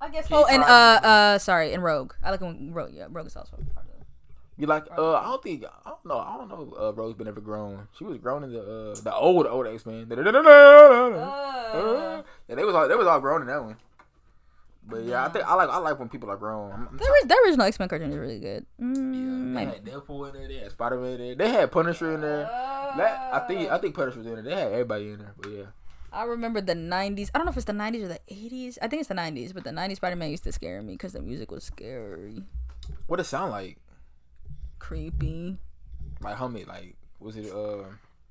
I 0.00 0.08
guess. 0.08 0.24
Kitty 0.28 0.34
Oh, 0.36 0.46
and 0.46 0.62
Pryde. 0.62 1.04
uh, 1.04 1.06
uh, 1.06 1.38
sorry, 1.38 1.72
and 1.74 1.82
Rogue. 1.82 2.12
I 2.22 2.30
like 2.30 2.40
it 2.40 2.44
when 2.44 2.72
Rogue. 2.72 2.92
Yeah, 2.94 3.06
Rogue 3.10 3.26
is 3.26 3.36
also 3.36 3.56
part 3.74 3.86
You 4.60 4.66
like? 4.66 4.84
Uh, 4.96 5.14
I 5.14 5.24
don't 5.24 5.42
think. 5.42 5.64
I 5.64 5.88
don't 5.88 6.04
know. 6.04 6.18
I 6.18 6.36
don't 6.36 6.48
know. 6.48 6.76
Uh, 6.78 6.92
Rose 6.92 7.14
been 7.14 7.28
ever 7.28 7.40
grown. 7.40 7.88
She 7.96 8.04
was 8.04 8.18
grown 8.18 8.44
in 8.44 8.52
the 8.52 8.60
uh, 8.60 8.94
the 9.00 9.14
old 9.14 9.46
old 9.46 9.66
X 9.66 9.86
Men. 9.86 10.06
Uh, 10.12 12.22
Yeah, 12.48 12.54
they 12.56 12.64
was 12.64 12.74
all 12.74 12.88
they 12.88 12.94
was 12.94 13.06
all 13.06 13.20
grown 13.20 13.42
in 13.42 13.46
that 13.48 13.62
one. 13.64 13.76
But 14.86 15.04
yeah, 15.04 15.24
I 15.24 15.28
think 15.28 15.44
I 15.46 15.54
like 15.54 15.68
I 15.68 15.76
like 15.78 15.98
when 15.98 16.08
people 16.08 16.30
are 16.30 16.36
grown. 16.36 16.72
I'm, 16.72 16.88
I'm 16.88 16.96
the, 16.96 17.04
ori- 17.08 17.20
the 17.26 17.36
original 17.44 17.66
X 17.66 17.78
Men 17.78 17.88
cartoon 17.88 18.10
is 18.10 18.16
really 18.18 18.40
good. 18.40 18.66
Mm, 18.80 19.54
Yeah, 19.54 19.64
they 19.64 19.70
had 19.76 19.84
Deadpool 19.84 20.28
in 20.28 20.34
there. 20.34 20.48
They 20.48 20.56
had 20.56 20.70
Spider 20.72 20.98
Man 20.98 21.12
in 21.12 21.18
there. 21.18 21.34
They 21.36 21.48
had 21.50 21.70
Punisher 21.72 22.14
in 22.14 22.20
there. 22.22 22.42
That, 22.96 23.30
I 23.32 23.38
think 23.46 23.70
I 23.70 23.78
think 23.78 23.94
Punisher 23.94 24.18
was 24.18 24.26
in 24.26 24.34
there. 24.34 24.42
They 24.42 24.54
had 24.54 24.72
everybody 24.72 25.10
in 25.10 25.18
there. 25.20 25.34
But 25.40 25.50
yeah, 25.52 25.64
I 26.12 26.24
remember 26.24 26.60
the 26.60 26.74
'90s. 26.74 27.30
I 27.34 27.38
don't 27.38 27.46
know 27.46 27.50
if 27.52 27.56
it's 27.56 27.66
the 27.66 27.72
'90s 27.72 28.02
or 28.04 28.08
the 28.08 28.20
'80s. 28.30 28.78
I 28.82 28.88
think 28.88 29.00
it's 29.00 29.08
the 29.08 29.14
'90s, 29.14 29.54
but 29.54 29.64
the 29.64 29.70
'90s 29.70 29.96
Spider 29.96 30.16
Man 30.16 30.30
used 30.30 30.44
to 30.44 30.52
scare 30.52 30.82
me 30.82 30.94
because 30.94 31.12
the 31.12 31.22
music 31.22 31.50
was 31.50 31.64
scary, 31.64 32.42
what 33.06 33.20
it 33.20 33.24
sound 33.24 33.52
like? 33.52 33.78
Creepy. 34.90 35.56
Like 36.20 36.36
homie, 36.36 36.66
like 36.66 36.96
was 37.20 37.36
it? 37.36 37.52
Uh, 37.52 37.84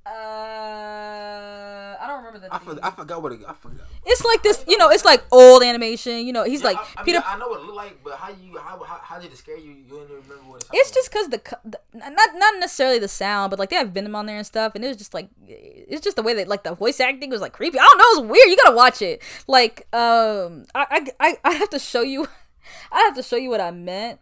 Uh, 0.05 1.95
I 2.01 2.05
don't 2.07 2.17
remember 2.25 2.39
the. 2.39 2.53
I, 2.53 2.59
for, 2.59 2.77
I 2.83 2.91
forgot 2.91 3.21
what 3.21 3.31
it. 3.31 3.39
I 3.47 3.53
forgot. 3.53 3.85
It's 4.05 4.25
like 4.25 4.43
this, 4.43 4.65
you 4.67 4.77
know. 4.77 4.89
It's 4.89 5.05
like 5.05 5.23
old 5.31 5.63
animation. 5.63 6.25
You 6.25 6.33
know, 6.33 6.43
he's 6.43 6.63
like 6.63 6.75
I, 6.75 6.85
I 6.97 7.03
Peter. 7.03 7.19
Mean, 7.19 7.27
I 7.27 7.37
know 7.37 7.47
what 7.47 7.61
it 7.61 7.63
looked 7.63 7.77
like, 7.77 8.03
but 8.03 8.15
how 8.15 8.29
you 8.29 8.57
how 8.57 8.83
how, 8.83 8.99
how 9.01 9.19
did 9.19 9.31
it 9.31 9.37
scare 9.37 9.57
you? 9.57 9.71
You 9.71 9.83
didn't 9.83 10.09
remember 10.09 10.33
what 10.49 10.61
it. 10.61 10.65
sounded 10.65 10.79
it's 10.81 10.91
just 10.91 11.11
because 11.11 11.27
the, 11.29 11.39
the 11.63 11.79
not 11.93 12.29
not 12.35 12.59
necessarily 12.59 12.99
the 12.99 13.07
sound, 13.07 13.51
but 13.51 13.59
like 13.59 13.69
they 13.69 13.77
have 13.77 13.91
Venom 13.91 14.15
on 14.15 14.25
there 14.25 14.37
and 14.37 14.45
stuff, 14.45 14.73
and 14.75 14.83
it 14.83 14.89
was 14.89 14.97
just 14.97 15.13
like 15.13 15.29
it's 15.47 16.01
just 16.01 16.17
the 16.17 16.23
way 16.23 16.33
that 16.33 16.47
like 16.49 16.63
the 16.63 16.73
voice 16.75 16.99
acting 16.99 17.29
was 17.29 17.39
like 17.41 17.53
creepy. 17.53 17.79
I 17.79 17.83
don't 17.83 17.97
know, 17.99 18.03
it 18.03 18.21
was 18.23 18.31
weird. 18.31 18.49
You 18.49 18.57
gotta 18.57 18.75
watch 18.75 19.01
it. 19.01 19.21
Like 19.47 19.87
um, 19.93 20.65
I 20.75 20.83
I 20.91 20.99
I, 21.19 21.37
I 21.45 21.53
have 21.53 21.69
to 21.69 21.79
show 21.79 22.01
you, 22.01 22.27
I 22.91 22.99
have 23.07 23.15
to 23.15 23.23
show 23.23 23.37
you 23.37 23.49
what 23.49 23.61
I 23.61 23.71
meant. 23.71 24.19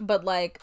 But 0.00 0.24
like, 0.24 0.60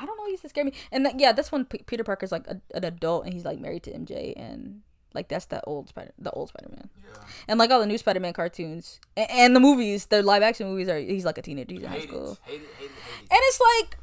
I 0.00 0.06
don't 0.06 0.16
know. 0.16 0.24
He 0.24 0.32
used 0.32 0.42
to 0.42 0.48
scare 0.48 0.64
me. 0.64 0.72
And 0.90 1.04
that, 1.04 1.20
yeah, 1.20 1.32
that's 1.32 1.52
when 1.52 1.66
P- 1.66 1.82
Peter 1.84 2.04
Parker's 2.04 2.32
like 2.32 2.46
a, 2.46 2.60
an 2.74 2.84
adult 2.84 3.24
and 3.24 3.34
he's 3.34 3.44
like 3.44 3.60
married 3.60 3.82
to 3.84 3.92
MJ 3.92 4.32
and 4.36 4.80
like 5.14 5.28
that's 5.28 5.46
the 5.46 5.62
old 5.64 5.88
Spider, 5.88 6.12
the 6.18 6.30
old 6.30 6.48
Spider 6.48 6.68
Man. 6.70 6.88
Yeah. 7.04 7.20
And 7.48 7.58
like 7.58 7.70
all 7.70 7.80
the 7.80 7.86
new 7.86 7.98
Spider 7.98 8.20
Man 8.20 8.32
cartoons 8.32 9.00
and, 9.16 9.30
and 9.30 9.56
the 9.56 9.60
movies, 9.60 10.06
the 10.06 10.22
live 10.22 10.42
action 10.42 10.68
movies 10.68 10.88
are 10.88 10.98
he's 10.98 11.24
like 11.24 11.38
a 11.38 11.42
teenager. 11.42 11.74
He's 11.74 11.82
in 11.82 11.88
high 11.88 12.00
school. 12.00 12.32
it. 12.32 12.38
Hate 12.50 12.60
it. 12.62 12.68
Hate 12.78 12.84
it. 12.84 12.90
Hate 13.18 13.20
it. 13.20 13.30
And 13.30 13.40
it's 13.42 13.60
like, 13.60 13.98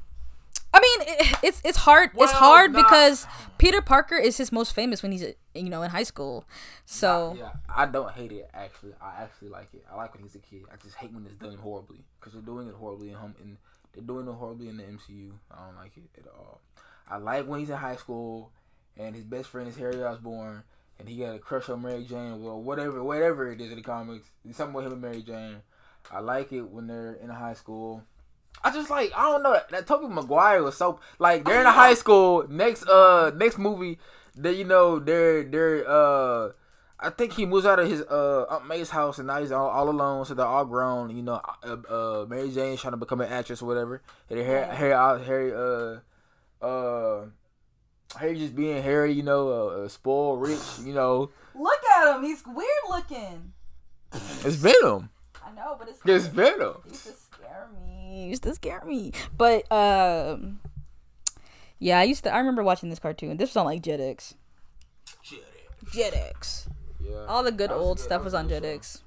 I 0.74 0.80
mean, 0.80 1.08
it, 1.08 1.38
it's 1.44 1.62
it's 1.64 1.78
hard. 1.78 2.12
it's 2.16 2.32
hard 2.32 2.74
nah. 2.74 2.84
because 2.84 3.26
Peter 3.58 3.82
Parker 3.82 4.18
is 4.18 4.38
his 4.38 4.52
most 4.52 4.74
famous 4.74 5.02
when 5.02 5.12
he's 5.12 5.24
uh, 5.24 5.32
you 5.56 5.70
know 5.70 5.82
in 5.82 5.90
high 5.90 6.04
school. 6.04 6.46
So 6.86 7.36
Yeah, 7.40 7.52
I 7.74 7.86
don't 7.86 8.12
hate 8.12 8.32
it. 8.32 8.50
Actually, 8.54 8.94
I 9.02 9.24
actually 9.24 9.50
like 9.50 9.70
it. 9.74 9.86
I 9.92 9.96
like 9.96 10.14
when 10.14 10.24
he's 10.24 10.36
a 10.36 10.40
kid. 10.40 10.64
I 10.72 10.76
just 10.84 10.96
hate 10.96 11.14
when 11.14 11.26
it's 11.26 11.36
done 11.36 11.56
horribly 11.58 12.04
because 12.20 12.34
they're 12.34 12.42
doing 12.42 12.68
it 12.68 12.76
horribly 12.76 13.10
in 13.10 13.16
home 13.16 13.36
and 13.42 13.58
they're 13.98 14.06
doing 14.06 14.28
it 14.28 14.32
horribly 14.32 14.70
in 14.70 14.78
the 14.78 14.84
MCU. 14.84 15.32
I 15.52 15.66
don't 15.66 15.76
like 15.76 15.98
it 15.98 16.20
at 16.20 16.28
all. 16.28 16.62
I 17.10 17.18
like 17.18 17.48
when 17.48 17.60
he's 17.60 17.70
in 17.70 17.78
high 17.78 17.96
school 17.96 18.52
and 18.96 19.16
his 19.16 19.24
best 19.24 19.50
friend 19.50 19.68
is 19.68 19.76
Harry 19.78 20.04
Osborn 20.04 20.64
and 21.00 21.10
he 21.10 21.18
got 21.18 21.36
a 21.36 21.40
crush 21.40 21.70
on 21.70 21.82
Mary 21.82 22.04
Jane 22.04 22.44
or 22.44 22.62
whatever, 22.62 23.04
whatever 23.04 23.52
it 23.52 23.60
is 23.60 23.72
in 23.72 23.78
the 23.78 23.82
comics. 23.82 24.30
It's 24.48 24.58
something 24.58 24.76
with 24.76 24.86
him 24.86 24.94
and 24.94 25.02
Mary 25.02 25.24
Jane. 25.24 25.58
I 26.12 26.20
like 26.20 26.52
it 26.54 26.62
when 26.62 26.88
they're 26.88 27.14
in 27.14 27.30
high 27.30 27.56
school. 27.56 28.04
I 28.64 28.72
just 28.72 28.90
like 28.90 29.12
I 29.16 29.24
don't 29.24 29.44
know 29.44 29.54
that, 29.54 29.70
that 29.70 29.88
Tobey 29.88 30.08
Maguire 30.08 30.64
was 30.64 30.78
so 30.78 31.00
like 31.20 31.44
they're 31.46 31.62
in 31.62 31.68
a 31.68 31.72
high 31.72 31.94
school 31.94 32.48
next 32.50 32.88
uh 32.88 33.32
next 33.36 33.58
movie 33.58 34.00
that 34.36 34.56
you 34.56 34.64
know 34.64 35.00
they're 35.00 35.44
they're 35.44 35.88
uh 35.88 36.52
I 37.00 37.12
think 37.12 37.34
he 37.34 37.46
moves 37.46 37.66
out 37.66 37.80
of 37.80 37.90
his 37.90 38.02
uh 38.02 38.46
Aunt 38.50 38.68
May's 38.68 38.90
house 38.90 39.20
and 39.20 39.28
now 39.28 39.40
he's 39.40 39.52
all, 39.52 39.68
all 39.68 39.90
alone 39.90 40.26
so 40.26 40.34
they're 40.34 40.46
all 40.46 40.66
grown 40.66 41.16
you 41.16 41.22
know 41.22 41.42
uh, 41.64 41.78
uh 41.90 42.26
Mary 42.28 42.50
Jane's 42.52 42.82
trying 42.82 42.94
to 42.94 42.98
become 42.98 43.22
an 43.22 43.32
actress 43.32 43.62
or 43.62 43.66
whatever 43.68 44.02
and 44.30 44.40
Harry 44.40 44.76
Harry 44.76 44.94
uh, 44.94 45.18
Harry 45.20 45.54
uh 45.54 46.66
uh 46.66 47.26
Harry 48.18 48.38
just 48.38 48.56
being 48.56 48.82
Harry 48.82 49.14
you 49.14 49.24
know 49.24 49.50
uh, 49.50 49.66
uh, 49.84 49.88
spoiled 49.88 50.42
rich 50.42 50.60
you 50.84 50.94
know 50.94 51.30
look 51.54 51.80
at 51.98 52.16
him. 52.16 52.24
He's 52.24 52.44
weird 52.46 52.68
looking. 52.90 53.54
it's 54.14 54.56
Venom 54.56 55.10
I 55.46 55.52
know, 55.52 55.76
but 55.78 55.88
it's 55.88 56.02
it's 56.06 56.28
Venom 56.28 56.78
used 56.88 57.06
to 57.06 57.14
scare 57.14 57.68
me. 57.74 58.08
He 58.10 58.24
Used 58.30 58.44
to 58.44 58.56
scare 58.56 58.84
me. 58.86 59.12
But 59.38 59.72
um, 59.72 60.60
yeah, 61.80 62.00
I 62.00 62.04
used 62.04 62.24
to. 62.24 62.34
I 62.34 62.40
remember 62.40 62.64
watching 62.64 62.90
this 62.90 63.00
cartoon. 63.00 63.38
This 63.38 63.52
was 63.52 63.58
on 63.58 63.66
like 63.66 63.82
Jetix. 63.82 64.34
Jetix. 65.94 66.68
Yeah 67.10 67.26
All 67.28 67.44
the 67.44 67.52
good 67.52 67.72
old 67.72 67.98
good. 67.98 68.04
stuff 68.04 68.20
That 68.20 68.24
was 68.26 68.34
was 68.34 68.34
a 68.34 68.38
on 68.40 68.48
good 68.48 68.64
show. 68.64 68.70
Jetix. 68.70 69.02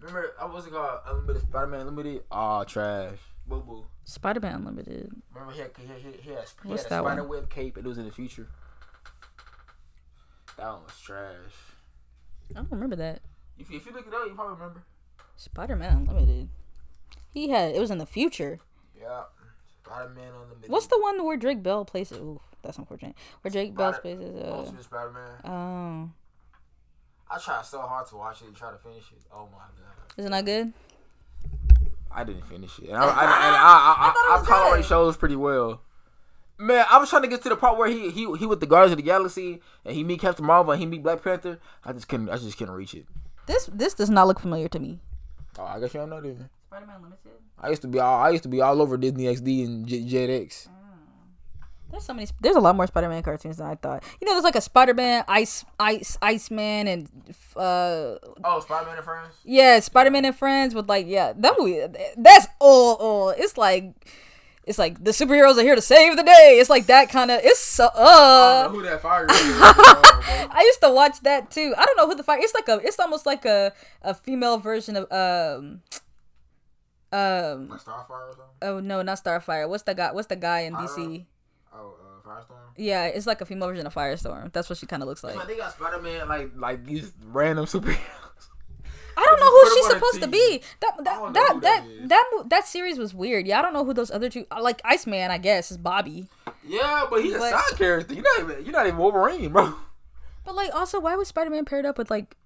remember 0.00 0.32
I 0.40 0.44
was 0.46 0.66
it 0.66 0.72
called 0.72 1.00
Unlimited 1.06 1.42
Spider 1.42 1.66
Man 1.68 1.80
Unlimited 1.80 2.22
oh 2.30 2.64
trash 2.64 3.18
boo 3.46 3.60
boo 3.60 3.84
Spider 4.04 4.40
Man 4.40 4.54
Unlimited. 4.56 5.10
remember 5.32 5.52
he 5.54 5.60
had 5.60 5.70
he 5.78 5.86
had, 5.86 5.96
he 5.98 6.04
had, 6.04 6.14
he 6.20 6.30
had, 6.30 6.38
What's 6.64 6.82
had 6.84 6.92
a 6.92 6.98
spider 7.02 7.24
web 7.24 7.48
cape 7.50 7.76
and 7.76 7.86
it 7.86 7.88
was 7.88 7.98
in 7.98 8.04
the 8.04 8.12
future 8.12 8.48
that 10.56 10.66
one 10.72 10.84
was 10.84 10.98
trash. 11.00 11.34
I 12.50 12.54
don't 12.54 12.70
remember 12.70 12.96
that. 12.96 13.20
If 13.58 13.70
you, 13.70 13.76
if 13.76 13.84
you 13.86 13.92
look 13.92 14.06
it 14.06 14.14
up, 14.14 14.26
you 14.26 14.34
probably 14.34 14.54
remember. 14.54 14.82
Spider 15.36 15.76
Man 15.76 16.06
Unlimited. 16.08 16.48
He 17.30 17.50
had 17.50 17.74
it 17.74 17.80
was 17.80 17.90
in 17.90 17.98
the 17.98 18.06
future. 18.06 18.58
Yeah. 18.98 19.24
Spider 19.84 20.10
Man 20.14 20.28
Unlimited. 20.42 20.70
What's 20.70 20.86
the 20.86 20.98
one 21.00 21.24
where 21.24 21.36
Drake 21.36 21.62
Bell 21.62 21.84
plays 21.84 22.10
it? 22.12 22.16
Ooh, 22.20 22.40
that's 22.62 22.78
unfortunate. 22.78 23.14
Where 23.42 23.50
Drake 23.50 23.74
Bell 23.76 23.92
Spider- 23.92 24.16
plays 24.16 24.20
it. 24.20 24.44
Uh, 24.46 24.52
Ultimate 24.54 24.84
Spider 24.84 25.10
Man? 25.10 25.52
oh, 25.52 26.10
I 27.30 27.38
tried 27.38 27.64
so 27.64 27.80
hard 27.80 28.06
to 28.08 28.16
watch 28.16 28.42
it 28.42 28.46
and 28.46 28.56
try 28.56 28.70
to 28.70 28.78
finish 28.78 29.04
it. 29.10 29.18
Oh 29.32 29.48
my 29.52 29.58
god. 29.58 30.16
isn't 30.16 30.30
that 30.30 30.44
good? 30.44 30.72
I 32.10 32.24
didn't 32.24 32.46
finish 32.46 32.78
it. 32.78 32.88
And 32.88 32.96
I, 32.96 33.02
I, 33.02 33.06
and 33.08 33.10
I, 33.10 33.16
I, 33.18 34.12
thought 34.12 34.26
I, 34.28 34.34
I, 34.34 34.38
was 34.38 34.48
tolerate 34.48 34.82
good. 34.82 34.88
shows 34.88 35.16
pretty 35.16 35.36
well. 35.36 35.80
Man, 36.58 36.86
I 36.90 36.98
was 36.98 37.10
trying 37.10 37.22
to 37.22 37.28
get 37.28 37.42
to 37.42 37.50
the 37.50 37.56
part 37.56 37.76
where 37.76 37.88
he 37.88 38.10
he 38.10 38.32
he 38.38 38.46
with 38.46 38.60
the 38.60 38.66
Guardians 38.66 38.92
of 38.92 38.96
the 38.96 39.02
Galaxy 39.02 39.60
and 39.84 39.94
he 39.94 40.02
meet 40.02 40.20
Captain 40.20 40.44
Marvel 40.44 40.72
and 40.72 40.80
he 40.80 40.86
meet 40.86 41.02
Black 41.02 41.22
Panther. 41.22 41.58
I 41.84 41.92
just 41.92 42.08
couldn't 42.08 42.30
I 42.30 42.38
just 42.38 42.56
couldn't 42.56 42.74
reach 42.74 42.94
it. 42.94 43.04
This 43.46 43.66
this 43.66 43.92
does 43.92 44.08
not 44.08 44.26
look 44.26 44.40
familiar 44.40 44.68
to 44.68 44.78
me. 44.78 45.00
Oh, 45.58 45.64
I 45.64 45.78
guess 45.80 45.92
you 45.92 46.00
don't 46.00 46.10
know 46.10 46.20
then. 46.20 46.48
Spider 46.68 46.86
Man 46.86 47.02
Limited. 47.02 47.32
I 47.60 47.68
used 47.68 47.82
to 47.82 47.88
be 47.88 47.98
all 47.98 48.22
I 48.22 48.30
used 48.30 48.44
to 48.44 48.48
be 48.48 48.62
all 48.62 48.80
over 48.80 48.96
Disney 48.96 49.24
XD 49.24 49.64
and 49.66 49.86
J- 49.86 50.00
Jetix. 50.02 50.68
There's 51.90 52.04
so 52.04 52.12
many. 52.14 52.28
There's 52.40 52.56
a 52.56 52.60
lot 52.60 52.74
more 52.76 52.86
Spider-Man 52.86 53.22
cartoons 53.22 53.58
than 53.58 53.66
I 53.68 53.74
thought. 53.76 54.02
You 54.20 54.26
know, 54.26 54.32
there's 54.34 54.44
like 54.44 54.56
a 54.56 54.60
Spider-Man, 54.60 55.24
Ice, 55.28 55.64
Ice, 55.78 56.18
Iceman, 56.20 56.88
and 56.88 57.08
uh, 57.56 58.16
Oh, 58.44 58.60
Spider 58.60 58.86
Man 58.86 58.96
and 58.96 59.04
Friends. 59.04 59.34
yeah, 59.44 59.78
Spider-Man 59.80 60.24
and 60.24 60.36
Friends 60.36 60.74
with 60.74 60.88
like, 60.88 61.06
yeah, 61.06 61.32
that 61.36 61.54
movie. 61.58 61.80
That's 62.16 62.46
old, 62.60 62.98
old. 63.00 63.34
It's 63.38 63.56
like, 63.56 63.94
it's 64.64 64.78
like 64.78 65.02
the 65.04 65.12
superheroes 65.12 65.56
are 65.58 65.62
here 65.62 65.76
to 65.76 65.80
save 65.80 66.16
the 66.16 66.24
day. 66.24 66.58
It's 66.60 66.68
like 66.68 66.86
that 66.86 67.08
kind 67.08 67.30
of. 67.30 67.40
It's 67.44 67.60
so. 67.60 67.88
I 67.94 67.98
Uh, 67.98 68.62
don't 68.64 68.72
know 68.72 68.78
who 68.80 68.84
that 68.86 69.00
fire 69.00 69.24
is. 69.24 69.30
I 70.50 70.62
used 70.66 70.80
to 70.82 70.90
watch 70.90 71.20
that 71.20 71.50
too. 71.52 71.72
I 71.78 71.84
don't 71.84 71.96
know 71.96 72.08
who 72.08 72.16
the 72.16 72.24
fire. 72.24 72.40
It's 72.40 72.52
like 72.52 72.68
a. 72.68 72.80
It's 72.84 72.98
almost 72.98 73.26
like 73.26 73.44
a 73.44 73.72
a 74.02 74.12
female 74.12 74.58
version 74.58 74.96
of 74.96 75.04
um. 75.12 75.82
Um. 77.12 77.68
Like 77.68 77.80
Starfire 77.80 78.10
or 78.10 78.32
something. 78.32 78.44
Oh 78.62 78.80
no, 78.80 79.02
not 79.02 79.22
Starfire. 79.22 79.68
What's 79.68 79.84
the 79.84 79.94
guy? 79.94 80.10
What's 80.12 80.26
the 80.26 80.36
guy 80.36 80.60
in 80.62 80.74
DC? 80.74 81.26
Oh, 81.76 81.94
uh, 82.00 82.28
Firestorm. 82.28 82.56
Yeah, 82.76 83.04
it's 83.06 83.26
like 83.26 83.40
a 83.40 83.46
female 83.46 83.68
version 83.68 83.86
of 83.86 83.94
Firestorm. 83.94 84.52
That's 84.52 84.68
what 84.68 84.78
she 84.78 84.86
kind 84.86 85.02
of 85.02 85.08
looks 85.08 85.22
like. 85.22 85.36
Like 85.36 85.46
they 85.48 85.56
got 85.56 85.72
Spider 85.72 86.00
Man 86.00 86.28
like 86.28 86.50
like 86.56 86.84
these 86.84 87.12
random 87.24 87.66
superheroes. 87.66 87.98
I 89.18 89.24
don't 89.24 89.40
know 89.40 89.50
who 89.50 89.74
she's 89.74 89.86
supposed 89.86 90.20
to 90.22 90.28
be. 90.28 90.62
That 90.80 90.92
that 91.04 91.32
that 91.32 91.60
that 91.62 91.62
that 91.62 92.08
that 92.08 92.42
that 92.50 92.66
series 92.66 92.98
was 92.98 93.14
weird. 93.14 93.46
Yeah, 93.46 93.58
I 93.58 93.62
don't 93.62 93.72
know 93.72 93.84
who 93.84 93.94
those 93.94 94.10
other 94.10 94.28
two. 94.28 94.44
Like 94.60 94.80
Iceman, 94.84 95.30
I 95.30 95.38
guess 95.38 95.70
is 95.70 95.78
Bobby. 95.78 96.26
Yeah, 96.66 97.06
but 97.08 97.22
he's 97.24 97.34
a 97.34 97.38
But- 97.38 97.50
side 97.52 97.78
character. 97.78 98.14
You're 98.14 98.24
not 98.24 98.40
even 98.50 98.64
you're 98.64 98.72
not 98.72 98.86
even 98.86 98.98
Wolverine, 98.98 99.52
bro. 99.52 99.74
But 100.44 100.54
like, 100.54 100.72
also, 100.74 101.00
why 101.00 101.16
was 101.16 101.28
Spider 101.28 101.50
Man 101.50 101.64
paired 101.64 101.86
up 101.86 101.98
with 101.98 102.10
like 102.10 102.36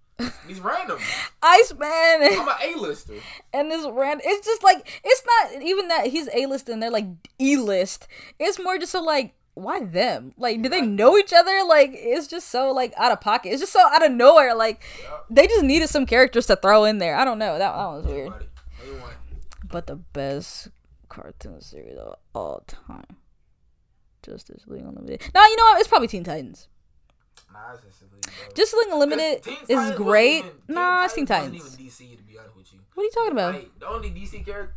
He's 0.47 0.61
random. 0.61 0.99
Iceman 1.43 1.89
I'm 1.89 2.49
an 2.49 2.55
A-lister. 2.63 3.15
and 3.53 3.71
this 3.71 3.87
random? 3.91 4.21
It's 4.25 4.47
just 4.47 4.63
like 4.63 5.01
it's 5.05 5.23
not 5.27 5.63
even 5.63 5.89
that 5.89 6.07
he's 6.09 6.29
A 6.35 6.47
list 6.47 6.69
and 6.69 6.83
they're 6.83 6.91
like 6.91 7.07
E 7.41 7.57
list. 7.57 8.07
It's 8.39 8.59
more 8.59 8.79
just 8.79 8.93
so 8.93 9.03
like. 9.03 9.35
Why 9.55 9.85
them? 9.85 10.33
Like, 10.39 10.63
do 10.63 10.69
they 10.69 10.81
know 10.81 11.19
each 11.19 11.33
other? 11.35 11.65
Like, 11.67 11.91
it's 11.93 12.29
just 12.29 12.49
so 12.49 12.71
like 12.71 12.95
out 12.97 13.11
of 13.13 13.21
pocket. 13.21 13.51
It's 13.51 13.61
just 13.61 13.73
so 13.73 13.81
out 13.81 14.07
of 14.07 14.13
nowhere. 14.13 14.55
Like, 14.55 14.81
they 15.29 15.47
just 15.49 15.65
needed 15.65 15.89
some 15.89 16.07
characters 16.07 16.47
to 16.47 16.57
throw 16.57 16.85
in 16.85 16.99
there. 16.99 17.17
I 17.17 17.25
don't 17.25 17.39
know. 17.39 17.59
That, 17.59 17.75
that 17.75 17.87
was 17.89 18.07
weird. 18.07 18.33
But 19.65 19.87
the 19.89 19.97
best 19.97 20.69
cartoon 21.09 21.61
series 21.61 21.99
of 21.99 22.15
all 22.33 22.63
time. 22.69 23.17
Justice 24.23 24.63
League 24.67 24.83
Unlimited. 24.83 25.21
No, 25.35 25.45
you 25.45 25.57
know 25.57 25.65
what? 25.65 25.81
It's 25.81 25.89
probably 25.89 26.09
Teen 26.09 26.25
Titans. 26.25 26.69
Nah, 27.53 27.73
it's 27.75 27.83
just 27.85 28.03
a 28.03 28.05
league, 28.15 28.23
bro. 28.23 28.55
Justice 28.55 28.79
League 28.79 28.93
Unlimited 28.93 29.47
is 29.69 29.91
great. 29.97 30.39
even- 30.45 30.51
nah, 30.69 31.07
Teen 31.09 31.27
wasn't 31.27 31.29
Titans. 31.29 31.55
even 31.81 31.87
DC 31.87 32.17
to 32.17 32.23
be 32.23 32.39
honest 32.39 32.57
with 32.57 32.73
you. 32.73 32.79
What 32.95 33.03
are 33.03 33.05
you 33.05 33.11
talking 33.13 33.33
about? 33.33 33.55
Like, 33.55 33.79
the 33.79 33.87
only 33.89 34.11
DC 34.11 34.45
character, 34.45 34.75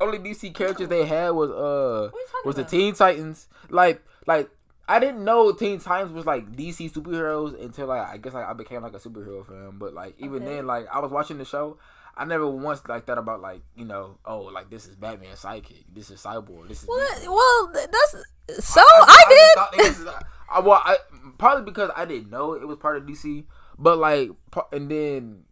only 0.00 0.18
DC 0.18 0.54
characters 0.54 0.88
they 0.88 1.04
had 1.06 1.30
was 1.30 1.50
uh 1.50 1.54
What 1.54 1.60
are 1.60 2.04
you 2.20 2.26
talking 2.26 2.40
was 2.46 2.56
the? 2.56 2.64
Teen 2.64 2.94
Titans. 2.94 3.48
Like 3.70 4.02
like 4.26 4.50
I 4.86 4.98
didn't 4.98 5.24
know 5.24 5.52
Teen 5.52 5.78
Titans 5.80 6.12
was 6.12 6.26
like 6.26 6.52
DC 6.52 6.92
superheroes 6.92 7.58
until 7.62 7.86
like 7.86 8.06
I 8.06 8.16
guess 8.18 8.34
like 8.34 8.46
I 8.46 8.52
became 8.52 8.82
like 8.82 8.92
a 8.94 8.98
superhero 8.98 9.46
fan. 9.46 9.78
But 9.78 9.94
like 9.94 10.14
even 10.18 10.42
Okay. 10.42 10.56
then, 10.56 10.66
like 10.66 10.86
I 10.92 10.98
was 10.98 11.10
watching 11.10 11.38
the 11.38 11.44
show. 11.44 11.78
I 12.16 12.24
never 12.24 12.48
once 12.48 12.82
like 12.88 13.06
thought 13.06 13.18
about 13.18 13.40
like 13.40 13.62
you 13.76 13.84
know 13.84 14.18
oh 14.24 14.42
like 14.42 14.70
this 14.70 14.86
is 14.86 14.94
Batman 14.96 15.34
sidekick 15.36 15.84
this 15.92 16.10
is 16.10 16.20
Cyborg 16.20 16.68
this 16.68 16.82
is 16.82 16.88
Well, 16.88 17.08
well, 17.26 17.72
that's 17.72 18.64
so 18.66 18.80
I 18.80 19.06
I, 19.08 19.34
just 19.34 19.54
thought 19.54 19.72
did. 19.72 19.86
is- 19.86 20.14
I, 20.50 20.60
well, 20.60 20.80
I, 20.84 20.98
probably 21.38 21.64
because 21.64 21.90
I 21.96 22.04
didn't 22.04 22.30
know 22.30 22.52
it 22.52 22.68
was 22.68 22.76
part 22.76 22.98
of 22.98 23.04
DC, 23.04 23.44
but 23.78 23.96
like, 23.98 24.30
and 24.72 24.90
then 24.90 25.44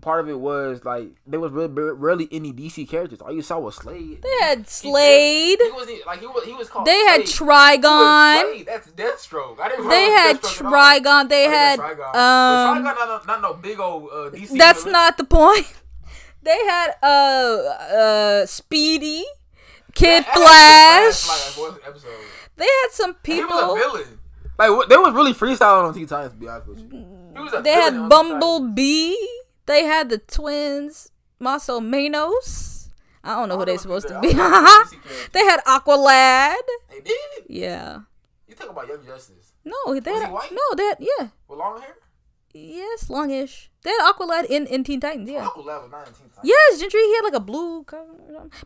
part 0.00 0.20
of 0.20 0.28
it 0.28 0.38
was 0.38 0.84
like 0.84 1.08
there 1.26 1.40
was 1.40 1.50
really, 1.50 1.68
rarely 1.68 2.28
any 2.30 2.52
DC 2.52 2.88
characters. 2.88 3.20
All 3.20 3.32
you 3.32 3.42
saw 3.42 3.58
was 3.58 3.74
Slade. 3.74 4.22
They 4.22 4.36
had 4.46 4.68
Slade. 4.68 5.58
He 5.60 5.70
wasn't 5.72 6.06
like 6.06 6.20
he 6.20 6.26
was. 6.28 6.44
He 6.44 6.54
was 6.54 6.68
called. 6.70 6.86
They 6.86 6.96
had 7.06 7.26
Slade. 7.28 7.80
He 7.82 7.86
was 7.88 7.90
Trigon. 7.90 8.40
Slade. 8.52 8.66
That's 8.66 8.88
Deathstroke. 8.92 9.60
I 9.60 9.68
didn't. 9.68 9.88
They 9.88 10.04
had 10.10 10.36
at 10.36 10.44
all. 10.44 10.50
Trigon. 10.72 11.28
They 11.28 11.46
Oh, 11.46 11.50
had 11.50 11.78
Trigon. 11.80 12.14
Um. 12.14 12.78
Trigon 12.78 12.84
not, 12.84 12.96
no- 13.26 13.32
not 13.32 13.42
no 13.42 13.54
big 13.54 13.80
old 13.80 14.04
uh, 14.12 14.30
DC. 14.30 14.56
That's 14.56 14.78
villain. 14.84 14.92
not 14.92 15.16
the 15.18 15.24
point. 15.24 15.66
They 16.46 16.58
had 16.70 16.94
uh 17.02 17.56
uh 18.40 18.46
Speedy, 18.46 19.24
Kid 19.94 20.24
That- 20.24 20.34
that 20.34 21.18
Flash. 21.18 21.58
Like, 21.58 21.72
like, 21.72 21.88
episode. 21.88 22.10
They 22.56 22.64
had 22.64 22.88
some 22.92 23.16
He 23.24 23.42
was 23.42 23.50
a 23.50 23.52
people. 23.52 23.76
villain. 23.76 24.18
Like 24.58 24.88
they 24.88 24.96
was 24.96 25.12
really 25.12 25.34
freestyling 25.34 25.84
on 25.88 25.92
Teen 25.94 26.06
Titans. 26.06 26.32
To 26.32 26.38
be 26.38 26.48
honest 26.48 26.68
with 26.68 26.78
you, 26.92 27.04
was 27.34 27.52
They 27.62 27.72
had 27.72 27.92
on 27.94 28.08
Teen 28.08 28.08
Titans. 28.08 28.08
Bumblebee. 28.08 29.14
They 29.66 29.84
had 29.84 30.08
the 30.08 30.18
twins, 30.18 31.10
Más 31.40 31.68
y 31.68 31.80
Menos. 31.84 32.88
I 33.24 33.34
don't 33.34 33.48
know 33.48 33.56
who 33.56 33.62
I 33.62 33.64
they 33.66 33.76
don't 33.76 33.86
know 33.90 33.98
supposed 33.98 34.08
to 34.08 34.20
be. 34.20 34.32
they 34.32 34.38
are. 34.40 34.52
I 34.54 34.84
don't 34.88 34.92
know 34.92 34.98
DC 34.98 35.32
they 35.32 35.44
had 35.44 35.60
Aqualad. 35.66 36.62
They 36.90 37.00
did. 37.00 37.18
Yeah. 37.48 37.98
You 38.46 38.54
talk 38.54 38.70
about 38.70 38.86
Young 38.86 39.04
Justice 39.04 39.52
No, 39.64 39.74
they 39.98 40.12
Was 40.12 40.20
had 40.20 40.28
he 40.28 40.32
white? 40.32 40.52
no. 40.52 40.62
They 40.76 40.92
yeah. 41.00 41.28
with 41.48 41.58
long 41.58 41.80
hair. 41.80 41.96
Yes, 42.54 43.10
longish. 43.10 43.68
They 43.82 43.90
had 43.90 44.10
Aqualad 44.14 44.46
in 44.46 44.66
in 44.68 44.82
Teen 44.84 45.00
Titans. 45.00 45.28
Yeah. 45.28 45.44
Uncle 45.44 45.64
Level 45.64 45.88
nine 45.90 46.06
Teen 46.06 46.14
Titans. 46.30 46.35
Yes, 46.42 46.80
Gentry. 46.80 47.00
He 47.00 47.14
had 47.16 47.22
like 47.24 47.34
a 47.34 47.40
blue. 47.40 47.84
cover. 47.84 48.04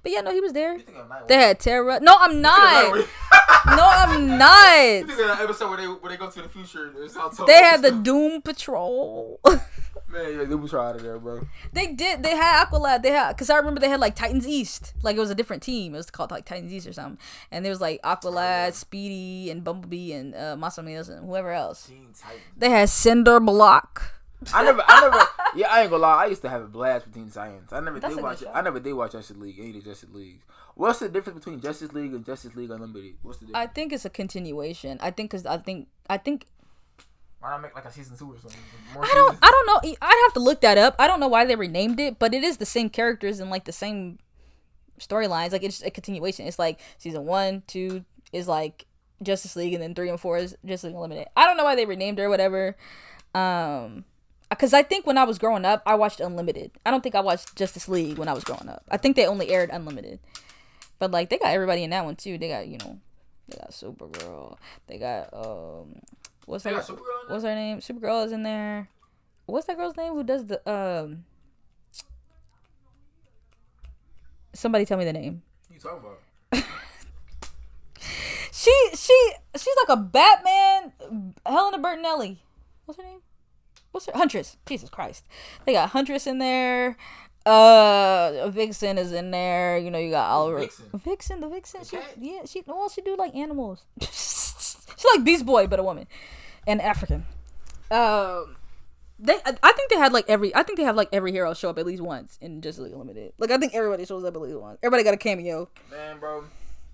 But 0.02 0.12
yeah, 0.12 0.20
no, 0.20 0.32
he 0.32 0.40
was 0.40 0.52
there. 0.52 0.74
You 0.76 0.80
think 0.82 0.98
of 0.98 1.28
They 1.28 1.36
had 1.36 1.60
Terra. 1.60 2.00
No, 2.00 2.14
I'm 2.18 2.40
not. 2.42 2.96
No, 3.66 3.88
I'm 3.90 4.22
You 4.30 4.36
not. 4.36 4.38
that 5.16 5.38
episode 5.40 5.68
where 5.68 5.78
they 5.78 5.86
where 5.86 6.10
they 6.10 6.16
go 6.16 6.30
to 6.30 6.42
the 6.42 6.48
future? 6.48 6.92
They 7.46 7.62
had 7.62 7.82
the 7.82 7.92
Doom 7.92 8.42
Patrol. 8.42 9.40
man. 9.44 9.60
Yeah, 10.12 10.44
they 10.44 10.54
was 10.54 10.74
out 10.74 10.96
of 10.96 11.02
there, 11.02 11.18
bro. 11.18 11.46
they 11.72 11.88
did. 11.88 12.22
They 12.22 12.34
had 12.36 12.66
Aqualad. 12.66 13.02
They 13.02 13.10
had 13.12 13.32
because 13.34 13.48
I 13.50 13.56
remember 13.56 13.80
they 13.80 13.88
had 13.88 14.00
like 14.00 14.16
Titans 14.16 14.46
East. 14.46 14.94
Like 15.02 15.16
it 15.16 15.20
was 15.20 15.30
a 15.30 15.34
different 15.34 15.62
team. 15.62 15.94
It 15.94 15.98
was 15.98 16.10
called 16.10 16.30
like 16.30 16.44
Titans 16.46 16.72
East 16.72 16.86
or 16.86 16.92
something. 16.92 17.18
And 17.50 17.64
there 17.64 17.70
was 17.70 17.80
like 17.80 18.02
Aqualad, 18.02 18.72
Speedy, 18.74 19.50
and 19.50 19.62
Bumblebee, 19.62 20.12
and 20.12 20.34
uh, 20.34 20.56
and 20.60 21.24
whoever 21.26 21.52
else. 21.52 21.90
They 22.56 22.70
had 22.70 22.88
Cinder 22.88 23.38
Block. 23.40 24.19
I 24.52 24.64
never, 24.64 24.82
I 24.86 25.00
never. 25.00 25.26
Yeah, 25.54 25.66
I 25.70 25.82
ain't 25.82 25.90
gonna 25.90 26.02
lie. 26.02 26.24
I 26.24 26.26
used 26.26 26.42
to 26.42 26.48
have 26.48 26.62
a 26.62 26.66
blast 26.66 27.06
with 27.06 27.14
Teen 27.14 27.30
Titans. 27.30 27.72
I 27.72 27.80
never 27.80 28.00
That's 28.00 28.14
did 28.14 28.22
watch. 28.22 28.40
show. 28.40 28.50
I 28.52 28.62
never 28.62 28.80
did 28.80 28.92
watch 28.94 29.12
Justice 29.12 29.36
League. 29.36 29.58
Any 29.58 29.70
of 29.70 29.74
the 29.84 29.90
Justice 29.90 30.10
Leagues. 30.12 30.44
What's 30.74 31.00
the 31.00 31.08
difference 31.08 31.38
between 31.40 31.60
Justice 31.60 31.92
League 31.92 32.14
and 32.14 32.24
Justice 32.24 32.54
League 32.54 32.70
Unlimited? 32.70 33.16
What's 33.22 33.38
the 33.38 33.46
difference? 33.46 33.68
I 33.68 33.72
think 33.72 33.92
it's 33.92 34.04
a 34.04 34.10
continuation. 34.10 34.98
I 35.02 35.10
think 35.10 35.30
because 35.30 35.44
I 35.44 35.58
think 35.58 35.88
I 36.08 36.16
think 36.16 36.46
Why 37.40 37.50
not 37.50 37.62
make 37.62 37.74
like 37.74 37.84
a 37.84 37.92
season 37.92 38.16
two 38.16 38.32
or 38.32 38.38
something? 38.38 38.60
More 38.94 39.04
I 39.04 39.08
don't 39.08 39.30
seasons? 39.32 39.38
I 39.42 39.50
don't 39.50 39.66
know. 39.84 39.96
I'd 40.00 40.22
have 40.26 40.34
to 40.34 40.40
look 40.40 40.60
that 40.62 40.78
up. 40.78 40.94
I 40.98 41.06
don't 41.06 41.20
know 41.20 41.28
why 41.28 41.44
they 41.44 41.56
renamed 41.56 42.00
it, 42.00 42.18
but 42.18 42.32
it 42.32 42.42
is 42.44 42.56
the 42.56 42.66
same 42.66 42.88
characters 42.88 43.40
and 43.40 43.50
like 43.50 43.64
the 43.64 43.72
same 43.72 44.18
storylines. 44.98 45.52
Like 45.52 45.64
it's 45.64 45.82
a 45.82 45.90
continuation. 45.90 46.46
It's 46.46 46.58
like 46.58 46.80
season 46.98 47.26
one, 47.26 47.62
two 47.66 48.04
is 48.32 48.46
like 48.48 48.86
Justice 49.22 49.56
League, 49.56 49.74
and 49.74 49.82
then 49.82 49.94
three 49.94 50.08
and 50.08 50.20
four 50.20 50.38
is 50.38 50.56
Justice 50.64 50.84
League 50.84 50.94
Unlimited. 50.94 51.26
I 51.36 51.46
don't 51.46 51.56
know 51.56 51.64
why 51.64 51.74
they 51.74 51.84
renamed 51.84 52.18
it 52.18 52.22
or 52.22 52.30
whatever. 52.30 52.76
Um, 53.34 54.04
because 54.50 54.72
I 54.74 54.82
think 54.82 55.06
when 55.06 55.16
I 55.18 55.24
was 55.24 55.38
growing 55.38 55.64
up, 55.64 55.82
I 55.86 55.94
watched 55.94 56.20
Unlimited. 56.20 56.72
I 56.84 56.90
don't 56.90 57.02
think 57.02 57.14
I 57.14 57.20
watched 57.20 57.56
Justice 57.56 57.88
League 57.88 58.18
when 58.18 58.28
I 58.28 58.32
was 58.32 58.44
growing 58.44 58.68
up. 58.68 58.84
I 58.90 58.96
think 58.96 59.16
they 59.16 59.26
only 59.26 59.48
aired 59.50 59.70
Unlimited. 59.72 60.18
But 60.98 61.10
like 61.10 61.30
they 61.30 61.38
got 61.38 61.48
everybody 61.52 61.82
in 61.84 61.90
that 61.90 62.04
one 62.04 62.16
too. 62.16 62.36
They 62.36 62.48
got 62.48 62.66
you 62.68 62.78
know, 62.78 62.98
they 63.48 63.56
got 63.56 63.70
Supergirl. 63.70 64.58
They 64.86 64.98
got 64.98 65.32
um, 65.32 66.00
what's 66.46 66.64
They 66.64 66.70
her 66.70 66.76
got 66.76 66.84
Supergirl 66.86 66.98
in 67.22 67.28
there? 67.28 67.34
what's 67.34 67.44
her 67.44 67.54
name? 67.54 67.78
Supergirl 67.78 68.26
is 68.26 68.32
in 68.32 68.42
there. 68.42 68.88
What's 69.46 69.66
that 69.66 69.76
girl's 69.76 69.96
name 69.96 70.12
who 70.12 70.22
does 70.22 70.46
the 70.46 70.70
um? 70.70 71.24
Somebody 74.52 74.84
tell 74.84 74.98
me 74.98 75.04
the 75.04 75.12
name. 75.12 75.42
What 75.68 75.74
you 75.74 75.80
talking 75.80 75.98
about? 76.00 76.64
She 78.52 78.72
she 78.94 79.32
she's 79.56 79.74
like 79.88 79.96
a 79.96 80.02
Batman. 80.02 80.92
Helena 81.46 81.78
Bertinelli. 81.78 82.36
What's 82.84 82.98
her 83.00 83.06
name? 83.06 83.20
What's 83.92 84.06
her 84.06 84.12
Huntress? 84.14 84.56
Jesus 84.66 84.90
Christ. 84.90 85.26
They 85.64 85.72
got 85.72 85.90
Huntress 85.90 86.26
in 86.26 86.38
there. 86.38 86.96
Uh, 87.46 88.48
Vixen 88.50 88.98
is 88.98 89.12
in 89.12 89.30
there. 89.30 89.78
You 89.78 89.90
know, 89.90 89.98
you 89.98 90.10
got 90.10 90.30
Oliver. 90.30 90.58
Vixen? 90.60 90.86
Vixen, 90.94 91.40
the 91.40 91.48
Vixen. 91.48 91.84
She, 91.84 91.98
yeah, 92.20 92.44
she 92.44 92.62
well, 92.66 92.88
she 92.88 93.00
do 93.00 93.16
like 93.16 93.34
animals. 93.34 93.84
She's 94.00 95.06
like 95.14 95.24
Beast 95.24 95.46
Boy, 95.46 95.66
but 95.66 95.80
a 95.80 95.82
woman, 95.82 96.06
and 96.66 96.80
African. 96.82 97.24
Um, 97.90 98.56
they 99.18 99.34
I 99.44 99.56
I 99.62 99.72
think 99.72 99.90
they 99.90 99.96
had 99.96 100.12
like 100.12 100.26
every 100.28 100.54
I 100.54 100.62
think 100.62 100.78
they 100.78 100.84
have 100.84 100.96
like 100.96 101.08
every 101.12 101.32
hero 101.32 101.52
show 101.54 101.70
up 101.70 101.78
at 101.78 101.86
least 101.86 102.02
once 102.02 102.38
in 102.40 102.60
Justice 102.60 102.84
League 102.84 102.94
Limited. 102.94 103.32
Like 103.38 103.50
I 103.50 103.58
think 103.58 103.74
everybody 103.74 104.04
shows 104.04 104.24
up 104.24 104.34
at 104.34 104.40
least 104.40 104.58
once. 104.58 104.78
Everybody 104.82 105.04
got 105.04 105.14
a 105.14 105.18
cameo. 105.18 105.68
Man, 105.90 106.18
bro. 106.18 106.44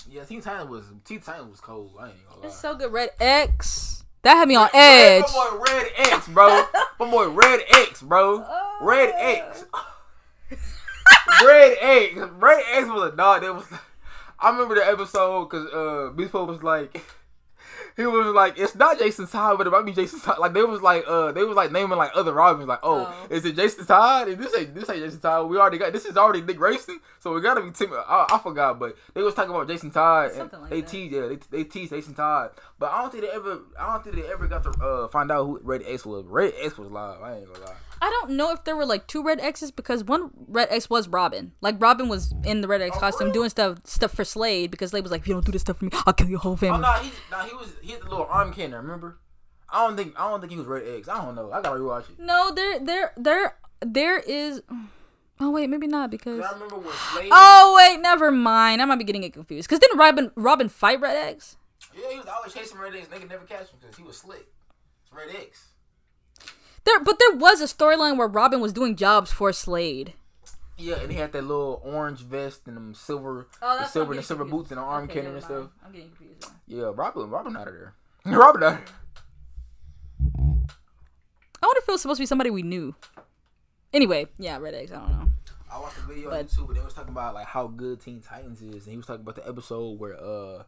Yeah, 0.09 0.24
Teen 0.24 0.40
Titans 0.40 0.70
was 0.70 0.84
Teen 1.05 1.20
Titans 1.20 1.51
was 1.51 1.61
cold. 1.61 1.92
I 1.99 2.07
ain't 2.07 2.28
gonna 2.28 2.40
lie. 2.40 2.47
It's 2.47 2.59
so 2.59 2.74
good. 2.74 2.92
Red 2.92 3.11
X. 3.20 4.05
That 4.27 4.39
had 4.39 4.49
me 4.49 4.57
on 4.57 4.68
edge. 4.74 5.22
My 5.22 5.51
boy 5.53 5.64
Red 5.70 5.87
X, 5.99 6.27
bro. 6.27 6.49
My 6.99 7.09
boy 7.09 7.29
Red 7.29 7.61
X, 7.70 8.03
bro. 8.03 8.45
Red 8.81 9.14
X. 9.16 9.64
Red 11.45 11.77
X. 11.81 12.16
Red 12.33 12.62
X 12.72 12.89
was 12.89 13.12
a 13.12 13.16
dog. 13.16 13.43
That 13.43 13.55
was. 13.55 13.66
I 14.41 14.51
remember 14.51 14.74
the 14.74 14.85
episode 14.85 15.45
because 15.45 15.72
uh, 15.72 16.11
Beast 16.16 16.35
was 16.35 16.61
like, 16.61 17.01
he 17.97 18.05
was 18.07 18.26
like, 18.34 18.59
it's 18.59 18.74
not 18.74 18.99
Jason 18.99 19.26
Todd, 19.26 19.57
but 19.59 19.66
it 19.66 19.70
might 19.70 19.84
be 19.86 19.92
Jason 19.92 20.20
Todd. 20.20 20.38
Like 20.38 20.53
they 20.53 20.62
was 20.62 20.82
like, 20.82 21.05
uh, 21.07 21.32
they 21.32 21.44
was 21.44 21.57
like 21.57 21.72
naming 21.72 21.97
like 21.97 22.11
other 22.14 22.32
Robins. 22.32 22.68
Like, 22.68 22.80
oh, 22.82 23.07
Oh. 23.09 23.26
is 23.34 23.44
it 23.44 23.57
Jason 23.57 23.86
Todd? 23.86 24.28
And 24.28 24.38
this 24.42 24.55
ain't 24.57 24.74
this 24.74 24.88
ain't 24.90 25.01
Jason 25.03 25.20
Todd. 25.20 25.49
We 25.49 25.57
already 25.57 25.78
got 25.78 25.92
this 25.92 26.05
is 26.05 26.16
already 26.16 26.42
Dick 26.42 26.57
Grayson, 26.59 27.01
so 27.20 27.32
we 27.34 27.40
gotta 27.40 27.62
be 27.62 27.70
Tim. 27.70 27.92
I, 27.92 28.26
I 28.30 28.38
forgot, 28.38 28.78
but 28.78 28.97
they 29.14 29.22
was 29.22 29.34
talking 29.34 29.51
about 29.55 29.66
Jason 29.68 29.90
Todd. 29.90 30.26
And 30.26 30.34
Something 30.36 30.61
like 30.61 30.70
they 30.70 30.80
that. 30.82 30.90
teased, 30.90 31.14
yeah, 31.14 31.26
they, 31.28 31.38
they 31.51 31.64
teased 31.64 31.92
Jason 31.92 32.14
Todd, 32.14 32.51
but 32.78 32.92
I 32.92 33.01
don't 33.03 33.11
think 33.11 33.24
they 33.24 33.30
ever, 33.30 33.61
I 33.78 33.92
don't 33.94 34.05
think 34.05 34.16
they 34.16 34.30
ever 34.30 34.47
got 34.47 34.62
to 34.64 34.70
uh, 34.84 35.09
find 35.09 35.30
out 35.32 35.44
who 35.47 35.61
Red 35.62 35.82
X 35.86 36.05
was. 36.05 36.24
Red 36.26 36.53
X 36.62 36.76
was 36.76 36.90
live. 36.90 37.22
I 37.22 37.36
ain't 37.38 37.47
gonna 37.53 37.64
lie. 37.66 37.74
I 38.07 38.11
don't 38.20 38.36
know 38.36 38.52
if 38.52 38.62
there 38.62 38.76
were 38.76 38.86
like 38.86 39.09
two 39.09 39.20
Red 39.22 39.40
X's 39.40 39.72
because 39.72 40.04
one 40.04 40.30
Red 40.46 40.68
X 40.70 40.88
was 40.88 41.09
Robin. 41.09 41.52
Like 41.61 41.74
Robin 41.82 42.09
was 42.09 42.32
in 42.44 42.61
the 42.61 42.68
Red 42.68 42.80
X 42.80 42.96
Oh, 42.96 43.00
costume 43.00 43.26
really? 43.28 43.34
doing 43.34 43.50
stuff 43.50 43.78
stuff 43.84 44.12
for 44.12 44.24
Slade 44.24 44.70
because 44.70 44.90
Slade 44.90 45.02
was 45.02 45.11
like, 45.11 45.22
if 45.22 45.26
you 45.28 45.34
don't 45.34 45.44
do 45.44 45.50
this 45.50 45.62
stuff 45.62 45.78
for 45.78 45.86
me, 45.86 45.90
I'll 46.07 46.12
kill 46.12 46.28
your 46.28 46.38
whole 46.38 46.52
Oh 46.52 46.57
family. 46.57 46.82
no, 46.82 46.92
he, 46.92 47.11
no, 47.32 47.38
he 47.38 47.54
was 47.57 47.72
he 47.82 47.90
had 47.92 48.02
the 48.02 48.09
little 48.09 48.26
arm 48.30 48.52
cannon. 48.52 48.80
Remember? 48.82 49.18
I 49.68 49.84
don't 49.86 49.96
think 49.96 50.14
I 50.16 50.28
don't 50.30 50.38
think 50.40 50.52
he 50.52 50.59
was 50.59 50.66
Red 50.68 50.84
X. 50.86 51.09
I 51.09 51.24
don't 51.24 51.34
know. 51.34 51.50
I 51.50 51.61
gotta 51.61 51.80
rewatch 51.80 52.09
it. 52.11 52.20
No, 52.20 52.52
there 52.54 52.78
there 52.78 53.12
there 53.16 53.57
there 53.84 54.18
is. 54.20 54.62
Oh 55.40 55.50
wait, 55.50 55.68
maybe 55.68 55.88
not 55.88 56.11
because. 56.12 56.40
I 56.40 56.52
remember 56.52 56.76
when 56.76 56.94
Slade. 56.94 57.28
Oh 57.32 57.74
wait, 57.76 58.00
never 58.00 58.30
mind. 58.30 58.80
I 58.80 58.84
might 58.84 58.98
be 58.98 59.04
getting 59.04 59.24
it 59.24 59.32
confused. 59.32 59.68
Because 59.68 59.80
didn't 59.80 59.98
Robin 59.98 60.30
Robin 60.36 60.68
fight 60.68 61.00
Red 61.00 61.16
X? 61.16 61.57
Yeah, 61.94 62.11
he 62.12 62.18
was 62.18 62.26
always 62.26 62.54
chasing 62.54 62.78
Red 62.78 62.94
X. 62.94 63.09
They 63.09 63.18
could 63.18 63.28
never 63.30 63.44
catch 63.44 63.68
him 63.70 63.78
because 63.80 63.96
he 63.96 64.02
was 64.04 64.16
slick. 64.18 64.46
It's 65.02 65.12
Red 65.12 65.34
X. 65.34 65.70
There, 66.87 67.01
but 67.01 67.18
there 67.18 67.37
was 67.37 67.61
a 67.61 67.64
storyline 67.64 68.16
where 68.16 68.28
Robin 68.28 68.61
was 68.61 68.72
doing 68.72 68.97
jobs 68.97 69.30
for 69.32 69.53
Slade. 69.53 70.14
Yeah, 70.78 70.97
and 71.01 71.11
he 71.11 71.18
had 71.18 71.32
that 71.32 71.43
little 71.43 71.80
orange 71.84 72.20
vest 72.20 72.62
and 72.66 72.76
them 72.76 72.95
silver, 72.95 73.49
Oh, 73.62 73.78
the 73.78 73.87
silver 73.87 74.12
and 74.12 74.18
the 74.18 74.22
silver 74.22 74.45
boots 74.45 74.70
and 74.70 74.78
the 74.78 74.82
arm 74.84 75.09
cannon 75.09 75.34
and 75.34 75.43
stuff. 75.43 75.68
I'm 75.84 75.93
getting 75.93 76.09
confused. 76.11 76.47
Yeah, 76.66 76.93
Robin, 76.95 77.28
Robin 77.28 77.57
out 77.57 77.66
of 77.68 77.74
there. 77.74 77.95
Robin 78.26 78.62
out. 78.62 78.72
Of 78.74 78.78
there. 78.78 78.95
I 81.62 81.66
wonder 81.66 81.78
if 81.80 81.89
it 81.89 81.93
was 81.93 82.03
supposed 82.03 82.18
to 82.18 82.22
be 82.22 82.26
somebody 82.26 82.51
we 82.51 82.62
knew. 82.62 82.95
Anyway, 83.93 84.26
yeah, 84.39 84.59
Red 84.59 84.74
X. 84.74 84.93
I 84.93 84.97
don't 84.97 85.11
know. 85.11 85.30
I 85.72 85.78
watched 85.80 85.97
a 85.99 86.03
video 86.03 86.30
But- 86.30 86.39
on 86.41 86.45
YouTube 86.47 86.68
and 86.68 86.76
they 86.76 86.82
was 86.84 86.95
talking 86.95 87.11
about 87.12 87.34
like 87.34 87.47
how 87.47 87.66
good 87.66 88.01
Teen 88.01 88.20
Titans 88.20 88.61
is, 88.62 88.84
and 88.84 88.91
he 88.93 88.97
was 88.97 89.07
talking 89.07 89.22
about 89.22 89.37
the 89.37 89.49
episode 89.49 89.99
where 89.99 90.14
uh, 90.22 90.62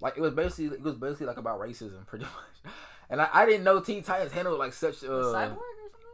like 0.00 0.16
it 0.16 0.20
was 0.20 0.32
basically 0.32 0.76
it 0.76 0.82
was 0.82 0.94
basically 0.94 1.26
like 1.26 1.36
about 1.36 1.60
racism 1.60 2.06
pretty 2.06 2.24
much, 2.24 2.72
and 3.10 3.20
I, 3.20 3.28
I 3.32 3.46
didn't 3.46 3.64
know 3.64 3.80
Teen 3.80 4.02
Titans 4.02 4.32
handled 4.32 4.58
like 4.58 4.72
such 4.72 5.02
uh. 5.04 5.08
Cyborg 5.08 5.12
or 5.12 5.32
something? 5.32 5.58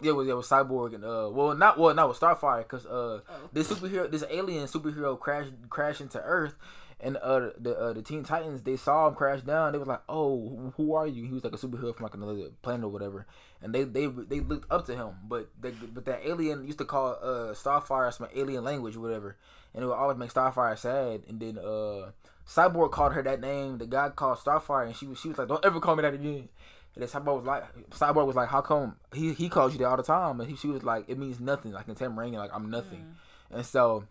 Yeah, 0.03 0.11
it 0.11 0.15
was, 0.15 0.49
Cyborg 0.49 0.95
and 0.95 1.05
uh, 1.05 1.31
well, 1.33 1.55
not 1.55 1.79
well, 1.79 1.95
not 1.95 2.09
with 2.09 2.19
Starfire, 2.21 2.63
because 2.63 2.85
uh, 2.85 3.21
Oh. 3.29 3.49
this 3.53 3.73
superhero, 3.73 4.11
this 4.11 4.25
alien 4.29 4.67
superhero 4.67 5.19
crashed 5.19 5.53
crashed 5.71 6.01
into 6.03 6.21
Earth, 6.21 6.55
and 7.01 7.17
uh, 7.17 7.51
the 7.59 7.75
uh, 7.79 7.93
the 7.95 8.03
Teen 8.03 8.23
Titans 8.23 8.63
they 8.63 8.77
saw 8.77 9.09
him 9.09 9.15
crash 9.15 9.41
down. 9.43 9.73
They 9.73 9.79
was 9.79 9.89
like, 9.89 10.03
"Oh, 10.09 10.49
who- 10.49 10.73
who 10.77 10.95
are 10.95 11.07
you?" 11.07 11.25
He 11.25 11.33
was 11.33 11.45
like 11.45 11.55
a 11.55 11.57
superhero 11.57 11.95
from 11.95 12.05
like 12.05 12.15
another 12.15 12.51
planet 12.61 12.85
or 12.85 12.89
whatever, 12.89 13.25
and 13.63 13.75
they 13.75 13.85
they 13.85 14.07
they 14.07 14.41
looked 14.41 14.71
up 14.71 14.85
to 14.87 14.95
him. 14.97 15.11
But 15.27 15.49
they, 15.59 15.71
but 15.71 16.05
that 16.07 16.21
alien 16.27 16.67
used 16.67 16.79
to 16.79 16.85
call 16.85 17.13
uh 17.23 17.55
Starfire 17.55 18.13
some 18.13 18.29
alien 18.35 18.63
language 18.65 18.97
or 18.97 19.01
whatever, 19.01 19.37
and 19.73 19.85
it 19.85 19.87
would 19.87 19.95
always 19.95 20.19
make 20.19 20.35
Starfire 20.35 20.77
sad. 20.77 21.23
And 21.29 21.41
then 21.41 21.57
uh, 21.57 22.11
Cyborg 22.47 22.91
called 22.91 23.15
her 23.15 23.23
that 23.23 23.41
name. 23.41 23.79
The 23.79 23.87
guy 23.87 24.11
called 24.11 24.39
Starfire, 24.39 24.87
and 24.87 24.97
she 24.97 25.07
was 25.07 25.19
she 25.19 25.29
was 25.29 25.39
like, 25.39 25.49
"Don't 25.49 25.65
ever 25.65 25.81
call 25.81 25.97
me 25.97 26.03
that 26.03 26.13
again." 26.15 26.49
And 26.95 27.03
then 27.03 27.09
Cyborg 27.09 27.37
was 27.37 27.45
like, 27.45 27.65
Cyborg 27.91 28.27
was 28.27 28.37
like, 28.37 28.49
how 28.49 28.61
come 28.61 28.97
he 29.13 29.33
he 29.33 29.49
calls 29.49 29.73
you 29.73 29.79
that 29.81 29.87
all 29.87 29.97
the 29.97 30.03
time? 30.03 30.41
And 30.41 30.49
he, 30.49 30.57
she 30.57 30.69
was 30.69 30.85
like, 30.85 31.09
it 31.09 31.19
means 31.19 31.41
nothing. 31.41 31.73
Like 31.73 31.89
in 31.89 31.95
Tamaranean, 31.95 32.35
like 32.35 32.51
I'm 32.55 32.71
nothing. 32.71 33.01
Mm. 33.01 33.57
And 33.57 33.67
so, 33.67 34.05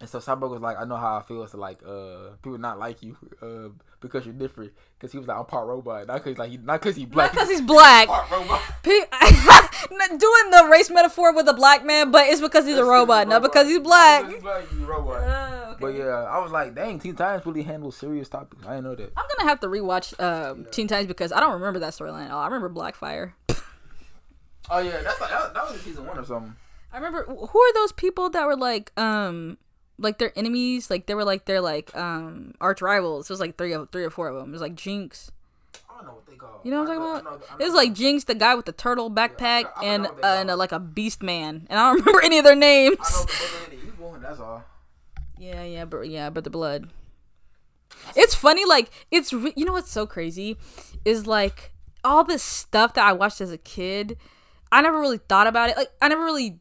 and 0.00 0.08
so 0.08 0.18
Cyborg 0.18 0.50
was 0.50 0.60
like, 0.60 0.76
I 0.78 0.84
know 0.84 0.96
how 0.96 1.16
I 1.16 1.22
feel 1.22 1.46
to 1.46 1.56
like 1.56 1.80
uh 1.86 2.30
people 2.42 2.58
not 2.58 2.78
like 2.78 3.02
you 3.02 3.16
uh 3.42 3.68
because 4.00 4.24
you're 4.24 4.34
different. 4.34 4.72
Because 4.98 5.12
he 5.12 5.18
was 5.18 5.26
like, 5.26 5.36
I'm 5.36 5.44
part 5.44 5.66
robot, 5.66 6.06
not 6.06 6.22
because 6.22 6.38
like 6.38 6.50
he, 6.50 6.56
not 6.56 6.80
because 6.80 6.96
he 6.96 7.02
Not 7.04 7.12
black, 7.12 7.32
because 7.32 7.48
he's 7.48 7.60
black. 7.60 8.06
part 8.08 8.30
robot. 8.30 8.60
Pe- 8.82 8.90
doing 10.18 10.50
the 10.50 10.68
race 10.70 10.90
metaphor 10.90 11.34
with 11.34 11.48
a 11.48 11.52
black 11.54 11.84
man, 11.84 12.10
but 12.10 12.26
it's 12.26 12.40
because 12.40 12.64
he's 12.66 12.76
a 12.76 12.84
robot, 12.84 13.28
not 13.28 13.42
because 13.42 13.68
he's 13.68 13.78
black. 13.80 14.22
Because 14.26 14.34
he's 14.34 14.42
black, 14.42 14.68
he's 14.68 14.80
a 14.80 14.86
robot. 14.86 15.22
Oh, 15.22 15.70
okay. 15.70 15.76
But 15.80 15.88
yeah, 15.94 16.06
I 16.24 16.38
was 16.38 16.50
like, 16.50 16.74
dang, 16.74 16.98
Teen 16.98 17.14
Titans 17.14 17.44
really 17.46 17.62
handle 17.62 17.92
serious 17.92 18.28
topics. 18.28 18.64
I 18.66 18.76
didn't 18.76 18.84
know 18.84 18.94
that. 18.94 19.12
I'm 19.16 19.24
gonna 19.36 19.48
have 19.48 19.60
to 19.60 19.66
rewatch 19.68 20.18
um, 20.22 20.66
Teen 20.70 20.88
Titans 20.88 21.08
because 21.08 21.32
I 21.32 21.40
don't 21.40 21.52
remember 21.54 21.78
that 21.80 21.92
storyline 21.92 22.26
at 22.26 22.30
all. 22.30 22.40
I 22.40 22.46
remember 22.46 22.70
Blackfire. 22.70 23.32
Oh 24.70 24.78
yeah, 24.78 25.00
that's 25.02 25.20
like 25.20 25.30
that, 25.30 25.54
that 25.54 25.64
was 25.64 25.74
in 25.74 25.80
season 25.80 26.06
one 26.06 26.18
or 26.18 26.24
something. 26.24 26.54
I 26.92 26.96
remember 26.96 27.24
who 27.24 27.60
are 27.60 27.72
those 27.74 27.92
people 27.92 28.30
that 28.30 28.46
were 28.46 28.56
like 28.56 28.92
um 28.98 29.58
like 29.98 30.18
their 30.18 30.32
enemies, 30.38 30.90
like 30.90 31.06
they 31.06 31.14
were 31.14 31.24
like 31.24 31.44
their 31.46 31.60
like 31.60 31.94
um 31.96 32.54
arch 32.60 32.80
rivals. 32.82 33.28
It 33.28 33.32
was 33.32 33.40
like 33.40 33.56
three 33.58 33.72
of 33.72 33.90
three 33.90 34.04
or 34.04 34.10
four 34.10 34.28
of 34.28 34.36
them. 34.36 34.48
It 34.50 34.52
was 34.52 34.60
like 34.60 34.74
Jinx. 34.74 35.30
I 35.90 35.96
don't 35.96 36.06
know 36.06 36.12
what 36.14 36.26
they 36.26 36.36
call. 36.36 36.60
You 36.64 36.70
know 36.70 36.80
what 36.84 36.90
I'm 36.90 37.00
I 37.02 37.04
talking 37.20 37.26
about? 37.26 37.42
I 37.50 37.54
know- 37.54 37.58
It 37.60 37.64
was 37.64 37.74
like 37.74 37.92
Jinx, 37.94 38.24
the 38.24 38.34
guy 38.34 38.54
with 38.54 38.66
the 38.66 38.72
turtle 38.72 39.10
backpack, 39.10 39.64
I 39.76 39.84
and 39.84 40.02
know 40.04 40.08
what 40.10 40.22
they 40.22 40.28
uh, 40.28 40.40
and 40.40 40.48
call 40.48 40.58
like 40.58 40.72
a 40.72 40.78
beast 40.80 41.22
man. 41.22 41.66
And 41.68 41.78
I 41.78 41.90
don't 41.90 41.98
remember 42.04 42.22
any 42.22 42.38
of 42.38 42.44
their 42.44 42.54
names. 42.56 42.96
I 43.00 43.10
know 43.10 43.20
the 43.24 43.26
brother 43.26 43.82
he's 43.82 43.92
born. 43.94 44.22
That's 44.22 44.40
all. 44.40 44.64
Yeah, 45.38 45.62
yeah, 45.64 45.84
but 45.84 46.02
yeah, 46.08 46.30
but 46.30 46.44
the 46.44 46.50
blood. 46.50 46.90
It's 48.16 48.34
funny, 48.34 48.64
like 48.64 48.90
it's 49.10 49.32
re- 49.32 49.52
you 49.56 49.64
know 49.64 49.72
what's 49.72 49.90
so 49.90 50.06
crazy 50.06 50.56
is 51.04 51.26
like 51.26 51.72
all 52.04 52.24
this 52.24 52.42
stuff 52.42 52.94
that 52.94 53.04
I 53.04 53.12
watched 53.12 53.40
as 53.40 53.50
a 53.52 53.58
kid. 53.58 54.16
I 54.70 54.82
never 54.82 55.00
really 55.00 55.18
thought 55.18 55.46
about 55.46 55.70
it. 55.70 55.76
Like 55.76 55.90
I 56.00 56.08
never 56.08 56.22
really, 56.24 56.58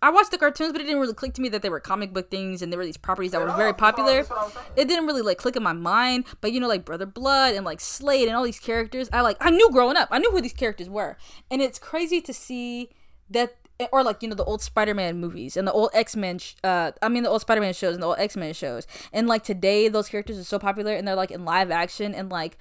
I 0.00 0.10
watched 0.10 0.30
the 0.30 0.38
cartoons, 0.38 0.72
but 0.72 0.80
it 0.80 0.84
didn't 0.84 1.00
really 1.00 1.14
click 1.14 1.34
to 1.34 1.40
me 1.42 1.48
that 1.48 1.62
they 1.62 1.68
were 1.70 1.80
comic 1.80 2.12
book 2.12 2.30
things 2.30 2.62
and 2.62 2.72
there 2.72 2.78
were 2.78 2.84
these 2.84 2.96
properties 2.96 3.32
that 3.32 3.40
were 3.40 3.48
very 3.48 3.72
that's 3.72 3.80
what 3.82 3.88
I- 3.88 3.90
popular. 3.90 4.16
that's 4.18 4.30
what 4.30 4.38
I 4.38 4.44
was 4.44 4.52
saying. 4.52 4.66
It 4.76 4.88
didn't 4.88 5.06
really 5.06 5.22
like 5.22 5.38
click 5.38 5.56
in 5.56 5.62
my 5.62 5.72
mind. 5.72 6.24
But 6.40 6.52
you 6.52 6.60
know, 6.60 6.68
like 6.68 6.84
Brother 6.84 7.06
Blood 7.06 7.54
and 7.54 7.64
like 7.64 7.80
Slade 7.80 8.28
and 8.28 8.36
all 8.36 8.44
these 8.44 8.60
characters, 8.60 9.08
I 9.12 9.22
like 9.22 9.36
I 9.40 9.50
knew 9.50 9.70
growing 9.72 9.96
up. 9.96 10.08
I 10.12 10.18
knew 10.18 10.30
who 10.30 10.40
these 10.40 10.52
characters 10.52 10.88
were, 10.88 11.16
and 11.50 11.60
it's 11.60 11.78
crazy 11.78 12.20
to 12.20 12.32
see 12.32 12.90
that. 13.30 13.56
Or 13.92 14.02
like 14.02 14.22
you 14.24 14.28
know 14.28 14.34
the 14.34 14.42
old 14.44 14.60
Spider-Man 14.60 15.20
movies 15.20 15.56
and 15.56 15.66
the 15.68 15.70
old 15.72 15.90
X-Men, 15.94 16.38
sh- 16.40 16.54
uh, 16.64 16.90
I 17.00 17.08
mean 17.08 17.22
the 17.22 17.28
old 17.30 17.42
Spider-Man 17.42 17.72
shows 17.74 17.94
and 17.94 18.02
the 18.02 18.08
old 18.08 18.18
X-Men 18.18 18.52
shows, 18.52 18.88
and 19.12 19.28
like 19.28 19.44
today 19.44 19.86
those 19.86 20.08
characters 20.08 20.36
are 20.36 20.42
so 20.42 20.58
popular 20.58 20.94
and 20.94 21.06
they're 21.06 21.14
like 21.14 21.30
in 21.30 21.44
live 21.44 21.70
action 21.70 22.12
and 22.12 22.28
like 22.28 22.58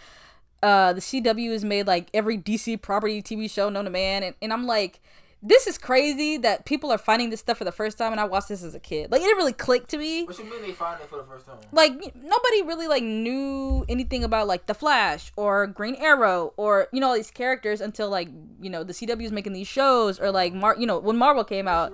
uh 0.61 0.93
the 0.93 1.01
CW 1.01 1.51
has 1.53 1.65
made 1.65 1.87
like 1.87 2.09
every 2.13 2.37
DC 2.37 2.79
property 2.83 3.23
TV 3.23 3.49
show 3.49 3.67
known 3.69 3.85
to 3.85 3.89
man 3.89 4.21
and, 4.21 4.35
and 4.43 4.53
I'm 4.53 4.67
like 4.67 4.99
this 5.41 5.67
is 5.67 5.77
crazy 5.77 6.37
that 6.37 6.65
people 6.65 6.91
are 6.91 6.97
finding 6.97 7.29
this 7.29 7.39
stuff 7.39 7.57
for 7.59 7.63
the 7.63 7.71
first 7.71 7.97
time 7.97 8.11
and 8.11 8.19
I 8.19 8.25
watched 8.25 8.49
this 8.49 8.63
as 8.63 8.73
a 8.73 8.79
kid. 8.79 9.11
Like 9.11 9.21
it 9.21 9.25
didn't 9.25 9.37
really 9.37 9.53
click 9.53 9.87
to 9.87 9.97
me. 9.97 10.25
What 10.25 10.37
you 10.39 10.45
mean 10.45 10.61
they 10.63 10.71
find 10.71 10.99
it 10.99 11.07
for 11.07 11.17
the 11.17 11.23
first 11.23 11.45
time? 11.45 11.57
Like 11.71 11.93
nobody 12.15 12.61
really 12.63 12.87
like 12.87 13.03
knew 13.03 13.85
anything 13.87 14.23
about 14.23 14.47
like 14.47 14.65
the 14.65 14.73
Flash 14.73 15.31
or 15.35 15.67
Green 15.67 15.95
Arrow 15.95 16.53
or 16.57 16.87
you 16.91 16.99
know 16.99 17.09
all 17.09 17.15
these 17.15 17.29
characters 17.29 17.81
until 17.81 18.09
like 18.09 18.29
you 18.59 18.69
know 18.69 18.83
the 18.83 18.93
CW 18.93 19.25
is 19.25 19.31
making 19.31 19.53
these 19.53 19.67
shows 19.67 20.19
or 20.19 20.31
like 20.31 20.53
Mar 20.53 20.75
you 20.77 20.87
know 20.87 20.97
when 20.97 21.17
Marvel 21.17 21.43
came 21.43 21.67
out. 21.67 21.93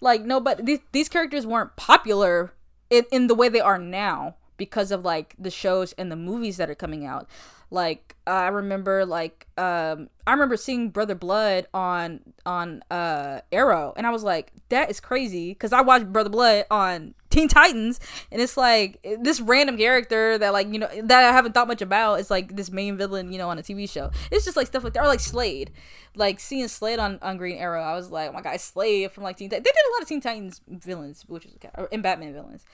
Like 0.00 0.22
no, 0.22 0.40
but 0.40 0.66
these 0.66 0.80
these 0.90 1.08
characters 1.08 1.46
weren't 1.46 1.76
popular 1.76 2.54
in, 2.88 3.04
in 3.12 3.26
the 3.28 3.34
way 3.34 3.48
they 3.48 3.60
are 3.60 3.78
now 3.78 4.34
because 4.56 4.90
of 4.90 5.04
like 5.04 5.34
the 5.38 5.50
shows 5.50 5.92
and 5.92 6.10
the 6.10 6.16
movies 6.16 6.56
that 6.56 6.68
are 6.68 6.74
coming 6.74 7.06
out. 7.06 7.28
Like 7.72 8.16
I 8.26 8.48
remember 8.48 9.06
like 9.06 9.46
um 9.56 10.10
I 10.26 10.32
remember 10.32 10.56
seeing 10.56 10.90
Brother 10.90 11.14
Blood 11.14 11.68
on 11.72 12.20
on 12.44 12.82
uh 12.90 13.42
Arrow 13.52 13.92
and 13.96 14.08
I 14.08 14.10
was 14.10 14.24
like 14.24 14.52
that 14.70 14.90
is 14.90 14.98
crazy 14.98 15.54
cuz 15.54 15.72
I 15.72 15.80
watched 15.80 16.12
Brother 16.12 16.30
Blood 16.30 16.64
on 16.68 17.14
Teen 17.30 17.46
Titans 17.46 18.00
and 18.32 18.42
it's 18.42 18.56
like 18.56 19.00
this 19.20 19.40
random 19.40 19.78
character 19.78 20.36
that 20.36 20.52
like 20.52 20.66
you 20.72 20.80
know 20.80 20.88
that 21.04 21.24
I 21.24 21.32
haven't 21.32 21.52
thought 21.52 21.68
much 21.68 21.80
about 21.80 22.18
is 22.18 22.28
like 22.28 22.56
this 22.56 22.72
main 22.72 22.96
villain 22.96 23.32
you 23.32 23.38
know 23.38 23.48
on 23.48 23.58
a 23.58 23.62
TV 23.62 23.88
show. 23.88 24.10
It's 24.32 24.44
just 24.44 24.56
like 24.56 24.66
stuff 24.66 24.82
like 24.82 24.94
that 24.94 25.04
or 25.04 25.06
like 25.06 25.20
Slade. 25.20 25.70
Like 26.16 26.40
seeing 26.40 26.66
Slade 26.66 26.98
on, 26.98 27.20
on 27.22 27.36
Green 27.36 27.56
Arrow, 27.56 27.80
I 27.80 27.94
was 27.94 28.10
like, 28.10 28.30
oh 28.30 28.32
my 28.32 28.42
god, 28.42 28.60
Slade 28.60 29.12
from 29.12 29.22
like 29.22 29.36
Teen 29.36 29.48
Titans. 29.48 29.64
They 29.64 29.70
did 29.70 29.90
a 29.90 29.92
lot 29.94 30.02
of 30.02 30.08
Teen 30.08 30.20
Titans 30.20 30.60
villains, 30.66 31.24
which 31.28 31.46
is 31.46 31.52
or, 31.78 31.88
and 31.92 32.02
Batman 32.02 32.32
villains, 32.32 32.64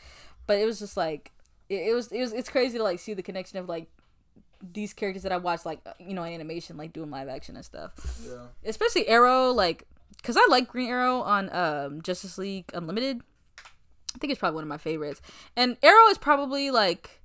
but 0.46 0.58
it 0.58 0.64
was 0.64 0.78
just 0.78 0.96
like 0.96 1.32
it, 1.68 1.88
it 1.88 1.94
was 1.94 2.10
it 2.10 2.20
was 2.20 2.32
it's 2.32 2.48
crazy 2.48 2.78
to 2.78 2.84
like 2.84 2.98
see 2.98 3.12
the 3.12 3.22
connection 3.22 3.58
of 3.58 3.68
like 3.68 3.88
these 4.62 4.92
characters 4.92 5.22
that 5.22 5.32
I 5.32 5.36
watch, 5.36 5.64
like 5.64 5.80
you 5.98 6.14
know 6.14 6.22
in 6.22 6.32
animation 6.32 6.76
like 6.76 6.92
doing 6.92 7.10
live 7.10 7.28
action 7.28 7.56
and 7.56 7.64
stuff. 7.64 7.92
Yeah. 8.26 8.46
Especially 8.64 9.06
Arrow, 9.08 9.50
like 9.50 9.86
because 10.16 10.36
I 10.36 10.46
like 10.50 10.68
Green 10.68 10.88
Arrow 10.88 11.20
on 11.20 11.54
um, 11.54 12.02
Justice 12.02 12.38
League 12.38 12.70
Unlimited. 12.74 13.22
I 14.14 14.18
think 14.18 14.30
it's 14.30 14.40
probably 14.40 14.56
one 14.56 14.64
of 14.64 14.68
my 14.68 14.78
favorites. 14.78 15.20
And 15.56 15.76
Arrow 15.82 16.08
is 16.08 16.18
probably 16.18 16.70
like 16.70 17.20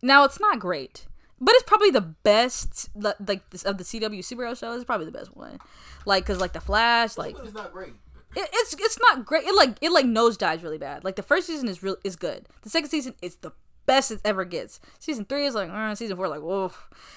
now 0.00 0.24
it's 0.24 0.40
not 0.40 0.58
great, 0.58 1.06
but 1.40 1.54
it's 1.54 1.64
probably 1.64 1.90
the 1.90 2.00
best 2.00 2.90
like 2.94 3.50
this, 3.50 3.64
of 3.64 3.78
the 3.78 3.84
CW 3.84 4.20
superhero 4.20 4.58
shows. 4.58 4.76
It's 4.76 4.84
probably 4.84 5.06
the 5.06 5.12
best 5.12 5.36
one. 5.36 5.58
Like 6.06 6.26
cuz 6.26 6.40
like 6.40 6.52
the 6.52 6.60
Flash, 6.60 7.18
like 7.18 7.36
it's 7.42 7.54
not 7.54 7.72
great. 7.72 7.94
it, 8.36 8.48
it's 8.52 8.74
it's 8.74 8.98
not 9.00 9.24
great. 9.24 9.44
It 9.44 9.54
like 9.54 9.76
it 9.80 9.90
like 9.90 10.06
nosedives 10.06 10.62
really 10.62 10.78
bad. 10.78 11.04
Like 11.04 11.16
the 11.16 11.22
first 11.22 11.46
season 11.46 11.68
is 11.68 11.82
real 11.82 11.96
is 12.04 12.16
good. 12.16 12.46
The 12.62 12.70
second 12.70 12.90
season 12.90 13.14
is 13.20 13.36
the 13.36 13.52
best 13.86 14.10
it 14.10 14.20
ever 14.24 14.44
gets. 14.44 14.80
Season 14.98 15.24
three 15.24 15.46
is 15.46 15.54
like, 15.54 15.70
uh, 15.70 15.94
season 15.94 16.16
four 16.16 16.28
like, 16.28 16.40
whoa. 16.40 16.72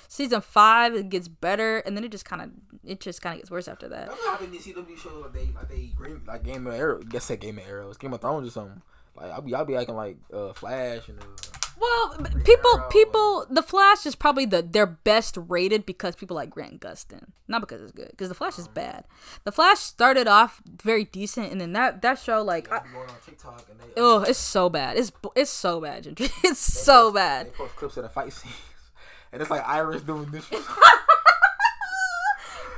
Season 0.07 0.41
five 0.41 0.95
it 0.95 1.09
gets 1.09 1.27
better, 1.27 1.77
and 1.79 1.95
then 1.95 2.03
it 2.03 2.11
just 2.11 2.25
kind 2.25 2.41
of 2.41 2.51
it 2.83 2.99
just 2.99 3.21
kind 3.21 3.33
of 3.35 3.41
gets 3.41 3.51
worse 3.51 3.67
after 3.67 3.87
that. 3.89 4.09
I'm 4.09 4.17
not 4.25 4.39
having 4.39 4.51
these 4.51 4.63
shows 4.63 4.75
like 4.75 5.33
they 5.33 5.49
like 5.55 5.69
they 5.69 5.91
like 6.25 6.43
Game 6.43 6.67
of 6.67 6.73
Arrow. 6.73 6.99
Guess 6.99 7.27
that 7.27 7.39
Game 7.39 7.57
of 7.57 7.67
Arrows, 7.67 7.97
Game 7.97 8.13
of 8.13 8.21
Thrones 8.21 8.47
or 8.47 8.51
something. 8.51 8.81
Like 9.15 9.31
I'll 9.31 9.41
be 9.41 9.53
I'll 9.53 9.65
be 9.65 9.75
acting 9.75 9.95
like 9.95 10.17
uh, 10.33 10.53
Flash 10.53 11.09
and 11.09 11.19
uh, 11.19 11.56
Well, 11.79 12.17
people 12.43 12.71
Arrow 12.75 12.89
people 12.89 13.45
the 13.49 13.61
Flash 13.61 14.05
is 14.05 14.15
probably 14.15 14.45
the 14.45 14.61
their 14.61 14.85
best 14.87 15.37
rated 15.37 15.85
because 15.85 16.15
people 16.15 16.35
like 16.35 16.49
Grant 16.49 16.79
Gustin, 16.81 17.29
not 17.47 17.61
because 17.61 17.81
it's 17.81 17.91
good. 17.91 18.09
Because 18.09 18.29
the 18.29 18.35
Flash 18.35 18.57
is 18.57 18.67
bad. 18.67 19.05
The 19.43 19.51
Flash 19.51 19.79
started 19.79 20.27
off 20.27 20.61
very 20.81 21.03
decent, 21.03 21.51
and 21.51 21.61
then 21.61 21.73
that 21.73 22.01
that 22.01 22.19
show 22.19 22.41
like. 22.41 22.71
I, 22.71 22.77
on 22.77 22.83
and 23.69 23.79
they 23.79 23.85
Oh, 23.95 24.21
it's 24.21 24.39
so 24.39 24.69
bad. 24.69 24.97
It's 24.97 25.11
it's 25.35 25.51
so 25.51 25.81
bad. 25.81 26.19
It's 26.43 26.59
so 26.59 27.11
bad. 27.11 27.47
They 27.47 27.51
post 27.51 27.75
clips 27.75 27.97
of 27.97 28.03
the 28.03 28.09
fight 28.09 28.33
scenes, 28.33 28.55
and 29.31 29.41
it's 29.41 29.51
like 29.51 29.67
Iris 29.67 30.01
doing 30.01 30.31
this. 30.31 30.49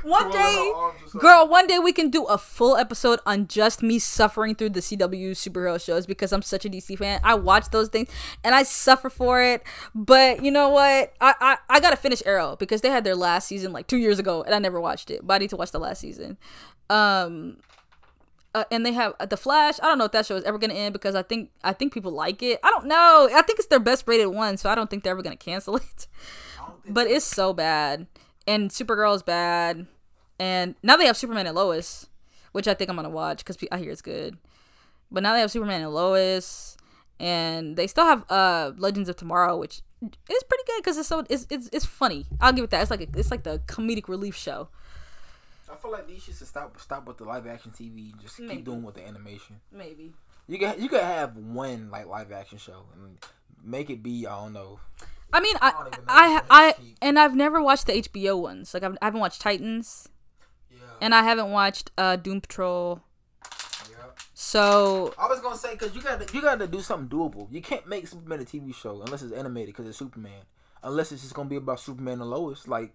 One 0.04 0.32
day, 0.32 0.72
arms 0.76 0.96
or 0.96 1.08
something. 1.10 1.22
girl, 1.22 1.48
one 1.48 1.68
day 1.68 1.80
we 1.80 1.92
can 1.92 2.10
do 2.10 2.26
a 2.26 2.38
full 2.38 2.76
episode 2.78 3.20
on 3.26 3.48
just 3.48 3.82
me 3.84 4.00
suffering 4.00 4.56
through 4.56 4.70
the 4.72 4.80
CW 4.80 5.32
superhero 5.32 5.84
shows 5.84 6.06
because 6.06 6.32
I'm 6.32 6.42
such 6.42 6.66
a 6.66 6.70
DC 6.70 6.98
fan. 6.98 7.20
I 7.24 7.36
watch 7.36 7.70
those 7.70 7.90
things 7.90 8.10
and 8.44 8.56
I 8.56 8.64
suffer 8.64 9.10
for 9.10 9.42
it. 9.42 9.64
But 9.94 10.44
you 10.44 10.52
know 10.52 10.70
what? 10.70 11.14
I, 11.22 11.34
I, 11.40 11.58
I 11.70 11.80
gotta 11.80 11.98
finish 11.98 12.22
Arrow 12.26 12.56
because 12.58 12.82
they 12.82 12.90
had 12.90 13.04
their 13.04 13.16
last 13.16 13.48
season 13.48 13.72
like 13.74 13.88
two 13.88 13.98
years 13.98 14.20
ago 14.20 14.44
and 14.44 14.54
I 14.56 14.60
never 14.60 14.80
watched 14.80 15.12
it. 15.12 15.26
But 15.26 15.36
I 15.36 15.38
need 15.40 15.50
to 15.52 15.58
watch 15.58 15.72
the 15.72 15.80
last 15.80 16.02
season. 16.02 16.38
Um 16.90 17.58
uh, 18.56 18.64
and 18.72 18.84
they 18.86 18.94
have 18.94 19.14
uh, 19.20 19.26
the 19.26 19.38
Flash. 19.38 19.80
I 19.82 19.86
don't 19.86 19.98
know 20.00 20.06
if 20.06 20.12
that 20.14 20.26
show 20.26 20.36
is 20.36 20.44
ever 20.44 20.58
gonna 20.58 20.74
end 20.74 20.94
because 20.94 21.14
I 21.16 21.22
think 21.22 21.52
I 21.64 21.74
think 21.74 21.94
people 21.94 22.12
like 22.12 22.42
it. 22.42 22.60
I 22.64 22.72
don't 22.72 22.88
know. 22.88 23.30
I 23.32 23.42
think 23.44 23.60
it's 23.60 23.68
their 23.68 23.80
best 23.80 24.08
rated 24.08 24.28
one, 24.28 24.58
so 24.58 24.70
I 24.70 24.76
don't 24.76 24.90
think 24.90 25.04
they're 25.04 25.12
ever 25.14 25.22
gonna 25.22 25.36
cancel 25.36 25.76
it. 25.78 26.08
I 26.60 26.68
don't 26.68 26.84
think 26.84 26.96
But 26.96 27.08
it's 27.08 27.26
so 27.26 27.54
bad. 27.54 28.08
And 28.50 28.72
Supergirl 28.72 29.16
is 29.16 29.22
bad. 29.22 29.86
And 30.40 30.74
now 30.82 30.98
they 30.98 31.06
have 31.06 31.16
Superman 31.16 31.46
and 31.46 31.56
Lois, 31.56 32.08
which 32.52 32.68
I 32.68 32.74
think 32.74 32.90
I'm 32.90 32.96
gonna 32.96 33.10
watch 33.10 33.40
because 33.46 33.58
I 33.72 33.78
hear 33.78 33.92
it's 33.92 34.02
good. 34.02 34.38
But 35.12 35.22
now 35.22 35.34
they 35.34 35.42
have 35.42 35.52
Superman 35.52 35.84
and 35.84 35.94
Lois, 35.94 36.76
and 37.20 37.78
they 37.78 37.86
still 37.86 38.06
have 38.06 38.26
uh 38.30 38.72
Legends 38.76 39.08
of 39.08 39.18
Tomorrow, 39.18 39.58
which 39.58 39.82
is 40.02 40.44
pretty 40.44 40.64
good 40.66 40.78
because 40.82 40.98
it's 40.98 41.08
so 41.08 41.24
it's, 41.30 41.46
it's 41.52 41.70
it's 41.72 41.86
funny. 41.86 42.26
I'll 42.42 42.54
give 42.54 42.64
it 42.64 42.72
that. 42.72 42.82
It's 42.82 42.90
like 42.90 43.02
a, 43.02 43.08
it's 43.20 43.30
like 43.30 43.44
the 43.44 43.60
comedic 43.68 44.08
relief 44.08 44.36
show. 44.36 44.70
I 45.72 45.76
feel 45.76 45.92
like 45.92 46.08
these 46.08 46.24
should 46.24 46.36
stop 46.36 46.80
stop 46.80 47.06
with 47.06 47.18
the 47.18 47.26
live 47.26 47.46
action 47.46 47.72
TV. 47.72 48.14
and 48.14 48.22
Just 48.22 48.40
Maybe. 48.40 48.56
keep 48.56 48.66
doing 48.66 48.82
with 48.82 48.96
the 48.96 49.06
animation. 49.08 49.60
Maybe. 49.72 50.14
You 50.48 50.58
can 50.58 50.82
you 50.82 50.90
could 50.90 51.04
have 51.04 51.38
one 51.38 51.92
like 51.92 52.08
live 52.08 52.32
action 52.32 52.58
show 52.58 52.86
and 52.96 53.18
make 53.64 53.92
it 53.92 54.02
be 54.02 54.26
I 54.26 54.36
don't 54.42 54.54
know. 54.54 54.80
I 55.32 55.40
mean, 55.40 55.56
I 55.62 55.74
I 56.08 56.42
I, 56.50 56.76
and 57.02 57.20
I've 57.20 57.36
never 57.36 57.62
watched 57.62 57.86
the 57.88 57.94
HBO 57.94 58.42
ones. 58.42 58.74
Like 58.74 58.84
I've, 58.84 58.98
I 59.02 59.06
haven't 59.06 59.20
watched 59.20 59.42
Titans, 59.42 60.10
Yeah. 60.72 60.78
and 61.02 61.14
I 61.14 61.24
haven't 61.24 61.52
watched 61.52 61.92
uh 61.98 62.16
Doom 62.16 62.42
Patrol. 62.42 63.02
yeah. 63.90 63.96
So 64.34 65.14
I 65.18 65.28
was 65.28 65.40
gonna 65.42 65.58
say 65.58 65.74
because 65.74 65.96
you 65.96 66.02
got 66.02 66.26
to 66.26 66.34
you 66.36 66.42
got 66.42 66.60
to 66.60 66.68
do 66.68 66.82
something 66.82 67.10
doable. 67.10 67.48
You 67.52 67.62
can't 67.62 67.88
make 67.88 68.08
Superman 68.08 68.40
a 68.42 68.46
TV 68.46 68.74
show 68.74 69.02
unless 69.02 69.22
it's 69.22 69.34
animated 69.34 69.68
because 69.76 69.88
it's 69.88 69.98
Superman. 69.98 70.42
Unless 70.82 71.12
it's 71.12 71.22
just 71.22 71.34
gonna 71.34 71.50
be 71.50 71.58
about 71.58 71.80
Superman 71.80 72.22
and 72.22 72.30
Lois, 72.30 72.68
like 72.68 72.94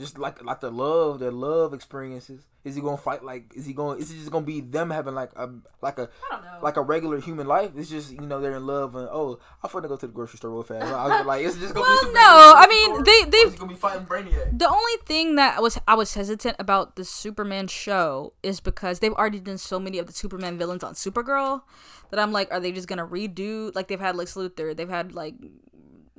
just 0.00 0.18
like 0.18 0.42
like 0.42 0.60
the 0.60 0.70
love, 0.70 1.20
their 1.20 1.30
love 1.30 1.72
experiences. 1.74 2.46
Is 2.64 2.74
he 2.74 2.82
gonna 2.82 2.96
fight 2.98 3.24
like? 3.24 3.52
Is 3.54 3.64
he 3.64 3.72
going? 3.72 4.00
Is 4.00 4.10
it 4.10 4.16
just 4.16 4.30
gonna 4.30 4.44
be 4.44 4.60
them 4.60 4.90
having 4.90 5.14
like 5.14 5.30
a 5.36 5.48
like 5.80 5.98
a 5.98 6.08
I 6.30 6.34
don't 6.36 6.44
know. 6.44 6.58
like 6.62 6.76
a 6.76 6.82
regular 6.82 7.18
human 7.20 7.46
life? 7.46 7.70
It's 7.76 7.88
just 7.88 8.10
you 8.12 8.20
know 8.26 8.40
they're 8.40 8.56
in 8.56 8.66
love 8.66 8.96
and 8.96 9.08
oh 9.10 9.38
I'm 9.62 9.70
gonna 9.70 9.88
go 9.88 9.96
to 9.96 10.06
the 10.06 10.12
grocery 10.12 10.36
store 10.38 10.50
real 10.50 10.62
fast. 10.62 10.84
I 10.92 11.18
was 11.18 11.26
like 11.26 11.44
it's 11.46 11.56
just 11.56 11.72
gonna 11.72 11.86
Well, 11.86 12.00
be 12.00 12.06
Superman 12.08 12.22
no, 12.22 12.52
I 12.56 12.66
mean, 12.68 13.04
they- 13.04 13.30
they- 13.30 13.36
is 13.48 13.54
gonna 13.54 13.72
be 13.72 13.78
fighting 13.78 14.04
Brainiac. 14.06 14.58
The 14.58 14.68
only 14.68 14.96
thing 15.06 15.36
that 15.36 15.62
was 15.62 15.78
I 15.88 15.94
was 15.94 16.12
hesitant 16.14 16.56
about 16.58 16.96
the 16.96 17.04
Superman 17.04 17.66
show 17.68 18.32
is 18.42 18.60
because 18.60 18.98
they've 18.98 19.12
already 19.14 19.40
done 19.40 19.58
so 19.58 19.78
many 19.78 19.98
of 19.98 20.06
the 20.06 20.12
Superman 20.12 20.58
villains 20.58 20.82
on 20.84 20.94
Supergirl 20.94 21.62
that 22.10 22.18
I'm 22.20 22.32
like, 22.32 22.52
are 22.52 22.60
they 22.60 22.72
just 22.72 22.88
gonna 22.88 23.06
redo? 23.06 23.74
Like 23.74 23.88
they've 23.88 24.00
had 24.00 24.16
Lex 24.16 24.34
Luthor, 24.34 24.76
they've 24.76 24.88
had 24.88 25.14
like 25.14 25.34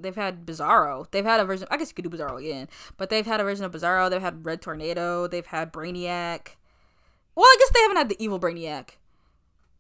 they've 0.02 0.16
had 0.16 0.46
Bizarro, 0.46 1.10
they've 1.12 1.26
had 1.26 1.40
a 1.40 1.46
version. 1.46 1.68
I 1.72 1.78
guess 1.78 1.90
you 1.90 1.96
could 1.96 2.10
do 2.10 2.18
Bizarro 2.18 2.40
again, 2.40 2.68
but 2.98 3.10
they've 3.10 3.26
had 3.26 3.40
a 3.40 3.44
version 3.44 3.66
of 3.66 3.72
Bizarro. 3.72 4.10
They've 4.10 4.22
had 4.22 4.46
Red 4.46 4.62
Tornado. 4.62 5.28
They've 5.28 5.46
had 5.46 5.72
Brainiac. 5.72 6.56
Well, 7.36 7.46
I 7.46 7.56
guess 7.60 7.70
they 7.72 7.82
haven't 7.82 7.98
had 7.98 8.10
the 8.10 8.24
evil 8.24 8.40
Brainiac, 8.40 8.92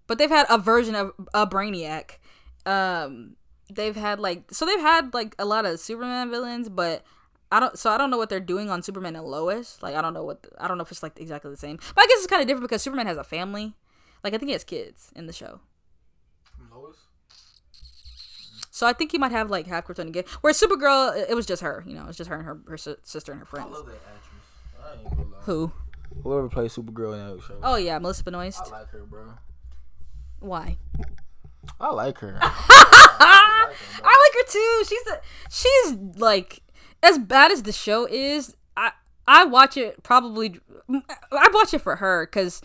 but 0.08 0.18
they've 0.18 0.30
had 0.30 0.46
a 0.50 0.58
version 0.58 0.96
of 0.96 1.14
a 1.34 1.46
Brainiac. 1.46 2.18
Um, 2.66 3.36
they've 3.70 3.96
had 3.96 4.20
like 4.20 4.52
so 4.52 4.66
they've 4.66 4.80
had 4.80 5.14
like 5.14 5.36
a 5.40 5.46
lot 5.46 5.66
of 5.66 5.80
Superman 5.80 6.30
villains, 6.30 6.70
but 6.70 7.04
I 7.52 7.60
don't. 7.60 7.78
So 7.78 7.92
I 7.92 7.98
don't 7.98 8.10
know 8.10 8.18
what 8.18 8.30
they're 8.30 8.40
doing 8.40 8.70
on 8.70 8.82
Superman 8.82 9.16
and 9.16 9.26
Lois. 9.26 9.78
Like 9.82 9.96
I 9.96 10.02
don't 10.02 10.14
know 10.14 10.24
what 10.24 10.48
I 10.58 10.68
don't 10.68 10.78
know 10.78 10.84
if 10.84 10.92
it's 10.92 11.04
like 11.04 11.20
exactly 11.20 11.52
the 11.52 11.58
same. 11.58 11.78
But 11.96 12.04
I 12.04 12.08
guess 12.08 12.20
it's 12.20 12.28
kind 12.28 12.42
of 12.42 12.48
different 12.48 12.70
because 12.70 12.82
Superman 12.82 13.08
has 13.08 13.18
a 13.18 13.24
family. 13.24 13.76
Like 14.24 14.34
I 14.34 14.38
think 14.38 14.50
he 14.50 14.54
has 14.54 14.64
kids 14.64 15.12
in 15.16 15.26
the 15.26 15.34
show. 15.34 15.60
Lois. 16.74 16.98
So 18.82 18.88
I 18.88 18.94
think 18.94 19.12
he 19.12 19.20
might 19.20 19.32
have 19.32 19.52
like 19.52 19.68
half 19.68 19.86
Krypton 19.86 20.08
again. 20.08 20.24
Where 20.42 20.52
Supergirl, 20.54 21.16
it- 21.16 21.30
it 21.30 21.36
was 21.36 21.46
just 21.46 21.62
her. 21.62 21.84
You 21.86 21.94
know, 21.94 22.02
it 22.02 22.08
was 22.08 22.18
just 22.18 22.32
her 22.32 22.38
and 22.38 22.46
her 22.48 22.60
her 22.68 22.78
sister 22.78 23.32
and 23.32 23.40
her 23.42 23.46
I 23.48 23.50
friends. 23.52 23.72
love 23.74 23.86
that 23.86 23.94
actress. 24.08 24.84
I 24.84 24.94
ain't 25.00 25.10
gonna 25.18 25.30
lie. 25.30 25.42
Who? 25.44 25.72
Whoever 26.24 26.50
plays 26.50 26.76
Supergirl 26.76 27.14
in 27.14 27.38
that 27.38 27.44
show. 27.46 27.60
Oh 27.62 27.76
yeah, 27.76 28.00
Melissa 28.00 28.24
Benoist. 28.24 28.64
I 28.74 28.80
like 28.80 28.90
her, 28.90 29.04
bro. 29.04 29.34
Why? 30.40 30.78
I 31.80 31.92
like 31.92 32.18
her. 32.22 32.40
I 32.42 33.68
like 34.04 34.46
her 34.46 34.52
too. 34.52 34.84
She's 34.88 35.08
a, 35.08 35.22
she's 35.52 36.20
like 36.20 36.62
as 37.04 37.20
bad 37.20 37.52
as 37.52 37.62
the 37.62 37.72
show 37.72 38.08
is. 38.10 38.56
I 38.76 38.94
I 39.28 39.46
watch 39.46 39.78
it 39.78 40.02
probably. 40.02 40.60
I 41.32 41.50
watch 41.54 41.76
it 41.76 41.82
for 41.82 41.98
her 41.98 42.26
because 42.26 42.62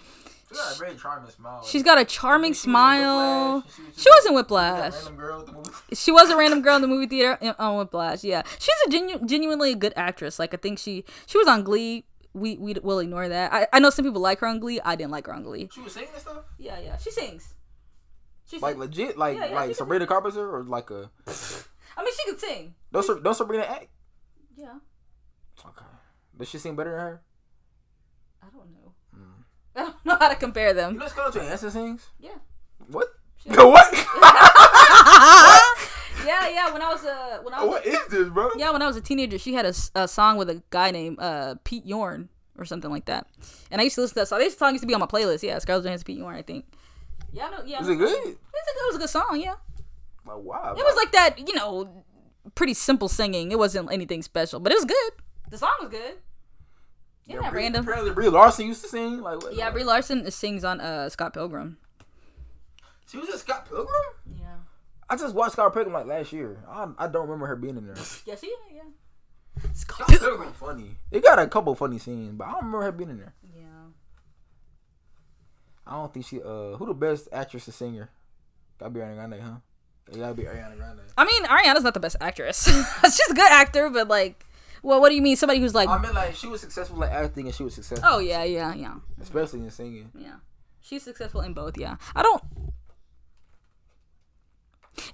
She 0.56 0.62
got 0.62 0.74
a 0.74 0.78
very 0.78 0.96
charming 0.96 1.30
smile. 1.30 1.62
She's 1.64 1.82
got 1.82 1.98
a 1.98 2.04
charming 2.04 2.52
She 2.52 2.60
smile. 2.60 3.56
Whiplash. 3.56 3.74
She 3.76 3.82
was- 3.82 4.02
She 4.02 4.08
was 4.10 4.26
in 4.26 4.32
That 4.32 4.36
Whiplash. 4.36 4.92
random 4.94 5.16
girl 5.16 5.40
at 5.40 5.46
the 5.46 5.52
movie. 5.52 5.70
She 5.94 6.10
was 6.12 6.30
a 6.30 6.36
random 6.36 6.62
girl 6.62 6.76
in 6.76 6.82
the 6.82 6.88
movie 6.88 7.06
theater 7.06 7.38
in- 7.40 7.54
on 7.58 7.76
Whiplash. 7.78 8.24
Yeah, 8.24 8.42
she's 8.58 8.74
a 8.86 8.90
genu- 8.90 9.26
genuinely 9.26 9.74
good 9.74 9.92
actress. 9.96 10.38
Like 10.38 10.54
I 10.54 10.56
think 10.56 10.78
she 10.78 11.04
she 11.26 11.38
was 11.38 11.46
on 11.48 11.62
Glee. 11.64 12.04
We 12.32 12.56
we 12.58 12.74
will 12.82 12.98
ignore 12.98 13.28
that. 13.28 13.52
I, 13.52 13.66
I 13.72 13.78
know 13.78 13.90
some 13.90 14.04
people 14.04 14.20
like 14.20 14.40
her 14.40 14.46
on 14.46 14.58
Glee. 14.60 14.80
I 14.84 14.94
didn't 14.96 15.10
like 15.12 15.26
her 15.26 15.32
on 15.34 15.42
Glee. 15.42 15.68
She 15.72 15.80
was 15.80 15.92
singing 15.92 16.10
and 16.12 16.20
stuff. 16.20 16.44
Yeah, 16.58 16.78
yeah, 16.80 16.96
she 16.98 17.10
sings. 17.10 17.54
She 18.44 18.58
Like 18.58 18.72
sings. 18.76 18.80
legit, 18.80 19.16
like 19.18 19.36
Yeah, 19.38 19.46
yeah, 19.46 19.54
like 19.54 19.64
she 19.64 19.68
can 19.68 19.74
Sabrina 19.76 20.06
Carpenter 20.06 20.54
or 20.54 20.62
like 20.64 20.90
a 20.90 21.10
I 21.96 22.04
mean, 22.04 22.12
she 22.14 22.30
could 22.30 22.38
sing. 22.40 22.74
don't 22.92 23.02
Sab- 23.04 23.24
don't 23.24 23.34
Sabrina 23.34 23.64
act. 23.64 23.88
Yeah, 24.56 24.74
Okay, 25.66 25.84
does 26.36 26.48
she 26.48 26.58
sing 26.58 26.76
better 26.76 26.90
than 26.90 27.00
her? 27.00 27.22
I 29.76 29.80
don't 29.80 29.88
know. 29.88 29.92
I 29.92 29.92
don't 29.92 30.06
know 30.06 30.16
how 30.20 30.28
to 30.28 30.36
compare 30.36 30.72
them. 30.74 30.94
You 30.94 31.00
know 31.00 31.08
Scarlett 31.08 31.34
Johansson 31.34 31.70
sings. 31.70 32.06
Yeah. 32.18 32.30
What? 32.88 33.08
She- 33.36 33.50
what? 33.50 33.92
yeah, 36.26 36.48
yeah. 36.48 36.72
When 36.72 36.82
I 36.82 36.88
was 36.90 37.04
uh 37.04 37.38
when 37.42 37.54
I 37.54 37.62
was 37.62 37.68
what 37.68 37.86
is 37.86 38.06
this, 38.08 38.28
bro? 38.28 38.50
yeah 38.56 38.70
when 38.70 38.82
I 38.82 38.86
was 38.86 38.96
a 38.96 39.00
teenager, 39.00 39.38
she 39.38 39.54
had 39.54 39.66
a, 39.66 39.74
a 39.94 40.08
song 40.08 40.36
with 40.36 40.48
a 40.50 40.62
guy 40.70 40.90
named 40.90 41.18
uh 41.20 41.56
Pete 41.64 41.86
Yorn 41.86 42.28
or 42.58 42.64
something 42.64 42.90
like 42.90 43.04
that. 43.06 43.26
And 43.70 43.80
I 43.80 43.84
used 43.84 43.96
to 43.96 44.00
listen 44.00 44.14
to 44.14 44.20
that 44.20 44.28
song. 44.28 44.38
This 44.38 44.56
song 44.56 44.72
used 44.72 44.82
to 44.82 44.86
be 44.88 44.94
on 44.94 45.00
my 45.00 45.06
playlist. 45.06 45.42
Yeah, 45.42 45.58
Scarlett 45.58 45.84
Johansson, 45.84 46.06
Pete 46.06 46.18
Yorn, 46.18 46.34
I 46.34 46.42
think. 46.42 46.64
Yeah, 47.32 47.46
I 47.46 47.50
know. 47.50 47.62
Yeah, 47.66 47.82
Is 47.82 47.88
it 47.88 47.96
good? 47.96 48.08
It's 48.10 48.26
a, 48.26 48.30
it 48.30 48.86
was 48.88 48.96
a 48.96 48.98
good 48.98 49.10
song. 49.10 49.40
Yeah. 49.42 49.54
Like 50.26 50.38
wow. 50.38 50.74
It 50.76 50.82
was 50.82 50.96
like 50.96 51.12
that, 51.12 51.38
you 51.46 51.54
know, 51.54 52.04
pretty 52.54 52.74
simple 52.74 53.08
singing. 53.08 53.52
It 53.52 53.58
wasn't 53.58 53.92
anything 53.92 54.22
special, 54.22 54.58
but 54.60 54.72
it 54.72 54.76
was 54.76 54.84
good. 54.84 55.12
The 55.50 55.58
song 55.58 55.74
was 55.80 55.90
good. 55.90 56.14
Yeah, 57.26 57.50
Brie- 57.50 57.62
random. 57.62 57.82
Apparently, 57.82 58.12
Brie 58.12 58.28
Larson 58.28 58.66
used 58.68 58.82
to 58.82 58.88
sing. 58.88 59.20
Like 59.20 59.42
what? 59.42 59.54
Yeah, 59.54 59.70
Brie 59.70 59.84
Larson 59.84 60.30
sings 60.30 60.64
on 60.64 60.80
uh 60.80 61.08
Scott 61.08 61.34
Pilgrim. 61.34 61.78
She 63.10 63.18
was 63.18 63.28
in 63.28 63.38
Scott 63.38 63.66
Pilgrim. 63.68 63.88
Yeah. 64.40 64.54
I 65.08 65.16
just 65.16 65.34
watched 65.34 65.52
Scott 65.52 65.72
Pilgrim 65.74 65.92
like 65.92 66.06
last 66.06 66.32
year. 66.32 66.58
I, 66.68 66.88
I 66.98 67.06
don't 67.06 67.22
remember 67.28 67.46
her 67.46 67.56
being 67.56 67.76
in 67.76 67.86
there. 67.86 67.96
Yeah, 68.26 68.34
she 68.36 68.52
yeah. 68.74 68.82
Scott 69.72 69.76
Scott 69.76 70.08
Pilgrim. 70.08 70.30
Pilgrim 70.30 70.52
funny. 70.52 70.90
It 71.10 71.22
got 71.24 71.38
a 71.38 71.46
couple 71.46 71.74
funny 71.74 71.98
scenes, 71.98 72.32
but 72.34 72.46
I 72.48 72.52
don't 72.52 72.64
remember 72.66 72.82
her 72.82 72.92
being 72.92 73.10
in 73.10 73.18
there. 73.18 73.34
Yeah. 73.56 73.62
I 75.86 75.92
don't 75.92 76.12
think 76.12 76.26
she. 76.26 76.40
Uh, 76.42 76.76
who 76.76 76.86
the 76.86 76.94
best 76.94 77.28
actress 77.32 77.68
or 77.68 77.72
singer? 77.72 78.08
Gotta 78.78 78.90
be 78.90 79.00
Ariana 79.00 79.14
Grande, 79.28 79.40
huh? 79.42 79.54
It 80.12 80.18
gotta 80.18 80.34
be 80.34 80.42
Ariana 80.44 80.76
Grande. 80.76 81.00
I 81.16 81.24
mean, 81.24 81.44
Ariana's 81.44 81.84
not 81.84 81.94
the 81.94 82.00
best 82.00 82.16
actress. 82.20 82.64
She's 83.04 83.30
a 83.30 83.34
good 83.34 83.50
actor, 83.50 83.88
but 83.88 84.08
like, 84.08 84.44
well, 84.82 85.00
what 85.00 85.08
do 85.10 85.14
you 85.14 85.22
mean? 85.22 85.36
Somebody 85.36 85.60
who's 85.60 85.74
like, 85.74 85.88
I 85.88 85.98
mean, 85.98 86.14
like 86.14 86.34
she 86.34 86.46
was 86.46 86.60
successful 86.60 87.02
at 87.04 87.12
acting 87.12 87.46
and 87.46 87.54
she 87.54 87.62
was 87.62 87.74
successful, 87.74 88.08
oh 88.10 88.18
yeah, 88.18 88.44
yeah, 88.44 88.74
yeah, 88.74 88.94
especially 89.20 89.60
in 89.60 89.70
singing. 89.70 90.10
yeah. 90.18 90.36
She's 90.80 91.02
successful 91.02 91.40
in 91.40 91.52
both. 91.52 91.76
Yeah, 91.76 91.96
I 92.14 92.22
don't. 92.22 92.42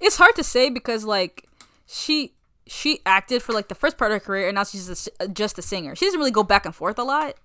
It's 0.01 0.16
hard 0.16 0.36
to 0.36 0.44
say 0.44 0.68
because 0.70 1.05
like 1.05 1.48
she 1.86 2.34
she 2.66 3.01
acted 3.06 3.43
for 3.43 3.52
like 3.52 3.68
the 3.68 3.74
first 3.74 3.97
part 3.97 4.12
of 4.12 4.16
her 4.16 4.20
career, 4.20 4.48
and 4.48 4.55
now 4.55 4.64
she's 4.64 4.89
a 4.89 4.93
s 4.93 5.09
just 5.32 5.59
a 5.59 5.62
singer. 5.62 5.94
She 5.94 6.05
doesn't 6.05 6.18
really 6.18 6.30
go 6.30 6.43
back 6.43 6.66
and 6.66 6.74
forth 6.74 6.98
a 6.98 7.05
lot. 7.05 7.36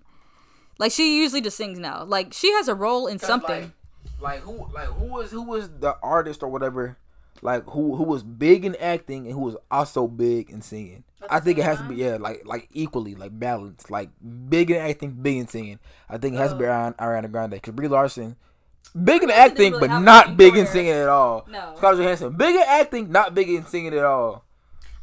Like 0.78 0.92
she 0.92 1.20
usually 1.22 1.42
just 1.42 1.58
sings 1.58 1.80
now. 1.80 2.04
Like 2.04 2.34
she 2.34 2.52
has 2.54 2.68
a 2.68 2.76
role 2.76 3.08
in 3.08 3.18
something. 3.18 3.74
Like, 4.22 4.22
like 4.22 4.42
who? 4.42 4.68
Like 4.74 4.88
who 4.88 5.06
was 5.06 5.32
who 5.32 5.42
was 5.42 5.70
the 5.80 5.98
artist 6.04 6.44
or 6.44 6.50
whatever? 6.50 6.98
Like 7.42 7.64
who 7.70 7.96
who 7.96 8.04
was 8.04 8.24
big 8.24 8.66
in 8.66 8.76
acting 8.76 9.26
and 9.26 9.34
who 9.34 9.42
was 9.42 9.56
also 9.72 10.08
big 10.08 10.50
in 10.50 10.62
singing? 10.62 11.04
I 11.30 11.40
think 11.40 11.58
it 11.58 11.64
has 11.64 11.80
to 11.80 11.84
be 11.84 11.96
yeah, 11.96 12.18
like 12.18 12.46
like 12.46 12.70
equally 12.72 13.16
like 13.16 13.38
balanced, 13.38 13.90
like 13.90 14.10
big 14.50 14.70
in 14.72 14.78
acting, 14.78 15.12
big 15.12 15.38
in 15.38 15.48
singing. 15.48 15.80
I 16.10 16.18
think 16.18 16.36
it 16.36 16.38
has 16.38 16.52
to 16.52 16.58
be 16.58 16.66
Ariana, 16.66 16.96
Ariana 16.98 17.32
Grande 17.32 17.52
because 17.52 17.74
Brie 17.74 17.88
Larson, 17.88 18.36
big 19.04 19.24
in 19.24 19.32
acting 19.32 19.74
really 19.74 19.88
but 19.88 20.00
not 20.02 20.38
big 20.38 20.56
in 20.56 20.68
singing 20.68 20.92
at 20.92 21.10
all. 21.10 21.48
No. 21.50 21.74
Scarlett 21.78 22.02
Johansson, 22.02 22.38
big 22.38 22.56
in 22.56 22.64
acting, 22.66 23.12
not 23.12 23.34
big 23.34 23.50
in 23.50 23.66
singing 23.66 23.94
at 23.94 24.06
all. 24.06 24.46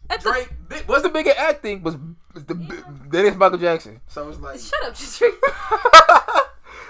At 0.08 0.20
the- 0.20 0.30
Drake 0.30 0.50
big, 0.68 0.88
wasn't 0.88 1.14
big 1.14 1.26
in 1.26 1.34
acting, 1.36 1.82
was 1.82 1.96
was 2.32 2.44
the 2.44 2.54
yeah. 2.54 2.82
then 3.08 3.26
it's 3.26 3.36
Michael 3.36 3.58
Jackson. 3.58 4.00
So 4.06 4.28
it's 4.28 4.38
like 4.38 4.60
Shut 4.60 4.84
up, 4.84 4.94
just 4.94 5.18
drink. 5.18 5.34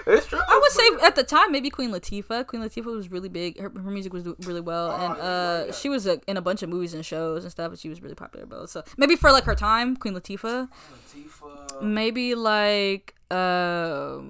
it's 0.07 0.27
true. 0.27 0.39
I 0.39 0.59
would 0.61 0.71
say 0.71 0.89
at 1.05 1.15
the 1.15 1.23
time 1.23 1.51
maybe 1.51 1.69
Queen 1.69 1.91
Latifah. 1.91 2.47
Queen 2.47 2.61
Latifah 2.61 2.85
was 2.85 3.11
really 3.11 3.29
big. 3.29 3.59
Her, 3.59 3.69
her 3.69 3.91
music 3.91 4.13
was 4.13 4.25
really 4.45 4.61
well, 4.61 4.91
and 4.91 5.13
uh, 5.19 5.63
yeah. 5.67 5.71
she 5.73 5.89
was 5.89 6.07
uh 6.07 6.17
in 6.27 6.37
a 6.37 6.41
bunch 6.41 6.63
of 6.63 6.69
movies 6.69 6.93
and 6.93 7.05
shows 7.05 7.43
and 7.43 7.51
stuff. 7.51 7.71
And 7.71 7.79
she 7.79 7.89
was 7.89 8.01
really 8.01 8.15
popular 8.15 8.45
both. 8.45 8.69
So 8.69 8.83
maybe 8.97 9.15
for 9.15 9.31
like 9.31 9.43
her 9.45 9.55
time, 9.55 9.95
Queen 9.95 10.13
Latifah. 10.13 10.69
Latifah, 10.69 11.81
Maybe 11.81 12.35
like 12.35 13.15
um, 13.31 14.25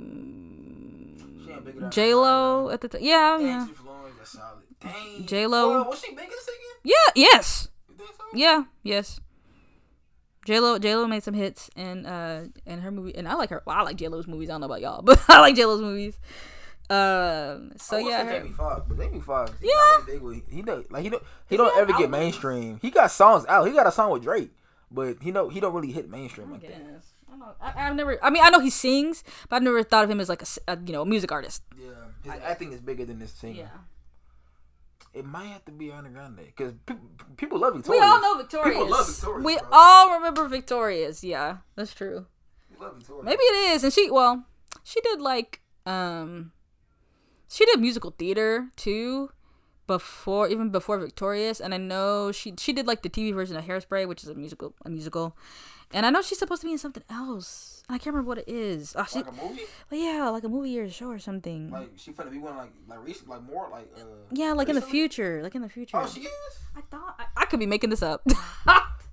ain't 1.50 1.66
big 1.66 1.76
enough. 1.76 1.92
J 1.92 2.14
Lo 2.14 2.70
at 2.70 2.82
the 2.82 2.88
time. 2.88 3.02
Yeah, 3.04 3.38
yeah, 3.38 3.58
Nancy 3.58 3.74
Florence, 3.74 4.16
that's 4.18 4.32
solid. 4.32 4.66
Dang. 4.80 5.26
J-Lo. 5.26 5.84
Was 5.84 6.00
she 6.02 6.14
big 6.14 6.26
in 6.26 6.32
singing? 6.32 6.60
yeah. 6.84 6.94
Yes, 7.16 7.70
so? 7.88 8.06
yeah, 8.34 8.64
yes. 8.84 9.20
J 10.46 10.60
Lo 10.60 10.80
J 10.80 10.96
Lo 10.96 11.08
made 11.08 11.24
some 11.24 11.34
hits 11.34 11.70
and 11.76 12.08
uh 12.08 12.42
and 12.66 12.82
her 12.82 12.92
movie 12.92 13.16
and 13.16 13.28
I 13.28 13.34
like 13.34 13.50
her. 13.50 13.62
Well, 13.66 13.76
I 13.78 13.82
like 13.82 13.98
J 13.98 14.08
Lo's 14.08 14.28
movies. 14.28 14.50
I 14.50 14.54
don't 14.54 14.62
know 14.62 14.68
about 14.68 14.82
y'all, 14.82 15.02
but 15.04 15.20
I 15.28 15.40
like 15.42 15.56
J 15.56 15.66
Lo's 15.66 15.82
movies. 15.82 16.18
Um. 16.90 17.72
So 17.78 17.98
I 17.98 18.02
yeah. 18.02 18.24
her- 18.24 18.40
Jamie 18.40 18.52
Foxx, 18.54 18.82
but 18.88 18.98
Jamie 19.00 19.20
Foxx, 19.20 19.52
he 19.60 19.68
Yeah. 19.74 20.20
with- 20.20 20.48
he 20.50 20.62
don't 20.62 20.90
like 20.92 21.04
he 21.04 21.10
don't 21.10 21.24
he 21.50 21.58
don't 21.58 21.74
he 21.74 21.82
ever 21.82 21.94
get 21.94 22.10
mainstream. 22.12 22.80
He 22.82 22.92
got 22.92 23.10
songs 23.12 23.46
out. 23.48 23.68
He 23.68 23.74
got 23.74 23.88
a 23.88 23.92
song 23.92 24.12
with 24.12 24.22
Drake, 24.24 24.52
but 24.92 25.18
he 25.22 25.32
know 25.32 25.50
he 25.50 25.60
don't 25.60 25.74
really 25.74 25.92
hit 25.92 26.10
mainstream 26.10 26.52
like 26.52 26.62
that. 26.62 26.76
I 27.32 27.38
know. 27.38 27.46
I, 27.60 27.88
I've 27.88 27.96
never. 27.96 28.24
I 28.24 28.30
mean, 28.30 28.44
I 28.44 28.50
know 28.50 28.60
he 28.60 28.70
sings, 28.70 29.24
but 29.50 29.56
I've 29.58 29.64
never 29.64 29.82
thought 29.84 30.04
of 30.04 30.10
him 30.12 30.20
as 30.20 30.30
like 30.30 30.44
a, 30.44 30.46
a, 30.68 30.78
you 30.86 30.94
know 30.94 31.02
a 31.02 31.06
music 31.06 31.32
artist. 31.32 31.64
Yeah, 31.76 31.90
his 32.34 32.42
acting 32.44 32.72
is 32.72 32.82
bigger 32.82 33.04
than 33.04 33.20
his 33.20 33.32
singing. 33.32 33.58
Yeah. 33.58 33.68
It 35.16 35.26
might 35.26 35.46
have 35.46 35.64
to 35.66 35.72
be 35.72 35.88
Ariana 35.88 36.12
Grande 36.12 36.42
because 36.46 36.74
people, 36.86 37.08
people 37.38 37.60
love 37.60 37.88
We 37.88 38.00
all 38.00 38.20
know 38.20 38.36
Victorious. 38.36 38.74
People 38.76 38.90
love 38.90 39.08
Victorious, 39.08 39.46
we 39.46 39.58
bro. 39.58 39.68
all 39.72 40.14
remember 40.16 40.48
Victorious. 40.50 41.24
Yeah, 41.24 41.58
that's 41.76 41.94
true. 41.94 42.26
Love 42.82 42.98
Victorious. 42.98 43.24
Maybe 43.24 43.42
it 43.42 43.76
is, 43.76 43.86
and 43.86 43.94
she 43.94 44.12
well, 44.12 44.46
she 44.84 45.00
did 45.00 45.22
like 45.22 45.62
um, 45.86 46.52
she 47.48 47.66
did 47.66 47.80
musical 47.80 48.12
theater 48.12 48.68
too, 48.76 49.30
before 49.88 50.48
even 50.50 50.70
before 50.70 50.98
Victorious, 51.00 51.60
and 51.60 51.74
I 51.74 51.78
know 51.78 52.32
she 52.32 52.54
she 52.58 52.74
did 52.74 52.88
like 52.88 53.02
the 53.04 53.10
TV 53.10 53.34
version 53.34 53.56
of 53.56 53.66
Hairspray, 53.66 54.08
which 54.08 54.24
is 54.24 54.30
a 54.30 54.36
musical 54.36 54.74
a 54.86 54.90
musical, 54.90 55.36
and 55.92 56.06
I 56.06 56.10
know 56.10 56.22
she's 56.22 56.40
supposed 56.40 56.62
to 56.62 56.68
be 56.68 56.72
in 56.74 56.78
something 56.78 57.04
else. 57.10 57.84
I 57.88 58.00
can't 58.00 58.08
remember 58.16 58.30
what 58.30 58.40
it 58.40 58.48
is. 58.48 58.96
Oh, 58.98 59.06
she, 59.08 59.20
like 59.20 59.28
a 59.28 59.32
movie. 59.32 59.62
yeah, 59.92 60.30
like 60.30 60.44
a 60.44 60.50
movie 60.50 60.80
or 60.80 60.84
a 60.84 60.90
show 60.90 61.10
or 61.12 61.20
something. 61.20 61.70
Like 61.70 61.92
she 61.98 62.12
finna 62.12 62.32
be 62.32 62.40
one 62.40 62.58
like 62.58 62.72
like 62.88 63.06
recent 63.06 63.30
like 63.30 63.44
more 63.44 63.70
like 63.70 63.90
uh. 63.96 64.04
Yeah, 64.32 64.54
like 64.54 64.70
in 64.70 64.76
the 64.76 64.82
future, 64.82 65.42
like 65.44 65.54
in 65.56 65.62
the 65.62 65.70
future. 65.70 65.98
Oh, 65.98 66.08
she 66.08 66.22
is. 66.22 66.60
I 66.76 66.82
thought 66.90 67.16
I, 67.20 67.26
I 67.44 67.46
could 67.46 67.60
be 67.60 67.68
making 67.68 67.90
this 67.92 68.02
up. 68.04 68.24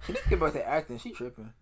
She 0.05 0.13
didn't 0.15 0.29
get 0.31 0.41
back 0.41 0.53
to 0.55 0.67
acting. 0.69 0.99
She 0.99 1.13
tripping. 1.13 1.53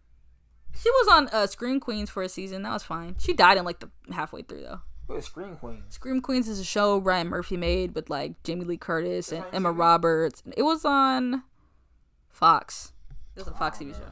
she 0.74 0.90
was 0.90 1.08
on 1.08 1.28
uh, 1.28 1.46
Scream 1.46 1.78
Queens 1.78 2.08
for 2.08 2.22
a 2.22 2.28
season. 2.28 2.62
That 2.62 2.72
was 2.72 2.82
fine. 2.82 3.16
She 3.18 3.34
died 3.34 3.58
in 3.58 3.66
like 3.66 3.80
the 3.80 3.90
halfway 4.10 4.40
through 4.40 4.62
though. 4.62 4.80
What 5.10 5.18
is 5.18 5.24
Scream 5.24 5.56
Queen? 5.56 5.82
Scream 5.88 6.20
Queens 6.20 6.48
is 6.48 6.60
a 6.60 6.64
show 6.64 6.96
Ryan 6.98 7.26
Murphy 7.26 7.56
made 7.56 7.96
with 7.96 8.08
like 8.10 8.40
Jamie 8.44 8.64
Lee 8.64 8.76
Curtis 8.76 9.32
and 9.32 9.44
Emma 9.52 9.72
TV? 9.72 9.78
Roberts. 9.78 10.40
It 10.56 10.62
was 10.62 10.84
on 10.84 11.42
Fox. 12.28 12.92
It 13.34 13.40
was 13.40 13.48
a 13.48 13.52
Fox 13.52 13.78
TV 13.78 13.92
show. 13.92 14.04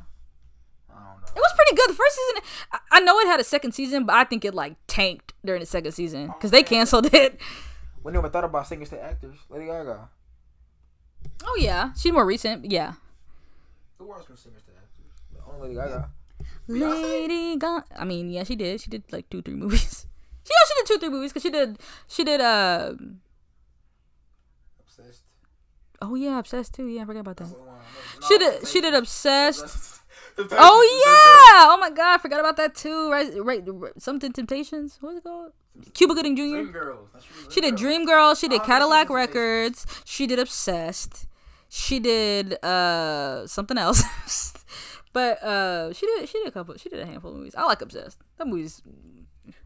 I 0.90 0.94
don't 0.94 1.22
It 1.22 1.36
was 1.36 1.52
pretty 1.54 1.76
good. 1.76 1.90
The 1.90 1.94
first 1.94 2.16
season, 2.16 2.42
I, 2.72 2.78
I 2.90 3.00
know 3.00 3.16
it 3.20 3.28
had 3.28 3.38
a 3.38 3.44
second 3.44 3.72
season, 3.74 4.06
but 4.06 4.16
I 4.16 4.24
think 4.24 4.44
it 4.44 4.54
like 4.56 4.74
tanked 4.88 5.34
during 5.44 5.60
the 5.60 5.66
second 5.66 5.92
season 5.92 6.26
because 6.26 6.50
they 6.50 6.64
canceled 6.64 7.06
it. 7.14 7.40
We 8.02 8.10
never 8.10 8.28
thought 8.28 8.42
about 8.42 8.66
singers 8.66 8.88
to 8.90 9.00
actors. 9.00 9.36
Lady 9.50 9.66
Gaga. 9.66 10.08
Oh 11.44 11.56
yeah, 11.60 11.92
she's 11.96 12.10
more 12.12 12.26
recent. 12.26 12.72
Yeah, 12.72 12.94
Who 13.98 14.12
else 14.12 14.28
was 14.28 14.40
singers 14.40 14.62
to 14.62 14.72
actors? 14.72 15.12
The 15.32 15.44
only 15.48 15.68
Lady 15.68 15.74
Gaga. 15.76 16.10
Lady 16.66 17.56
Gaga. 17.56 17.84
I 17.96 18.04
mean, 18.04 18.30
yeah, 18.30 18.42
she 18.42 18.56
did. 18.56 18.80
She 18.80 18.90
did 18.90 19.04
like 19.12 19.30
two, 19.30 19.42
three 19.42 19.54
movies. 19.62 20.06
She 20.48 20.54
yeah, 20.54 20.66
she 20.66 20.74
did 20.80 20.86
two, 20.86 20.98
three 20.98 21.08
movies 21.10 21.30
because 21.30 21.42
she 21.42 21.50
did. 21.50 21.78
She 22.08 22.24
did. 22.24 22.40
Uh. 22.40 22.94
Obsessed. 24.80 25.24
Oh 26.00 26.14
yeah, 26.14 26.38
obsessed 26.38 26.74
too. 26.74 26.86
Yeah, 26.86 27.02
I 27.02 27.04
forgot 27.04 27.20
about 27.20 27.36
that. 27.36 27.44
That's 27.44 27.52
the 27.52 27.58
one 27.58 27.68
I 27.68 27.72
know. 28.20 28.26
She 28.28 28.38
did. 28.38 28.68
She 28.68 28.80
did 28.80 28.94
obsessed. 28.94 29.94
Oh 30.40 30.44
yeah! 30.46 31.74
Oh 31.74 31.78
my 31.80 31.90
god, 31.90 32.14
I 32.14 32.18
forgot 32.18 32.38
about 32.38 32.56
that 32.58 32.76
too. 32.76 33.10
Right, 33.10 33.28
right. 33.42 33.60
right 33.66 33.92
something 34.00 34.30
Temptations. 34.30 34.96
What 35.00 35.08
was 35.08 35.18
it 35.18 35.24
called? 35.24 35.50
Cuba 35.94 36.14
Gooding 36.14 36.36
Jr. 36.36 36.42
Dream 36.42 36.70
Girls. 36.70 37.08
That's 37.12 37.24
Dream 37.24 37.50
She 37.50 37.60
did 37.60 37.74
Dream 37.74 38.06
Girl. 38.06 38.36
She 38.36 38.46
did 38.46 38.60
Oh, 38.60 38.64
Cadillac 38.64 39.10
Records. 39.10 39.84
She 40.04 40.28
did 40.28 40.38
Obsessed. 40.38 41.26
She 41.68 41.98
did 41.98 42.52
uh 42.64 43.48
something 43.48 43.76
else. 43.76 44.54
but 45.12 45.42
uh 45.42 45.92
she 45.92 46.06
did 46.06 46.28
she 46.28 46.38
did 46.38 46.46
a 46.46 46.52
couple 46.52 46.76
she 46.76 46.88
did 46.88 47.00
a 47.00 47.06
handful 47.06 47.32
of 47.32 47.38
movies. 47.38 47.56
I 47.56 47.64
like 47.64 47.82
Obsessed. 47.82 48.20
That 48.36 48.46
movie's 48.46 48.80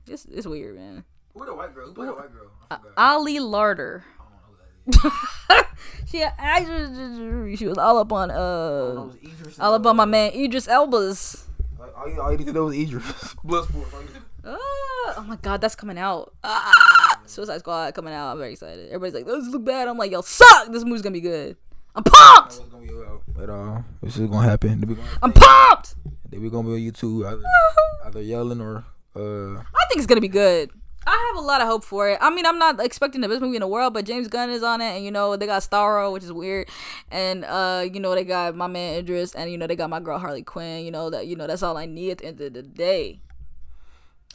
it's 0.06 0.24
it's 0.26 0.46
weird, 0.46 0.76
man. 0.76 1.04
Who 1.34 1.44
the 1.46 1.54
white 1.54 1.74
girl? 1.74 1.88
Who 1.88 1.94
played 1.94 2.08
the 2.08 2.12
white 2.14 2.32
girl? 2.32 2.50
I 2.70 2.76
forgot. 2.76 2.92
Ali 2.96 3.38
Larter. 3.38 4.02
I 4.20 4.94
don't 4.94 5.02
know 5.02 5.10
who 5.10 5.14
that 5.48 5.60
is. 5.60 5.66
She 6.06 6.22
actually 6.22 7.56
she 7.56 7.66
was 7.66 7.78
all 7.78 7.96
up 7.98 8.12
on 8.12 8.30
uh 8.30 9.08
Idris. 9.22 9.58
all 9.58 9.72
up 9.74 9.86
on 9.86 9.96
my 9.96 10.04
man 10.04 10.32
Idris 10.34 10.68
Elba's 10.68 11.46
Like, 11.78 11.96
all, 11.96 12.08
you, 12.08 12.20
all 12.20 12.30
you 12.32 12.38
need 12.38 12.46
to 12.48 12.52
know 12.52 12.68
is 12.68 12.76
Idris. 12.78 13.04
Bloodsport. 13.44 13.92
all 13.94 14.00
you 14.00 14.06
need 14.08 14.14
to- 14.14 14.22
Ah, 14.44 15.14
oh 15.18 15.24
my 15.28 15.36
god, 15.36 15.60
that's 15.60 15.74
coming 15.76 15.96
out. 15.98 16.34
Ah, 16.42 17.20
Suicide 17.26 17.60
Squad 17.60 17.94
coming 17.94 18.12
out. 18.12 18.32
I'm 18.32 18.38
very 18.38 18.52
excited. 18.52 18.86
Everybody's 18.88 19.14
like, 19.14 19.24
"This 19.24 19.46
look 19.48 19.64
bad." 19.64 19.86
I'm 19.86 19.96
like, 19.96 20.10
"Yo, 20.10 20.20
suck! 20.22 20.72
This 20.72 20.84
movie's 20.84 21.00
gonna 21.02 21.12
be 21.12 21.20
good." 21.20 21.56
I'm 21.94 22.02
pumped. 22.02 22.58
What's 22.58 22.68
gonna 22.72 22.84
be 22.84 22.92
about? 22.92 23.22
But 23.28 23.48
uh, 23.48 23.82
this 24.02 24.16
is 24.18 24.28
gonna 24.28 24.48
happen. 24.48 24.80
Gonna, 24.80 25.00
I'm 25.22 25.32
pumped. 25.32 25.94
then 26.28 26.42
we 26.42 26.50
gonna 26.50 26.66
be 26.66 26.74
on 26.74 26.80
YouTube 26.92 27.24
either, 27.24 27.42
either 28.06 28.20
yelling 28.22 28.60
or 28.60 28.84
uh. 29.16 29.58
I 29.58 29.84
think 29.88 29.98
it's 29.98 30.06
gonna 30.06 30.20
be 30.20 30.28
good. 30.28 30.70
I 31.06 31.32
have 31.34 31.42
a 31.42 31.46
lot 31.46 31.60
of 31.60 31.66
hope 31.66 31.82
for 31.82 32.08
it. 32.10 32.18
I 32.20 32.30
mean, 32.30 32.46
I'm 32.46 32.58
not 32.58 32.80
expecting 32.80 33.22
the 33.22 33.28
best 33.28 33.40
movie 33.40 33.56
in 33.56 33.60
the 33.60 33.66
world, 33.66 33.92
but 33.92 34.04
James 34.04 34.28
Gunn 34.28 34.50
is 34.50 34.62
on 34.62 34.80
it, 34.80 34.94
and 34.94 35.04
you 35.04 35.10
know 35.10 35.36
they 35.36 35.46
got 35.46 35.62
Starro, 35.62 36.12
which 36.12 36.22
is 36.22 36.32
weird, 36.32 36.68
and 37.10 37.44
uh, 37.44 37.84
you 37.92 37.98
know 37.98 38.14
they 38.14 38.24
got 38.24 38.54
my 38.54 38.68
man 38.68 38.98
Idris, 38.98 39.34
and 39.34 39.50
you 39.50 39.58
know 39.58 39.66
they 39.66 39.76
got 39.76 39.90
my 39.90 40.00
girl 40.00 40.18
Harley 40.18 40.42
Quinn. 40.42 40.84
You 40.84 40.90
know 40.92 41.10
that 41.10 41.26
you 41.26 41.34
know 41.34 41.46
that's 41.46 41.62
all 41.62 41.76
I 41.76 41.86
need 41.86 42.12
at 42.12 42.18
the 42.18 42.26
end 42.26 42.40
of 42.40 42.52
the 42.52 42.62
day. 42.62 43.20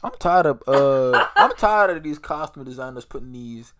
I'm 0.02 0.12
tired 0.18 0.46
of 0.46 0.62
uh. 0.66 1.26
I'm 1.36 1.52
tired 1.56 1.96
of 1.96 2.02
these 2.02 2.18
costume 2.18 2.64
designers 2.64 3.06
putting 3.06 3.32
these 3.32 3.72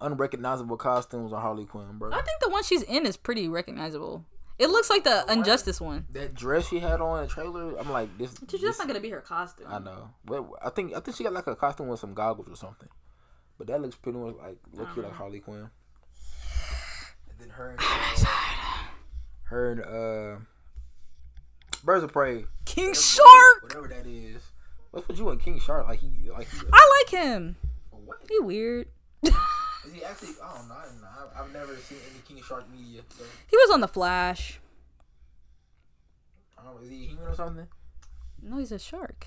unrecognizable 0.00 0.76
costumes 0.76 1.32
on 1.32 1.40
Harley 1.40 1.64
Quinn, 1.64 1.98
bro. 1.98 2.10
I 2.10 2.22
think 2.22 2.40
the 2.40 2.48
one 2.48 2.64
she's 2.64 2.82
in 2.82 3.06
is 3.06 3.16
pretty 3.16 3.48
recognizable. 3.48 4.24
It 4.62 4.68
looks 4.70 4.88
like 4.88 5.02
the 5.02 5.24
Injustice 5.28 5.80
one. 5.80 6.06
That 6.12 6.34
dress 6.34 6.68
she 6.68 6.78
had 6.78 7.00
on 7.00 7.18
in 7.18 7.24
the 7.26 7.30
trailer, 7.32 7.76
I'm 7.80 7.90
like 7.90 8.16
this. 8.16 8.32
Dude, 8.34 8.60
that's 8.60 8.78
not 8.78 8.86
gonna 8.86 9.00
be 9.00 9.10
her 9.10 9.20
costume. 9.20 9.66
I 9.68 9.78
know. 9.80 10.10
But 10.24 10.46
I 10.64 10.70
think 10.70 10.94
I 10.94 11.00
think 11.00 11.16
she 11.16 11.24
got 11.24 11.32
like 11.32 11.48
a 11.48 11.56
costume 11.56 11.88
with 11.88 11.98
some 11.98 12.14
goggles 12.14 12.48
or 12.48 12.54
something. 12.54 12.88
But 13.58 13.66
that 13.66 13.80
looks 13.82 13.96
pretty 13.96 14.18
much 14.18 14.36
like 14.36 14.58
look 14.72 14.88
Uh-huh. 14.90 15.02
like 15.02 15.12
Harley 15.14 15.40
Quinn. 15.40 15.68
And 17.28 17.38
then 17.40 17.48
her 17.50 17.70
and 17.70 17.80
uh, 17.80 18.26
her 19.44 19.70
and 19.72 19.80
uh 19.80 20.40
Birds 21.84 22.04
of 22.04 22.12
Prey. 22.12 22.44
King 22.64 22.90
Whatever- 22.90 23.02
Shark. 23.02 23.62
Whatever 23.62 23.88
that 23.88 24.06
is. 24.06 24.42
What's 24.92 25.08
with 25.08 25.18
you 25.18 25.28
and 25.30 25.40
King 25.42 25.58
Shark? 25.58 25.88
Like 25.88 25.98
he 26.00 26.30
like 26.30 26.48
he, 26.48 26.60
I 26.72 27.02
like 27.02 27.10
him. 27.22 27.56
what? 27.90 28.18
He 28.28 28.38
weird. 28.38 28.86
Is 29.86 29.92
he 29.92 30.04
actually 30.04 30.28
I 30.42 30.56
don't 30.56 30.68
know, 30.68 30.74
I 30.74 30.84
don't 30.84 31.00
know. 31.00 31.08
I've, 31.36 31.44
I've 31.46 31.52
never 31.52 31.76
seen 31.76 31.98
any 32.10 32.20
King 32.26 32.42
Shark 32.42 32.64
media. 32.70 33.02
So, 33.16 33.24
He 33.50 33.56
was 33.56 33.70
on 33.70 33.80
the 33.80 33.88
Flash. 33.88 34.60
I 36.58 36.64
don't 36.64 36.76
know, 36.76 36.80
is 36.82 36.90
he 36.90 37.06
human 37.06 37.24
or 37.26 37.34
something? 37.34 37.66
No, 38.42 38.58
he's 38.58 38.72
a 38.72 38.78
shark. 38.78 39.26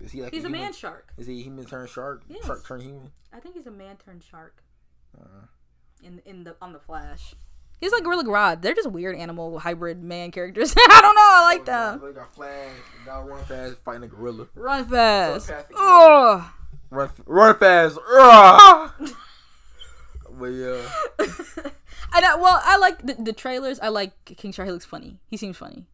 Is 0.00 0.12
he 0.12 0.22
like 0.22 0.32
He's 0.32 0.44
a 0.44 0.48
human? 0.48 0.60
man 0.62 0.72
shark. 0.72 1.12
Is 1.16 1.26
he 1.26 1.42
human 1.42 1.64
turned 1.64 1.88
shark? 1.88 2.22
Yes. 2.28 2.44
Shark 2.44 2.66
turned 2.66 2.82
human? 2.82 3.10
I 3.32 3.40
think 3.40 3.54
he's 3.54 3.66
a 3.66 3.70
man 3.70 3.96
turned 3.96 4.22
shark. 4.22 4.62
Uh, 5.18 5.46
In 6.02 6.20
in 6.26 6.44
the 6.44 6.54
on 6.60 6.72
the 6.72 6.78
Flash. 6.78 7.34
He's 7.80 7.92
like 7.92 8.04
Gorilla 8.04 8.24
Grodd. 8.24 8.62
They're 8.62 8.74
just 8.74 8.90
weird 8.90 9.16
animal 9.16 9.58
hybrid 9.58 10.02
man 10.02 10.30
characters. 10.30 10.74
I 10.78 10.98
don't 11.02 11.14
know. 11.14 11.20
I 11.22 11.42
like 11.44 11.64
them. 11.66 12.00
They 12.04 12.12
got 12.12 12.34
Flash, 12.34 12.70
got 13.04 13.26
run 13.28 13.44
fast, 13.44 13.76
fighting 13.84 14.04
a 14.04 14.08
gorilla. 14.08 14.46
Run 14.54 14.84
fast. 14.86 15.46
Telepathic. 15.48 15.76
Oh. 15.78 16.52
Run, 16.90 17.10
run 17.26 17.58
fast. 17.58 17.98
Ugh. 18.08 18.90
but 20.38 20.46
yeah, 20.46 20.80
I 22.12 22.36
well, 22.36 22.60
I 22.62 22.76
like 22.78 23.06
the, 23.06 23.14
the 23.14 23.32
trailers. 23.32 23.80
I 23.80 23.88
like 23.88 24.12
King 24.24 24.52
Shark. 24.52 24.66
He 24.66 24.72
looks 24.72 24.84
funny. 24.84 25.18
He 25.28 25.36
seems 25.36 25.56
funny. 25.56 25.86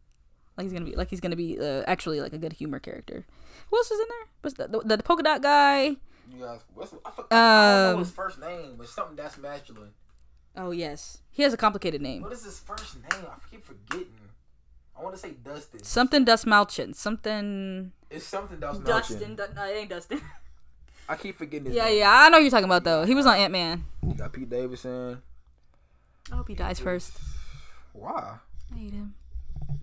Like 0.57 0.65
he's 0.65 0.73
gonna 0.73 0.85
be 0.85 0.95
like 0.95 1.09
he's 1.09 1.21
gonna 1.21 1.37
be 1.37 1.59
uh, 1.59 1.83
actually 1.87 2.21
like 2.21 2.33
a 2.33 2.39
good 2.39 2.53
humor 2.53 2.79
character. 2.79 3.25
Who 3.71 3.77
else 3.77 3.91
is 3.91 4.01
in 4.01 4.07
there? 4.09 4.29
What's 4.43 4.57
the, 4.57 4.69
the, 4.69 4.97
the 4.97 5.03
polka 5.03 5.23
dot 5.23 5.43
guy? 5.43 5.97
you 6.31 6.41
guys. 6.41 6.61
What's, 6.75 6.93
I, 7.05 7.11
forgot, 7.11 7.33
I 7.33 7.85
don't 7.85 7.87
know 7.87 7.93
Um, 7.95 7.99
his 8.01 8.11
first 8.11 8.39
name, 8.41 8.75
but 8.77 8.89
something 8.89 9.17
that's 9.17 9.39
masculine. 9.39 9.91
Oh 10.57 10.71
yes, 10.71 11.23
he 11.31 11.43
has 11.43 11.53
a 11.55 11.57
complicated 11.57 12.03
name. 12.03 12.23
What 12.23 12.33
is 12.33 12.45
his 12.45 12.59
first 12.59 12.97
name? 12.97 13.25
I 13.27 13.37
keep 13.51 13.65
forgetting. 13.65 14.13
I 14.99 15.03
want 15.03 15.15
to 15.15 15.21
say 15.21 15.31
Dustin. 15.31 15.83
Something 15.83 16.25
Dastmalchian. 16.25 16.95
Something 16.95 17.93
It's 18.11 18.27
something 18.27 18.61
that's 18.61 18.79
Dustin. 18.81 19.37
Du- 19.37 19.49
no, 19.55 19.65
it 19.65 19.77
ain't 19.77 19.91
Dustin. 19.91 20.21
I 21.09 21.17
keep 21.17 21.37
forgetting 21.37 21.67
his 21.67 21.75
yeah, 21.75 21.87
name. 21.87 21.99
yeah, 21.99 22.11
I 22.11 22.29
know 22.29 22.39
you're 22.39 22.51
talking 22.51 22.65
about 22.65 22.85
though. 22.85 23.05
He 23.05 23.15
was 23.15 23.27
on 23.27 23.37
Ant 23.37 23.53
Man. 23.53 23.85
You 24.07 24.15
got 24.15 24.33
Pete 24.33 24.49
Davidson. 24.49 25.21
I 26.31 26.37
hope 26.37 26.49
he 26.49 26.55
dies 26.55 26.79
first. 26.81 27.13
Why? 27.93 28.39
I 28.73 28.79
hate 28.79 28.93
him. 28.93 29.15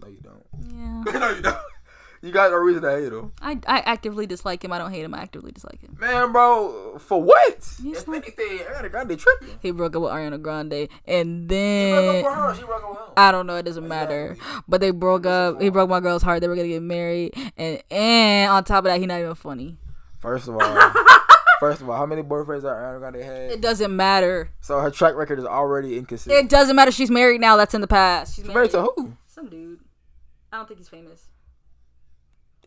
No, 0.02 0.08
you 0.08 0.20
don't. 0.22 0.46
Yeah, 1.14 1.20
no, 1.20 1.30
you 1.36 1.42
don't. 1.42 1.58
You 2.22 2.32
got 2.34 2.52
no 2.52 2.58
reason 2.58 2.82
to 2.82 2.92
hate 2.92 3.14
him. 3.14 3.32
I 3.42 3.60
I 3.66 3.80
actively 3.80 4.26
dislike 4.26 4.64
him. 4.64 4.74
I 4.74 4.78
don't 4.78 4.92
hate 4.92 5.04
him. 5.06 5.14
I 5.14 5.20
actively 5.20 5.52
dislike 5.54 5.82
him. 5.82 5.96
Man, 6.00 6.34
bro, 6.34 6.98
for 7.00 7.22
what? 7.24 7.56
He's 7.82 8.00
if 8.00 8.08
not- 8.08 8.18
anything, 8.18 8.58
Ariana 8.60 8.92
Grande 8.92 9.18
tripping. 9.20 9.58
He 9.62 9.72
broke 9.72 9.96
up 9.96 10.02
with 10.02 10.12
Ariana 10.12 10.42
Grande, 10.42 10.90
and 11.06 11.48
then 11.48 11.94
up 11.98 12.14
with 12.26 12.26
her. 12.26 12.56
She 12.56 12.64
broke 12.64 12.84
up 12.84 12.90
with 12.90 13.00
him. 13.00 13.14
I 13.16 13.32
don't 13.32 13.48
know. 13.48 13.56
It 13.56 13.64
doesn't 13.64 13.88
matter. 13.88 14.36
But 14.68 14.82
they 14.82 14.92
broke 14.92 15.26
up. 15.26 15.62
He 15.62 15.70
broke 15.70 15.90
my 15.90 16.00
girl's 16.02 16.24
heart. 16.24 16.42
They 16.42 16.48
were 16.50 16.56
gonna 16.56 16.68
get 16.68 16.82
married, 16.82 17.34
and 17.56 17.82
and 17.92 18.52
on 18.52 18.64
top 18.66 18.80
of 18.80 18.86
that, 18.86 18.98
he's 19.00 19.08
not 19.08 19.20
even 19.22 19.36
funny. 19.36 19.78
First 20.20 20.48
of 20.48 20.56
all, 20.56 20.92
first 21.60 21.82
of 21.82 21.90
all, 21.90 21.98
how 21.98 22.06
many 22.06 22.22
boyfriends 22.24 22.62
that 22.64 22.68
Ariana 22.76 23.00
Grande 23.00 23.24
had? 23.24 23.52
It 23.52 23.62
doesn't 23.62 23.96
matter. 23.96 24.52
So 24.62 24.80
her 24.80 24.92
track 24.92 25.16
record 25.16 25.40
is 25.40 25.46
already 25.46 25.98
inconsistent. 25.98 26.36
It 26.46 26.50
doesn't 26.50 26.76
matter. 26.76 26.92
She's 26.92 27.10
married 27.12 27.42
now. 27.42 27.56
That's 27.56 27.74
in 27.74 27.82
the 27.82 27.88
past. 27.88 28.36
She's 28.36 28.46
Married 28.46 28.56
married 28.56 28.72
to 28.72 28.82
who? 28.82 29.14
some 29.28 29.48
dude. 29.50 29.80
I 30.52 30.58
don't 30.58 30.68
think 30.68 30.80
he's 30.80 30.90
famous. 30.90 31.28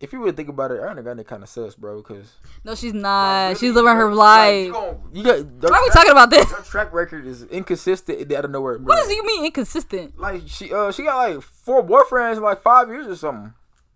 If 0.01 0.13
you 0.13 0.19
really 0.19 0.33
think 0.33 0.49
about 0.49 0.73
it, 0.73 0.81
Ariana 0.81 1.03
Grande 1.05 1.25
kind 1.25 1.45
of 1.45 1.49
sus, 1.49 1.77
bro. 1.77 1.99
Because 2.03 2.33
No, 2.65 2.75
she's 2.75 2.93
not. 2.95 3.57
She's 3.59 3.73
living 3.73 3.95
her 3.95 4.13
life. 4.13 4.67
you, 4.67 4.73
gon- 4.73 5.01
you 5.13 5.23
got. 5.23 5.45
Why 5.71 5.77
are 5.79 5.83
we 5.83 5.91
talking 5.91 6.11
about 6.11 6.31
this? 6.31 6.51
Her 6.51 6.63
track 6.63 6.93
record 6.93 7.25
is 7.27 7.45
inconsistent 7.45 8.33
out 8.33 8.45
of 8.45 8.51
nowhere. 8.51 8.79
What 8.79 8.97
does 8.97 9.11
you 9.11 9.25
mean 9.25 9.45
inconsistent? 9.45 10.19
Like 10.19 10.43
she, 10.47 10.73
uh, 10.73 10.91
she 10.91 11.05
got 11.05 11.17
like 11.29 11.43
four 11.43 11.87
boyfriends 11.87 12.39
in 12.39 12.43
like 12.43 12.63
five 12.63 12.89
years 12.89 13.07
or 13.07 13.15
something. 13.15 13.53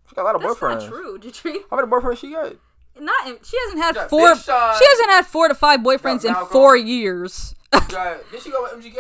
She 0.09 0.15
got 0.15 0.23
a 0.23 0.27
lot 0.27 0.35
of 0.37 0.43
That's 0.43 0.55
boyfriends. 0.55 0.83
not 0.83 0.89
true, 0.91 1.19
Jatri. 1.19 1.57
How 1.71 1.77
many 1.77 1.89
boyfriends 1.89 2.19
she 2.19 2.31
got? 2.31 2.53
Not. 2.99 3.27
in- 3.29 3.39
She 3.43 3.57
hasn't 3.65 3.83
had 3.83 4.09
four. 4.09 4.35
She 4.37 4.51
hasn't 4.51 5.11
had 5.11 5.27
four 5.27 5.49
to 5.49 5.55
five 5.55 5.81
boyfriends 5.81 6.25
in 6.25 6.35
four 6.47 6.77
years. 6.77 7.55
Did 7.73 8.43
she 8.43 8.51
go 8.51 8.63
with 8.63 8.73
MGK? 8.83 8.95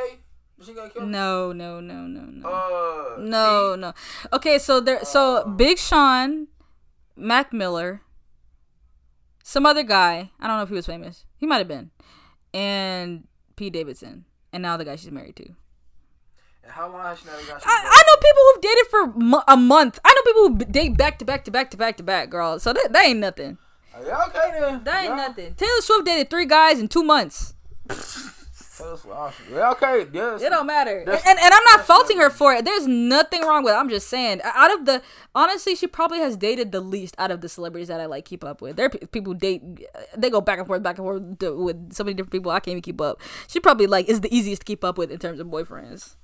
Did 0.58 0.66
she 0.66 0.72
go 0.74 0.88
kill? 0.88 1.06
no, 1.06 1.52
no, 1.52 1.80
no, 1.80 2.06
no, 2.06 2.20
no. 2.22 2.48
Uh, 2.48 3.16
No, 3.20 3.74
no. 3.76 3.92
Okay, 4.32 4.58
so 4.58 4.80
there 4.80 5.04
so 5.04 5.44
Big 5.56 5.78
Sean, 5.78 6.48
Mac 7.16 7.52
Miller, 7.52 8.00
some 9.42 9.66
other 9.66 9.82
guy, 9.82 10.30
I 10.40 10.46
don't 10.46 10.56
know 10.56 10.62
if 10.62 10.68
he 10.68 10.74
was 10.74 10.86
famous. 10.86 11.24
He 11.36 11.46
might 11.46 11.58
have 11.58 11.68
been. 11.68 11.90
And 12.54 13.26
Pete 13.56 13.72
Davidson. 13.72 14.24
And 14.52 14.62
now 14.62 14.76
the 14.76 14.84
guy 14.84 14.96
she's 14.96 15.10
married 15.10 15.36
to. 15.36 15.44
And 16.64 16.72
how 16.72 16.90
long 16.90 17.02
has 17.04 17.18
she 17.20 17.26
not 17.26 17.36
got? 17.46 17.62
I, 17.66 17.84
I 17.84 18.02
know 18.06 18.16
people 18.16 18.42
who've 18.52 18.62
dated 18.62 18.86
for 18.90 19.06
mo- 19.18 19.42
a 19.46 19.56
month. 19.56 19.98
I 20.04 20.14
know 20.14 20.22
people 20.32 20.66
who 20.66 20.72
date 20.72 20.96
back 20.96 21.18
to 21.18 21.24
back 21.24 21.44
to 21.44 21.50
back 21.50 21.70
to 21.72 21.76
back 21.76 21.96
to 21.98 22.02
back, 22.02 22.30
girl. 22.30 22.58
So 22.58 22.72
that, 22.72 22.88
that 22.92 23.04
ain't 23.06 23.20
nothing. 23.20 23.58
Yeah, 24.04 24.24
okay 24.28 24.60
then. 24.60 24.84
That 24.84 25.04
ain't 25.04 25.10
yeah. 25.10 25.16
nothing. 25.16 25.54
Taylor 25.54 25.80
Swift 25.80 26.06
dated 26.06 26.30
three 26.30 26.46
guys 26.46 26.80
in 26.80 26.88
two 26.88 27.02
months. 27.04 27.54
That's 28.78 29.06
awesome. 29.06 29.44
Yeah, 29.52 29.70
okay. 29.72 30.06
Yes. 30.12 30.42
It 30.42 30.50
don't 30.50 30.66
matter. 30.66 30.98
And, 30.98 31.08
and, 31.08 31.38
and 31.38 31.54
I'm 31.54 31.64
not 31.64 31.86
faulting 31.86 32.18
her 32.18 32.28
for 32.28 32.52
it. 32.52 32.64
There's 32.64 32.86
nothing 32.86 33.42
wrong 33.42 33.64
with 33.64 33.72
it. 33.72 33.76
I'm 33.76 33.88
just 33.88 34.08
saying. 34.08 34.40
Out 34.44 34.72
of 34.74 34.84
the, 34.84 35.02
honestly, 35.34 35.74
she 35.74 35.86
probably 35.86 36.18
has 36.18 36.36
dated 36.36 36.72
the 36.72 36.80
least 36.80 37.14
out 37.18 37.30
of 37.30 37.40
the 37.40 37.48
celebrities 37.48 37.88
that 37.88 38.00
I 38.00 38.06
like 38.06 38.26
keep 38.26 38.44
up 38.44 38.60
with. 38.60 38.76
There 38.76 38.86
are 38.86 38.90
people 38.90 39.32
who 39.32 39.38
date, 39.38 39.62
uh, 39.94 40.00
they 40.16 40.28
go 40.28 40.40
back 40.42 40.58
and 40.58 40.66
forth, 40.66 40.82
back 40.82 40.98
and 40.98 41.06
forth 41.06 41.22
with- 41.22 41.54
with 41.76 41.92
so 41.94 42.04
many 42.04 42.14
different 42.14 42.32
people 42.32 42.50
I 42.50 42.60
can't 42.60 42.72
even 42.72 42.82
keep 42.82 43.00
up. 43.00 43.20
She 43.48 43.60
probably 43.60 43.86
like 43.86 44.08
is 44.08 44.20
the 44.20 44.34
easiest 44.34 44.60
to 44.62 44.66
keep 44.66 44.84
up 44.84 44.98
with 44.98 45.10
in 45.10 45.18
terms 45.18 45.40
of 45.40 45.46
boyfriends. 45.46 46.16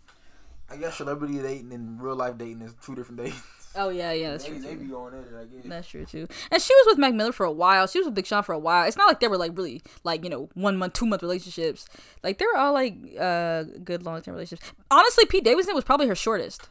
I 0.71 0.77
guess 0.77 0.97
celebrity 0.97 1.39
dating 1.39 1.73
and 1.73 2.03
real 2.03 2.17
life 2.17 2.37
dating 2.39 2.63
is 2.63 2.75
two 2.85 2.95
different 2.95 3.21
dates. 3.25 3.62
Oh 3.75 3.89
yeah, 3.89 4.13
yeah, 4.13 4.31
that's 4.33 4.45
They, 4.45 4.51
true. 4.51 4.61
they 4.61 4.75
Too. 4.75 4.77
be 4.77 4.85
at 4.85 5.13
it, 5.15 5.27
I 5.41 5.45
guess. 5.45 5.65
That's 5.65 5.89
true 5.89 6.05
too. 6.05 6.29
And 6.51 6.61
she 6.61 6.75
was 6.75 6.87
with 6.89 6.99
Mac 6.99 7.15
Miller 7.15 7.33
for 7.33 7.45
a 7.47 7.53
while. 7.53 7.87
She 7.87 7.99
was 7.99 8.07
with 8.07 8.15
Big 8.15 8.27
Sean 8.27 8.43
for 8.43 8.53
a 8.53 8.59
while. 8.59 8.87
It's 8.87 8.97
not 8.97 9.09
like 9.09 9.21
they 9.21 9.29
were 9.29 9.39
like 9.39 9.57
really 9.57 9.83
like 10.05 10.25
you 10.25 10.31
know 10.31 10.49
one 10.55 10.77
month, 10.77 10.93
two 10.95 11.07
month 11.07 11.23
relationships. 11.23 11.87
Like 12.23 12.39
they 12.39 12.45
were 12.47 12.59
all 12.59 12.73
like 12.75 12.97
uh 13.19 13.65
good 13.85 14.05
long 14.05 14.21
term 14.23 14.35
relationships. 14.35 14.73
Honestly, 14.91 15.25
Pete 15.27 15.45
Davidson 15.45 15.75
was 15.75 15.85
probably 15.85 16.07
her 16.09 16.15
shortest, 16.15 16.69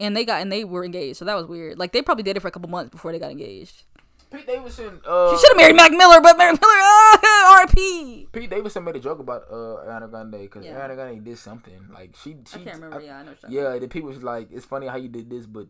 and 0.00 0.16
they 0.16 0.24
got 0.24 0.40
and 0.42 0.50
they 0.50 0.64
were 0.64 0.84
engaged. 0.84 1.18
So 1.18 1.24
that 1.24 1.34
was 1.36 1.46
weird. 1.46 1.78
Like 1.78 1.92
they 1.92 2.02
probably 2.02 2.24
dated 2.24 2.42
for 2.42 2.48
a 2.48 2.50
couple 2.50 2.68
months 2.70 2.90
before 2.90 3.12
they 3.12 3.18
got 3.18 3.30
engaged. 3.30 3.84
Pete 4.32 4.46
Davidson. 4.46 5.00
Uh, 5.04 5.32
She 5.32 5.38
should 5.40 5.48
have 5.50 5.56
married 5.56 5.74
Mac 5.74 5.90
Miller, 5.90 6.20
but 6.20 6.38
Mac 6.38 6.52
Miller, 6.60 6.62
uh, 6.62 7.52
R.P. 7.62 8.28
Pete 8.30 8.48
Davidson 8.48 8.84
made 8.84 8.94
a 8.94 9.00
joke 9.00 9.18
about 9.18 9.42
uh 9.50 9.82
Ariana 9.84 10.08
Grande 10.08 10.30
because 10.42 10.64
Yeah. 10.64 10.78
Ariana 10.78 10.94
Grande 10.94 11.24
did 11.24 11.36
something 11.38 11.74
like 11.92 12.14
she. 12.16 12.36
she 12.48 12.60
I 12.60 12.62
can't 12.64 12.76
remember. 12.76 13.00
yeah, 13.04 13.18
I 13.18 13.22
know. 13.24 13.30
what 13.30 13.42
you're 13.42 13.50
talking 13.50 13.56
Yeah, 13.74 13.78
the 13.80 13.88
people 13.88 14.08
was 14.08 14.22
like, 14.22 14.48
it's 14.52 14.64
funny 14.66 14.86
how 14.86 14.96
you 14.96 15.08
did 15.08 15.28
this, 15.28 15.46
but 15.46 15.66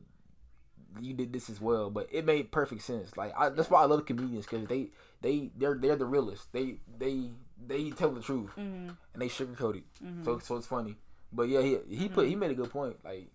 you 1.01 1.15
did 1.15 1.33
this 1.33 1.51
as 1.51 1.61
well. 1.61 1.91
But 1.91 2.09
it 2.11 2.25
made 2.25 2.51
perfect 2.51 2.83
sense. 2.83 3.17
Like 3.17 3.33
I, 3.39 3.49
that's 3.51 3.71
why 3.71 3.83
I 3.83 3.85
love 3.87 4.07
comedians 4.07 4.47
because 4.47 4.67
they 4.69 4.89
they 5.21 5.51
they're 5.57 5.75
they're 5.75 5.97
the 5.97 6.07
realists. 6.07 6.47
They 6.53 6.77
they 6.99 7.31
they 7.67 7.91
tell 7.91 8.11
the 8.11 8.23
truth 8.23 8.51
Mm-hmm. 8.59 8.89
and 9.12 9.23
they 9.23 9.29
sugarcoat 9.29 9.77
it. 9.77 9.85
So 10.25 10.39
so 10.39 10.57
it's 10.57 10.67
funny. 10.67 10.97
But 11.33 11.49
yeah, 11.49 11.61
he 11.62 11.79
he 11.89 12.09
put 12.09 12.27
he 12.29 12.35
made 12.37 12.51
a 12.51 12.55
good 12.55 12.71
point. 12.71 12.97
Like 13.05 13.29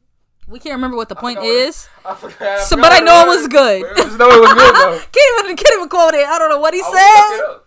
We 0.47 0.59
can't 0.59 0.75
remember 0.75 0.97
what 0.97 1.09
the 1.09 1.15
point 1.15 1.39
is. 1.39 1.43
what- 1.43 1.67
is. 1.67 1.89
I 2.05 2.15
forgot. 2.33 2.59
So, 2.61 2.75
but 2.77 2.91
I 2.91 2.99
know 2.99 3.23
it 3.23 3.27
was 3.27 3.47
good. 3.47 3.85
I 3.85 3.93
just 3.95 4.17
know 4.19 4.29
it 4.29 4.41
was 4.41 4.53
good 4.53 4.75
though. 4.75 4.99
can't 5.11 5.45
even 5.45 5.55
can't 5.55 5.75
even 5.77 5.89
quote 5.89 6.13
it. 6.13 6.27
I 6.27 6.37
don't 6.39 6.49
know 6.49 6.59
what 6.59 6.73
he 6.73 6.81
I 6.81 6.83
said. 6.83 6.91
was 6.91 7.31
looking 7.31 7.45
it 7.45 7.49
up. 7.55 7.61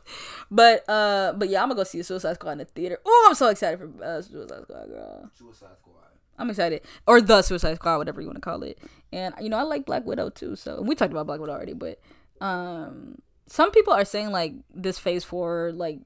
But 0.50 0.88
uh, 0.88 1.32
but 1.34 1.48
yeah, 1.50 1.62
I'm 1.62 1.68
gonna 1.68 1.76
go 1.76 1.84
see 1.84 2.02
Suicide 2.02 2.34
Squad 2.34 2.52
in 2.52 2.58
the 2.58 2.64
theater. 2.64 2.98
Oh, 3.04 3.26
I'm 3.28 3.34
so 3.34 3.48
excited 3.48 3.78
for 3.78 3.88
uh, 4.04 4.22
Suicide 4.22 4.62
Squad, 4.62 4.86
girl. 4.88 5.30
Suicide 5.34 5.76
Squad. 5.80 5.94
I'm 6.38 6.48
excited, 6.50 6.82
or 7.06 7.20
the 7.20 7.42
Suicide 7.42 7.74
Squad, 7.76 7.98
whatever 7.98 8.20
you 8.20 8.26
want 8.26 8.36
to 8.36 8.40
call 8.42 8.62
it. 8.62 8.78
And 9.12 9.34
you 9.40 9.48
know, 9.48 9.58
I 9.58 9.62
like 9.62 9.84
Black 9.86 10.04
Widow 10.06 10.30
too. 10.30 10.56
So 10.56 10.80
we 10.82 10.94
talked 10.94 11.12
about 11.12 11.26
Black 11.26 11.40
Widow 11.40 11.52
already, 11.52 11.74
but 11.74 12.00
um, 12.40 13.20
some 13.46 13.70
people 13.70 13.92
are 13.92 14.04
saying 14.04 14.30
like 14.30 14.54
this 14.74 14.98
Phase 14.98 15.24
Four 15.24 15.72
like 15.74 15.98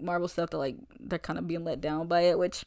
Marvel 0.00 0.28
stuff 0.28 0.50
that 0.50 0.58
like 0.58 0.76
they're 1.00 1.18
kind 1.18 1.38
of 1.38 1.46
being 1.46 1.64
let 1.64 1.80
down 1.80 2.06
by 2.06 2.22
it, 2.22 2.38
which 2.38 2.64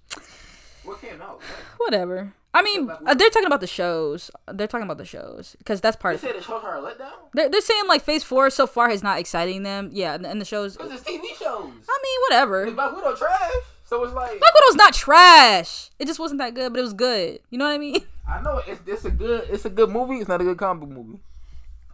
What 0.83 1.01
came 1.01 1.21
out? 1.21 1.41
whatever. 1.77 2.33
I 2.51 2.63
mean, 2.63 2.89
uh, 2.89 3.13
they're 3.13 3.29
talking 3.29 3.45
about 3.45 3.61
the 3.61 3.67
shows. 3.67 4.31
They're 4.51 4.65
talking 4.65 4.85
about 4.85 4.97
the 4.97 5.05
shows 5.05 5.55
because 5.59 5.81
that's 5.81 5.95
part 5.95 6.13
They 6.19 6.27
of. 6.29 6.33
said 6.33 6.41
the 6.41 6.43
shows 6.43 6.63
are 6.63 6.77
a 6.77 6.81
letdown. 6.81 7.11
They're, 7.33 7.47
they're 7.47 7.61
saying 7.61 7.87
like 7.87 8.01
Phase 8.01 8.23
Four 8.23 8.49
so 8.49 8.65
far 8.65 8.89
is 8.89 9.03
not 9.03 9.19
exciting 9.19 9.61
them. 9.63 9.91
Yeah, 9.93 10.15
and, 10.15 10.25
and 10.25 10.41
the 10.41 10.45
shows. 10.45 10.75
Cause 10.75 10.91
it's 10.91 11.03
TV 11.03 11.27
shows. 11.37 11.69
I 11.87 11.99
mean, 12.03 12.19
whatever. 12.27 12.71
Black 12.71 12.95
Widow 12.95 13.15
trash. 13.15 13.51
So 13.89 14.03
it's 14.03 14.13
like 14.13 14.37
Black 14.39 14.53
Widow's 14.53 14.75
not 14.75 14.93
trash. 14.93 15.89
It 15.97 16.05
just 16.05 16.19
wasn't 16.19 16.39
that 16.39 16.53
good, 16.53 16.71
but 16.71 16.79
it 16.79 16.83
was 16.83 16.93
good. 16.93 17.39
You 17.49 17.57
know 17.57 17.65
what 17.65 17.73
I 17.73 17.79
mean? 17.79 18.01
I 18.29 18.39
know 18.41 18.61
it's 18.67 18.79
it's 18.85 19.05
a 19.05 19.11
good 19.11 19.49
it's 19.49 19.65
a 19.65 19.69
good 19.69 19.89
movie. 19.89 20.17
It's 20.17 20.29
not 20.29 20.41
a 20.41 20.43
good 20.43 20.57
comic 20.57 20.81
book 20.87 20.95
movie. 20.97 21.19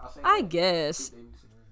I'll 0.01 0.11
say 0.11 0.19
I 0.23 0.41
that. 0.41 0.49
guess 0.49 1.11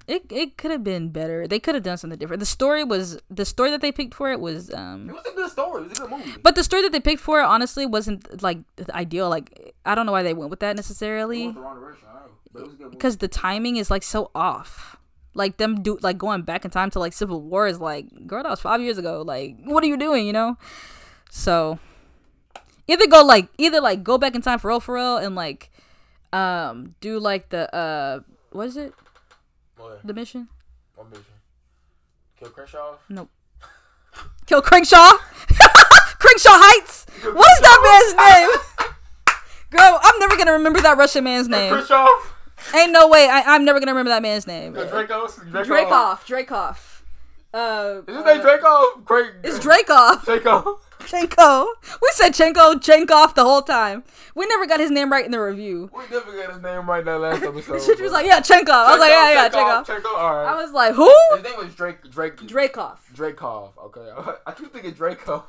it 0.07 0.23
it 0.31 0.57
could 0.57 0.71
have 0.71 0.83
been 0.83 1.09
better. 1.09 1.45
They 1.47 1.59
could 1.59 1.75
have 1.75 1.83
done 1.83 1.97
something 1.97 2.17
different. 2.17 2.39
The 2.39 2.45
story 2.45 2.83
was 2.85 3.19
the 3.29 3.43
story 3.45 3.69
that 3.71 3.81
they 3.81 3.91
picked 3.91 4.13
for 4.13 4.31
it 4.31 4.39
was 4.39 4.73
um 4.73 5.09
It 5.09 5.13
was 5.13 5.25
a 5.29 5.35
good 5.35 5.51
story. 5.51 5.83
It 5.83 5.89
was 5.89 5.99
a 5.99 6.01
good 6.03 6.11
movie. 6.11 6.33
but 6.41 6.55
the 6.55 6.63
story 6.63 6.81
that 6.83 6.93
they 6.93 7.01
picked 7.01 7.21
for 7.21 7.41
it 7.41 7.45
honestly 7.45 7.85
wasn't 7.85 8.41
like 8.41 8.59
ideal. 8.91 9.27
Like 9.29 9.75
I 9.85 9.93
don't 9.95 10.05
know 10.05 10.13
why 10.13 10.23
they 10.23 10.33
went 10.33 10.49
with 10.49 10.61
that 10.61 10.75
necessarily 10.77 11.45
went 11.47 11.55
the 11.55 11.61
wrong 11.61 11.79
direction. 11.81 12.07
I 12.09 12.13
know, 12.15 12.21
but 12.53 12.59
it 12.61 12.65
was 12.65 12.73
a 12.73 12.77
good 12.77 12.83
movie. 12.85 12.95
because 12.95 13.17
the 13.17 13.27
timing 13.27 13.75
is 13.75 13.91
like 13.91 14.03
so 14.03 14.31
off. 14.33 14.95
Like 15.33 15.57
them 15.57 15.81
do 15.81 15.97
like 16.01 16.17
going 16.17 16.43
back 16.43 16.63
in 16.65 16.71
time 16.71 16.89
to 16.91 16.99
like 16.99 17.13
Civil 17.13 17.41
War 17.41 17.67
is 17.67 17.79
like 17.79 18.27
girl 18.27 18.43
that 18.43 18.49
was 18.49 18.61
five 18.61 18.81
years 18.81 18.97
ago. 18.97 19.21
Like 19.21 19.55
what 19.63 19.83
are 19.83 19.87
you 19.87 19.97
doing? 19.97 20.27
You 20.27 20.33
know. 20.33 20.57
So 21.31 21.79
either 22.87 23.07
go 23.07 23.23
like 23.23 23.47
either 23.57 23.81
like 23.81 24.03
go 24.03 24.17
back 24.17 24.35
in 24.35 24.41
time 24.41 24.59
for 24.59 24.67
real 24.69 24.79
for 24.79 24.95
real 24.95 25.17
and 25.17 25.35
like 25.35 25.71
um 26.31 26.95
do 27.01 27.19
like 27.19 27.49
the 27.49 27.73
uh 27.75 28.19
what 28.51 28.67
is 28.67 28.77
it 28.77 28.93
What? 29.77 30.05
the 30.05 30.13
mission 30.13 30.47
What 30.95 31.09
mission? 31.09 31.25
Kill 32.37 32.49
Crenshaw. 32.49 32.95
Nope. 33.09 33.29
Kill 34.45 34.61
Crenshaw. 34.61 35.13
Crenshaw 36.19 36.51
Heights. 36.53 37.05
What 37.23 37.51
is 37.51 37.59
that 37.61 37.79
man's 37.83 38.15
name? 38.19 38.87
Girl, 39.71 39.99
I'm 40.03 40.19
never 40.19 40.37
gonna 40.37 40.51
remember 40.53 40.81
that 40.81 40.97
Russian 40.97 41.23
man's 41.23 41.47
name. 41.49 41.71
Crenshaw. 41.73 42.07
Ain't 42.75 42.91
no 42.91 43.07
way. 43.07 43.27
I, 43.29 43.55
I'm 43.55 43.65
never 43.65 43.79
gonna 43.79 43.91
remember 43.91 44.09
that 44.09 44.21
man's 44.21 44.47
name. 44.47 44.73
Draco. 44.73 45.27
Dracoff. 45.27 46.25
Dracoff. 46.25 47.01
Uh, 47.53 48.01
Is 48.07 48.15
his 48.15 48.25
name 48.25 48.41
Draco? 48.41 48.97
Great. 49.05 49.31
it's 49.43 49.59
Dracoff. 49.59 50.25
Draco. 50.25 50.79
Chenko. 51.05 51.67
We 52.01 52.09
said 52.13 52.29
Chenko, 52.29 52.75
Chenkov 52.75 53.35
the 53.35 53.43
whole 53.43 53.61
time. 53.61 54.03
We 54.35 54.45
never 54.47 54.65
got 54.65 54.79
his 54.79 54.89
name 54.89 55.11
right 55.11 55.25
in 55.25 55.31
the 55.31 55.39
review. 55.39 55.89
We 55.93 56.03
never 56.11 56.31
got 56.31 56.53
his 56.53 56.63
name 56.63 56.89
right 56.89 57.03
that 57.03 57.19
last 57.19 57.43
episode. 57.43 57.81
She 57.81 58.01
was 58.01 58.11
like, 58.11 58.25
yeah, 58.25 58.39
Chenkov. 58.39 58.69
I 58.69 58.91
was 58.91 58.99
like, 58.99 59.11
yeah, 59.11 59.31
yeah, 59.33 59.49
Chenkov. 59.49 59.85
Draco. 59.85 60.15
All 60.15 60.35
right. 60.35 60.51
I 60.51 60.55
was 60.55 60.71
like, 60.71 60.95
who? 60.95 61.13
His 61.35 61.43
name 61.43 61.57
was 61.57 61.75
Drake. 61.75 62.09
Drake. 62.09 62.37
Dracoff. 62.37 62.99
Dracov. 63.13 63.71
Okay. 63.85 64.09
I 64.45 64.51
keep 64.53 64.71
thinking 64.71 64.91
Draco. 64.91 65.45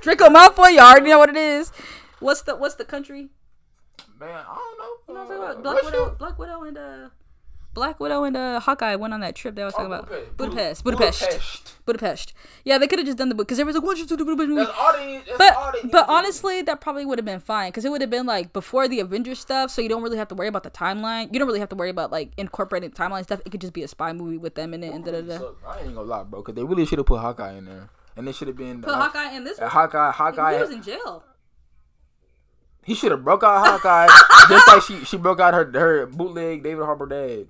Draco 0.00 0.28
Malfoy. 0.28 0.72
You 0.72 0.80
already 0.80 1.08
know 1.10 1.18
what 1.18 1.30
it 1.30 1.36
is. 1.36 1.70
What's 2.20 2.42
the 2.42 2.56
What's 2.56 2.74
the 2.74 2.84
country? 2.84 3.28
Man, 4.20 4.28
I 4.48 4.54
don't 4.54 4.78
know. 4.78 4.84
You 5.08 5.14
know 5.14 5.20
what 5.20 5.20
I'm 5.20 5.28
talking 5.28 5.42
Uh, 5.42 5.44
about? 5.52 5.62
Black 5.62 5.82
Widow, 5.84 6.14
Black 6.18 6.38
Widow, 6.38 6.62
and 6.64 6.78
uh, 6.78 7.08
Black 7.74 8.00
Widow 8.00 8.24
and 8.24 8.36
uh, 8.36 8.58
Hawkeye 8.58 8.96
went 8.96 9.14
on 9.14 9.20
that 9.20 9.36
trip 9.36 9.54
that 9.54 9.62
I 9.62 9.64
was 9.66 9.74
talking 9.74 9.92
Oh, 9.92 9.98
about. 10.00 10.36
Budapest. 10.36 10.82
Budapest, 10.82 11.20
Budapest, 11.20 11.86
Budapest. 11.86 12.32
Yeah, 12.64 12.78
they 12.78 12.88
could 12.88 12.98
have 12.98 13.06
just 13.06 13.18
done 13.18 13.28
the 13.28 13.36
book 13.36 13.46
because 13.46 13.60
everyone's 13.60 13.76
like, 13.80 13.86
"What 13.86 13.98
you 13.98 14.06
do 14.06 14.16
the 14.16 14.24
Budapest? 14.24 14.56
That's 14.56 14.78
all 14.78 14.92
they. 14.94 15.22
That's 15.38 15.56
all 15.56 15.72
But 15.82 15.92
but 15.92 16.08
honestly, 16.08 16.62
that 16.62 16.80
probably 16.80 17.06
would 17.06 17.18
have 17.18 17.24
been 17.26 17.38
fine 17.38 17.68
because 17.70 17.84
it 17.84 17.90
would 17.90 18.00
have 18.00 18.10
been 18.10 18.26
like 18.26 18.52
before 18.52 18.88
the 18.88 18.98
Avengers 18.98 19.38
stuff, 19.38 19.70
so 19.70 19.80
you 19.80 19.88
don't 19.88 20.02
really 20.02 20.16
have 20.18 20.28
to 20.28 20.34
worry 20.34 20.48
about 20.48 20.64
the 20.64 20.70
timeline. 20.70 21.32
You 21.32 21.38
don't 21.38 21.46
really 21.46 21.60
have 21.60 21.68
to 21.68 21.76
worry 21.76 21.90
about 21.90 22.10
like 22.10 22.32
incorporating 22.36 22.90
timeline 22.90 23.22
stuff. 23.22 23.40
It 23.46 23.50
could 23.50 23.60
just 23.60 23.74
be 23.74 23.84
a 23.84 23.88
spy 23.88 24.12
movie 24.12 24.38
with 24.38 24.56
them 24.56 24.74
in 24.74 24.82
it 24.82 24.92
and 24.92 25.04
da 25.04 25.12
da 25.12 25.20
da. 25.20 25.50
I 25.68 25.80
ain't 25.82 25.94
gonna 25.94 26.00
lie, 26.08 26.24
bro, 26.24 26.40
because 26.40 26.56
they 26.56 26.64
really 26.64 26.84
should 26.86 26.98
have 26.98 27.06
put 27.06 27.20
Hawkeye 27.20 27.52
in 27.52 27.66
there, 27.66 27.88
and 28.16 28.26
they 28.26 28.32
should 28.32 28.48
have 28.48 28.56
been 28.56 28.82
Put 28.82 28.90
like, 28.92 29.12
Hawkeye 29.12 29.36
in 29.36 29.44
this. 29.44 29.58
uh, 29.60 29.62
One. 29.62 29.70
Hawkeye. 29.70 30.10
Hawkeye. 30.10 30.54
He 30.56 30.60
was 30.62 30.70
in 30.70 30.82
jail. 30.82 31.22
He 32.84 32.94
should 32.94 33.10
have 33.10 33.22
broke 33.24 33.42
out 33.42 33.66
Hawkeye 33.66 34.06
just 34.48 34.66
like 34.68 34.82
she 34.82 35.04
she 35.04 35.16
broke 35.16 35.40
out 35.40 35.54
her 35.54 35.70
her 35.74 36.06
bootleg 36.06 36.62
David 36.62 36.84
Harbour 36.84 37.06
dad, 37.06 37.48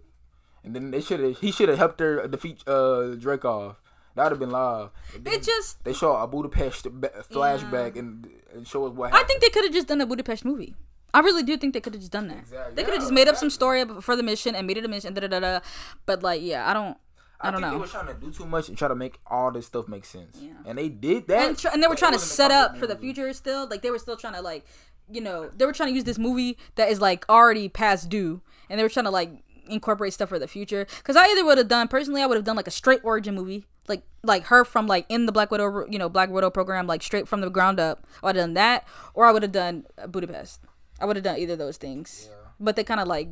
and 0.64 0.74
then 0.74 0.90
they 0.90 1.00
should 1.00 1.20
have 1.20 1.38
he 1.38 1.52
should 1.52 1.68
have 1.68 1.78
helped 1.78 2.00
her 2.00 2.26
defeat 2.26 2.62
uh 2.66 3.14
Dracov. 3.16 3.76
That 4.16 4.24
would 4.24 4.32
have 4.32 4.38
been 4.40 4.50
live. 4.50 4.90
It 5.24 5.44
just. 5.44 5.84
they 5.84 5.92
show 5.92 6.16
a 6.16 6.26
Budapest 6.26 6.88
ba- 6.90 7.24
flashback 7.30 7.96
and, 7.96 8.26
and 8.52 8.66
show 8.66 8.84
us 8.86 8.92
what 8.92 9.12
Happened. 9.12 9.24
I 9.24 9.28
think 9.28 9.40
they 9.42 9.48
could 9.48 9.62
have 9.64 9.72
just 9.72 9.86
done 9.86 10.00
a 10.00 10.06
Budapest 10.06 10.44
movie. 10.44 10.74
I 11.14 11.20
really 11.20 11.44
do 11.44 11.56
think 11.56 11.72
they 11.72 11.80
could 11.80 11.94
have 11.94 12.00
just 12.00 12.10
done 12.10 12.26
that. 12.26 12.38
Exactly. 12.38 12.74
They 12.74 12.82
could 12.82 12.94
have 12.94 13.02
Yeah, 13.02 13.04
just 13.04 13.12
made 13.12 13.28
up 13.28 13.36
some 13.36 13.48
story 13.48 13.84
for 14.00 14.16
the 14.16 14.24
mission 14.24 14.56
and 14.56 14.66
made 14.66 14.76
it 14.76 14.84
a 14.84 14.88
mission. 14.88 15.14
Da 15.14 15.20
da 15.20 15.28
da 15.28 15.38
da. 15.38 15.60
But 16.04 16.24
like, 16.24 16.42
yeah, 16.42 16.68
I 16.68 16.74
don't. 16.74 16.98
I, 17.40 17.52
don't 17.52 17.60
think 17.60 17.70
know. 17.70 17.78
They 17.78 17.80
were 17.80 17.86
trying 17.86 18.06
to 18.08 18.14
do 18.14 18.32
too 18.32 18.46
much 18.46 18.68
and 18.68 18.76
try 18.76 18.88
to 18.88 18.96
make 18.96 19.20
all 19.24 19.52
this 19.52 19.66
stuff 19.66 19.86
make 19.86 20.04
sense. 20.04 20.36
Yeah. 20.40 20.54
And 20.66 20.76
they 20.76 20.88
did 20.88 21.28
that. 21.28 21.48
and, 21.50 21.56
tr- 21.56 21.68
and 21.72 21.80
they 21.80 21.86
were 21.86 21.94
trying 21.94 22.14
to 22.14 22.18
set 22.18 22.50
up 22.50 22.76
for 22.76 22.88
the 22.88 22.96
future 22.96 23.32
still 23.32 23.68
like 23.68 23.82
they 23.82 23.92
were 23.92 24.00
still 24.00 24.16
trying 24.16 24.34
to 24.34 24.40
like 24.42 24.64
you 25.10 25.20
know 25.20 25.50
they 25.56 25.64
were 25.66 25.72
trying 25.72 25.88
to 25.90 25.94
use 25.94 26.04
this 26.04 26.18
movie 26.18 26.56
that 26.74 26.88
is 26.88 27.00
like 27.00 27.28
already 27.28 27.68
past 27.68 28.08
due 28.08 28.40
and 28.68 28.78
they 28.78 28.82
were 28.82 28.88
trying 28.88 29.04
to 29.04 29.10
like 29.10 29.30
incorporate 29.68 30.14
stuff 30.14 30.28
for 30.28 30.38
the 30.38 30.48
future. 30.48 30.86
Because 30.98 31.16
i 31.16 31.24
either 31.26 31.44
would 31.44 31.58
have 31.58 31.68
done 31.68 31.88
personally 31.88 32.22
i 32.22 32.26
would 32.26 32.36
have 32.36 32.44
done 32.44 32.56
like 32.56 32.66
a 32.68 32.72
straight 32.72 33.00
origin 33.02 33.34
movie 33.34 33.64
like 33.88 34.02
like 34.22 34.44
her 34.44 34.64
from 34.64 34.86
like 34.86 35.06
in 35.08 35.26
the 35.26 35.32
black 35.32 35.50
widow 35.50 35.86
you 35.88 35.98
know 35.98 36.08
black 36.08 36.30
widow 36.30 36.50
program 36.50 36.86
like 36.86 37.02
straight 37.02 37.26
from 37.26 37.40
the 37.40 37.50
ground 37.50 37.80
up. 37.80 38.06
I 38.22 38.26
would 38.26 38.36
have 38.36 38.44
done 38.44 38.54
that 38.54 38.86
or 39.14 39.26
i 39.26 39.32
would 39.32 39.42
have 39.42 39.52
done 39.52 39.86
uh, 39.96 40.06
budapest. 40.06 40.60
I 41.00 41.06
would 41.06 41.16
have 41.16 41.24
done 41.24 41.38
either 41.38 41.52
of 41.54 41.58
those 41.58 41.76
things. 41.76 42.28
But 42.60 42.76
they 42.76 42.84
kind 42.84 43.00
of 43.00 43.08
like 43.08 43.28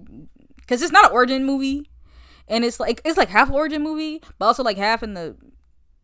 because 0.56 0.82
it's 0.82 0.92
not 0.92 1.06
an 1.06 1.12
origin 1.12 1.44
movie 1.44 1.90
and 2.48 2.64
it's 2.64 2.80
like 2.80 3.00
it's 3.04 3.18
like 3.18 3.28
half 3.28 3.50
origin 3.50 3.82
movie 3.82 4.22
but 4.38 4.46
also 4.46 4.62
like 4.62 4.76
half 4.76 5.02
in 5.02 5.14
the 5.14 5.36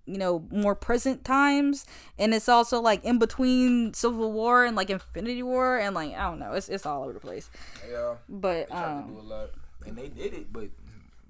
you 0.07 0.19
know 0.19 0.45
more 0.51 0.75
present 0.75 1.25
times 1.25 1.87
and 2.19 2.35
it's 2.35 2.49
also 2.49 2.81
like 2.81 3.05
in 3.05 3.19
between 3.19 3.95
civil 3.95 4.33
war 4.33 4.65
and 4.65 4.77
like 4.77 4.91
infinity 4.91 5.43
war 5.43 5.79
and 5.79 5.95
like 5.95 6.13
i 6.15 6.23
don't 6.29 6.39
know 6.41 6.53
it's, 6.53 6.69
it's 6.69 6.85
all 6.85 7.05
over 7.05 7.13
the 7.13 7.21
place 7.21 7.49
Yeah. 7.91 8.15
but 8.29 8.69
They 8.69 8.75
tried 8.75 8.81
to 8.81 8.87
um 8.89 9.15
do 9.15 9.21
a 9.21 9.23
lot. 9.23 9.51
And 9.87 9.97
they 9.97 10.09
did 10.09 10.35
it, 10.35 10.53
but 10.53 10.69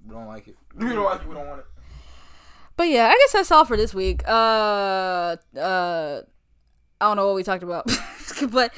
we 0.06 0.14
don't 0.14 0.26
like 0.26 0.48
it. 0.48 0.56
We 0.76 0.88
don't 0.88 1.04
like 1.04 1.20
it. 1.22 1.28
We 1.28 1.34
don't 1.34 1.46
want 1.48 1.60
it. 1.60 1.66
but 2.76 2.88
yeah 2.88 3.08
i 3.08 3.12
guess 3.18 3.32
that's 3.32 3.50
all 3.50 3.64
for 3.64 3.76
this 3.76 3.92
week 3.94 4.22
uh 4.26 5.36
uh 5.56 6.22
i 7.00 7.04
don't 7.04 7.16
know 7.16 7.26
what 7.26 7.34
we 7.36 7.42
talked 7.42 7.62
about 7.62 7.84
but 8.50 8.72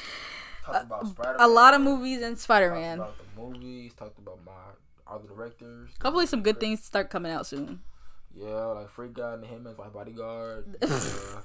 Talked 0.65 0.85
about 0.91 1.35
a 1.39 1.47
lot 1.47 1.73
of 1.73 1.81
movies 1.81 2.21
and 2.23 2.37
spider-man 2.39 2.97
about 2.99 3.15
the 3.17 3.41
movies. 3.41 3.93
Talked 3.93 4.17
about 4.17 4.39
my 4.45 4.51
other 5.07 5.27
directors. 5.27 5.91
hopefully 6.01 6.25
some 6.25 6.41
good 6.41 6.59
things 6.59 6.83
start 6.83 7.09
coming 7.11 7.31
out 7.31 7.45
soon 7.45 7.81
Yeah, 8.37 8.65
like 8.65 8.89
Freak 8.89 9.13
God 9.13 9.39
and 9.39 9.45
him 9.45 9.65
as 9.65 9.77
my 9.77 9.87
bodyguard. 9.87 10.77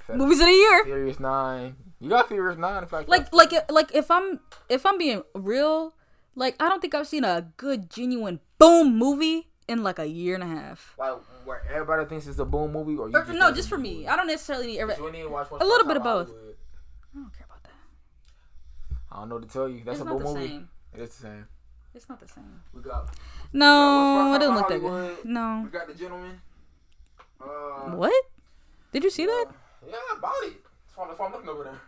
movies 0.09 0.39
of 0.39 0.45
the 0.45 0.51
year 0.51 0.83
Furious 0.83 1.19
Nine. 1.19 1.75
You 2.01 2.09
got 2.09 2.27
Furious 2.27 2.57
Nine. 2.57 2.83
In 2.83 2.89
fact, 2.89 3.07
like 3.07 3.33
like 3.33 3.71
like 3.71 3.95
if 3.95 4.11
i'm 4.11 4.41
if 4.67 4.85
i'm 4.85 4.97
being 4.97 5.23
real 5.33 5.93
like 6.35 6.61
i 6.61 6.67
don't 6.67 6.81
think 6.81 6.93
i've 6.93 7.07
seen 7.07 7.23
a 7.23 7.47
good 7.55 7.89
genuine 7.89 8.39
boom 8.57 8.97
movie 8.97 9.47
in 9.69 9.83
like 9.83 9.99
a 9.99 10.05
year 10.07 10.35
and 10.35 10.43
a 10.43 10.47
half 10.47 10.95
like 10.97 11.13
where 11.45 11.63
everybody 11.71 12.05
thinks 12.05 12.27
it's 12.27 12.39
a 12.39 12.45
boom 12.45 12.73
movie, 12.73 12.97
or 12.97 13.09
you 13.09 13.15
or, 13.15 13.23
just 13.23 13.37
no 13.37 13.51
just 13.53 13.69
for 13.69 13.77
me 13.77 13.93
movie? 13.93 14.07
i 14.09 14.15
don't 14.17 14.27
necessarily 14.27 14.67
need 14.67 14.79
every, 14.79 14.95
need 15.11 15.21
a 15.23 15.65
little 15.65 15.87
bit 15.87 15.97
of 15.97 16.03
both. 16.03 16.27
Hollywood. 16.27 16.55
I 17.13 17.19
don't 17.19 17.33
care 17.33 17.45
about 17.45 17.63
that. 17.63 17.71
I 19.11 19.19
don't 19.19 19.29
know 19.29 19.35
what 19.35 19.47
to 19.47 19.49
tell 19.49 19.69
you. 19.69 19.81
That's 19.85 19.99
It's 19.99 20.07
a 20.07 20.09
boom 20.09 20.23
movie. 20.23 20.47
same. 20.47 20.69
It's 20.93 21.17
the 21.17 21.23
same. 21.23 21.47
It's 21.93 22.07
not 22.07 22.19
the 22.21 22.27
same. 22.27 22.61
We 22.73 22.81
got 22.81 23.13
No, 23.51 24.29
what's 24.31 24.37
it 24.37 24.47
doesn't 24.47 24.55
look 24.55 24.69
that 24.69 24.79
good. 24.79 24.89
Hollywood? 24.89 25.63
we 25.65 25.69
got 25.71 25.87
the 25.87 25.93
gentleman. 25.93 26.41
Uh, 27.43 27.95
What? 27.95 28.23
Did 28.91 29.03
you 29.03 29.09
see 29.09 29.25
that? 29.25 29.45
Yeah, 29.87 29.95
I 29.95 30.19
bought 30.21 30.43
it. 30.43 30.53
That's 30.63 30.97
why, 30.97 31.07
that's 31.07 31.19
why 31.19 31.25
I'm 31.27 31.31
looking 31.31 31.49
over 31.49 31.63
there. 31.63 31.81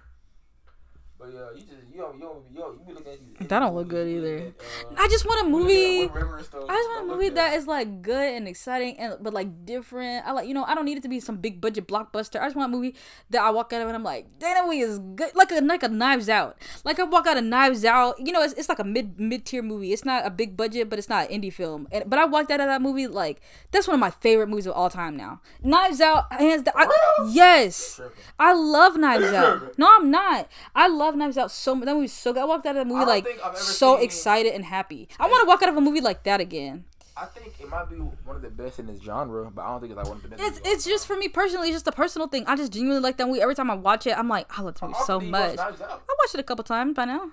But 1.24 1.34
yeah, 1.34 1.40
you 1.56 1.62
just 1.62 1.72
you 1.94 2.02
don't- 2.02 2.16
you 2.16 2.22
don't- 2.22 2.44
you 2.52 2.58
don't- 2.60 2.80
you 2.80 2.86
be 2.86 2.94
looking 2.94 3.14
at 3.14 3.40
these. 3.40 3.48
That 3.48 3.60
don't 3.60 3.76
look 3.76 3.88
good 3.88 4.08
either. 4.10 4.36
at, 4.38 4.44
uh, 4.92 5.02
I 5.02 5.08
just 5.08 5.26
want 5.26 5.46
a 5.46 5.50
you 5.50 5.56
look 5.56 5.62
at 5.62 5.66
movie. 5.68 6.00
Wind 6.00 6.16
River 6.16 6.38
and 6.38 6.46
stuff. 6.46 6.64
I 6.68 6.74
just 6.76 6.90
want 6.90 7.04
a 7.04 7.14
movie 7.14 7.30
that 7.30 7.54
is 7.56 7.68
like 7.68 8.02
good 8.02 8.34
and 8.34 8.48
exciting 8.48 9.00
and 9.00 9.16
but 9.22 9.34
like 9.34 9.66
different. 9.66 10.26
I 10.28 10.32
like 10.34 10.48
you 10.48 10.54
know 10.54 10.64
I 10.66 10.76
don't 10.76 10.84
need 10.86 10.98
it 10.98 11.04
to 11.04 11.10
be 11.10 11.20
some 11.22 11.38
big 11.38 11.62
budget 11.62 11.88
blockbuster. 11.88 12.42
I 12.42 12.46
just 12.46 12.56
want 12.58 12.74
a 12.74 12.76
movie 12.76 12.96
that 13.30 13.42
I 13.42 13.50
walk 13.52 13.72
out 13.72 13.82
of 13.82 13.88
and 13.88 13.96
I'm 13.96 14.04
like, 14.04 14.28
damn, 14.40 14.54
that 14.56 14.66
movie 14.66 14.80
is 14.80 15.00
good. 15.16 15.34
Like 15.36 15.52
a 15.52 15.62
like 15.62 15.84
a 15.84 15.88
Knives 15.90 16.28
Out. 16.30 16.58
Like 16.84 17.00
I 17.00 17.04
walk 17.04 17.26
out 17.28 17.38
of 17.38 17.44
Knives 17.46 17.86
Out. 17.86 18.16
You 18.20 18.34
know, 18.34 18.42
it's, 18.44 18.54
it's 18.56 18.68
like 18.70 18.80
a 18.80 18.84
mid 18.84 19.20
mid 19.20 19.46
tier 19.46 19.62
movie. 19.62 19.94
It's 19.94 20.04
not 20.04 20.26
a 20.26 20.30
big 20.30 20.58
budget, 20.58 20.90
but 20.90 21.00
it's 21.00 21.10
not 21.10 21.30
an 21.30 21.42
indie 21.42 21.54
film. 21.54 21.88
And 21.92 22.10
but 22.10 22.20
I 22.20 22.26
walked 22.26 22.52
out 22.52 22.60
of 22.60 22.68
that 22.68 22.82
movie 22.82 23.08
like 23.08 23.40
that's 23.72 23.88
one 23.88 23.94
of 23.96 24.00
my 24.02 24.10
favorite 24.12 24.48
movies 24.50 24.68
of 24.68 24.74
all 24.74 24.90
time 24.90 25.16
now. 25.16 25.42
Knives 25.62 26.02
Out, 26.02 26.32
hands 26.34 26.64
down. 26.64 26.74
I, 26.76 26.88
yes, 27.32 28.02
I 28.40 28.54
love 28.54 28.98
Knives 28.98 29.32
Out. 29.32 29.78
No, 29.78 29.88
I'm 29.96 30.12
not. 30.12 30.50
I 30.76 30.88
love 30.88 31.13
Knives 31.16 31.38
Out 31.38 31.52
so 31.52 31.76
much. 31.76 31.86
That 31.86 31.96
movie's 31.96 32.14
so 32.14 32.34
good. 32.34 32.42
I 32.42 32.46
walked 32.46 32.66
out 32.66 32.76
of 32.76 32.88
that 32.88 32.88
movie 32.88 33.06
like 33.06 33.24
think 33.24 33.40
I've 33.40 33.54
ever 33.54 33.58
so 33.58 33.98
excited 33.98 34.54
and 34.54 34.66
happy. 34.66 35.08
I 35.20 35.28
want 35.28 35.42
to 35.44 35.48
walk 35.48 35.62
out 35.64 35.70
of 35.70 35.78
a 35.78 35.82
movie 35.82 36.02
like 36.02 36.24
that 36.24 36.40
again. 36.42 36.86
I 37.16 37.26
think 37.26 37.54
it 37.60 37.70
might 37.70 37.90
be 37.92 37.98
one 37.98 38.36
of 38.38 38.42
the 38.42 38.50
best 38.50 38.80
in 38.80 38.88
this 38.88 39.00
genre, 39.02 39.52
but 39.54 39.62
I 39.62 39.68
don't 39.70 39.82
think 39.82 39.92
it's 39.92 39.98
like 39.98 40.08
one 40.08 40.18
of 40.18 40.24
the 40.24 40.30
best. 40.30 40.42
It's 40.42 40.68
it's 40.68 40.86
just 40.86 41.06
for 41.06 41.16
me 41.16 41.28
personally, 41.28 41.68
it's 41.70 41.76
just 41.76 41.88
a 41.88 41.92
personal 41.92 42.28
thing. 42.28 42.44
I 42.48 42.56
just 42.56 42.74
genuinely 42.74 43.02
like 43.04 43.18
that 43.18 43.28
movie. 43.28 43.42
Every 43.42 43.54
time 43.56 43.70
I 43.70 43.76
watch 43.76 44.08
it, 44.08 44.18
I'm 44.18 44.28
like, 44.28 44.48
I 44.58 44.64
love 44.64 44.74
this 44.74 44.82
movie 44.82 44.96
so 45.06 45.16
often 45.16 45.20
do 45.20 45.26
you 45.28 45.32
watch 45.32 45.56
much. 45.58 45.80
I 45.82 45.98
watched 46.20 46.34
it 46.34 46.40
a 46.40 46.44
couple 46.44 46.64
times 46.64 46.96
by 46.96 47.06
now. 47.06 47.32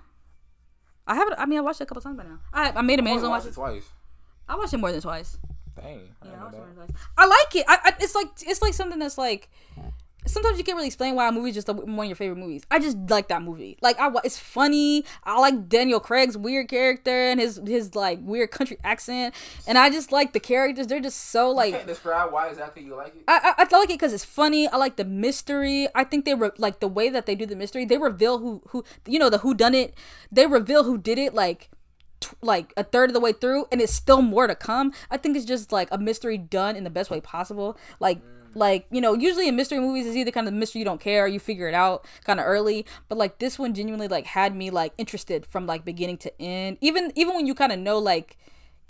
I 1.07 1.15
haven't. 1.15 1.39
I 1.39 1.47
mean, 1.47 1.59
I 1.59 1.63
watched 1.63 1.81
it 1.81 1.85
a 1.85 1.87
couple 1.87 2.03
times 2.03 2.19
by 2.19 2.25
now. 2.25 2.39
I 2.53 2.73
I 2.73 2.83
made 2.83 2.99
a 2.99 3.03
man 3.03 3.15
only 3.17 3.29
watch 3.29 3.45
watched 3.45 3.47
it. 3.47 3.51
it 3.51 3.55
twice. 3.55 3.85
I 4.49 4.57
watched 4.57 4.75
it 4.75 4.79
more 4.79 4.93
than 4.93 5.01
twice. 5.01 5.39
Dang. 5.77 6.01
I 6.23 6.27
Yeah, 6.27 6.33
I, 6.35 6.37
know 6.39 6.45
was 6.45 6.53
that. 6.53 6.59
wondering, 6.61 6.79
like- 6.79 6.91
I 7.17 7.27
like 7.27 7.57
it. 7.57 7.65
I, 7.67 7.79
I, 7.85 7.93
it's 8.01 8.15
like 8.15 8.29
it's 8.43 8.61
like 8.61 8.75
something 8.75 8.99
that's 8.99 9.17
like 9.17 9.49
sometimes 10.27 10.59
you 10.59 10.65
can't 10.65 10.77
really 10.77 10.89
explain 10.89 11.15
why 11.15 11.29
a 11.29 11.33
movie 11.33 11.51
is 11.51 11.55
just 11.55 11.69
one 11.69 11.89
of 11.89 12.07
your 12.07 12.17
favorite 12.17 12.37
movies. 12.37 12.63
I 12.71 12.79
just 12.79 12.97
like 13.09 13.29
that 13.29 13.43
movie. 13.43 13.79
Like 13.81 13.99
I, 14.01 14.11
it's 14.25 14.39
funny. 14.39 15.05
I 15.25 15.39
like 15.41 15.69
Daniel 15.69 16.01
Craig's 16.01 16.37
weird 16.37 16.69
character 16.69 17.11
and 17.11 17.41
his 17.41 17.61
his 17.67 17.95
like 17.95 18.19
weird 18.23 18.51
country 18.51 18.79
accent, 18.85 19.35
and 19.67 19.79
I 19.79 19.91
just 19.91 20.13
like 20.13 20.33
the 20.33 20.41
characters. 20.41 20.87
They're 20.87 21.01
just 21.01 21.31
so 21.31 21.51
like 21.51 21.75
Can't 21.75 21.87
describe 21.87 22.33
why 22.33 22.49
exactly 22.49 22.85
you 22.85 22.97
like 22.97 23.15
it. 23.17 23.25
I, 23.29 23.55
I, 23.59 23.67
I 23.71 23.79
like 23.79 23.91
it 23.91 23.95
because 23.95 24.13
it's 24.13 24.25
funny. 24.25 24.69
I 24.69 24.77
like 24.77 24.97
the 24.97 25.05
mystery. 25.05 25.89
I 25.95 26.05
think 26.05 26.25
they 26.25 26.35
were 26.35 26.53
like 26.59 26.81
the 26.81 26.89
way 26.89 27.09
that 27.11 27.27
they 27.27 27.35
do 27.35 27.47
the 27.47 27.57
mystery. 27.57 27.85
They 27.85 27.99
reveal 27.99 28.39
who 28.39 28.63
who 28.69 28.85
you 29.07 29.19
know 29.19 29.31
the 29.31 29.39
who 29.39 29.55
done 29.55 29.75
it. 29.75 29.95
They 30.31 30.47
reveal 30.47 30.85
who 30.85 30.99
did 30.99 31.19
it 31.19 31.35
like 31.35 31.71
like 32.43 32.73
a 32.77 32.85
third 32.85 33.11
of 33.11 33.15
the 33.15 33.21
way 33.21 33.33
through, 33.33 33.67
and 33.73 33.81
it's 33.81 33.93
still 33.93 34.23
more 34.23 34.47
to 34.47 34.55
come. 34.55 34.93
I 35.11 35.17
think 35.17 35.37
it's 35.37 35.47
just 35.47 35.73
like 35.73 35.89
a 35.91 35.99
mystery 35.99 36.39
done 36.39 36.77
in 36.77 36.85
the 36.85 36.91
best 36.91 37.11
way 37.11 37.21
possible. 37.21 37.79
Like 37.99 38.21
like 38.55 38.87
you 38.91 39.01
know 39.01 39.15
usually 39.15 39.49
in 39.49 39.57
mystery 39.57 39.79
movies 39.79 40.07
it's 40.07 40.17
either 40.17 40.31
kind 40.31 40.49
of 40.49 40.55
mystery 40.55 40.81
you 40.81 40.85
don't 40.85 41.01
care 41.01 41.27
you 41.27 41.39
figure 41.39 41.69
it 41.69 41.75
out 41.75 42.05
kind 42.25 42.41
of 42.41 42.47
early 42.47 42.85
but 43.09 43.17
like 43.17 43.39
this 43.39 43.59
one 43.59 43.75
genuinely 43.75 44.09
like 44.09 44.27
had 44.27 44.55
me 44.55 44.71
like 44.71 44.93
interested 44.99 45.47
from 45.47 45.67
like 45.67 45.85
beginning 45.85 46.17
to 46.17 46.33
end 46.41 46.77
even 46.81 47.13
even 47.15 47.35
when 47.35 47.47
you 47.47 47.55
kind 47.55 47.73
of 47.73 47.79
know 47.79 47.99
like 47.99 48.37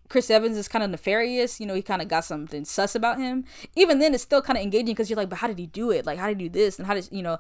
Chris 0.09 0.29
Evans 0.29 0.57
is 0.57 0.67
kind 0.67 0.83
of 0.83 0.91
nefarious. 0.91 1.61
You 1.61 1.67
know, 1.67 1.75
he 1.75 1.83
kind 1.83 2.03
of 2.03 2.09
got 2.09 2.25
something 2.25 2.65
sus 2.65 2.97
about 2.97 3.19
him. 3.19 3.45
Even 3.77 4.01
then, 4.01 4.13
it's 4.13 4.25
still 4.25 4.43
kind 4.43 4.59
of 4.59 4.63
engaging 4.65 4.87
because 4.87 5.09
you're 5.09 5.17
like, 5.17 5.29
but 5.29 5.39
how 5.39 5.47
did 5.47 5.59
he 5.59 5.67
do 5.67 5.93
it? 5.93 6.05
Like, 6.05 6.19
how 6.19 6.27
did 6.27 6.41
he 6.41 6.49
do 6.49 6.53
this? 6.53 6.79
And 6.79 6.87
how 6.89 6.95
did 6.95 7.09
you 7.13 7.23
know? 7.23 7.39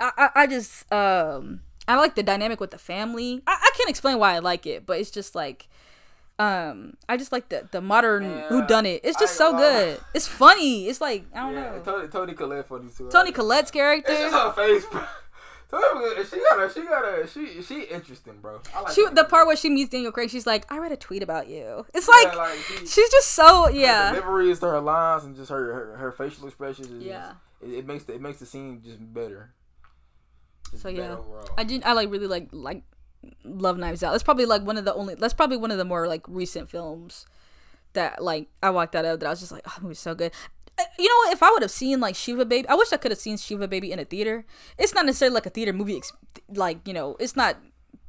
I 0.00 0.10
I, 0.18 0.30
I 0.42 0.46
just 0.48 0.92
um 0.92 1.60
I 1.86 1.96
like 1.96 2.16
the 2.16 2.22
dynamic 2.22 2.60
with 2.60 2.72
the 2.72 2.78
family. 2.78 3.42
I, 3.46 3.52
I 3.52 3.70
can't 3.76 3.88
explain 3.88 4.18
why 4.18 4.34
I 4.34 4.40
like 4.40 4.66
it, 4.66 4.84
but 4.84 4.98
it's 4.98 5.12
just 5.12 5.34
like 5.34 5.68
um 6.38 6.96
I 7.08 7.16
just 7.16 7.32
like 7.32 7.48
the 7.48 7.68
the 7.70 7.80
modern 7.80 8.24
Yeah, 8.24 8.48
who 8.48 8.66
done 8.66 8.86
it. 8.86 9.00
It's 9.04 9.18
just 9.18 9.36
so 9.36 9.50
lie. 9.50 9.58
good. 9.58 10.00
It's 10.14 10.28
funny. 10.28 10.86
It's 10.88 11.00
like 11.00 11.24
I 11.34 11.40
don't 11.40 11.54
Yeah, 11.54 11.70
know. 11.76 11.82
Toni, 11.84 12.08
Toni 12.08 12.34
Collette 12.34 12.68
funny 12.68 12.88
too. 12.96 13.08
Toni 13.10 13.26
Like, 13.26 13.34
Collette's 13.34 13.62
It's 13.62 13.70
character. 13.72 14.12
just 14.12 14.34
her 14.34 14.52
face, 14.52 14.84
bro. 14.86 15.02
She 15.70 15.76
got 16.38 16.62
a, 16.62 16.72
she 16.72 16.82
got 16.84 17.04
a, 17.04 17.26
she, 17.26 17.60
she 17.60 17.82
interesting, 17.82 18.38
bro. 18.40 18.60
I 18.74 18.80
like 18.80 18.94
She 18.94 19.06
the 19.12 19.24
part 19.24 19.46
where 19.46 19.54
she 19.56 19.68
meets 19.68 19.90
Daniel 19.90 20.12
Craig, 20.12 20.30
she's 20.30 20.46
like, 20.46 20.64
I 20.72 20.78
read 20.78 20.92
a 20.92 20.96
tweet 20.96 21.22
about 21.22 21.46
you. 21.48 21.84
It's 21.92 22.08
Yeah, 22.08 22.28
like, 22.30 22.36
like, 22.38 22.58
she- 22.58 22.86
she's 22.86 23.10
just 23.10 23.32
so 23.32 23.64
her 23.64 23.70
yeah. 23.72 24.10
deliveries 24.12 24.60
to 24.60 24.66
her 24.68 24.80
lines 24.80 25.24
and 25.24 25.36
just 25.36 25.50
her 25.50 25.74
her, 25.74 25.96
her 25.98 26.12
facial 26.12 26.46
expressions. 26.46 26.88
Is 26.88 27.02
Yeah. 27.02 27.32
just, 27.60 27.72
it, 27.74 27.78
it 27.80 27.86
makes 27.86 28.04
the, 28.04 28.14
it 28.14 28.22
makes 28.22 28.38
the 28.38 28.46
scene 28.46 28.80
just 28.82 28.98
better. 29.12 29.52
Just 30.70 30.84
So, 30.84 30.88
better 30.90 31.02
yeah. 31.02 31.12
overall. 31.18 31.50
I 31.58 31.64
did. 31.64 31.82
I 31.84 31.92
like 31.92 32.10
really 32.10 32.26
like 32.28 32.48
like 32.50 32.82
love 33.44 33.78
Knives 33.78 34.02
Out. 34.02 34.12
That's 34.12 34.22
probably 34.22 34.46
like 34.46 34.62
one 34.62 34.76
of 34.76 34.84
the 34.84 34.94
only. 34.94 35.14
That's 35.14 35.34
probably 35.34 35.56
one 35.56 35.70
of 35.70 35.78
the 35.78 35.84
more 35.84 36.06
like 36.06 36.22
recent 36.28 36.68
films 36.70 37.26
that 37.94 38.22
like 38.22 38.48
I 38.62 38.70
walked 38.70 38.94
out 38.94 39.04
of 39.04 39.20
that 39.20 39.26
I 39.26 39.30
was 39.30 39.40
just 39.40 39.52
like, 39.52 39.62
oh, 39.66 39.78
it 39.82 39.86
was 39.88 39.98
so 39.98 40.14
good. 40.14 40.32
Uh, 40.78 40.84
You 40.98 41.08
know 41.08 41.16
what? 41.26 41.32
If 41.32 41.42
I 41.42 41.50
would 41.50 41.62
have 41.62 41.70
seen 41.70 42.00
like 42.00 42.14
Shiva 42.14 42.44
Baby, 42.44 42.68
I 42.68 42.74
wish 42.74 42.92
I 42.92 42.96
could 42.98 43.10
have 43.10 43.18
seen 43.18 43.36
Shiva 43.36 43.66
Baby 43.66 43.90
in 43.92 43.98
a 43.98 44.04
theater. 44.04 44.44
It's 44.78 44.94
not 44.94 45.06
necessarily 45.06 45.34
like 45.34 45.46
a 45.46 45.50
theater 45.50 45.72
movie, 45.72 45.96
ex- 45.96 46.12
like 46.54 46.86
you 46.86 46.94
know, 46.94 47.16
it's 47.18 47.34
not 47.36 47.56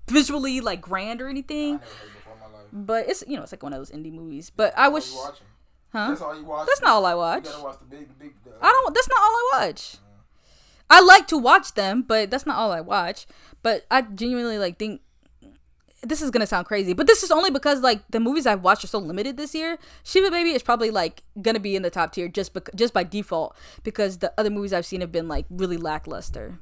visually 0.07 0.60
like 0.61 0.81
grand 0.81 1.22
or 1.22 1.27
anything, 1.30 1.73
never 1.73 1.84
heard 1.86 2.14
before 2.14 2.34
in 2.34 2.40
my 2.40 2.57
life. 2.57 2.68
but 2.72 3.10
it's 3.10 3.23
you 3.27 3.38
know, 3.38 3.44
it's 3.44 3.52
like 3.52 3.64
one 3.64 3.73
of 3.73 3.80
those 3.80 3.91
indie 3.91 4.11
movies. 4.14 4.49
But 4.49 4.77
I 4.77 4.90
wish, 4.90 5.11
all 5.11 5.18
you 5.18 5.23
watching. 5.30 5.45
huh? 5.94 6.07
That's 6.10 6.22
all 6.22 6.36
you 6.38 6.44
watch. 6.45 6.68
That's 6.68 6.81
not 6.81 6.90
all 6.91 7.06
I 7.06 7.11
You 7.11 7.18
watch. 7.18 7.48
watch 7.64 7.80
the 7.80 7.86
big, 7.86 8.19
big. 8.19 8.34
The, 8.44 8.52
I 8.61 8.68
don't. 8.69 8.94
That's 8.94 9.07
not 9.10 9.18
all 9.19 9.26
I 9.34 9.49
watch. 9.65 9.98
I 10.90 11.02
like 11.02 11.28
to 11.28 11.38
watch 11.38 11.74
them, 11.74 12.02
but 12.02 12.32
that's 12.32 12.45
not 12.45 12.57
all 12.57 12.72
I 12.72 12.82
watch. 12.82 13.28
But 13.61 13.86
I 13.91 14.02
genuinely 14.02 14.57
like 14.57 14.78
think 14.80 15.02
this 16.02 16.22
is 16.22 16.32
gonna 16.32 16.48
sound 16.48 16.66
crazy, 16.66 16.94
but 16.94 17.07
this 17.07 17.24
is 17.24 17.32
only 17.32 17.52
because 17.52 17.82
like 17.82 18.02
the 18.10 18.20
movies 18.20 18.48
I've 18.48 18.64
watched 18.64 18.84
are 18.84 18.88
so 18.88 18.99
limited 18.99 19.38
this 19.38 19.53
year. 19.53 19.78
Shiva 20.03 20.32
Baby 20.32 20.52
is 20.52 20.64
probably 20.64 20.91
like 20.91 21.24
gonna 21.41 21.60
be 21.60 21.76
in 21.76 21.82
the 21.82 21.90
top 21.90 22.14
tier 22.14 22.28
just 22.28 22.53
bec- 22.53 22.70
just 22.76 22.94
by 22.94 23.03
default 23.03 23.56
because 23.84 24.20
the 24.20 24.34
other 24.38 24.49
movies 24.49 24.74
I've 24.74 24.86
seen 24.86 25.02
have 25.02 25.11
been 25.11 25.28
like 25.28 25.45
really 25.49 25.78
lackluster. 25.78 26.60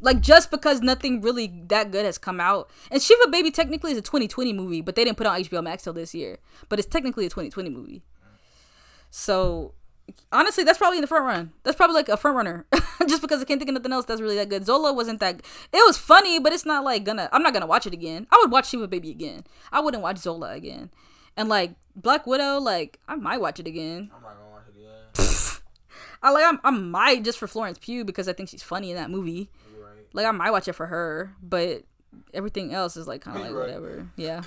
Like 0.00 0.20
just 0.20 0.50
because 0.50 0.80
nothing 0.80 1.20
really 1.20 1.52
that 1.66 1.90
good 1.90 2.06
has 2.06 2.16
come 2.16 2.40
out, 2.40 2.70
and 2.90 3.02
Shiva 3.02 3.28
Baby 3.28 3.50
technically 3.50 3.92
is 3.92 3.98
a 3.98 4.02
2020 4.02 4.52
movie, 4.52 4.80
but 4.80 4.94
they 4.94 5.04
didn't 5.04 5.18
put 5.18 5.26
on 5.26 5.38
HBO 5.40 5.62
Max 5.62 5.82
till 5.82 5.92
this 5.92 6.14
year. 6.14 6.38
But 6.68 6.78
it's 6.78 6.88
technically 6.88 7.26
a 7.26 7.28
2020 7.28 7.68
movie. 7.68 8.02
So 9.10 9.74
honestly, 10.32 10.64
that's 10.64 10.78
probably 10.78 10.98
in 10.98 11.02
the 11.02 11.06
front 11.08 11.24
run. 11.24 11.52
That's 11.62 11.76
probably 11.76 11.94
like 11.94 12.08
a 12.08 12.16
front 12.16 12.36
runner, 12.36 12.66
just 13.08 13.22
because 13.22 13.40
I 13.40 13.44
can't 13.44 13.60
think 13.60 13.68
of 13.68 13.74
nothing 13.74 13.92
else 13.92 14.04
that's 14.06 14.20
really 14.20 14.36
that 14.36 14.48
good. 14.48 14.64
Zola 14.66 14.92
wasn't 14.92 15.20
that. 15.20 15.36
It 15.72 15.86
was 15.86 15.96
funny, 15.98 16.38
but 16.38 16.52
it's 16.52 16.66
not 16.66 16.84
like 16.84 17.04
gonna. 17.04 17.28
I'm 17.32 17.42
not 17.42 17.52
gonna 17.52 17.66
watch 17.66 17.86
it 17.86 17.92
again. 17.94 18.26
I 18.30 18.38
would 18.42 18.50
watch 18.50 18.68
Shiva 18.70 18.88
Baby 18.88 19.10
again. 19.10 19.44
I 19.72 19.80
wouldn't 19.80 20.02
watch 20.02 20.18
Zola 20.18 20.52
again. 20.52 20.90
And 21.36 21.48
like 21.48 21.74
Black 21.96 22.26
Widow, 22.26 22.58
like 22.58 22.98
I 23.08 23.16
might 23.16 23.40
watch 23.40 23.60
it 23.60 23.66
again. 23.66 24.10
I'm 24.14 24.22
not 24.22 24.36
gonna 24.36 24.50
watch 24.50 24.64
it 24.68 24.78
again. 24.78 25.60
I 26.22 26.30
like 26.30 26.44
I'm, 26.44 26.60
I 26.64 26.70
might 26.70 27.24
just 27.24 27.38
for 27.38 27.46
Florence 27.46 27.78
Pugh 27.80 28.04
because 28.04 28.28
I 28.28 28.32
think 28.32 28.48
she's 28.48 28.62
funny 28.62 28.90
in 28.90 28.96
that 28.96 29.10
movie. 29.10 29.48
Right. 29.80 30.06
Like 30.12 30.26
I 30.26 30.30
might 30.32 30.50
watch 30.50 30.68
it 30.68 30.74
for 30.74 30.86
her, 30.86 31.34
but 31.42 31.82
everything 32.34 32.74
else 32.74 32.96
is 32.96 33.06
like 33.08 33.22
kind 33.22 33.36
of 33.36 33.42
like 33.44 33.52
Right. 33.52 33.60
whatever. 33.60 34.08
Yeah. 34.16 34.42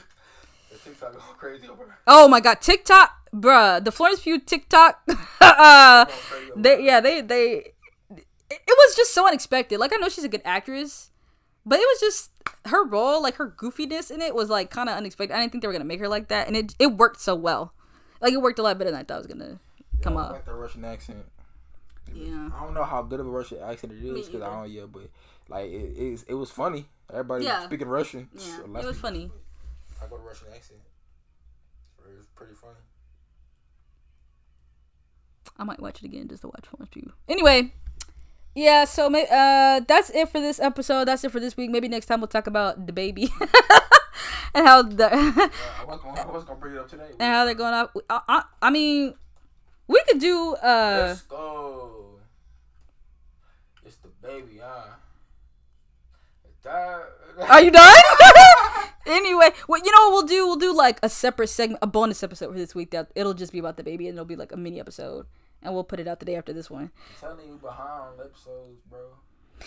The 0.73 0.89
TikTok 0.89 1.11
going 1.13 1.23
crazy 1.37 1.67
over. 1.69 1.83
her. 1.85 1.97
Oh 2.07 2.27
my 2.27 2.39
god, 2.39 2.61
TikTok, 2.61 3.11
bruh, 3.33 3.83
the 3.83 3.91
Florence 3.91 4.21
Pugh 4.21 4.39
TikTok. 4.39 5.01
uh, 5.41 6.05
Going 6.05 6.17
crazy 6.19 6.51
over. 6.51 6.61
they 6.61 6.83
yeah 6.85 6.99
they 6.99 7.21
they 7.21 7.73
it 8.49 8.61
was 8.67 8.95
just 8.95 9.13
so 9.13 9.27
unexpected 9.27 9.79
like 9.79 9.91
i 9.93 9.95
know 9.95 10.07
she's 10.09 10.23
a 10.23 10.29
good 10.29 10.41
actress 10.45 11.09
but 11.65 11.79
it 11.79 11.87
was 11.91 11.99
just 11.99 12.29
her 12.65 12.85
role 12.85 13.19
like 13.23 13.35
her 13.35 13.49
goofiness 13.49 14.11
in 14.11 14.21
it 14.21 14.35
was 14.35 14.47
like 14.49 14.69
kind 14.69 14.89
of 14.89 14.95
unexpected 14.95 15.33
i 15.35 15.39
didn't 15.39 15.51
think 15.51 15.63
they 15.63 15.67
were 15.67 15.73
gonna 15.73 15.83
make 15.85 15.99
her 15.99 16.07
like 16.07 16.27
that 16.27 16.45
and 16.47 16.55
it 16.55 16.75
it 16.77 16.87
worked 16.97 17.19
so 17.19 17.33
well 17.33 17.73
like 18.21 18.31
it 18.31 18.41
worked 18.41 18.59
a 18.59 18.61
lot 18.61 18.77
better 18.77 18.91
than 18.91 18.99
i 18.99 19.03
thought 19.03 19.15
it 19.15 19.27
was 19.27 19.27
gonna 19.27 19.59
come 20.01 20.17
I 20.17 20.21
up 20.23 20.31
like 20.33 20.45
the 20.45 20.53
Russian 20.53 20.85
accent. 20.85 21.25
yeah 22.13 22.49
I 22.55 22.63
don't 22.63 22.75
know 22.75 22.83
how 22.83 23.01
good 23.01 23.19
of 23.19 23.25
a 23.25 23.29
Russian 23.31 23.57
accent 23.59 23.93
it 23.93 24.03
is 24.05 24.27
because 24.27 24.41
I 24.43 24.53
don't 24.53 24.69
yeah, 24.69 24.83
but 24.85 25.09
like 25.49 25.71
it, 25.71 25.97
it, 25.97 26.23
it 26.27 26.33
was 26.35 26.51
funny. 26.51 26.85
Everybody 27.09 27.45
Yeah. 27.45 27.63
speaking 27.65 27.87
Russian. 27.87 28.29
yeah 28.35 28.41
So 28.57 28.63
it 28.79 28.85
was 28.85 28.99
funny 28.99 29.31
I 30.03 30.07
got 30.09 30.15
a 30.19 30.23
Russian 30.23 30.47
accent. 30.55 30.79
It 32.05 32.17
was 32.17 32.27
pretty 32.35 32.53
funny. 32.53 32.73
i 35.57 35.63
might 35.63 35.79
watch 35.79 36.01
it 36.01 36.05
again 36.05 36.27
just 36.27 36.41
to 36.41 36.47
watch 36.47 36.65
Florence 36.67 36.89
Pugh. 36.91 37.11
anyway 37.29 37.71
yeah 38.55 38.85
so 38.85 39.05
uh 39.13 39.79
that's 39.87 40.09
it 40.09 40.27
for 40.29 40.39
this 40.39 40.59
episode 40.59 41.05
that's 41.05 41.23
it 41.23 41.31
for 41.31 41.39
this 41.39 41.55
week 41.55 41.69
maybe 41.69 41.87
next 41.87 42.07
time 42.07 42.19
we'll 42.19 42.27
talk 42.27 42.47
about 42.47 42.85
the 42.87 42.93
baby 42.93 43.29
and 44.53 44.65
how 44.67 44.81
the 44.81 45.09
Yeah, 45.11 45.47
I 45.81 45.85
was 45.85 45.99
gonna, 46.01 46.21
I 46.21 46.31
was 46.31 46.43
gonna 46.43 46.59
bring 46.59 46.73
it 46.75 46.79
up 46.79 46.89
today. 46.89 47.07
and 47.19 47.33
how 47.33 47.45
they're 47.45 47.53
going 47.53 47.73
up 47.73 47.95
I, 48.09 48.21
I, 48.27 48.43
I 48.63 48.69
mean 48.71 49.13
we 49.87 50.01
could 50.09 50.19
do 50.19 50.55
uh 50.55 51.05
Let's 51.09 51.21
go. 51.23 52.05
It's 53.85 53.97
the 53.97 54.09
baby, 54.21 54.59
huh? 54.63 54.83
That- 56.63 57.09
Are 57.39 57.61
you 57.61 57.71
done? 57.71 58.03
anyway, 59.05 59.49
well, 59.67 59.81
you 59.83 59.91
know 59.91 60.09
what 60.09 60.11
we'll 60.11 60.27
do? 60.27 60.47
We'll 60.47 60.55
do 60.55 60.75
like 60.75 60.99
a 61.03 61.09
separate 61.09 61.47
segment, 61.47 61.79
a 61.81 61.87
bonus 61.87 62.23
episode 62.23 62.51
for 62.51 62.57
this 62.57 62.75
week. 62.75 62.91
That 62.91 63.11
it'll 63.15 63.33
just 63.33 63.51
be 63.51 63.59
about 63.59 63.77
the 63.77 63.83
baby, 63.83 64.07
and 64.07 64.15
it'll 64.15 64.25
be 64.25 64.35
like 64.35 64.51
a 64.51 64.57
mini 64.57 64.79
episode, 64.79 65.25
and 65.61 65.73
we'll 65.73 65.83
put 65.83 65.99
it 65.99 66.07
out 66.07 66.19
the 66.19 66.25
day 66.25 66.35
after 66.35 66.53
this 66.53 66.69
one. 66.69 66.91
I'm 67.09 67.19
telling 67.19 67.47
you 67.47 67.55
behind 67.55 68.19
episodes, 68.19 68.81
bro. 68.89 68.99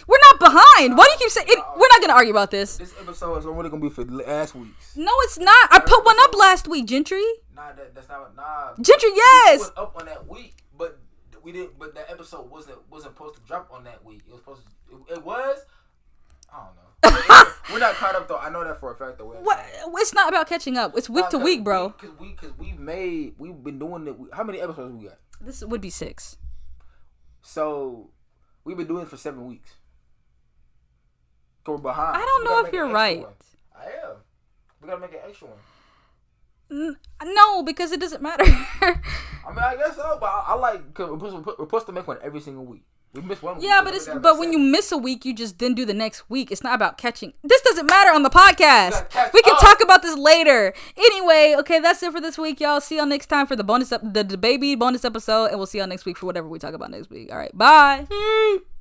We're 0.07 0.19
not 0.33 0.41
behind. 0.41 0.97
Why 0.97 1.05
do 1.07 1.13
you 1.13 1.19
keep 1.19 1.31
saying? 1.31 1.47
It, 1.49 1.59
we're 1.59 1.89
not 1.89 2.01
gonna 2.01 2.13
argue 2.13 2.33
about 2.33 2.51
this. 2.51 2.77
This 2.77 2.95
episode 3.01 3.37
is 3.39 3.47
only 3.47 3.71
gonna 3.71 3.83
be 3.83 3.89
for 3.89 4.05
last 4.05 4.55
week's. 4.55 4.97
No, 4.97 5.13
it's 5.23 5.39
not. 5.39 5.69
I 5.71 5.81
put 5.81 6.05
one 6.05 6.17
up 6.21 6.35
last 6.35 6.69
week, 6.69 6.87
Gentry. 6.87 7.25
Nah, 7.55 7.73
that, 7.73 7.95
that's 7.95 8.09
not 8.09 8.37
nah. 8.37 8.75
Gentry, 8.81 9.11
yes. 9.15 9.71
up 9.77 9.97
on 9.99 10.07
that 10.07 10.27
week, 10.29 10.57
but 10.77 10.99
we 11.43 11.53
didn't. 11.53 11.79
But 11.79 11.95
that 11.95 12.11
episode 12.11 12.51
wasn't 12.51 12.79
wasn't 12.91 13.15
supposed 13.15 13.37
to 13.37 13.41
drop 13.43 13.71
on 13.73 13.85
that 13.85 14.05
week. 14.05 14.23
It 14.27 14.33
was 14.33 14.41
supposed 14.41 14.63
to. 14.91 14.97
It, 14.97 15.19
it 15.19 15.25
was. 15.25 15.61
I 16.53 16.65
don't 16.65 16.77
know. 16.77 17.53
We're 17.73 17.81
not 17.81 17.95
caught 17.95 18.15
up 18.15 18.29
though. 18.29 18.39
I 18.39 18.51
know 18.51 18.65
that 18.65 18.79
for 18.79 18.93
a 18.93 18.97
fact. 18.97 19.19
Though. 19.19 19.27
What? 19.27 19.65
It's 19.97 20.15
not 20.15 20.29
about 20.29 20.49
catching 20.49 20.77
up. 20.77 20.97
It's 20.97 21.11
week 21.11 21.29
to 21.31 21.39
week, 21.39 21.65
bro. 21.65 21.89
Because 21.91 22.19
we 22.19 22.29
because 22.29 22.57
we, 22.59 22.69
have 22.69 22.79
made 22.79 23.35
we've 23.39 23.63
been 23.63 23.79
doing 23.79 24.07
it. 24.07 24.17
How 24.33 24.45
many 24.45 24.61
episodes 24.61 24.95
we 24.95 25.09
got? 25.09 25.19
This 25.41 25.65
would 25.65 25.81
be 25.81 25.91
six. 25.91 26.39
So 27.43 28.11
we've 28.65 28.77
been 28.77 28.87
doing 28.87 29.03
it 29.03 29.09
for 29.09 29.17
seven 29.17 29.47
weeks. 29.47 29.75
So 31.65 31.73
we're 31.73 31.79
behind. 31.79 32.17
I 32.17 32.25
don't 32.25 32.45
we 32.45 32.51
know 32.51 32.67
if 32.67 32.73
you're 32.73 32.89
right. 32.89 33.21
one. 33.21 33.33
I 33.77 33.85
am. 33.87 34.17
We 34.81 34.89
gotta 34.89 35.01
make 35.01 35.13
an 35.13 35.21
extra 35.27 35.49
one. 35.49 36.97
No, 37.25 37.63
because 37.63 37.93
it 37.93 38.01
doesn't 38.01 38.23
matter. 38.23 38.45
I 38.47 39.51
mean, 39.51 39.59
I 39.59 39.77
guess 39.77 39.97
so, 39.97 40.19
but 40.21 40.27
I, 40.27 40.45
I 40.49 40.55
like 40.55 40.95
cause 40.95 41.11
we're, 41.11 41.31
supposed 41.31 41.45
to, 41.45 41.55
we're 41.59 41.67
supposed 41.67 41.87
to 41.87 41.93
make 41.93 42.07
one 42.07 42.19
every 42.23 42.41
single 42.41 42.65
week. 42.65 42.85
We 43.17 43.23
missed 43.23 43.43
one. 43.43 43.61
Yeah, 43.61 43.81
but 43.83 43.95
it's 43.95 44.09
but 44.09 44.39
when 44.39 44.53
you 44.53 44.59
miss 44.59 44.93
a 44.93 44.99
week, 44.99 45.25
you 45.25 45.35
just 45.35 45.59
then 45.59 45.75
do 45.75 45.85
the 45.85 45.95
next 45.95 46.29
week. 46.29 46.53
It's 46.53 46.63
not 46.63 46.75
about 46.75 46.99
catching. 46.99 47.33
This 47.43 47.63
doesn't 47.63 47.87
matter 47.87 48.11
on 48.11 48.23
the 48.23 48.31
podcast. 48.31 49.33
We 49.33 49.43
can 49.43 49.55
up. 49.55 49.61
talk 49.61 49.83
about 49.83 50.03
this 50.03 50.17
later. 50.17 50.75
Anyway, 50.97 51.55
okay, 51.59 51.81
that's 51.81 52.03
it 52.03 52.13
for 52.13 52.21
this 52.21 52.39
week, 52.39 52.61
y'all. 52.61 52.81
See 52.81 52.97
y'all 52.97 53.07
next 53.07 53.27
time 53.27 53.47
for 53.47 53.57
the 53.57 53.65
bonus 53.65 53.93
up 53.93 54.01
the, 54.03 54.23
the 54.23 54.39
baby 54.39 54.75
bonus 54.75 55.05
episode, 55.05 55.47
and 55.47 55.59
we'll 55.59 55.67
see 55.67 55.79
y'all 55.79 55.87
next 55.87 56.05
week 56.05 56.19
for 56.19 56.27
whatever 56.27 56.49
we 56.49 56.59
talk 56.59 56.75
about 56.75 56.91
next 56.91 57.11
week. 57.11 57.33
All 57.33 57.39
right, 57.39 57.57
bye. 57.57 58.76